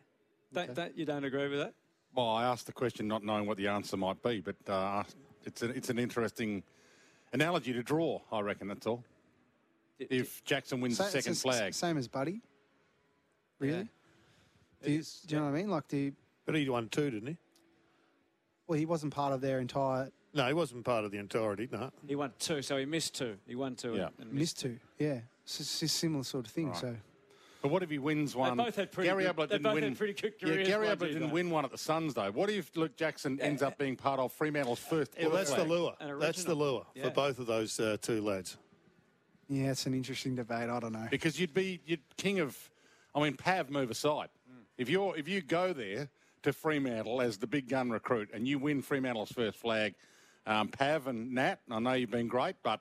Don't, 0.53 0.74
don't, 0.74 0.97
you 0.97 1.07
don't 1.07 1.24
agree 1.24 1.49
with 1.49 1.61
that? 1.61 1.72
Well, 2.14 2.28
I 2.28 2.45
asked 2.45 2.66
the 2.66 2.72
question 2.72 3.09
not 3.09 3.24
knowing 3.24 3.47
what 3.47 3.57
the 3.57 3.68
answer 3.68 3.97
might 3.97 4.22
be, 4.22 4.41
but 4.41 4.57
uh, 4.70 5.05
it's, 5.47 5.62
a, 5.62 5.70
it's 5.70 5.88
an 5.91 5.99
interesting 5.99 6.62
analogy 7.33 7.72
to 7.72 7.83
draw, 7.83 8.20
I 8.31 8.41
reckon, 8.41 8.68
that's 8.68 8.87
all. 8.87 9.05
If 9.99 10.43
Jackson 10.45 10.81
wins 10.81 10.97
Sa- 10.97 11.05
the 11.05 11.11
second 11.11 11.33
it's 11.33 11.43
flag. 11.43 11.74
Same 11.74 11.99
as 11.99 12.09
Buddy. 12.09 12.41
Really? 13.59 13.89
Do, 14.83 14.91
you, 14.91 15.03
do 15.03 15.35
you 15.35 15.39
know 15.39 15.47
what 15.47 15.55
I 15.55 15.59
mean? 15.59 15.70
Like, 15.70 15.89
do 15.89 15.97
you, 15.99 16.12
but 16.47 16.55
he 16.55 16.68
won 16.68 16.89
two, 16.89 17.11
didn't 17.11 17.28
he? 17.28 17.37
well, 18.70 18.78
he 18.78 18.87
wasn't 18.87 19.12
part 19.12 19.33
of 19.33 19.41
their 19.41 19.59
entire 19.59 20.09
No, 20.33 20.47
he 20.47 20.55
wasn't 20.55 20.85
part 20.85 21.05
of 21.05 21.11
the 21.11 21.18
entirety. 21.18 21.68
No. 21.72 21.91
He 22.07 22.14
won 22.14 22.33
two, 22.39 22.62
so 22.62 22.76
he 22.76 22.85
missed 22.85 23.16
two. 23.16 23.37
He 23.49 23.57
won 23.57 23.74
two. 23.74 23.97
Yeah. 23.97 24.11
And, 24.18 24.28
and 24.28 24.33
missed 24.33 24.61
two. 24.61 24.78
Yeah, 24.97 25.18
it's, 25.43 25.83
a 25.83 25.89
similar 25.89 26.22
sort 26.22 26.47
of 26.47 26.53
thing. 26.53 26.72
So 26.74 26.95
But 27.63 27.71
what 27.71 27.83
if 27.83 27.91
he 27.91 27.99
wins 27.99 28.35
one? 28.35 28.57
both 28.57 28.77
had 28.77 28.91
pretty 28.91 29.09
Gary 29.11 29.25
good- 29.25 29.31
Ablett 29.31 29.49
they 29.51 29.55
didn't 29.57 29.65
both 29.65 29.75
win. 29.75 29.85
had 29.85 29.99
pretty 29.99 30.15
good 30.15 30.33
yeah, 30.41 30.63
Gary 30.65 30.89
Ablett 30.89 31.13
didn't 31.13 31.29
though. 31.29 31.35
win 31.35 31.51
one 31.51 31.65
at 31.65 31.71
the 31.71 31.79
Suns 31.79 32.15
though. 32.15 32.31
What 32.31 32.49
if 32.51 32.75
Luke 32.77 32.97
Jackson 32.97 33.39
ends 33.41 33.61
up 33.63 33.77
being 33.77 33.97
part 33.97 34.19
of 34.19 34.33
Fremantle's 34.33 34.79
first? 34.79 35.13
Well, 35.21 35.31
that's 35.31 35.53
the 35.53 35.65
lure. 35.65 35.95
That's 36.19 36.45
the 36.45 36.55
lure 36.55 36.87
Yeah. 36.95 37.05
for 37.05 37.11
both 37.11 37.39
of 37.39 37.47
those 37.47 37.79
uh, 37.79 37.97
two 38.01 38.23
lads. 38.23 38.57
Yeah, 39.49 39.73
it's 39.73 39.85
an 39.87 39.95
interesting 39.95 40.37
debate. 40.37 40.71
I 40.71 40.79
don't 40.81 40.93
know. 40.93 41.09
because 41.11 41.39
you'd 41.41 41.53
be 41.55 41.81
you'd 41.85 42.01
king 42.17 42.39
of. 42.41 42.57
I 43.15 43.21
mean, 43.21 43.35
Pav 43.37 43.69
move 43.71 43.91
aside. 43.91 44.29
If 44.79 44.89
you're 44.89 45.17
if 45.19 45.29
you 45.29 45.41
go 45.43 45.73
there 45.73 46.09
to 46.45 46.53
Fremantle 46.55 47.21
as 47.21 47.37
the 47.39 47.47
big 47.47 47.69
gun 47.69 47.91
recruit 47.91 48.31
and 48.33 48.47
you 48.49 48.59
win 48.59 48.81
Fremantle's 48.81 49.33
first 49.33 49.59
flag, 49.59 49.95
um, 50.47 50.69
Pav 50.69 51.09
and 51.09 51.35
Nat, 51.35 51.57
I 51.71 51.81
know 51.81 51.93
you've 51.93 52.11
been 52.11 52.29
great, 52.29 52.57
but 52.63 52.81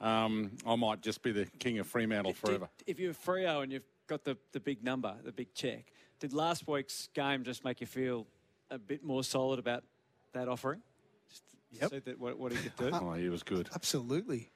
um, 0.00 0.50
I 0.66 0.74
might 0.76 1.00
just 1.00 1.22
be 1.22 1.30
the 1.32 1.46
king 1.60 1.78
of 1.78 1.86
Fremantle 1.86 2.34
forever. 2.34 2.68
If 2.86 2.98
you're 2.98 3.14
Freo 3.14 3.62
and 3.62 3.70
you've 3.72 3.84
got 4.06 4.24
the, 4.24 4.36
the 4.52 4.60
big 4.60 4.82
number, 4.82 5.14
the 5.24 5.32
big 5.32 5.54
check, 5.54 5.86
did 6.20 6.32
last 6.32 6.66
week's 6.68 7.08
game 7.14 7.44
just 7.44 7.64
make 7.64 7.80
you 7.80 7.86
feel 7.86 8.26
a 8.70 8.78
bit 8.78 9.02
more 9.04 9.24
solid 9.24 9.58
about 9.58 9.84
that 10.32 10.48
offering? 10.48 10.82
Just 11.28 11.42
Yep. 11.80 11.90
see 11.90 11.98
that, 12.00 12.18
what, 12.20 12.38
what 12.38 12.52
he 12.52 12.58
could 12.58 12.76
do? 12.76 12.90
Oh, 12.92 13.12
he 13.12 13.28
was 13.28 13.42
good. 13.42 13.68
Absolutely. 13.74 14.50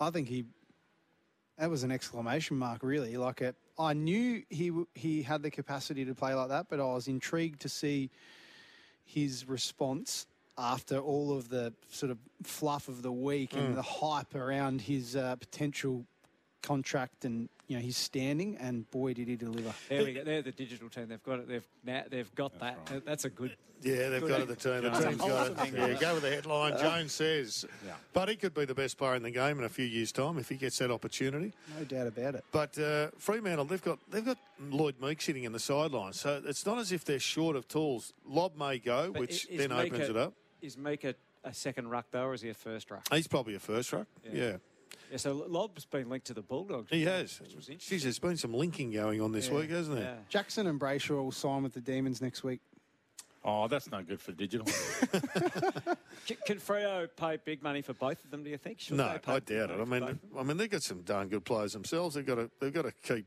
I 0.00 0.10
think 0.10 0.28
he. 0.28 0.44
That 1.58 1.70
was 1.70 1.82
an 1.84 1.90
exclamation 1.90 2.56
mark, 2.58 2.82
really. 2.82 3.16
Like 3.16 3.40
it, 3.40 3.56
I 3.78 3.92
knew 3.94 4.42
he 4.50 4.70
he 4.94 5.22
had 5.22 5.42
the 5.42 5.50
capacity 5.50 6.04
to 6.04 6.14
play 6.14 6.34
like 6.34 6.48
that, 6.48 6.66
but 6.68 6.80
I 6.80 6.84
was 6.84 7.08
intrigued 7.08 7.60
to 7.62 7.68
see 7.70 8.10
his 9.04 9.48
response 9.48 10.26
after 10.58 10.98
all 10.98 11.32
of 11.36 11.48
the 11.48 11.72
sort 11.90 12.10
of 12.10 12.18
fluff 12.42 12.88
of 12.88 13.02
the 13.02 13.12
week 13.12 13.50
Mm. 13.52 13.58
and 13.58 13.76
the 13.76 13.82
hype 13.82 14.34
around 14.34 14.80
his 14.82 15.16
uh, 15.16 15.36
potential 15.36 16.06
contract 16.66 17.24
and 17.24 17.48
you 17.68 17.76
know 17.76 17.82
his 17.82 17.96
standing. 17.96 18.56
And 18.58 18.90
boy, 18.90 19.14
did 19.14 19.28
he 19.28 19.36
deliver! 19.36 19.72
There 19.88 20.04
we 20.04 20.12
go. 20.12 20.24
They're 20.24 20.42
the 20.42 20.52
digital 20.52 20.88
team. 20.88 21.08
They've 21.08 21.22
got 21.22 21.40
it. 21.40 21.48
They've 21.48 21.66
now 21.84 22.02
they've 22.10 22.34
got 22.34 22.58
that. 22.60 23.02
That's 23.04 23.24
a 23.24 23.30
good. 23.30 23.56
Yeah, 23.82 24.08
they've 24.08 24.22
good 24.22 24.30
got 24.30 24.40
it. 24.40 24.48
The 24.48 24.56
team, 24.56 24.82
the 24.82 24.88
That's 24.88 25.04
a 25.04 25.08
team's 25.08 25.20
got 25.20 25.46
it. 25.50 25.58
thing. 25.58 25.74
Yeah, 25.74 25.92
go 26.00 26.14
with 26.14 26.22
the 26.22 26.30
headline. 26.30 26.72
Uh, 26.72 26.82
Jones 26.82 27.12
says, 27.12 27.66
Yeah. 27.84 27.92
but 28.14 28.30
he 28.30 28.36
could 28.36 28.54
be 28.54 28.64
the 28.64 28.74
best 28.74 28.96
player 28.96 29.16
in 29.16 29.22
the 29.22 29.30
game 29.30 29.58
in 29.58 29.64
a 29.64 29.68
few 29.68 29.84
years' 29.84 30.12
time 30.12 30.38
if 30.38 30.48
he 30.48 30.54
gets 30.56 30.78
that 30.78 30.90
opportunity. 30.90 31.52
No 31.78 31.84
doubt 31.84 32.06
about 32.06 32.36
it. 32.36 32.44
But 32.52 32.78
uh, 32.78 33.08
Fremantle, 33.18 33.66
they've 33.66 33.82
got 33.84 33.98
they've 34.10 34.24
got 34.24 34.38
Lloyd 34.70 34.94
Meek 35.00 35.20
sitting 35.20 35.44
in 35.44 35.52
the 35.52 35.58
sidelines, 35.60 36.18
so 36.18 36.40
it's 36.46 36.64
not 36.64 36.78
as 36.78 36.90
if 36.90 37.04
they're 37.04 37.18
short 37.20 37.54
of 37.54 37.68
tools. 37.68 38.14
Lobb 38.26 38.56
may 38.56 38.78
go, 38.78 39.10
But 39.12 39.20
which 39.20 39.46
is 39.50 39.58
then 39.58 39.68
Mika- 39.68 39.94
opens 39.94 40.08
it 40.08 40.16
up. 40.16 40.32
Is 40.62 40.78
Mika 40.78 41.14
a 41.44 41.52
second 41.52 41.90
ruck 41.90 42.06
though, 42.10 42.24
or 42.24 42.34
is 42.34 42.40
he 42.40 42.48
a 42.48 42.54
first 42.54 42.90
ruck? 42.90 43.06
He's 43.12 43.28
probably 43.28 43.56
a 43.56 43.60
first 43.60 43.92
ruck. 43.92 44.06
Yeah. 44.24 44.32
Yeah. 44.32 44.56
So 45.14 45.44
Lobb's 45.48 45.84
been 45.84 46.08
linked 46.08 46.26
to 46.26 46.34
the 46.34 46.42
Bulldogs. 46.42 46.90
He 46.90 47.04
has. 47.04 47.40
Which 47.40 47.54
was 47.54 47.66
Geez, 47.66 48.02
there's 48.02 48.18
been 48.18 48.36
some 48.36 48.52
linking 48.52 48.90
going 48.90 49.20
on 49.20 49.32
this 49.32 49.48
Yeah. 49.48 49.54
week, 49.54 49.70
hasn't 49.70 49.96
there? 49.96 50.18
Jackson 50.28 50.66
and 50.66 50.80
Brayshaw 50.80 51.22
will 51.22 51.32
sign 51.32 51.62
with 51.62 51.74
the 51.74 51.80
Demons 51.80 52.20
next 52.20 52.42
week. 52.42 52.60
Oh, 53.44 53.68
that's 53.68 53.88
no 53.90 54.02
good 54.02 54.20
for 54.20 54.32
digital. 54.32 54.66
Can, 56.26 56.36
can 56.44 56.58
Freo 56.58 57.08
pay 57.16 57.36
big 57.44 57.62
money 57.62 57.80
for 57.80 57.92
both 57.92 58.24
of 58.24 58.32
them? 58.32 58.42
Do 58.42 58.50
you 58.50 58.56
think? 58.58 58.80
Should 58.80 58.96
No, 58.96 59.16
pay 59.22 59.34
I 59.34 59.38
doubt 59.38 59.70
it. 59.70 59.80
I 59.80 59.84
mean, 59.84 60.00
both? 60.00 60.16
I 60.36 60.42
mean, 60.42 60.56
they've 60.56 60.68
got 60.68 60.82
some 60.82 61.02
darn 61.02 61.28
good 61.28 61.44
players 61.44 61.72
themselves. 61.72 62.16
They've 62.16 62.26
got 62.26 62.34
to, 62.34 62.50
they've 62.60 62.72
got 62.72 62.82
to 62.82 62.92
keep 63.02 63.26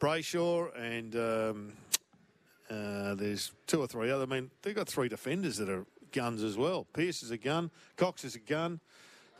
Brayshaw 0.00 0.76
and 0.76 1.14
um, 1.14 1.72
uh, 2.68 3.14
there's 3.14 3.52
two 3.68 3.80
or 3.80 3.86
three 3.86 4.10
other. 4.10 4.24
I 4.24 4.26
mean, 4.26 4.50
they've 4.62 4.74
got 4.74 4.88
three 4.88 5.08
defenders 5.08 5.58
that 5.58 5.68
are 5.68 5.86
guns 6.10 6.42
as 6.42 6.56
well. 6.56 6.88
Pearce 6.92 7.22
is 7.22 7.30
a 7.30 7.38
gun. 7.38 7.70
Cox 7.96 8.24
is 8.24 8.34
a 8.34 8.40
gun. 8.40 8.80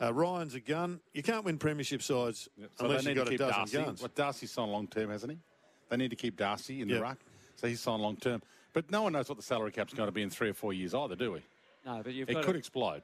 Uh, 0.01 0.13
Ryan's 0.13 0.55
a 0.55 0.59
gun. 0.59 0.99
You 1.13 1.21
can't 1.23 1.43
win 1.43 1.57
premiership 1.57 2.01
sides 2.01 2.47
So 2.77 2.85
unless 2.85 3.03
they 3.03 3.09
you've 3.11 3.17
got 3.17 3.27
to 3.27 3.35
a 3.35 3.37
dozen 3.37 3.53
Darcy. 3.59 3.77
guns. 3.77 4.01
Well, 4.01 4.11
Darcy's 4.15 4.51
signed 4.51 4.71
long 4.71 4.87
term, 4.87 5.09
hasn't 5.09 5.31
he? 5.33 5.37
They 5.89 5.97
need 5.97 6.09
to 6.11 6.15
keep 6.15 6.37
Darcy 6.37 6.81
in 6.81 6.87
Yeah. 6.89 6.95
the 6.95 7.01
ruck, 7.01 7.17
so 7.55 7.67
he's 7.67 7.81
signed 7.81 8.01
long 8.01 8.15
term. 8.15 8.41
But 8.73 8.89
no 8.91 9.01
one 9.01 9.13
knows 9.13 9.27
what 9.27 9.37
the 9.37 9.43
salary 9.43 9.71
cap's 9.71 9.93
going 9.93 10.07
to 10.07 10.11
be 10.13 10.21
in 10.21 10.29
three 10.29 10.49
or 10.49 10.53
four 10.53 10.71
years 10.73 10.93
either, 10.93 11.15
do 11.15 11.31
we? 11.33 11.41
No, 11.85 12.01
but 12.03 12.13
you've 12.13 12.29
it 12.29 12.33
got 12.33 12.43
could 12.45 12.53
to- 12.53 12.59
explode. 12.59 13.01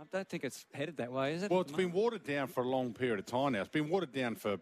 I 0.00 0.04
don't 0.10 0.28
think 0.28 0.44
it's 0.44 0.64
headed 0.72 0.96
that 0.98 1.12
way, 1.12 1.34
is 1.34 1.42
it? 1.42 1.50
Well, 1.50 1.60
it's 1.60 1.72
been 1.72 1.92
watered 1.92 2.24
down 2.24 2.46
for 2.48 2.62
a 2.64 2.68
long 2.68 2.94
period 2.94 3.18
of 3.18 3.26
time 3.26 3.52
now. 3.52 3.60
It's 3.60 3.68
been 3.68 3.90
watered 3.90 4.12
down 4.12 4.34
for 4.34 4.58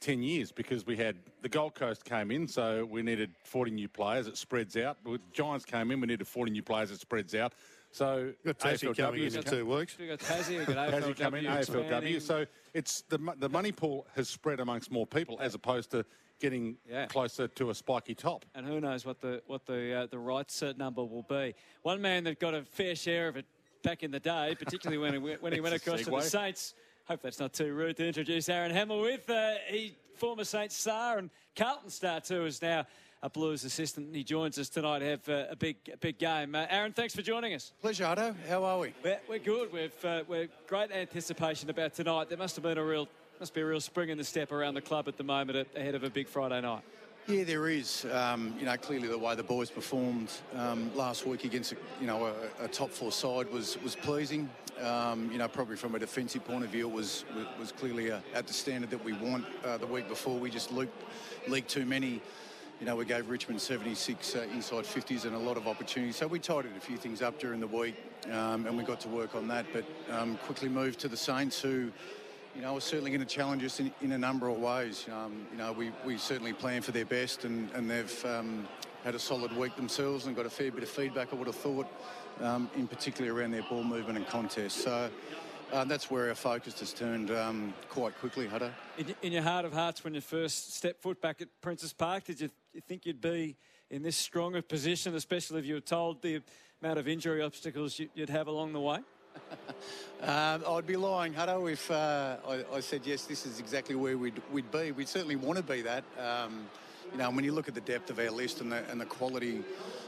10 0.00 0.22
years 0.22 0.52
because 0.52 0.86
we 0.86 0.96
had 0.96 1.16
the 1.42 1.48
Gold 1.48 1.74
Coast 1.74 2.04
came 2.04 2.30
in, 2.30 2.46
so 2.46 2.84
we 2.84 3.02
needed 3.02 3.34
40 3.42 3.72
new 3.72 3.88
players. 3.88 4.28
It 4.28 4.36
spreads 4.36 4.76
out. 4.76 4.96
With 5.04 5.20
Giants 5.32 5.64
came 5.64 5.90
in, 5.90 6.00
we 6.00 6.06
needed 6.06 6.28
40 6.28 6.52
new 6.52 6.62
players. 6.62 6.92
It 6.92 7.00
spreads 7.00 7.34
out. 7.34 7.54
So 7.90 8.32
Got 8.44 8.58
AFLW 8.58 8.96
coming 8.96 9.22
in 9.24 9.34
in 9.36 9.42
two 9.42 9.64
weeks. 9.66 9.96
We've 9.98 10.08
got 10.08 10.18
Tassie, 10.18 10.58
we've 10.58 10.66
got 10.66 10.88
Tassie 10.92 11.18
coming 11.18 11.44
AFLW, 11.44 11.88
AFLW. 11.88 12.20
So 12.22 12.44
it's 12.74 13.02
the 13.08 13.18
the 13.38 13.48
money 13.48 13.72
pool 13.72 14.06
has 14.14 14.28
spread 14.28 14.60
amongst 14.60 14.90
more 14.90 15.06
people 15.06 15.38
as 15.40 15.54
opposed 15.54 15.90
to 15.92 16.04
getting 16.40 16.76
Yeah. 16.88 17.06
closer 17.06 17.48
to 17.48 17.70
a 17.70 17.74
spiky 17.74 18.14
top. 18.14 18.44
and 18.54 18.64
who 18.66 18.80
knows 18.80 19.04
what 19.06 19.20
the 19.20 19.42
what 19.46 19.66
the 19.66 19.92
uh, 20.02 20.06
the 20.06 20.18
rights 20.18 20.62
uh, 20.62 20.72
number 20.76 21.02
will 21.04 21.24
be. 21.28 21.54
One 21.82 22.00
man 22.00 22.24
that 22.24 22.38
got 22.38 22.54
a 22.54 22.62
fair 22.62 22.94
share 22.94 23.26
of 23.28 23.36
it 23.36 23.46
back 23.82 24.02
in 24.02 24.10
the 24.10 24.20
day, 24.20 24.54
particularly 24.58 24.98
when 24.98 25.12
he, 25.14 25.18
went- 25.18 25.42
when 25.42 25.52
he 25.52 25.60
went 25.66 25.74
across 25.74 26.00
to 26.00 26.04
the 26.06 26.10
segue. 26.12 26.22
Saints. 26.22 26.74
Hope 27.06 27.22
that's 27.22 27.40
not 27.40 27.54
too 27.54 27.72
rude 27.72 27.96
to 27.96 28.06
introduce 28.06 28.50
Aaron 28.50 28.70
Hamill 28.70 29.00
with. 29.00 29.28
Uh, 29.30 29.54
he 29.66 29.96
former 30.14 30.44
Saints 30.44 30.76
star 30.76 31.16
and 31.18 31.30
Carlton 31.56 31.88
star 31.88 32.20
too 32.20 32.44
is 32.44 32.60
now 32.60 32.84
a 33.22 33.28
Blues 33.28 33.64
assistant. 33.64 34.14
He 34.14 34.22
joins 34.22 34.58
us 34.58 34.68
tonight 34.68 35.00
to 35.00 35.04
have 35.06 35.28
uh, 35.28 35.46
a 35.50 35.56
big 35.56 35.76
a 35.92 35.96
big 35.96 36.18
game. 36.18 36.54
Uh, 36.54 36.66
Aaron, 36.70 36.92
thanks 36.92 37.14
for 37.14 37.22
joining 37.22 37.54
us. 37.54 37.72
Pleasure, 37.80 38.04
Hutto. 38.04 38.34
How 38.48 38.64
are 38.64 38.78
we? 38.78 38.94
We're, 39.02 39.20
we're 39.28 39.38
good. 39.38 39.72
We've 39.72 40.04
uh, 40.04 40.22
we're 40.28 40.48
great 40.66 40.92
anticipation 40.92 41.68
about 41.70 41.94
tonight. 41.94 42.28
There 42.28 42.38
must 42.38 42.56
have 42.56 42.62
been 42.62 42.78
a 42.78 42.84
real 42.84 43.08
must 43.40 43.54
be 43.54 43.60
a 43.60 43.66
real 43.66 43.80
spring 43.80 44.10
in 44.10 44.18
the 44.18 44.24
step 44.24 44.52
around 44.52 44.74
the 44.74 44.80
club 44.80 45.08
at 45.08 45.16
the 45.16 45.24
moment 45.24 45.68
ahead 45.74 45.94
of 45.94 46.04
a 46.04 46.10
big 46.10 46.28
Friday 46.28 46.60
night. 46.60 46.82
Yeah, 47.26 47.44
there 47.44 47.68
is. 47.68 48.06
Um, 48.12 48.54
you 48.58 48.64
know, 48.64 48.76
clearly 48.76 49.08
the 49.08 49.18
way 49.18 49.34
the 49.34 49.42
boys 49.42 49.70
performed 49.70 50.30
um, 50.56 50.90
last 50.96 51.26
week 51.26 51.44
against, 51.44 51.72
a, 51.72 51.76
you 52.00 52.06
know, 52.06 52.32
a, 52.60 52.64
a 52.64 52.68
top 52.68 52.90
four 52.90 53.12
side 53.12 53.50
was 53.52 53.76
was 53.82 53.96
pleasing. 53.96 54.48
Um, 54.80 55.30
you 55.32 55.38
know, 55.38 55.48
probably 55.48 55.74
from 55.74 55.96
a 55.96 55.98
defensive 55.98 56.44
point 56.44 56.62
of 56.62 56.70
view, 56.70 56.88
it 56.88 56.92
was 56.92 57.24
was, 57.58 57.72
clearly 57.72 58.12
uh, 58.12 58.20
at 58.32 58.46
the 58.46 58.52
standard 58.52 58.90
that 58.90 59.04
we 59.04 59.12
want. 59.12 59.44
Uh, 59.64 59.76
the 59.76 59.86
week 59.86 60.08
before, 60.08 60.38
we 60.38 60.50
just 60.50 60.70
leaked, 60.72 61.02
leaked 61.48 61.68
too 61.68 61.84
many. 61.84 62.22
You 62.80 62.86
know, 62.86 62.94
we 62.94 63.04
gave 63.04 63.28
Richmond 63.28 63.60
76 63.60 64.36
uh, 64.36 64.46
inside 64.54 64.84
50s 64.84 65.24
and 65.24 65.34
a 65.34 65.38
lot 65.38 65.56
of 65.56 65.66
opportunities. 65.66 66.14
So 66.14 66.28
we 66.28 66.38
tidied 66.38 66.76
a 66.76 66.80
few 66.80 66.96
things 66.96 67.22
up 67.22 67.40
during 67.40 67.58
the 67.58 67.66
week, 67.66 67.96
um, 68.30 68.66
and 68.66 68.76
we 68.76 68.84
got 68.84 69.00
to 69.00 69.08
work 69.08 69.34
on 69.34 69.48
that. 69.48 69.66
But 69.72 69.84
um, 70.12 70.36
quickly 70.44 70.68
moved 70.68 71.00
to 71.00 71.08
the 71.08 71.16
Saints, 71.16 71.60
who 71.60 71.90
you 72.54 72.62
know, 72.62 72.76
are 72.76 72.80
certainly 72.80 73.10
going 73.10 73.20
to 73.20 73.26
challenge 73.26 73.64
us 73.64 73.80
in, 73.80 73.90
in 74.00 74.12
a 74.12 74.18
number 74.18 74.48
of 74.48 74.58
ways. 74.58 75.06
Um, 75.12 75.44
you 75.50 75.58
know, 75.58 75.72
we, 75.72 75.90
we 76.06 76.18
certainly 76.18 76.52
plan 76.52 76.82
for 76.82 76.92
their 76.92 77.04
best, 77.04 77.44
and, 77.44 77.68
and 77.72 77.90
they've 77.90 78.24
um, 78.24 78.68
had 79.02 79.16
a 79.16 79.18
solid 79.18 79.56
week 79.56 79.74
themselves 79.74 80.26
and 80.26 80.36
got 80.36 80.46
a 80.46 80.50
fair 80.50 80.70
bit 80.70 80.84
of 80.84 80.88
feedback, 80.88 81.32
I 81.32 81.36
would 81.36 81.48
have 81.48 81.56
thought, 81.56 81.88
um, 82.40 82.70
in 82.76 82.86
particular 82.86 83.34
around 83.34 83.50
their 83.50 83.62
ball 83.62 83.82
movement 83.82 84.18
and 84.18 84.26
contest. 84.28 84.84
So 84.84 85.10
uh, 85.72 85.84
that's 85.84 86.10
where 86.10 86.28
our 86.28 86.34
focus 86.34 86.80
has 86.80 86.92
turned 86.92 87.30
um, 87.30 87.74
quite 87.88 88.18
quickly, 88.18 88.46
Hutto. 88.46 88.70
In, 88.96 89.14
in 89.22 89.32
your 89.32 89.42
heart 89.42 89.64
of 89.64 89.72
hearts, 89.72 90.02
when 90.04 90.14
you 90.14 90.20
first 90.20 90.74
stepped 90.74 91.02
foot 91.02 91.20
back 91.20 91.42
at 91.42 91.48
Princes 91.60 91.92
Park, 91.92 92.24
did 92.24 92.40
you, 92.40 92.50
you 92.72 92.80
think 92.80 93.06
you'd 93.06 93.20
be 93.20 93.56
in 93.90 94.02
this 94.02 94.16
stronger 94.16 94.62
position, 94.62 95.14
especially 95.14 95.58
if 95.58 95.66
you 95.66 95.74
were 95.74 95.80
told 95.80 96.22
the 96.22 96.40
amount 96.82 96.98
of 96.98 97.08
injury 97.08 97.42
obstacles 97.42 97.98
you, 97.98 98.08
you'd 98.14 98.30
have 98.30 98.46
along 98.46 98.72
the 98.72 98.80
way? 98.80 98.98
Um, 100.22 100.64
I'd 100.68 100.86
be 100.86 100.96
lying, 100.96 101.34
Hutto, 101.34 101.70
if 101.70 101.90
uh, 101.90 102.36
I, 102.46 102.64
I 102.74 102.80
said 102.80 103.02
yes. 103.04 103.24
This 103.24 103.46
is 103.46 103.60
exactly 103.60 103.94
where 103.94 104.16
we'd, 104.16 104.40
we'd 104.52 104.70
be. 104.70 104.92
We'd 104.92 105.08
certainly 105.08 105.36
want 105.36 105.58
to 105.58 105.62
be 105.62 105.82
that. 105.82 106.04
Um, 106.18 106.66
you 107.12 107.18
know, 107.18 107.30
when 107.30 107.44
you 107.44 107.52
look 107.52 107.68
at 107.68 107.74
the 107.74 107.80
depth 107.80 108.10
of 108.10 108.18
our 108.18 108.30
list 108.30 108.60
and 108.60 108.72
the, 108.72 108.82
and 108.90 109.00
the 109.00 109.06
quality 109.06 109.62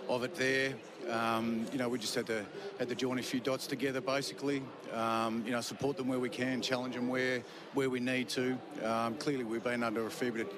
of 0.08 0.24
it 0.24 0.34
there, 0.34 0.74
um, 1.10 1.66
you 1.72 1.78
know, 1.78 1.88
we 1.88 1.98
just 1.98 2.14
had 2.14 2.26
to 2.26 2.44
had 2.78 2.88
to 2.88 2.94
join 2.94 3.18
a 3.18 3.22
few 3.22 3.40
dots 3.40 3.66
together, 3.66 4.00
basically. 4.00 4.62
Um, 4.92 5.42
you 5.46 5.52
know, 5.52 5.60
support 5.60 5.96
them 5.96 6.08
where 6.08 6.18
we 6.18 6.28
can, 6.28 6.60
challenge 6.62 6.94
them 6.94 7.08
where 7.08 7.42
where 7.74 7.90
we 7.90 8.00
need 8.00 8.28
to. 8.30 8.58
Um, 8.84 9.14
clearly, 9.16 9.44
we've 9.44 9.64
been 9.64 9.82
under 9.82 10.06
a 10.06 10.10
fair 10.10 10.32
bit 10.32 10.46
of, 10.46 10.52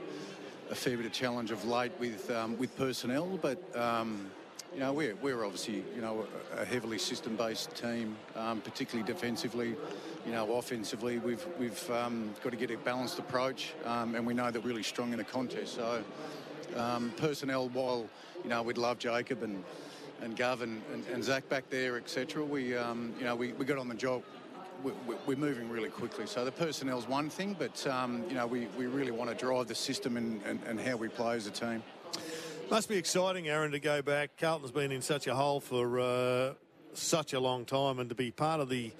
a 0.71 0.75
fair 0.75 0.97
bit 0.97 1.07
of 1.07 1.13
challenge 1.13 1.51
of 1.51 1.65
late 1.65 1.93
with 1.99 2.31
um, 2.31 2.59
with 2.59 2.77
personnel, 2.77 3.39
but. 3.41 3.59
You 4.75 4.81
know, 4.81 4.93
we're, 4.95 5.15
we're 5.17 5.45
obviously, 5.45 5.85
you 5.95 6.01
know, 6.01 6.27
a 6.57 6.65
heavily 6.65 6.97
system-based 6.99 7.75
team, 7.77 8.17
um, 8.35 8.63
particularly 8.63 9.07
defensively. 9.07 9.77
You 10.25 10.33
know, 10.33 10.57
offensively, 10.57 11.19
we've 11.19 11.45
we've 11.59 11.91
um, 11.91 12.33
got 12.43 12.51
to 12.51 12.57
get 12.57 12.71
a 12.71 12.79
balanced 12.79 13.19
approach, 13.19 13.75
um, 13.85 14.15
and 14.15 14.27
we 14.27 14.33
know 14.33 14.51
they're 14.51 14.63
really 14.63 14.83
strong 14.83 15.13
in 15.13 15.19
the 15.19 15.25
contest. 15.25 15.75
So, 15.75 16.03
um, 16.77 17.13
personnel, 17.19 17.69
while 17.69 18.09
you 18.43 18.49
know 18.49 18.63
we'd 18.63 18.79
love 18.79 18.99
Jacob 18.99 19.43
and 19.43 19.63
and 20.23 20.37
Gov 20.37 20.63
and, 20.63 20.81
and, 20.93 21.05
and 21.09 21.23
Zach 21.23 21.49
back 21.49 21.69
there, 21.69 21.97
etc. 21.99 22.45
We, 22.45 22.77
um, 22.77 23.13
you 23.19 23.25
know, 23.25 23.35
we, 23.35 23.53
we 23.55 23.65
got 23.65 23.77
on 23.79 23.89
the 23.89 23.95
job. 23.95 24.23
We, 24.85 24.93
we- 25.07 25.17
we're 25.27 25.37
moving 25.37 25.69
really 25.69 25.89
quickly. 25.91 26.27
So 26.27 26.45
the 26.45 26.53
personnel's 26.53 27.09
one 27.09 27.29
thing, 27.29 27.57
but 27.59 27.85
um, 27.89 28.23
you 28.29 28.37
know, 28.37 28.47
we, 28.47 28.69
we 28.79 28.87
really 28.87 29.11
want 29.11 29.31
to 29.31 29.37
drive 29.37 29.67
the 29.67 29.75
system 29.75 30.17
and, 30.17 30.41
and, 30.45 30.61
and 30.67 30.81
how 30.81 30.97
we 30.97 31.09
play 31.09 31.35
as 31.37 31.47
a 31.47 31.51
team. 31.51 31.83
Must 32.73 32.89
be 32.89 32.97
exciting, 32.97 33.51
Aaron, 33.51 33.73
to 33.73 33.79
go 33.79 34.01
back. 34.01 34.39
Carlton's 34.39 34.71
been 34.71 34.93
in 34.93 35.03
such 35.03 35.27
a 35.27 35.35
hole 35.35 35.61
for 35.61 36.01
uh, 36.01 36.55
such 36.95 37.35
a 37.35 37.39
long 37.39 37.67
time, 37.67 37.99
and 37.99 38.09
to 38.09 38.15
be 38.15 38.31
part 38.31 38.61
of 38.61 38.71
the 38.71 38.93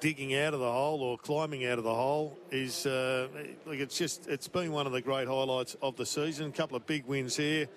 digging 0.00 0.34
out 0.34 0.54
of 0.54 0.60
the 0.60 0.72
hole 0.72 1.02
or 1.02 1.18
climbing 1.18 1.66
out 1.66 1.76
of 1.76 1.84
the 1.84 1.94
hole 1.94 2.38
is 2.50 2.86
uh, 2.86 3.28
like 3.66 3.78
it's 3.78 3.98
just 3.98 4.26
it's 4.26 4.48
been 4.48 4.72
one 4.72 4.86
of 4.86 4.92
the 4.92 5.02
great 5.02 5.28
highlights 5.28 5.76
of 5.82 5.96
the 5.96 6.06
season. 6.06 6.48
A 6.48 6.52
couple 6.52 6.78
of 6.78 6.86
big 6.86 7.04
wins 7.04 7.36
here. 7.36 7.68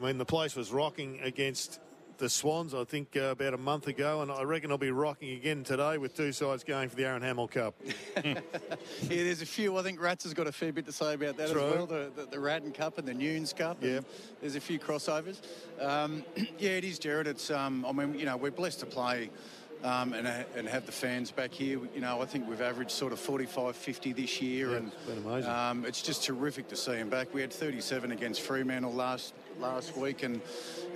I 0.00 0.04
mean, 0.04 0.18
the 0.18 0.24
place 0.24 0.56
was 0.56 0.72
rocking 0.72 1.20
against 1.22 1.78
the 2.20 2.28
Swans, 2.28 2.74
I 2.74 2.84
think, 2.84 3.16
uh, 3.16 3.30
about 3.30 3.54
a 3.54 3.58
month 3.58 3.86
ago, 3.88 4.20
and 4.20 4.30
I 4.30 4.42
reckon 4.42 4.70
I'll 4.70 4.78
be 4.78 4.90
rocking 4.90 5.30
again 5.32 5.64
today 5.64 5.96
with 5.96 6.14
two 6.14 6.32
sides 6.32 6.62
going 6.62 6.90
for 6.90 6.94
the 6.94 7.06
Aaron 7.06 7.22
Hamill 7.22 7.48
Cup. 7.48 7.74
yeah, 8.24 8.40
there's 9.08 9.40
a 9.40 9.46
few. 9.46 9.78
I 9.78 9.82
think 9.82 10.00
Rats 10.00 10.24
has 10.24 10.34
got 10.34 10.46
a 10.46 10.52
fair 10.52 10.70
bit 10.70 10.84
to 10.84 10.92
say 10.92 11.14
about 11.14 11.38
that 11.38 11.50
True. 11.50 11.62
as 11.62 11.74
well. 11.74 11.86
The, 11.86 12.12
the, 12.14 12.26
the 12.26 12.38
Ratten 12.38 12.72
Cup 12.72 12.98
and 12.98 13.08
the 13.08 13.14
Nunes 13.14 13.54
Cup. 13.54 13.78
Yeah. 13.80 14.00
There's 14.40 14.54
a 14.54 14.60
few 14.60 14.78
crossovers. 14.78 15.40
Um, 15.80 16.22
yeah, 16.58 16.72
it 16.72 16.84
is, 16.84 16.98
Jared. 16.98 17.26
It's, 17.26 17.50
um, 17.50 17.86
I 17.86 17.92
mean, 17.92 18.18
you 18.18 18.26
know, 18.26 18.36
we're 18.36 18.50
blessed 18.50 18.80
to 18.80 18.86
play. 18.86 19.30
Um, 19.82 20.12
and, 20.12 20.28
and 20.54 20.68
have 20.68 20.84
the 20.84 20.92
fans 20.92 21.30
back 21.30 21.52
here. 21.52 21.80
You 21.94 22.02
know, 22.02 22.20
I 22.20 22.26
think 22.26 22.46
we've 22.46 22.60
averaged 22.60 22.90
sort 22.90 23.14
of 23.14 23.18
45, 23.18 23.74
50 23.74 24.12
this 24.12 24.42
year, 24.42 24.72
Yeah, 24.72 24.76
and 24.76 24.92
it's. 25.08 25.46
Um, 25.46 25.86
it's 25.86 26.02
just 26.02 26.22
terrific 26.22 26.68
to 26.68 26.76
see 26.76 26.96
them 26.96 27.08
back. 27.08 27.32
We 27.32 27.40
had 27.40 27.50
37 27.50 28.12
against 28.12 28.42
Fremantle 28.42 28.92
last 28.92 29.32
last 29.60 29.96
week, 29.96 30.22
and 30.22 30.40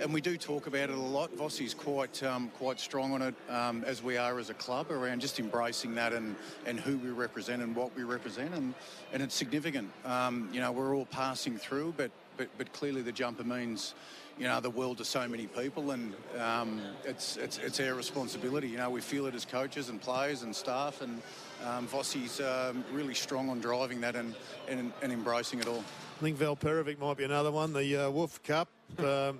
and 0.01 0.13
we 0.13 0.21
do 0.21 0.37
talk 0.37 0.67
about 0.67 0.89
it 0.89 0.97
a 0.97 0.99
lot. 0.99 1.35
Vossi's 1.37 1.73
quite 1.73 2.21
um, 2.23 2.49
quite 2.57 2.79
strong 2.79 3.13
on 3.13 3.21
it, 3.21 3.35
um, 3.49 3.83
as 3.85 4.03
we 4.03 4.17
are 4.17 4.39
as 4.39 4.49
a 4.49 4.53
club, 4.53 4.91
around 4.91 5.21
just 5.21 5.39
embracing 5.39 5.95
that 5.95 6.13
and, 6.13 6.35
and 6.65 6.79
who 6.79 6.97
we 6.97 7.09
represent 7.09 7.61
and 7.61 7.75
what 7.75 7.95
we 7.95 8.03
represent, 8.03 8.53
and 8.53 8.73
and 9.13 9.21
it's 9.21 9.35
significant. 9.35 9.89
Um, 10.03 10.49
you 10.51 10.59
know, 10.59 10.71
we're 10.71 10.95
all 10.95 11.05
passing 11.05 11.57
through, 11.57 11.93
but 11.97 12.11
but 12.37 12.49
but 12.57 12.73
clearly 12.73 13.01
the 13.01 13.11
jumper 13.11 13.43
means. 13.43 13.93
You 14.37 14.47
know 14.49 14.59
the 14.59 14.69
world 14.69 14.97
to 14.97 15.05
so 15.05 15.25
many 15.29 15.47
people, 15.47 15.91
and 15.91 16.13
um, 16.37 16.81
it's, 17.05 17.37
it's 17.37 17.57
it's 17.57 17.79
our 17.79 17.93
responsibility. 17.93 18.67
You 18.67 18.75
know 18.75 18.89
we 18.89 18.99
feel 18.99 19.27
it 19.27 19.33
as 19.33 19.45
coaches 19.45 19.87
and 19.87 20.01
players 20.01 20.43
and 20.43 20.53
staff, 20.53 21.01
and 21.01 21.21
um, 21.65 21.87
Vossi's 21.87 22.39
um, 22.41 22.83
really 22.91 23.13
strong 23.13 23.49
on 23.49 23.59
driving 23.59 24.01
that 24.01 24.15
and, 24.15 24.35
and 24.67 24.93
and 25.01 25.11
embracing 25.11 25.59
it 25.59 25.67
all. 25.67 25.83
I 26.19 26.21
think 26.21 26.37
Valperovic 26.37 26.99
might 26.99 27.17
be 27.17 27.23
another 27.23 27.51
one. 27.51 27.73
The 27.73 28.05
uh, 28.05 28.09
Wolf 28.09 28.41
Cup. 28.43 28.69
Um, 28.99 29.39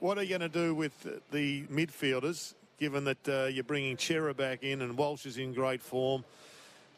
what 0.00 0.16
are 0.16 0.22
you 0.22 0.30
going 0.30 0.40
to 0.40 0.48
do 0.48 0.74
with 0.74 0.94
the 1.30 1.64
midfielders, 1.64 2.54
given 2.78 3.04
that 3.04 3.28
uh, 3.28 3.44
you're 3.44 3.62
bringing 3.62 3.98
Cerra 3.98 4.32
back 4.32 4.62
in 4.62 4.80
and 4.80 4.96
Walsh 4.96 5.26
is 5.26 5.36
in 5.36 5.52
great 5.52 5.82
form? 5.82 6.24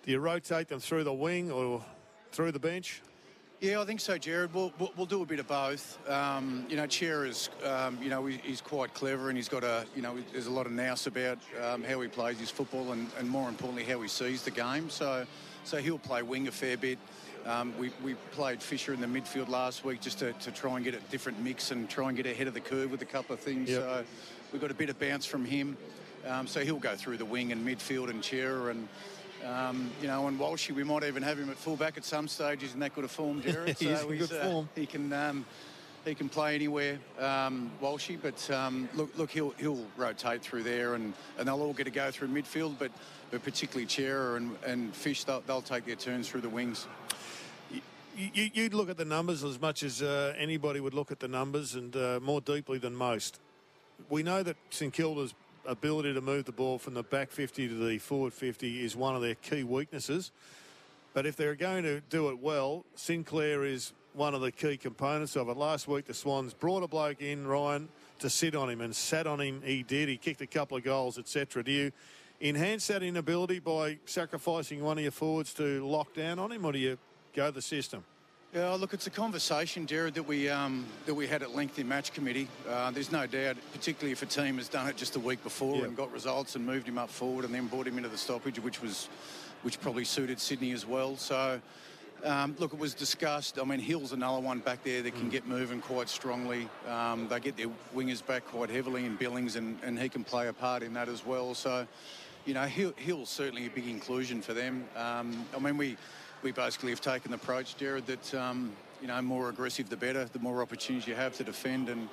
Do 0.04 0.12
you 0.12 0.20
rotate 0.20 0.68
them 0.68 0.78
through 0.78 1.02
the 1.02 1.12
wing 1.12 1.50
or 1.50 1.84
through 2.30 2.52
the 2.52 2.60
bench? 2.60 3.02
Yeah, 3.62 3.80
I 3.80 3.84
think 3.84 4.00
so, 4.00 4.18
Jared. 4.18 4.52
We'll, 4.52 4.72
we'll, 4.80 4.92
we'll 4.96 5.06
do 5.06 5.22
a 5.22 5.24
bit 5.24 5.38
of 5.38 5.46
both. 5.46 5.96
Um, 6.10 6.66
you 6.68 6.76
know, 6.76 6.88
Cerra 6.88 7.28
is, 7.28 7.48
um, 7.64 7.96
you 8.02 8.10
know, 8.10 8.26
he, 8.26 8.38
he's 8.38 8.60
quite 8.60 8.92
clever 8.92 9.28
and 9.28 9.38
he's 9.38 9.48
got 9.48 9.62
a, 9.62 9.86
you 9.94 10.02
know, 10.02 10.16
there's 10.32 10.48
a 10.48 10.50
lot 10.50 10.66
of 10.66 10.72
nous 10.72 11.06
about 11.06 11.38
um, 11.64 11.84
how 11.84 12.00
he 12.00 12.08
plays 12.08 12.40
his 12.40 12.50
football 12.50 12.90
and, 12.90 13.08
and 13.20 13.30
more 13.30 13.48
importantly 13.48 13.84
how 13.84 14.00
he 14.00 14.08
sees 14.08 14.42
the 14.42 14.50
game. 14.50 14.90
So, 14.90 15.24
so 15.62 15.76
he'll 15.76 16.00
play 16.00 16.22
wing 16.22 16.48
a 16.48 16.50
fair 16.50 16.76
bit. 16.76 16.98
Um, 17.46 17.72
we, 17.78 17.92
we 18.02 18.14
played 18.32 18.60
Fisher 18.60 18.94
in 18.94 19.00
the 19.00 19.06
midfield 19.06 19.48
last 19.48 19.84
week 19.84 20.00
just 20.00 20.18
to, 20.18 20.32
to 20.32 20.50
try 20.50 20.74
and 20.74 20.84
get 20.84 20.96
a 20.96 21.00
different 21.12 21.38
mix 21.38 21.70
and 21.70 21.88
try 21.88 22.08
and 22.08 22.16
get 22.16 22.26
ahead 22.26 22.48
of 22.48 22.54
the 22.54 22.60
curve 22.60 22.90
with 22.90 23.02
a 23.02 23.06
couple 23.06 23.32
of 23.32 23.38
things. 23.38 23.70
Yep. 23.70 23.80
So 23.80 24.04
we 24.52 24.58
got 24.58 24.72
a 24.72 24.74
bit 24.74 24.90
of 24.90 24.98
bounce 24.98 25.24
from 25.24 25.44
him. 25.44 25.76
Um, 26.26 26.48
so 26.48 26.64
he'll 26.64 26.80
go 26.80 26.96
through 26.96 27.18
the 27.18 27.24
wing 27.24 27.52
and 27.52 27.64
midfield 27.64 28.10
and 28.10 28.24
Cerra 28.24 28.72
and. 28.72 28.88
Um, 29.45 29.90
you 30.01 30.07
know, 30.07 30.28
and 30.28 30.38
Walshy, 30.38 30.72
we 30.72 30.84
might 30.84 31.05
even 31.05 31.22
have 31.22 31.38
him 31.38 31.51
at 31.51 31.57
fullback 31.57 31.97
at 31.97 32.05
some 32.05 32.28
stage. 32.28 32.62
He's 32.62 32.74
in 32.74 32.80
that 32.80 32.95
good 32.95 33.05
a 33.05 33.09
form, 33.09 33.43
Jared. 33.43 33.76
He 33.78 33.86
so 33.86 34.09
in 34.09 34.18
he's, 34.18 34.28
good 34.28 34.38
uh, 34.38 34.45
form. 34.45 34.68
he 34.74 34.86
can 34.86 35.12
um, 35.12 35.45
he 36.05 36.14
can 36.14 36.28
play 36.28 36.55
anywhere, 36.55 36.99
um, 37.18 37.70
Walshy. 37.82 38.18
But 38.20 38.51
um, 38.51 38.88
look, 38.95 39.16
look, 39.16 39.30
he'll 39.30 39.51
he'll 39.59 39.84
rotate 39.97 40.43
through 40.43 40.62
there, 40.62 40.95
and, 40.95 41.12
and 41.38 41.49
they'll 41.49 41.61
all 41.61 41.72
get 41.72 41.84
to 41.84 41.90
go 41.90 42.11
through 42.11 42.28
midfield. 42.28 42.78
But 42.78 42.93
but 43.30 43.43
particularly 43.43 43.88
Cerra 43.88 44.36
and 44.36 44.57
and 44.64 44.95
Fish, 44.95 45.24
they'll, 45.24 45.40
they'll 45.40 45.62
take 45.62 45.86
their 45.86 45.97
turns 45.97 46.28
through 46.28 46.43
the 46.43 46.49
wings. 46.49 46.86
You, 48.14 48.51
you'd 48.53 48.74
look 48.74 48.90
at 48.90 48.99
the 48.99 49.07
numbers 49.07 49.43
as 49.43 49.59
much 49.59 49.82
as 49.82 50.03
uh, 50.03 50.34
anybody 50.36 50.80
would 50.80 50.93
look 50.93 51.11
at 51.11 51.18
the 51.18 51.28
numbers 51.28 51.74
and 51.74 51.97
uh, 51.97 52.20
more 52.22 52.43
deeply 52.43 52.76
than 52.76 52.95
most. 52.95 53.40
We 54.11 54.22
know 54.22 54.43
that 54.43 54.57
St 54.68 54.93
Kilda's 54.93 55.32
ability 55.66 56.14
to 56.14 56.20
move 56.20 56.44
the 56.44 56.52
ball 56.52 56.78
from 56.78 56.94
the 56.94 57.02
back 57.02 57.30
50 57.30 57.68
to 57.68 57.74
the 57.74 57.98
forward 57.98 58.32
50 58.32 58.84
is 58.84 58.96
one 58.96 59.14
of 59.14 59.22
their 59.22 59.34
key 59.36 59.62
weaknesses. 59.62 60.32
But 61.14 61.26
if 61.26 61.36
they're 61.36 61.54
going 61.54 61.82
to 61.84 62.00
do 62.00 62.30
it 62.30 62.38
well, 62.38 62.84
Sinclair 62.94 63.64
is 63.64 63.92
one 64.14 64.34
of 64.34 64.40
the 64.40 64.50
key 64.50 64.76
components 64.76 65.36
of 65.36 65.48
it. 65.48 65.56
Last 65.56 65.88
week, 65.88 66.06
the 66.06 66.14
Swans 66.14 66.54
brought 66.54 66.82
a 66.82 66.88
bloke 66.88 67.20
in, 67.20 67.46
Ryan, 67.46 67.88
to 68.18 68.30
sit 68.30 68.54
on 68.54 68.70
him 68.70 68.80
and 68.80 68.94
sat 68.94 69.26
on 69.26 69.40
him. 69.40 69.62
He 69.64 69.82
did. 69.82 70.08
He 70.08 70.16
kicked 70.16 70.40
a 70.40 70.46
couple 70.46 70.76
of 70.76 70.84
goals, 70.84 71.18
etc. 71.18 71.62
Do 71.62 71.72
you 71.72 71.92
enhance 72.40 72.86
that 72.88 73.02
inability 73.02 73.58
by 73.58 73.98
sacrificing 74.04 74.82
one 74.82 74.98
of 74.98 75.02
your 75.02 75.12
forwards 75.12 75.54
to 75.54 75.86
lock 75.86 76.14
down 76.14 76.38
on 76.38 76.52
him, 76.52 76.64
or 76.64 76.72
do 76.72 76.78
you 76.78 76.98
go 77.34 77.50
the 77.50 77.62
system? 77.62 78.04
Yeah, 78.55 78.72
look, 78.72 78.92
it's 78.92 79.07
a 79.07 79.11
conversation, 79.11 79.86
Jared, 79.86 80.12
that 80.12 80.24
we 80.24 80.50
um, 80.50 80.84
that 81.07 81.14
we 81.14 81.26
had 81.26 81.42
at 81.42 81.55
length 81.55 81.78
in 81.78 81.88
match 81.88 82.12
committee. 82.12 82.48
Uh, 82.68 82.90
there's 82.90 83.11
no 83.11 83.26
doubt, 83.26 83.57
particularly 83.72 84.12
if 84.12 84.20
a 84.20 84.26
team 84.26 84.59
has 84.59 84.68
done 84.68 84.86
it 84.88 84.96
just 84.98 85.16
a 85.16 85.20
week 85.20 85.42
before 85.42 85.78
Yeah. 85.78 85.84
and 85.84 85.96
got 85.96 86.12
results 86.12 86.55
and 86.55 86.66
moved 86.66 86.86
him 86.86 86.98
up 86.98 87.09
forward 87.09 87.46
and 87.46 87.55
then 87.55 87.66
brought 87.66 87.86
him 87.86 87.96
into 87.96 88.11
the 88.11 88.18
stoppage, 88.18 88.59
which 88.59 88.82
was 88.82 89.09
which 89.62 89.80
probably 89.80 90.05
suited 90.05 90.38
Sydney 90.38 90.72
as 90.72 90.84
well. 90.84 91.16
So, 91.16 91.62
um, 92.24 92.55
look, 92.59 92.74
it 92.74 92.78
was 92.78 92.92
discussed. 92.92 93.59
I 93.59 93.64
mean, 93.64 93.80
Hill's 93.80 94.12
another 94.12 94.40
one 94.40 94.59
back 94.59 94.84
there 94.84 95.00
that 95.00 95.14
can 95.14 95.30
get 95.30 95.46
moving 95.46 95.80
quite 95.80 96.11
strongly. 96.11 96.68
Um, 96.86 97.28
they 97.28 97.40
get 97.40 97.57
their 97.57 97.70
wingers 97.96 98.26
back 98.26 98.44
quite 98.44 98.68
heavily 98.68 99.07
in 99.07 99.16
Billings, 99.16 99.57
and, 99.57 99.78
and 99.82 99.98
he 99.98 100.11
can 100.11 100.24
play 100.24 100.48
a 100.48 100.53
part 100.53 100.82
in 100.82 100.92
that 100.92 101.09
as 101.09 101.24
well. 101.24 101.55
So, 101.55 101.86
you 102.44 102.53
know, 102.53 102.64
Hill, 102.64 102.92
Hill's 102.96 103.30
certainly 103.30 103.64
a 103.64 103.70
big 103.70 103.88
inclusion 103.88 104.42
for 104.42 104.53
them. 104.53 104.84
Um, 104.94 105.46
I 105.57 105.59
mean, 105.59 105.78
we 105.78 105.96
we 106.43 106.53
basically 106.53 106.90
have 106.90 107.01
taken 107.01 107.30
the 107.30 107.36
approach, 107.36 107.76
Jared, 107.76 108.07
that 108.07 108.34
um, 108.34 108.72
you 109.01 109.09
know, 109.09 109.20
more 109.22 109.49
aggressive 109.49 109.88
the 109.88 109.97
better. 109.97 110.24
The 110.24 110.38
more 110.38 110.62
opportunities 110.62 111.07
you 111.07 111.14
have 111.14 111.34
to 111.36 111.45
defend, 111.45 111.88
and 111.88 112.09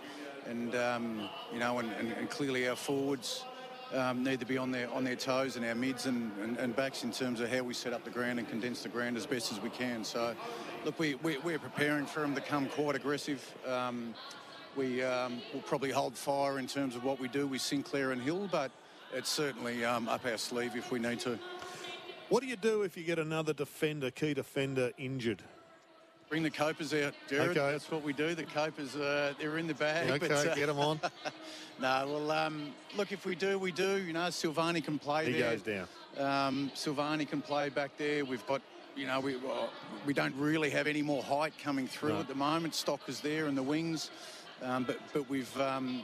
and 0.47 0.75
um, 0.75 1.29
you 1.51 1.59
know, 1.59 1.79
and, 1.79 1.91
and, 1.93 2.11
and 2.13 2.29
clearly 2.29 2.67
our 2.67 2.75
forwards. 2.75 3.43
Um, 3.91 4.23
need 4.23 4.39
to 4.39 4.45
be 4.45 4.59
on 4.59 4.69
their 4.69 4.87
on 4.91 5.03
their 5.03 5.15
toes 5.15 5.55
and 5.55 5.65
our 5.65 5.73
mids 5.73 6.05
and, 6.05 6.31
and, 6.43 6.57
and 6.57 6.75
backs 6.75 7.03
in 7.03 7.11
terms 7.11 7.39
of 7.39 7.49
how 7.49 7.63
we 7.63 7.73
set 7.73 7.91
up 7.91 8.03
the 8.03 8.11
ground 8.11 8.37
and 8.37 8.47
condense 8.47 8.83
the 8.83 8.89
ground 8.89 9.17
as 9.17 9.25
best 9.25 9.51
as 9.51 9.59
we 9.59 9.71
can. 9.71 10.03
So, 10.03 10.35
look, 10.85 10.99
we, 10.99 11.15
we, 11.15 11.39
we're 11.39 11.57
preparing 11.57 12.05
for 12.05 12.19
them 12.19 12.35
to 12.35 12.41
come 12.41 12.67
quite 12.67 12.95
aggressive. 12.95 13.43
Um, 13.67 14.13
we 14.75 15.01
um, 15.01 15.41
will 15.51 15.61
probably 15.61 15.89
hold 15.89 16.15
fire 16.15 16.59
in 16.59 16.67
terms 16.67 16.95
of 16.95 17.03
what 17.03 17.19
we 17.19 17.29
do 17.29 17.47
with 17.47 17.61
Sinclair 17.61 18.11
and 18.11 18.21
Hill, 18.21 18.47
but 18.51 18.69
it's 19.11 19.29
certainly 19.29 19.83
um, 19.83 20.07
up 20.07 20.23
our 20.23 20.37
sleeve 20.37 20.75
if 20.75 20.91
we 20.91 20.99
need 20.99 21.19
to. 21.21 21.39
What 22.29 22.43
do 22.43 22.47
you 22.47 22.55
do 22.55 22.83
if 22.83 22.95
you 22.95 23.03
get 23.03 23.17
another 23.17 23.53
defender, 23.53 24.11
key 24.11 24.33
defender, 24.35 24.91
injured? 24.99 25.41
Bring 26.29 26.43
the 26.43 26.51
copers 26.51 26.93
out, 26.93 27.15
Jared. 27.27 27.57
Okay. 27.57 27.71
That's 27.71 27.89
what 27.89 28.03
we 28.03 28.13
do. 28.13 28.35
The 28.35 28.43
copers, 28.43 28.95
uh, 28.95 29.33
they're 29.39 29.57
in 29.57 29.65
the 29.65 29.73
bag. 29.73 30.11
Okay, 30.11 30.27
but, 30.27 30.31
uh, 30.47 30.53
get 30.53 30.69
'em 30.69 30.77
on. 30.77 31.01
no, 31.81 32.05
well, 32.07 32.29
um, 32.31 32.71
look, 32.95 33.11
if 33.11 33.25
we 33.25 33.33
do, 33.33 33.57
we 33.57 33.71
do. 33.71 33.97
You 33.97 34.13
know, 34.13 34.27
Silvagni 34.27 34.83
can 34.83 34.99
play 34.99 35.25
He 35.25 35.39
there. 35.39 35.55
goes 35.57 35.63
down. 35.63 35.87
Um, 36.19 36.71
Silvagni 36.75 37.27
can 37.27 37.41
play 37.41 37.69
back 37.69 37.97
there. 37.97 38.23
We've 38.25 38.45
got, 38.45 38.61
you 38.95 39.07
know, 39.07 39.19
we 39.19 39.37
well, 39.37 39.71
we 40.05 40.13
don't 40.13 40.35
really 40.35 40.69
have 40.69 40.85
any 40.85 41.01
more 41.01 41.23
height 41.23 41.53
coming 41.63 41.87
through 41.87 42.09
No. 42.13 42.19
at 42.19 42.27
the 42.27 42.35
moment. 42.35 42.75
Stock 42.75 42.99
is 43.09 43.21
there 43.21 43.47
in 43.47 43.55
the 43.55 43.63
wings, 43.63 44.11
um, 44.61 44.83
but 44.83 44.99
but 45.13 45.27
we've. 45.29 45.59
Um, 45.59 46.03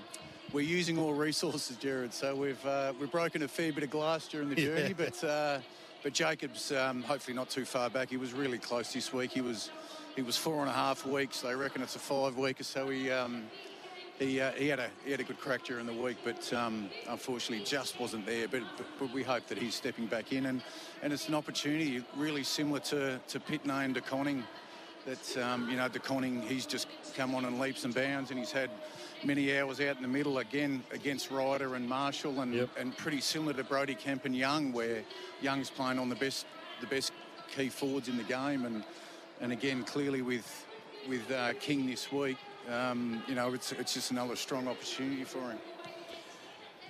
we're 0.54 0.62
using 0.62 0.98
all 1.00 1.14
resources, 1.14 1.76
Jared. 1.76 2.14
So 2.14 2.36
we've 2.36 2.66
uh, 2.66 2.94
we've 3.00 3.12
broken 3.12 3.44
a 3.44 3.48
fair 3.48 3.74
bit 3.74 3.84
of 3.84 3.90
glass 3.92 4.28
during 4.28 4.50
the 4.50 4.56
Yeah. 4.62 4.68
journey, 4.78 4.94
but 4.94 5.24
uh, 5.24 5.60
but 6.06 6.14
Jacobs 6.14 6.72
um, 6.72 7.02
hopefully 7.02 7.36
not 7.36 7.50
too 7.50 7.66
far 7.66 7.90
back. 7.90 8.12
He 8.12 8.18
was 8.18 8.32
really 8.32 8.60
close 8.60 8.94
this 8.94 9.12
week. 9.12 9.32
He 9.32 9.42
was 9.42 9.72
he 10.16 10.22
was 10.22 10.38
four 10.38 10.60
and 10.60 10.70
a 10.70 10.72
half 10.72 11.04
weeks. 11.04 11.42
They 11.42 11.56
reckon 11.56 11.82
it's 11.82 11.96
a 11.96 12.00
five 12.00 12.38
week 12.38 12.62
or 12.62 12.64
so. 12.64 12.90
He 12.90 13.10
um, 13.10 13.46
he, 14.20 14.40
uh, 14.40 14.52
he 14.52 14.68
had 14.68 14.78
a 14.80 14.88
he 15.04 15.10
had 15.10 15.20
a 15.20 15.24
good 15.24 15.40
crack 15.40 15.64
during 15.64 15.88
the 15.88 15.94
week, 15.94 16.18
but 16.24 16.54
um, 16.54 16.92
unfortunately 17.10 17.66
just 17.66 18.00
wasn't 18.00 18.28
there. 18.28 18.48
But, 18.48 18.62
but 18.78 18.86
but 19.00 19.14
we 19.14 19.24
hope 19.24 19.48
that 19.48 19.58
he's 19.58 19.74
stepping 19.74 20.06
back 20.06 20.32
in, 20.32 20.46
and, 20.46 20.62
and 21.02 21.12
it's 21.12 21.28
an 21.28 21.34
opportunity 21.34 22.04
really 22.16 22.44
similar 22.44 22.82
to 22.82 23.20
to 23.28 23.40
Pittonet 23.40 23.86
and 23.86 23.96
De 23.96 24.02
Koning. 24.02 24.44
That 25.06 25.38
um, 25.38 25.70
you 25.70 25.78
know 25.78 25.88
De 25.88 26.00
Koning, 26.00 26.42
he's 26.42 26.66
just 26.66 26.88
come 27.16 27.36
on 27.36 27.46
in 27.46 27.60
leaps 27.60 27.86
and 27.86 27.94
bounds, 27.94 28.32
and 28.32 28.40
he's 28.40 28.52
had 28.52 28.72
many 29.24 29.58
hours 29.58 29.80
out 29.80 29.98
in 29.98 30.02
the 30.02 30.08
middle 30.08 30.40
again 30.40 30.84
against 30.92 31.30
Ryder 31.30 31.76
and 31.76 31.88
Marshall, 31.88 32.42
and 32.42 32.68
and 32.78 32.98
pretty 32.98 33.22
similar 33.22 33.54
to 33.54 33.64
Brodie 33.64 33.96
Kemp 33.96 34.26
and 34.26 34.36
Young, 34.36 34.74
where 34.74 35.04
Young's 35.42 35.70
playing 35.70 36.00
on 36.00 36.10
the 36.10 36.16
best 36.16 36.48
the 36.82 36.88
best 36.88 37.12
key 37.56 37.70
forwards 37.70 38.08
in 38.08 38.18
the 38.18 38.24
game, 38.24 38.66
and 38.66 38.84
and 39.42 39.52
again 39.52 39.84
clearly 39.84 40.22
with 40.24 40.66
with 41.08 41.30
uh, 41.32 41.54
King 41.60 41.86
this 41.86 42.12
week. 42.12 42.38
Um, 42.72 43.22
you 43.28 43.36
know, 43.36 43.54
it's, 43.54 43.72
it's 43.74 43.94
just 43.94 44.12
another 44.12 44.36
strong 44.36 44.68
opportunity 44.68 45.24
for 45.24 45.40
him. 45.40 45.60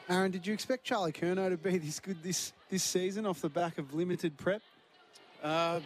Aaron, 0.07 0.32
did 0.32 0.45
you 0.45 0.53
expect 0.53 0.84
Charlie 0.84 1.11
Curnow 1.11 1.49
to 1.49 1.57
be 1.57 1.78
this 1.78 1.99
good 1.99 2.22
this 2.22 2.53
this 2.70 2.84
season 2.84 3.26
off 3.26 3.41
the 3.41 3.49
back 3.49 3.78
of 3.78 3.93
limited 3.93 4.38
prep? 4.38 4.61
Uh, 5.43 5.80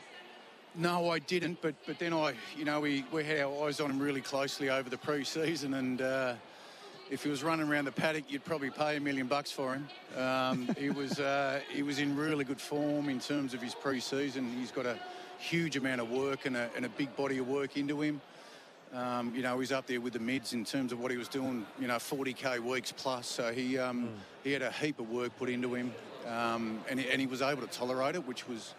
no, 0.80 1.10
I 1.10 1.20
didn't. 1.20 1.62
But 1.62 1.76
but 1.86 2.00
then 2.00 2.14
I, 2.14 2.34
you 2.58 2.66
know, 2.66 2.80
we, 2.80 3.06
we 3.12 3.24
had 3.24 3.42
our 3.42 3.68
eyes 3.68 3.80
on 3.80 3.92
him 3.92 4.00
really 4.00 4.22
closely 4.22 4.70
over 4.70 4.90
the 4.90 4.98
pre-season, 4.98 5.74
and 5.74 6.02
uh, 6.02 6.34
if 7.12 7.24
he 7.24 7.30
was 7.30 7.44
running 7.44 7.68
around 7.68 7.86
the 7.86 7.92
paddock, 7.92 8.32
you'd 8.32 8.46
probably 8.46 8.70
pay 8.70 8.98
a 8.98 9.00
million 9.00 9.28
bucks 9.28 9.52
for 9.52 9.74
him. 9.76 9.88
Um, 10.18 10.70
he 10.78 10.90
was 10.90 11.20
uh, 11.20 11.60
he 11.72 11.84
was 11.84 12.00
in 12.00 12.16
really 12.16 12.46
good 12.46 12.62
form 12.62 13.10
in 13.10 13.20
terms 13.20 13.54
of 13.54 13.62
his 13.62 13.76
pre-season. 13.76 14.52
He's 14.58 14.72
got 14.72 14.86
a 14.86 14.98
huge 15.38 15.76
amount 15.76 16.02
of 16.02 16.10
work 16.10 16.46
and 16.46 16.56
a, 16.56 16.70
and 16.76 16.86
a 16.86 16.90
big 16.90 17.16
body 17.16 17.38
of 17.40 17.48
work 17.48 17.78
into 17.78 18.02
him. 18.02 18.22
Um, 18.94 19.34
you 19.36 19.44
know, 19.44 19.60
he's 19.60 19.72
up 19.72 19.86
there 19.86 20.02
with 20.02 20.14
the 20.14 20.20
mids 20.20 20.54
in 20.54 20.66
terms 20.66 20.92
of 20.92 21.00
what 21.00 21.12
he 21.12 21.18
was 21.18 21.28
doing. 21.28 21.66
You 21.80 21.88
know, 21.88 21.96
40k 21.96 22.60
weeks 22.60 22.92
plus. 22.92 23.28
So 23.28 23.52
he 23.52 23.78
um, 23.78 24.04
mm. 24.04 24.10
he 24.44 24.54
had 24.54 24.62
a 24.62 24.72
heap 24.72 25.00
of 25.00 25.10
work 25.10 25.38
put 25.38 25.50
into 25.50 25.74
him, 25.76 25.94
um, 26.26 26.80
and, 26.90 27.00
he, 27.00 27.10
and 27.10 27.20
he 27.20 27.28
was 27.28 27.42
able 27.42 27.62
to 27.62 27.68
tolerate 27.68 28.16
it, 28.16 28.26
which 28.26 28.48
was 28.48 28.74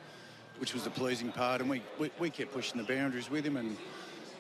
which 0.61 0.75
was 0.75 0.85
the 0.85 0.91
pleasing 0.91 1.33
part. 1.33 1.63
And 1.63 1.71
we, 1.71 1.83
we, 1.99 2.11
we 2.21 2.31
kept 2.31 2.53
pushing 2.53 2.79
the 2.79 2.87
boundaries 2.87 3.31
with 3.31 3.45
him 3.45 3.57
and. 3.57 3.77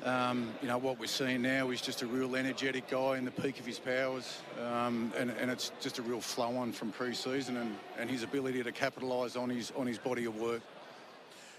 Um, 0.02 0.54
you 0.62 0.68
know, 0.68 0.78
what 0.78 0.98
we're 0.98 1.06
seeing 1.06 1.42
now 1.42 1.68
is 1.68 1.82
just 1.82 2.00
a 2.00 2.06
real 2.06 2.34
energetic 2.34 2.88
guy 2.88 3.18
in 3.18 3.26
the 3.26 3.30
peak 3.30 3.60
of 3.60 3.66
his 3.66 3.78
powers, 3.78 4.38
um, 4.58 5.12
and, 5.14 5.30
and, 5.32 5.50
it's 5.50 5.72
just 5.78 5.98
a 5.98 6.02
real 6.02 6.22
flow 6.22 6.56
on 6.56 6.72
from 6.72 6.90
pre-season 6.90 7.58
and, 7.58 7.76
and 7.98 8.08
his 8.08 8.22
ability 8.22 8.62
to 8.62 8.72
capitalise 8.72 9.36
on 9.36 9.50
his 9.50 9.70
on 9.76 9.86
his 9.86 9.98
body 9.98 10.24
of 10.24 10.40
work. 10.40 10.62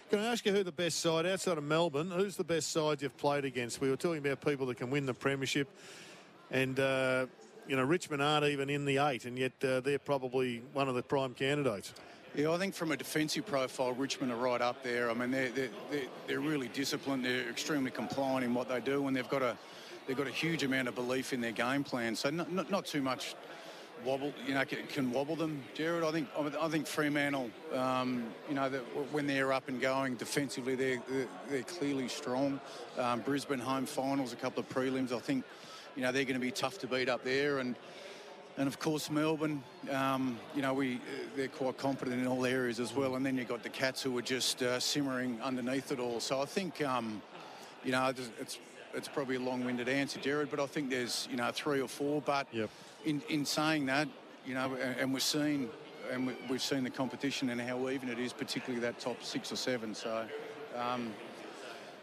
Can 0.09 0.18
I 0.18 0.26
ask 0.26 0.43
you 0.43 0.51
who 0.51 0.64
the 0.64 0.72
best 0.72 1.01
side 1.01 1.28
outside 1.28 1.59
of 1.59 1.64
Melbourne? 1.64 2.09
Who's 2.09 2.36
the 2.36 2.43
best 2.43 2.72
side 2.72 3.03
you've 3.03 3.16
played 3.16 3.45
against? 3.45 3.80
We 3.80 3.91
were 3.91 3.95
talking 3.95 4.18
about 4.18 4.41
people 4.41 4.66
that 4.66 4.78
can 4.78 4.89
win 4.89 5.05
the 5.05 5.14
premiership, 5.14 5.70
and 6.49 6.80
uh, 6.80 7.28
you 7.68 7.76
know 7.76 7.84
Richmond 7.84 8.24
aren't 8.24 8.45
even 8.45 8.72
in 8.72 8.86
the 8.86 8.97
eight, 8.97 9.26
and 9.26 9.38
yet 9.38 9.51
uh, 9.64 9.82
they're 9.82 9.99
probably 9.99 10.64
one 10.74 10.89
of 10.89 10.95
the 10.95 11.03
prime 11.03 11.36
candidates. 11.36 11.93
Yeah, 12.34 12.51
I 12.51 12.57
think 12.57 12.73
from 12.73 12.93
a 12.93 12.97
defensive 12.97 13.45
profile, 13.45 13.91
Richmond 13.91 14.32
are 14.32 14.38
right 14.38 14.61
up 14.61 14.84
there. 14.84 15.11
I 15.11 15.13
mean, 15.13 15.32
they're, 15.32 15.49
they're, 15.49 15.69
they're, 15.89 16.05
they're, 16.27 16.39
really 16.39 16.69
disciplined. 16.69 17.25
They're 17.25 17.49
extremely 17.49 17.91
compliant 17.91 18.45
in 18.45 18.53
what 18.53 18.69
they 18.69 18.79
do, 18.79 19.05
and 19.07 19.15
they've 19.15 19.27
got 19.27 19.41
a 19.41 19.57
they've 20.07 20.15
got 20.15 20.27
a 20.27 20.32
huge 20.32 20.63
amount 20.63 20.88
of 20.88 20.95
belief 20.95 21.34
in 21.34 21.41
their 21.41 21.51
game 21.51 21.84
plan. 21.84 22.15
So 22.15 22.29
not, 22.29 22.49
not, 22.49 22.71
not 22.71 22.86
too 22.86 23.01
much 23.01 23.36
wobble, 24.05 24.34
you 24.47 24.53
know, 24.53 24.63
can, 24.63 24.88
can, 24.88 25.11
wobble 25.11 25.36
them, 25.36 25.61
Jared. 25.73 26.05
I 26.05 26.11
think 26.11 26.29
I 26.38 26.69
think 26.69 26.88
Fremantle, 26.88 27.49
um, 27.75 28.23
you 28.47 28.55
know, 28.55 28.69
when 29.11 29.27
they're 29.27 29.51
up 29.51 29.67
and 29.67 29.82
going 29.82 30.15
defensively, 30.15 30.75
they're 30.75 31.01
they're, 31.09 31.27
they're 31.49 31.63
clearly 31.63 32.07
strong. 32.07 32.61
Um, 32.97 33.19
Brisbane 33.19 33.59
home 33.59 33.86
finals, 33.86 34.32
a 34.32 34.38
couple 34.38 34.61
of 34.61 34.69
prelims. 34.69 35.11
I 35.11 35.19
think, 35.19 35.43
you 35.97 36.01
know, 36.01 36.13
they're 36.13 36.23
going 36.23 36.39
to 36.39 36.39
be 36.39 36.51
tough 36.51 36.77
to 36.79 36.88
beat 36.88 37.09
up 37.09 37.25
there, 37.25 37.57
and 37.57 37.75
and 38.58 38.68
of 38.68 38.80
course 38.80 39.10
Melbourne, 39.10 39.64
um, 39.89 40.38
you 40.56 40.62
know, 40.62 40.74
we 40.74 40.99
they're 41.36 41.47
quite 41.47 41.78
competent 41.78 42.22
in 42.22 42.28
all 42.28 42.45
areas 42.45 42.80
as 42.80 42.93
well. 42.93 43.16
And 43.16 43.26
then 43.26 43.38
you've 43.38 43.47
got 43.47 43.64
the 43.64 43.70
Cats 43.70 44.02
who 44.02 44.18
are 44.18 44.22
just 44.22 44.62
uh, 44.62 44.80
simmering 44.80 45.39
underneath 45.41 45.91
it 45.91 45.99
all. 45.99 46.20
So 46.20 46.41
I 46.41 46.45
think, 46.45 46.82
um, 46.82 47.22
you 47.84 47.91
know, 47.91 48.14
it's 48.39 48.60
it's 48.93 49.08
probably 49.08 49.36
a 49.36 49.39
long-winded 49.39 49.88
answer, 49.88 50.20
Jared, 50.20 50.52
but 50.52 50.60
I 50.60 50.66
think 50.66 50.89
there's 50.89 51.28
you 51.32 51.38
know 51.38 51.52
three 51.52 51.82
or 51.82 51.88
four. 51.88 52.22
But 52.22 52.47
yep. 52.52 52.70
in 53.06 53.22
in 53.30 53.45
saying 53.45 53.86
that, 53.88 54.08
you 54.45 54.54
know, 54.54 54.76
and, 54.82 54.99
and 54.99 55.14
we're 55.14 55.20
seeing 55.20 55.70
and 56.12 56.28
we, 56.28 56.34
have 56.49 56.62
seen 56.62 56.84
the 56.84 56.89
competition 56.89 57.49
and 57.52 57.62
how 57.62 57.88
even 57.88 58.10
it 58.10 58.20
is, 58.20 58.34
particularly 58.34 58.82
that 58.82 58.99
top 58.99 59.24
six 59.24 59.52
or 59.52 59.56
seven. 59.56 59.95
So. 59.95 60.26
Um, 60.76 61.14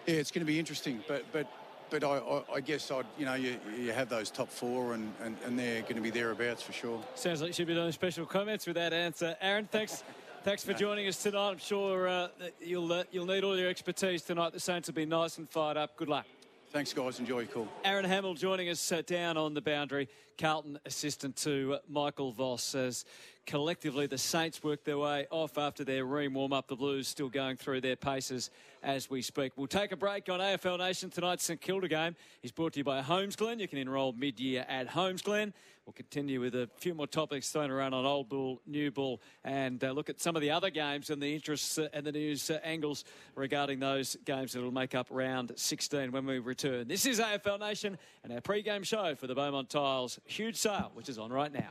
yeah, 0.07 0.15
it's 0.15 0.31
going 0.31 0.41
to 0.41 0.51
be 0.51 0.59
interesting, 0.59 1.05
but 1.07 1.23
but 1.33 1.47
but 1.91 2.05
I, 2.05 2.18
I, 2.18 2.43
I 2.55 2.61
guess 2.61 2.91
I'd, 2.91 3.07
you 3.18 3.26
know, 3.26 3.34
you, 3.34 3.57
you 3.76 3.93
have 3.93 4.09
those 4.09 4.30
top 4.30 4.51
four 4.51 4.95
and, 4.95 5.12
and, 5.22 5.36
and 5.45 5.59
they're 5.59 5.82
going 5.82 5.97
to 5.97 6.01
be 6.01 6.11
thereabouts 6.11 6.62
for 6.62 6.72
sure. 6.72 7.03
Sounds 7.14 7.41
like 7.41 7.49
you 7.49 7.55
should 7.55 7.66
be 7.66 7.74
doing 7.74 7.93
special 7.93 8.26
comments 8.26 8.66
with 8.66 8.76
that 8.76 8.93
answer. 8.93 9.36
Aaron, 9.41 9.68
thanks. 9.70 10.03
Thanks 10.45 10.64
for 10.64 10.72
joining 10.72 11.07
us 11.09 11.20
tonight. 11.20 11.51
I'm 11.51 11.59
sure 11.59 12.09
uh, 12.09 12.28
you'll 12.61 12.91
uh, 12.93 13.03
you'll 13.11 13.26
need 13.26 13.43
all 13.43 13.59
your 13.59 13.68
expertise 13.68 14.22
tonight. 14.22 14.53
The 14.53 14.61
Saints 14.61 14.89
will 14.89 14.95
be 14.95 15.05
nice 15.05 15.36
and 15.36 15.51
fired 15.51 15.76
up. 15.76 15.97
Good 15.97 16.09
luck. 16.09 16.26
Thanks, 16.71 16.93
guys. 16.93 17.19
Enjoy 17.19 17.41
your 17.41 17.49
call. 17.49 17.69
Aaron 17.83 18.05
Hamill 18.05 18.35
joining 18.35 18.69
us 18.69 18.93
uh, 18.93 19.01
down 19.07 19.39
on 19.39 19.55
the 19.55 19.62
boundary. 19.62 20.07
Carlton 20.37 20.79
assistant 20.85 21.35
to 21.37 21.79
Michael 21.89 22.31
Voss 22.31 22.75
as 22.75 23.07
collectively 23.47 24.07
the 24.07 24.19
Saints 24.19 24.62
work 24.62 24.85
their 24.85 24.99
way 24.99 25.27
off 25.31 25.57
after 25.57 25.83
their 25.83 26.05
ream 26.05 26.35
warm 26.35 26.53
up. 26.53 26.69
The 26.69 26.77
Blues 26.77 27.09
still 27.09 27.31
going 27.31 27.57
through 27.57 27.81
their 27.81 27.97
paces 27.97 28.51
as 28.83 29.09
we 29.09 29.23
speak. 29.23 29.53
We'll 29.57 29.66
take 29.66 29.93
a 29.93 29.97
break 29.97 30.29
on 30.29 30.41
AFL 30.41 30.79
Nation. 30.79 31.09
Tonight's 31.09 31.45
St 31.45 31.59
Kilda 31.59 31.89
game 31.89 32.14
is 32.43 32.53
brought 32.53 32.75
to 32.75 32.81
you 32.81 32.85
by 32.85 33.01
Holmesglen. 33.01 33.59
You 33.61 33.66
can 33.66 33.79
enrol 33.79 34.12
mid 34.12 34.39
year 34.39 34.66
at 34.69 34.89
Holmesglen. 34.89 35.55
We'll 35.89 35.95
continue 35.95 36.39
with 36.43 36.55
a 36.55 36.68
few 36.76 36.93
more 36.93 37.07
topics 37.07 37.49
thrown 37.49 37.70
around 37.70 37.95
on 37.95 38.05
Old 38.05 38.28
Bull, 38.28 38.61
New 38.66 38.91
Bull, 38.91 39.22
and 39.43 39.82
uh, 39.82 39.93
look 39.93 40.11
at 40.11 40.20
some 40.20 40.36
of 40.36 40.43
the 40.43 40.51
other 40.51 40.68
games 40.68 41.09
and 41.09 41.22
the 41.22 41.34
interests 41.34 41.78
uh, 41.78 41.89
and 41.95 42.05
the 42.05 42.12
news 42.12 42.51
uh, 42.51 42.59
angles 42.62 43.05
regarding 43.34 43.80
those 43.80 44.14
games 44.26 44.53
that 44.53 44.61
will 44.61 44.70
make 44.70 44.95
up 44.95 45.07
round 45.09 45.51
16 45.57 46.12
when 46.12 46.26
we 46.26 46.41
return. 46.41 46.89
This 46.89 47.07
is 47.07 47.20
AFL 47.20 47.59
Nation 47.61 47.97
and 48.22 48.34
our 48.34 48.43
pre-game 48.43 48.82
show 48.82 49.14
for 49.14 49.26
the 49.26 49.34
Beaumont 49.34 49.70
Tiles 49.70 50.20
huge 50.26 50.57
sale, 50.57 50.91
which 50.93 51.09
is 51.09 51.18
on 51.18 51.32
right 51.32 51.55
now. 51.55 51.70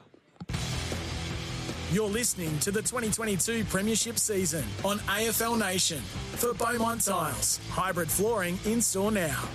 You're 1.92 2.10
listening 2.10 2.58
to 2.62 2.72
the 2.72 2.82
2022 2.82 3.66
Premiership 3.66 4.18
season 4.18 4.66
on 4.84 4.98
AFL 4.98 5.60
Nation 5.60 6.00
for 6.38 6.56
Beaumont 6.56 7.06
Tiles. 7.06 7.60
Hybrid 7.70 8.10
flooring 8.10 8.58
in 8.66 8.82
store 8.82 9.12
now. 9.12 9.48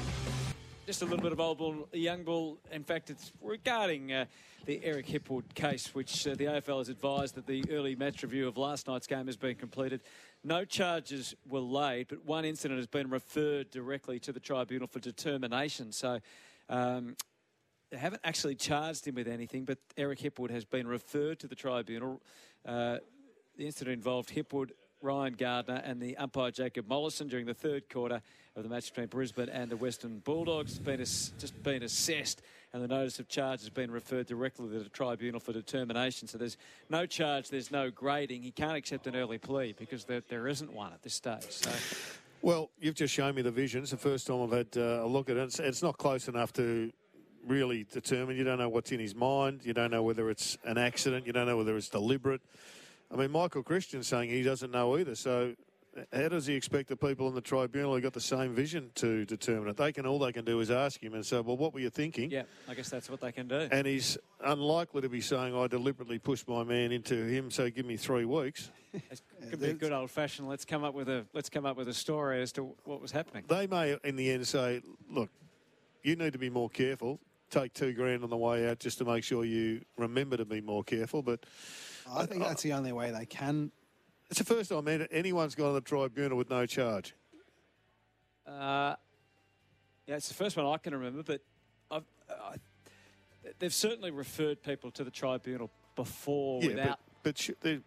Just 0.84 1.00
a 1.00 1.04
little 1.04 1.22
bit 1.22 1.30
of 1.30 1.38
old 1.38 1.58
bull, 1.58 1.88
young 1.92 2.24
bull. 2.24 2.58
In 2.72 2.82
fact, 2.82 3.08
it's 3.08 3.30
regarding 3.40 4.12
uh, 4.12 4.24
the 4.66 4.80
Eric 4.82 5.06
Hipwood 5.06 5.54
case, 5.54 5.94
which 5.94 6.26
uh, 6.26 6.34
the 6.34 6.46
AFL 6.46 6.78
has 6.78 6.88
advised 6.88 7.36
that 7.36 7.46
the 7.46 7.64
early 7.70 7.94
match 7.94 8.24
review 8.24 8.48
of 8.48 8.56
last 8.56 8.88
night's 8.88 9.06
game 9.06 9.26
has 9.26 9.36
been 9.36 9.54
completed. 9.54 10.00
No 10.42 10.64
charges 10.64 11.36
were 11.48 11.60
laid, 11.60 12.08
but 12.08 12.24
one 12.24 12.44
incident 12.44 12.78
has 12.78 12.88
been 12.88 13.10
referred 13.10 13.70
directly 13.70 14.18
to 14.18 14.32
the 14.32 14.40
tribunal 14.40 14.88
for 14.88 14.98
determination. 14.98 15.92
So 15.92 16.18
um, 16.68 17.14
they 17.92 17.98
haven't 17.98 18.22
actually 18.24 18.56
charged 18.56 19.06
him 19.06 19.14
with 19.14 19.28
anything, 19.28 19.64
but 19.64 19.78
Eric 19.96 20.18
Hipwood 20.18 20.50
has 20.50 20.64
been 20.64 20.88
referred 20.88 21.38
to 21.40 21.46
the 21.46 21.54
tribunal. 21.54 22.20
Uh, 22.66 22.96
the 23.56 23.66
incident 23.66 23.94
involved 23.94 24.34
Hipwood, 24.34 24.70
Ryan 25.02 25.34
Gardner, 25.34 25.82
and 25.84 26.00
the 26.00 26.16
umpire 26.16 26.50
Jacob 26.50 26.88
Mollison 26.88 27.28
during 27.28 27.46
the 27.46 27.54
third 27.54 27.88
quarter 27.88 28.22
of 28.54 28.62
the 28.62 28.68
match 28.68 28.90
between 28.90 29.08
Brisbane 29.08 29.48
and 29.48 29.70
the 29.70 29.76
Western 29.76 30.18
Bulldogs. 30.20 30.72
It's 30.72 30.78
been 30.78 30.98
just 30.98 31.62
been 31.62 31.82
assessed, 31.82 32.42
and 32.72 32.82
the 32.82 32.88
notice 32.88 33.18
of 33.18 33.28
charge 33.28 33.60
has 33.60 33.70
been 33.70 33.90
referred 33.90 34.26
directly 34.26 34.68
to 34.68 34.78
the 34.78 34.88
tribunal 34.88 35.40
for 35.40 35.52
determination. 35.52 36.28
So 36.28 36.38
there's 36.38 36.56
no 36.88 37.06
charge, 37.06 37.48
there's 37.48 37.70
no 37.70 37.90
grading. 37.90 38.42
He 38.42 38.50
can't 38.50 38.76
accept 38.76 39.06
an 39.06 39.16
early 39.16 39.38
plea 39.38 39.74
because 39.78 40.04
there, 40.04 40.22
there 40.28 40.48
isn't 40.48 40.72
one 40.72 40.92
at 40.92 41.02
this 41.02 41.14
stage. 41.14 41.50
So. 41.50 41.70
Well, 42.42 42.70
you've 42.80 42.96
just 42.96 43.14
shown 43.14 43.34
me 43.34 43.42
the 43.42 43.50
visions. 43.50 43.90
The 43.90 43.96
first 43.96 44.26
time 44.26 44.42
I've 44.42 44.50
had 44.50 44.76
uh, 44.76 45.04
a 45.04 45.06
look 45.06 45.30
at 45.30 45.36
it. 45.36 45.44
It's, 45.44 45.60
it's 45.60 45.82
not 45.82 45.96
close 45.96 46.28
enough 46.28 46.52
to 46.54 46.92
really 47.46 47.86
determine. 47.90 48.36
You 48.36 48.44
don't 48.44 48.58
know 48.58 48.68
what's 48.68 48.92
in 48.92 49.00
his 49.00 49.14
mind. 49.14 49.60
You 49.64 49.72
don't 49.72 49.90
know 49.90 50.02
whether 50.02 50.28
it's 50.30 50.58
an 50.64 50.78
accident. 50.78 51.26
You 51.26 51.32
don't 51.32 51.46
know 51.46 51.56
whether 51.56 51.76
it's 51.76 51.88
deliberate. 51.88 52.40
I 53.12 53.16
mean, 53.16 53.30
Michael 53.30 53.62
Christian's 53.62 54.08
saying 54.08 54.30
he 54.30 54.42
doesn't 54.42 54.70
know 54.70 54.96
either. 54.96 55.14
So 55.14 55.54
how 56.12 56.28
does 56.28 56.46
he 56.46 56.54
expect 56.54 56.88
the 56.88 56.96
people 56.96 57.28
in 57.28 57.34
the 57.34 57.42
tribunal 57.42 57.94
who 57.94 58.00
got 58.00 58.14
the 58.14 58.20
same 58.20 58.54
vision 58.54 58.90
to 58.94 59.26
determine 59.26 59.68
it? 59.68 59.76
They 59.76 59.92
can 59.92 60.06
all 60.06 60.18
they 60.18 60.32
can 60.32 60.46
do 60.46 60.60
is 60.60 60.70
ask 60.70 61.02
him 61.02 61.12
and 61.12 61.24
say, 61.24 61.38
"Well, 61.40 61.58
what 61.58 61.74
were 61.74 61.80
you 61.80 61.90
thinking?" 61.90 62.30
Yeah, 62.30 62.44
I 62.66 62.74
guess 62.74 62.88
that's 62.88 63.10
what 63.10 63.20
they 63.20 63.30
can 63.30 63.48
do. 63.48 63.68
And 63.70 63.86
he's 63.86 64.16
unlikely 64.42 65.02
to 65.02 65.10
be 65.10 65.20
saying, 65.20 65.54
"I 65.54 65.66
deliberately 65.66 66.18
pushed 66.18 66.48
my 66.48 66.64
man 66.64 66.92
into 66.92 67.14
him, 67.26 67.50
so 67.50 67.68
give 67.68 67.84
me 67.84 67.98
three 67.98 68.24
weeks." 68.24 68.70
it 68.94 69.20
could 69.50 69.60
be 69.60 69.74
good 69.74 69.92
old 69.92 70.10
fashioned. 70.10 70.48
Let's 70.48 70.64
come 70.64 70.82
up 70.82 70.94
with 70.94 71.10
a 71.10 71.26
let's 71.34 71.50
come 71.50 71.66
up 71.66 71.76
with 71.76 71.88
a 71.88 71.94
story 71.94 72.40
as 72.40 72.52
to 72.52 72.74
what 72.84 73.02
was 73.02 73.12
happening. 73.12 73.44
They 73.46 73.66
may, 73.66 73.98
in 74.04 74.16
the 74.16 74.30
end, 74.30 74.46
say, 74.46 74.80
"Look, 75.10 75.28
you 76.02 76.16
need 76.16 76.32
to 76.32 76.38
be 76.38 76.48
more 76.48 76.70
careful 76.70 77.20
take 77.50 77.74
two 77.74 77.92
grand 77.92 78.24
on 78.24 78.30
the 78.30 78.36
way 78.36 78.66
out 78.66 78.78
just 78.78 78.96
to 78.96 79.04
make 79.04 79.22
sure 79.22 79.44
you 79.44 79.82
remember 79.98 80.38
to 80.38 80.44
be 80.46 80.62
more 80.62 80.82
careful. 80.82 81.22
But 81.22 81.44
I 82.10 82.26
think 82.26 82.42
that's 82.42 82.62
the 82.62 82.72
only 82.72 82.92
way 82.92 83.10
they 83.10 83.26
can. 83.26 83.70
It's 84.30 84.38
the 84.38 84.44
first 84.44 84.70
time 84.70 84.88
anyone's 85.10 85.54
gone 85.54 85.68
to 85.68 85.74
the 85.74 85.80
tribunal 85.80 86.38
with 86.38 86.50
no 86.50 86.64
charge. 86.66 87.14
Uh, 88.46 88.94
yeah, 90.06 90.16
it's 90.16 90.28
the 90.28 90.34
first 90.34 90.56
one 90.56 90.66
I 90.66 90.78
can 90.78 90.94
remember, 90.94 91.22
but 91.22 91.42
I've, 91.90 92.04
I, 92.30 92.56
they've 93.58 93.72
certainly 93.72 94.10
referred 94.10 94.62
people 94.62 94.90
to 94.92 95.04
the 95.04 95.10
tribunal 95.10 95.70
before 95.94 96.62
yeah, 96.62 96.68
without. 96.68 97.00
But, 97.22 97.50
but, 97.60 97.78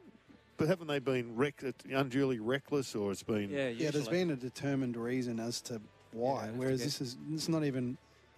but 0.58 0.68
haven't 0.68 0.88
they 0.88 1.00
been 1.00 1.36
rec- 1.36 1.64
unduly 1.90 2.40
reckless, 2.40 2.96
or 2.96 3.12
it's 3.12 3.24
been? 3.24 3.50
Yeah, 3.50 3.70
yeah. 3.70 3.92
There's 3.92 4.08
been 4.08 4.32
a 4.32 4.36
determined 4.36 4.96
reason 4.96 5.40
as 5.40 5.62
to 5.62 5.82
why, 6.12 6.46
yeah, 6.46 6.52
whereas 6.56 6.84
this 6.84 7.02
is 7.02 7.18
it's 7.34 7.50
not 7.50 7.64
even 7.64 7.98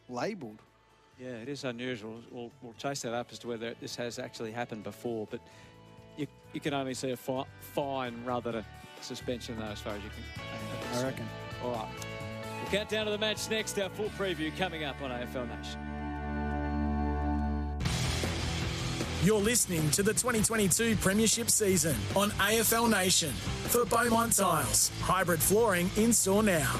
labelled. 0.10 0.62
Yeah, 1.20 1.30
it 1.30 1.50
is 1.50 1.64
unusual. 1.64 2.22
We'll, 2.32 2.52
we'll 2.62 2.74
chase 2.74 3.02
that 3.02 3.14
up 3.14 3.30
as 3.32 3.40
to 3.40 3.48
whether 3.48 3.74
this 3.80 3.96
has 3.96 4.20
actually 4.20 4.52
happened 4.52 4.84
before, 4.84 5.28
but 5.30 5.40
you, 5.40 5.48
you 6.58 6.62
can 6.62 6.74
only 6.74 6.96
see 6.96 7.12
a 7.12 7.16
fi- 7.16 7.46
fine 7.76 8.16
rather 8.26 8.52
than 8.52 8.62
a 8.62 9.04
suspension, 9.04 9.60
though, 9.60 9.66
as 9.66 9.80
far 9.80 9.94
as 9.94 10.02
you 10.04 10.10
can. 10.10 10.98
I 11.00 11.04
reckon. 11.04 11.30
All 11.64 11.72
right. 11.72 11.88
We'll 12.64 12.72
count 12.72 12.90
down 12.90 13.06
to 13.06 13.12
the 13.12 13.18
match 13.20 13.48
next. 13.52 13.78
Our 13.78 13.90
full 13.90 14.10
preview 14.18 14.56
coming 14.58 14.84
up 14.84 15.00
on 15.04 15.12
AFL 15.12 15.48
Nation. 15.56 15.80
You're 19.24 19.40
listening 19.40 19.88
to 19.92 20.02
the 20.02 20.14
2022 20.14 20.96
Premiership 20.96 21.52
season 21.52 21.96
on 22.16 22.32
AFL 22.32 22.90
Nation 22.90 23.34
for 23.70 23.86
Beaumont 23.86 24.36
Tiles. 24.36 24.92
Hybrid 25.02 25.40
flooring 25.40 25.92
in 25.96 26.12
store 26.12 26.42
now. 26.42 26.80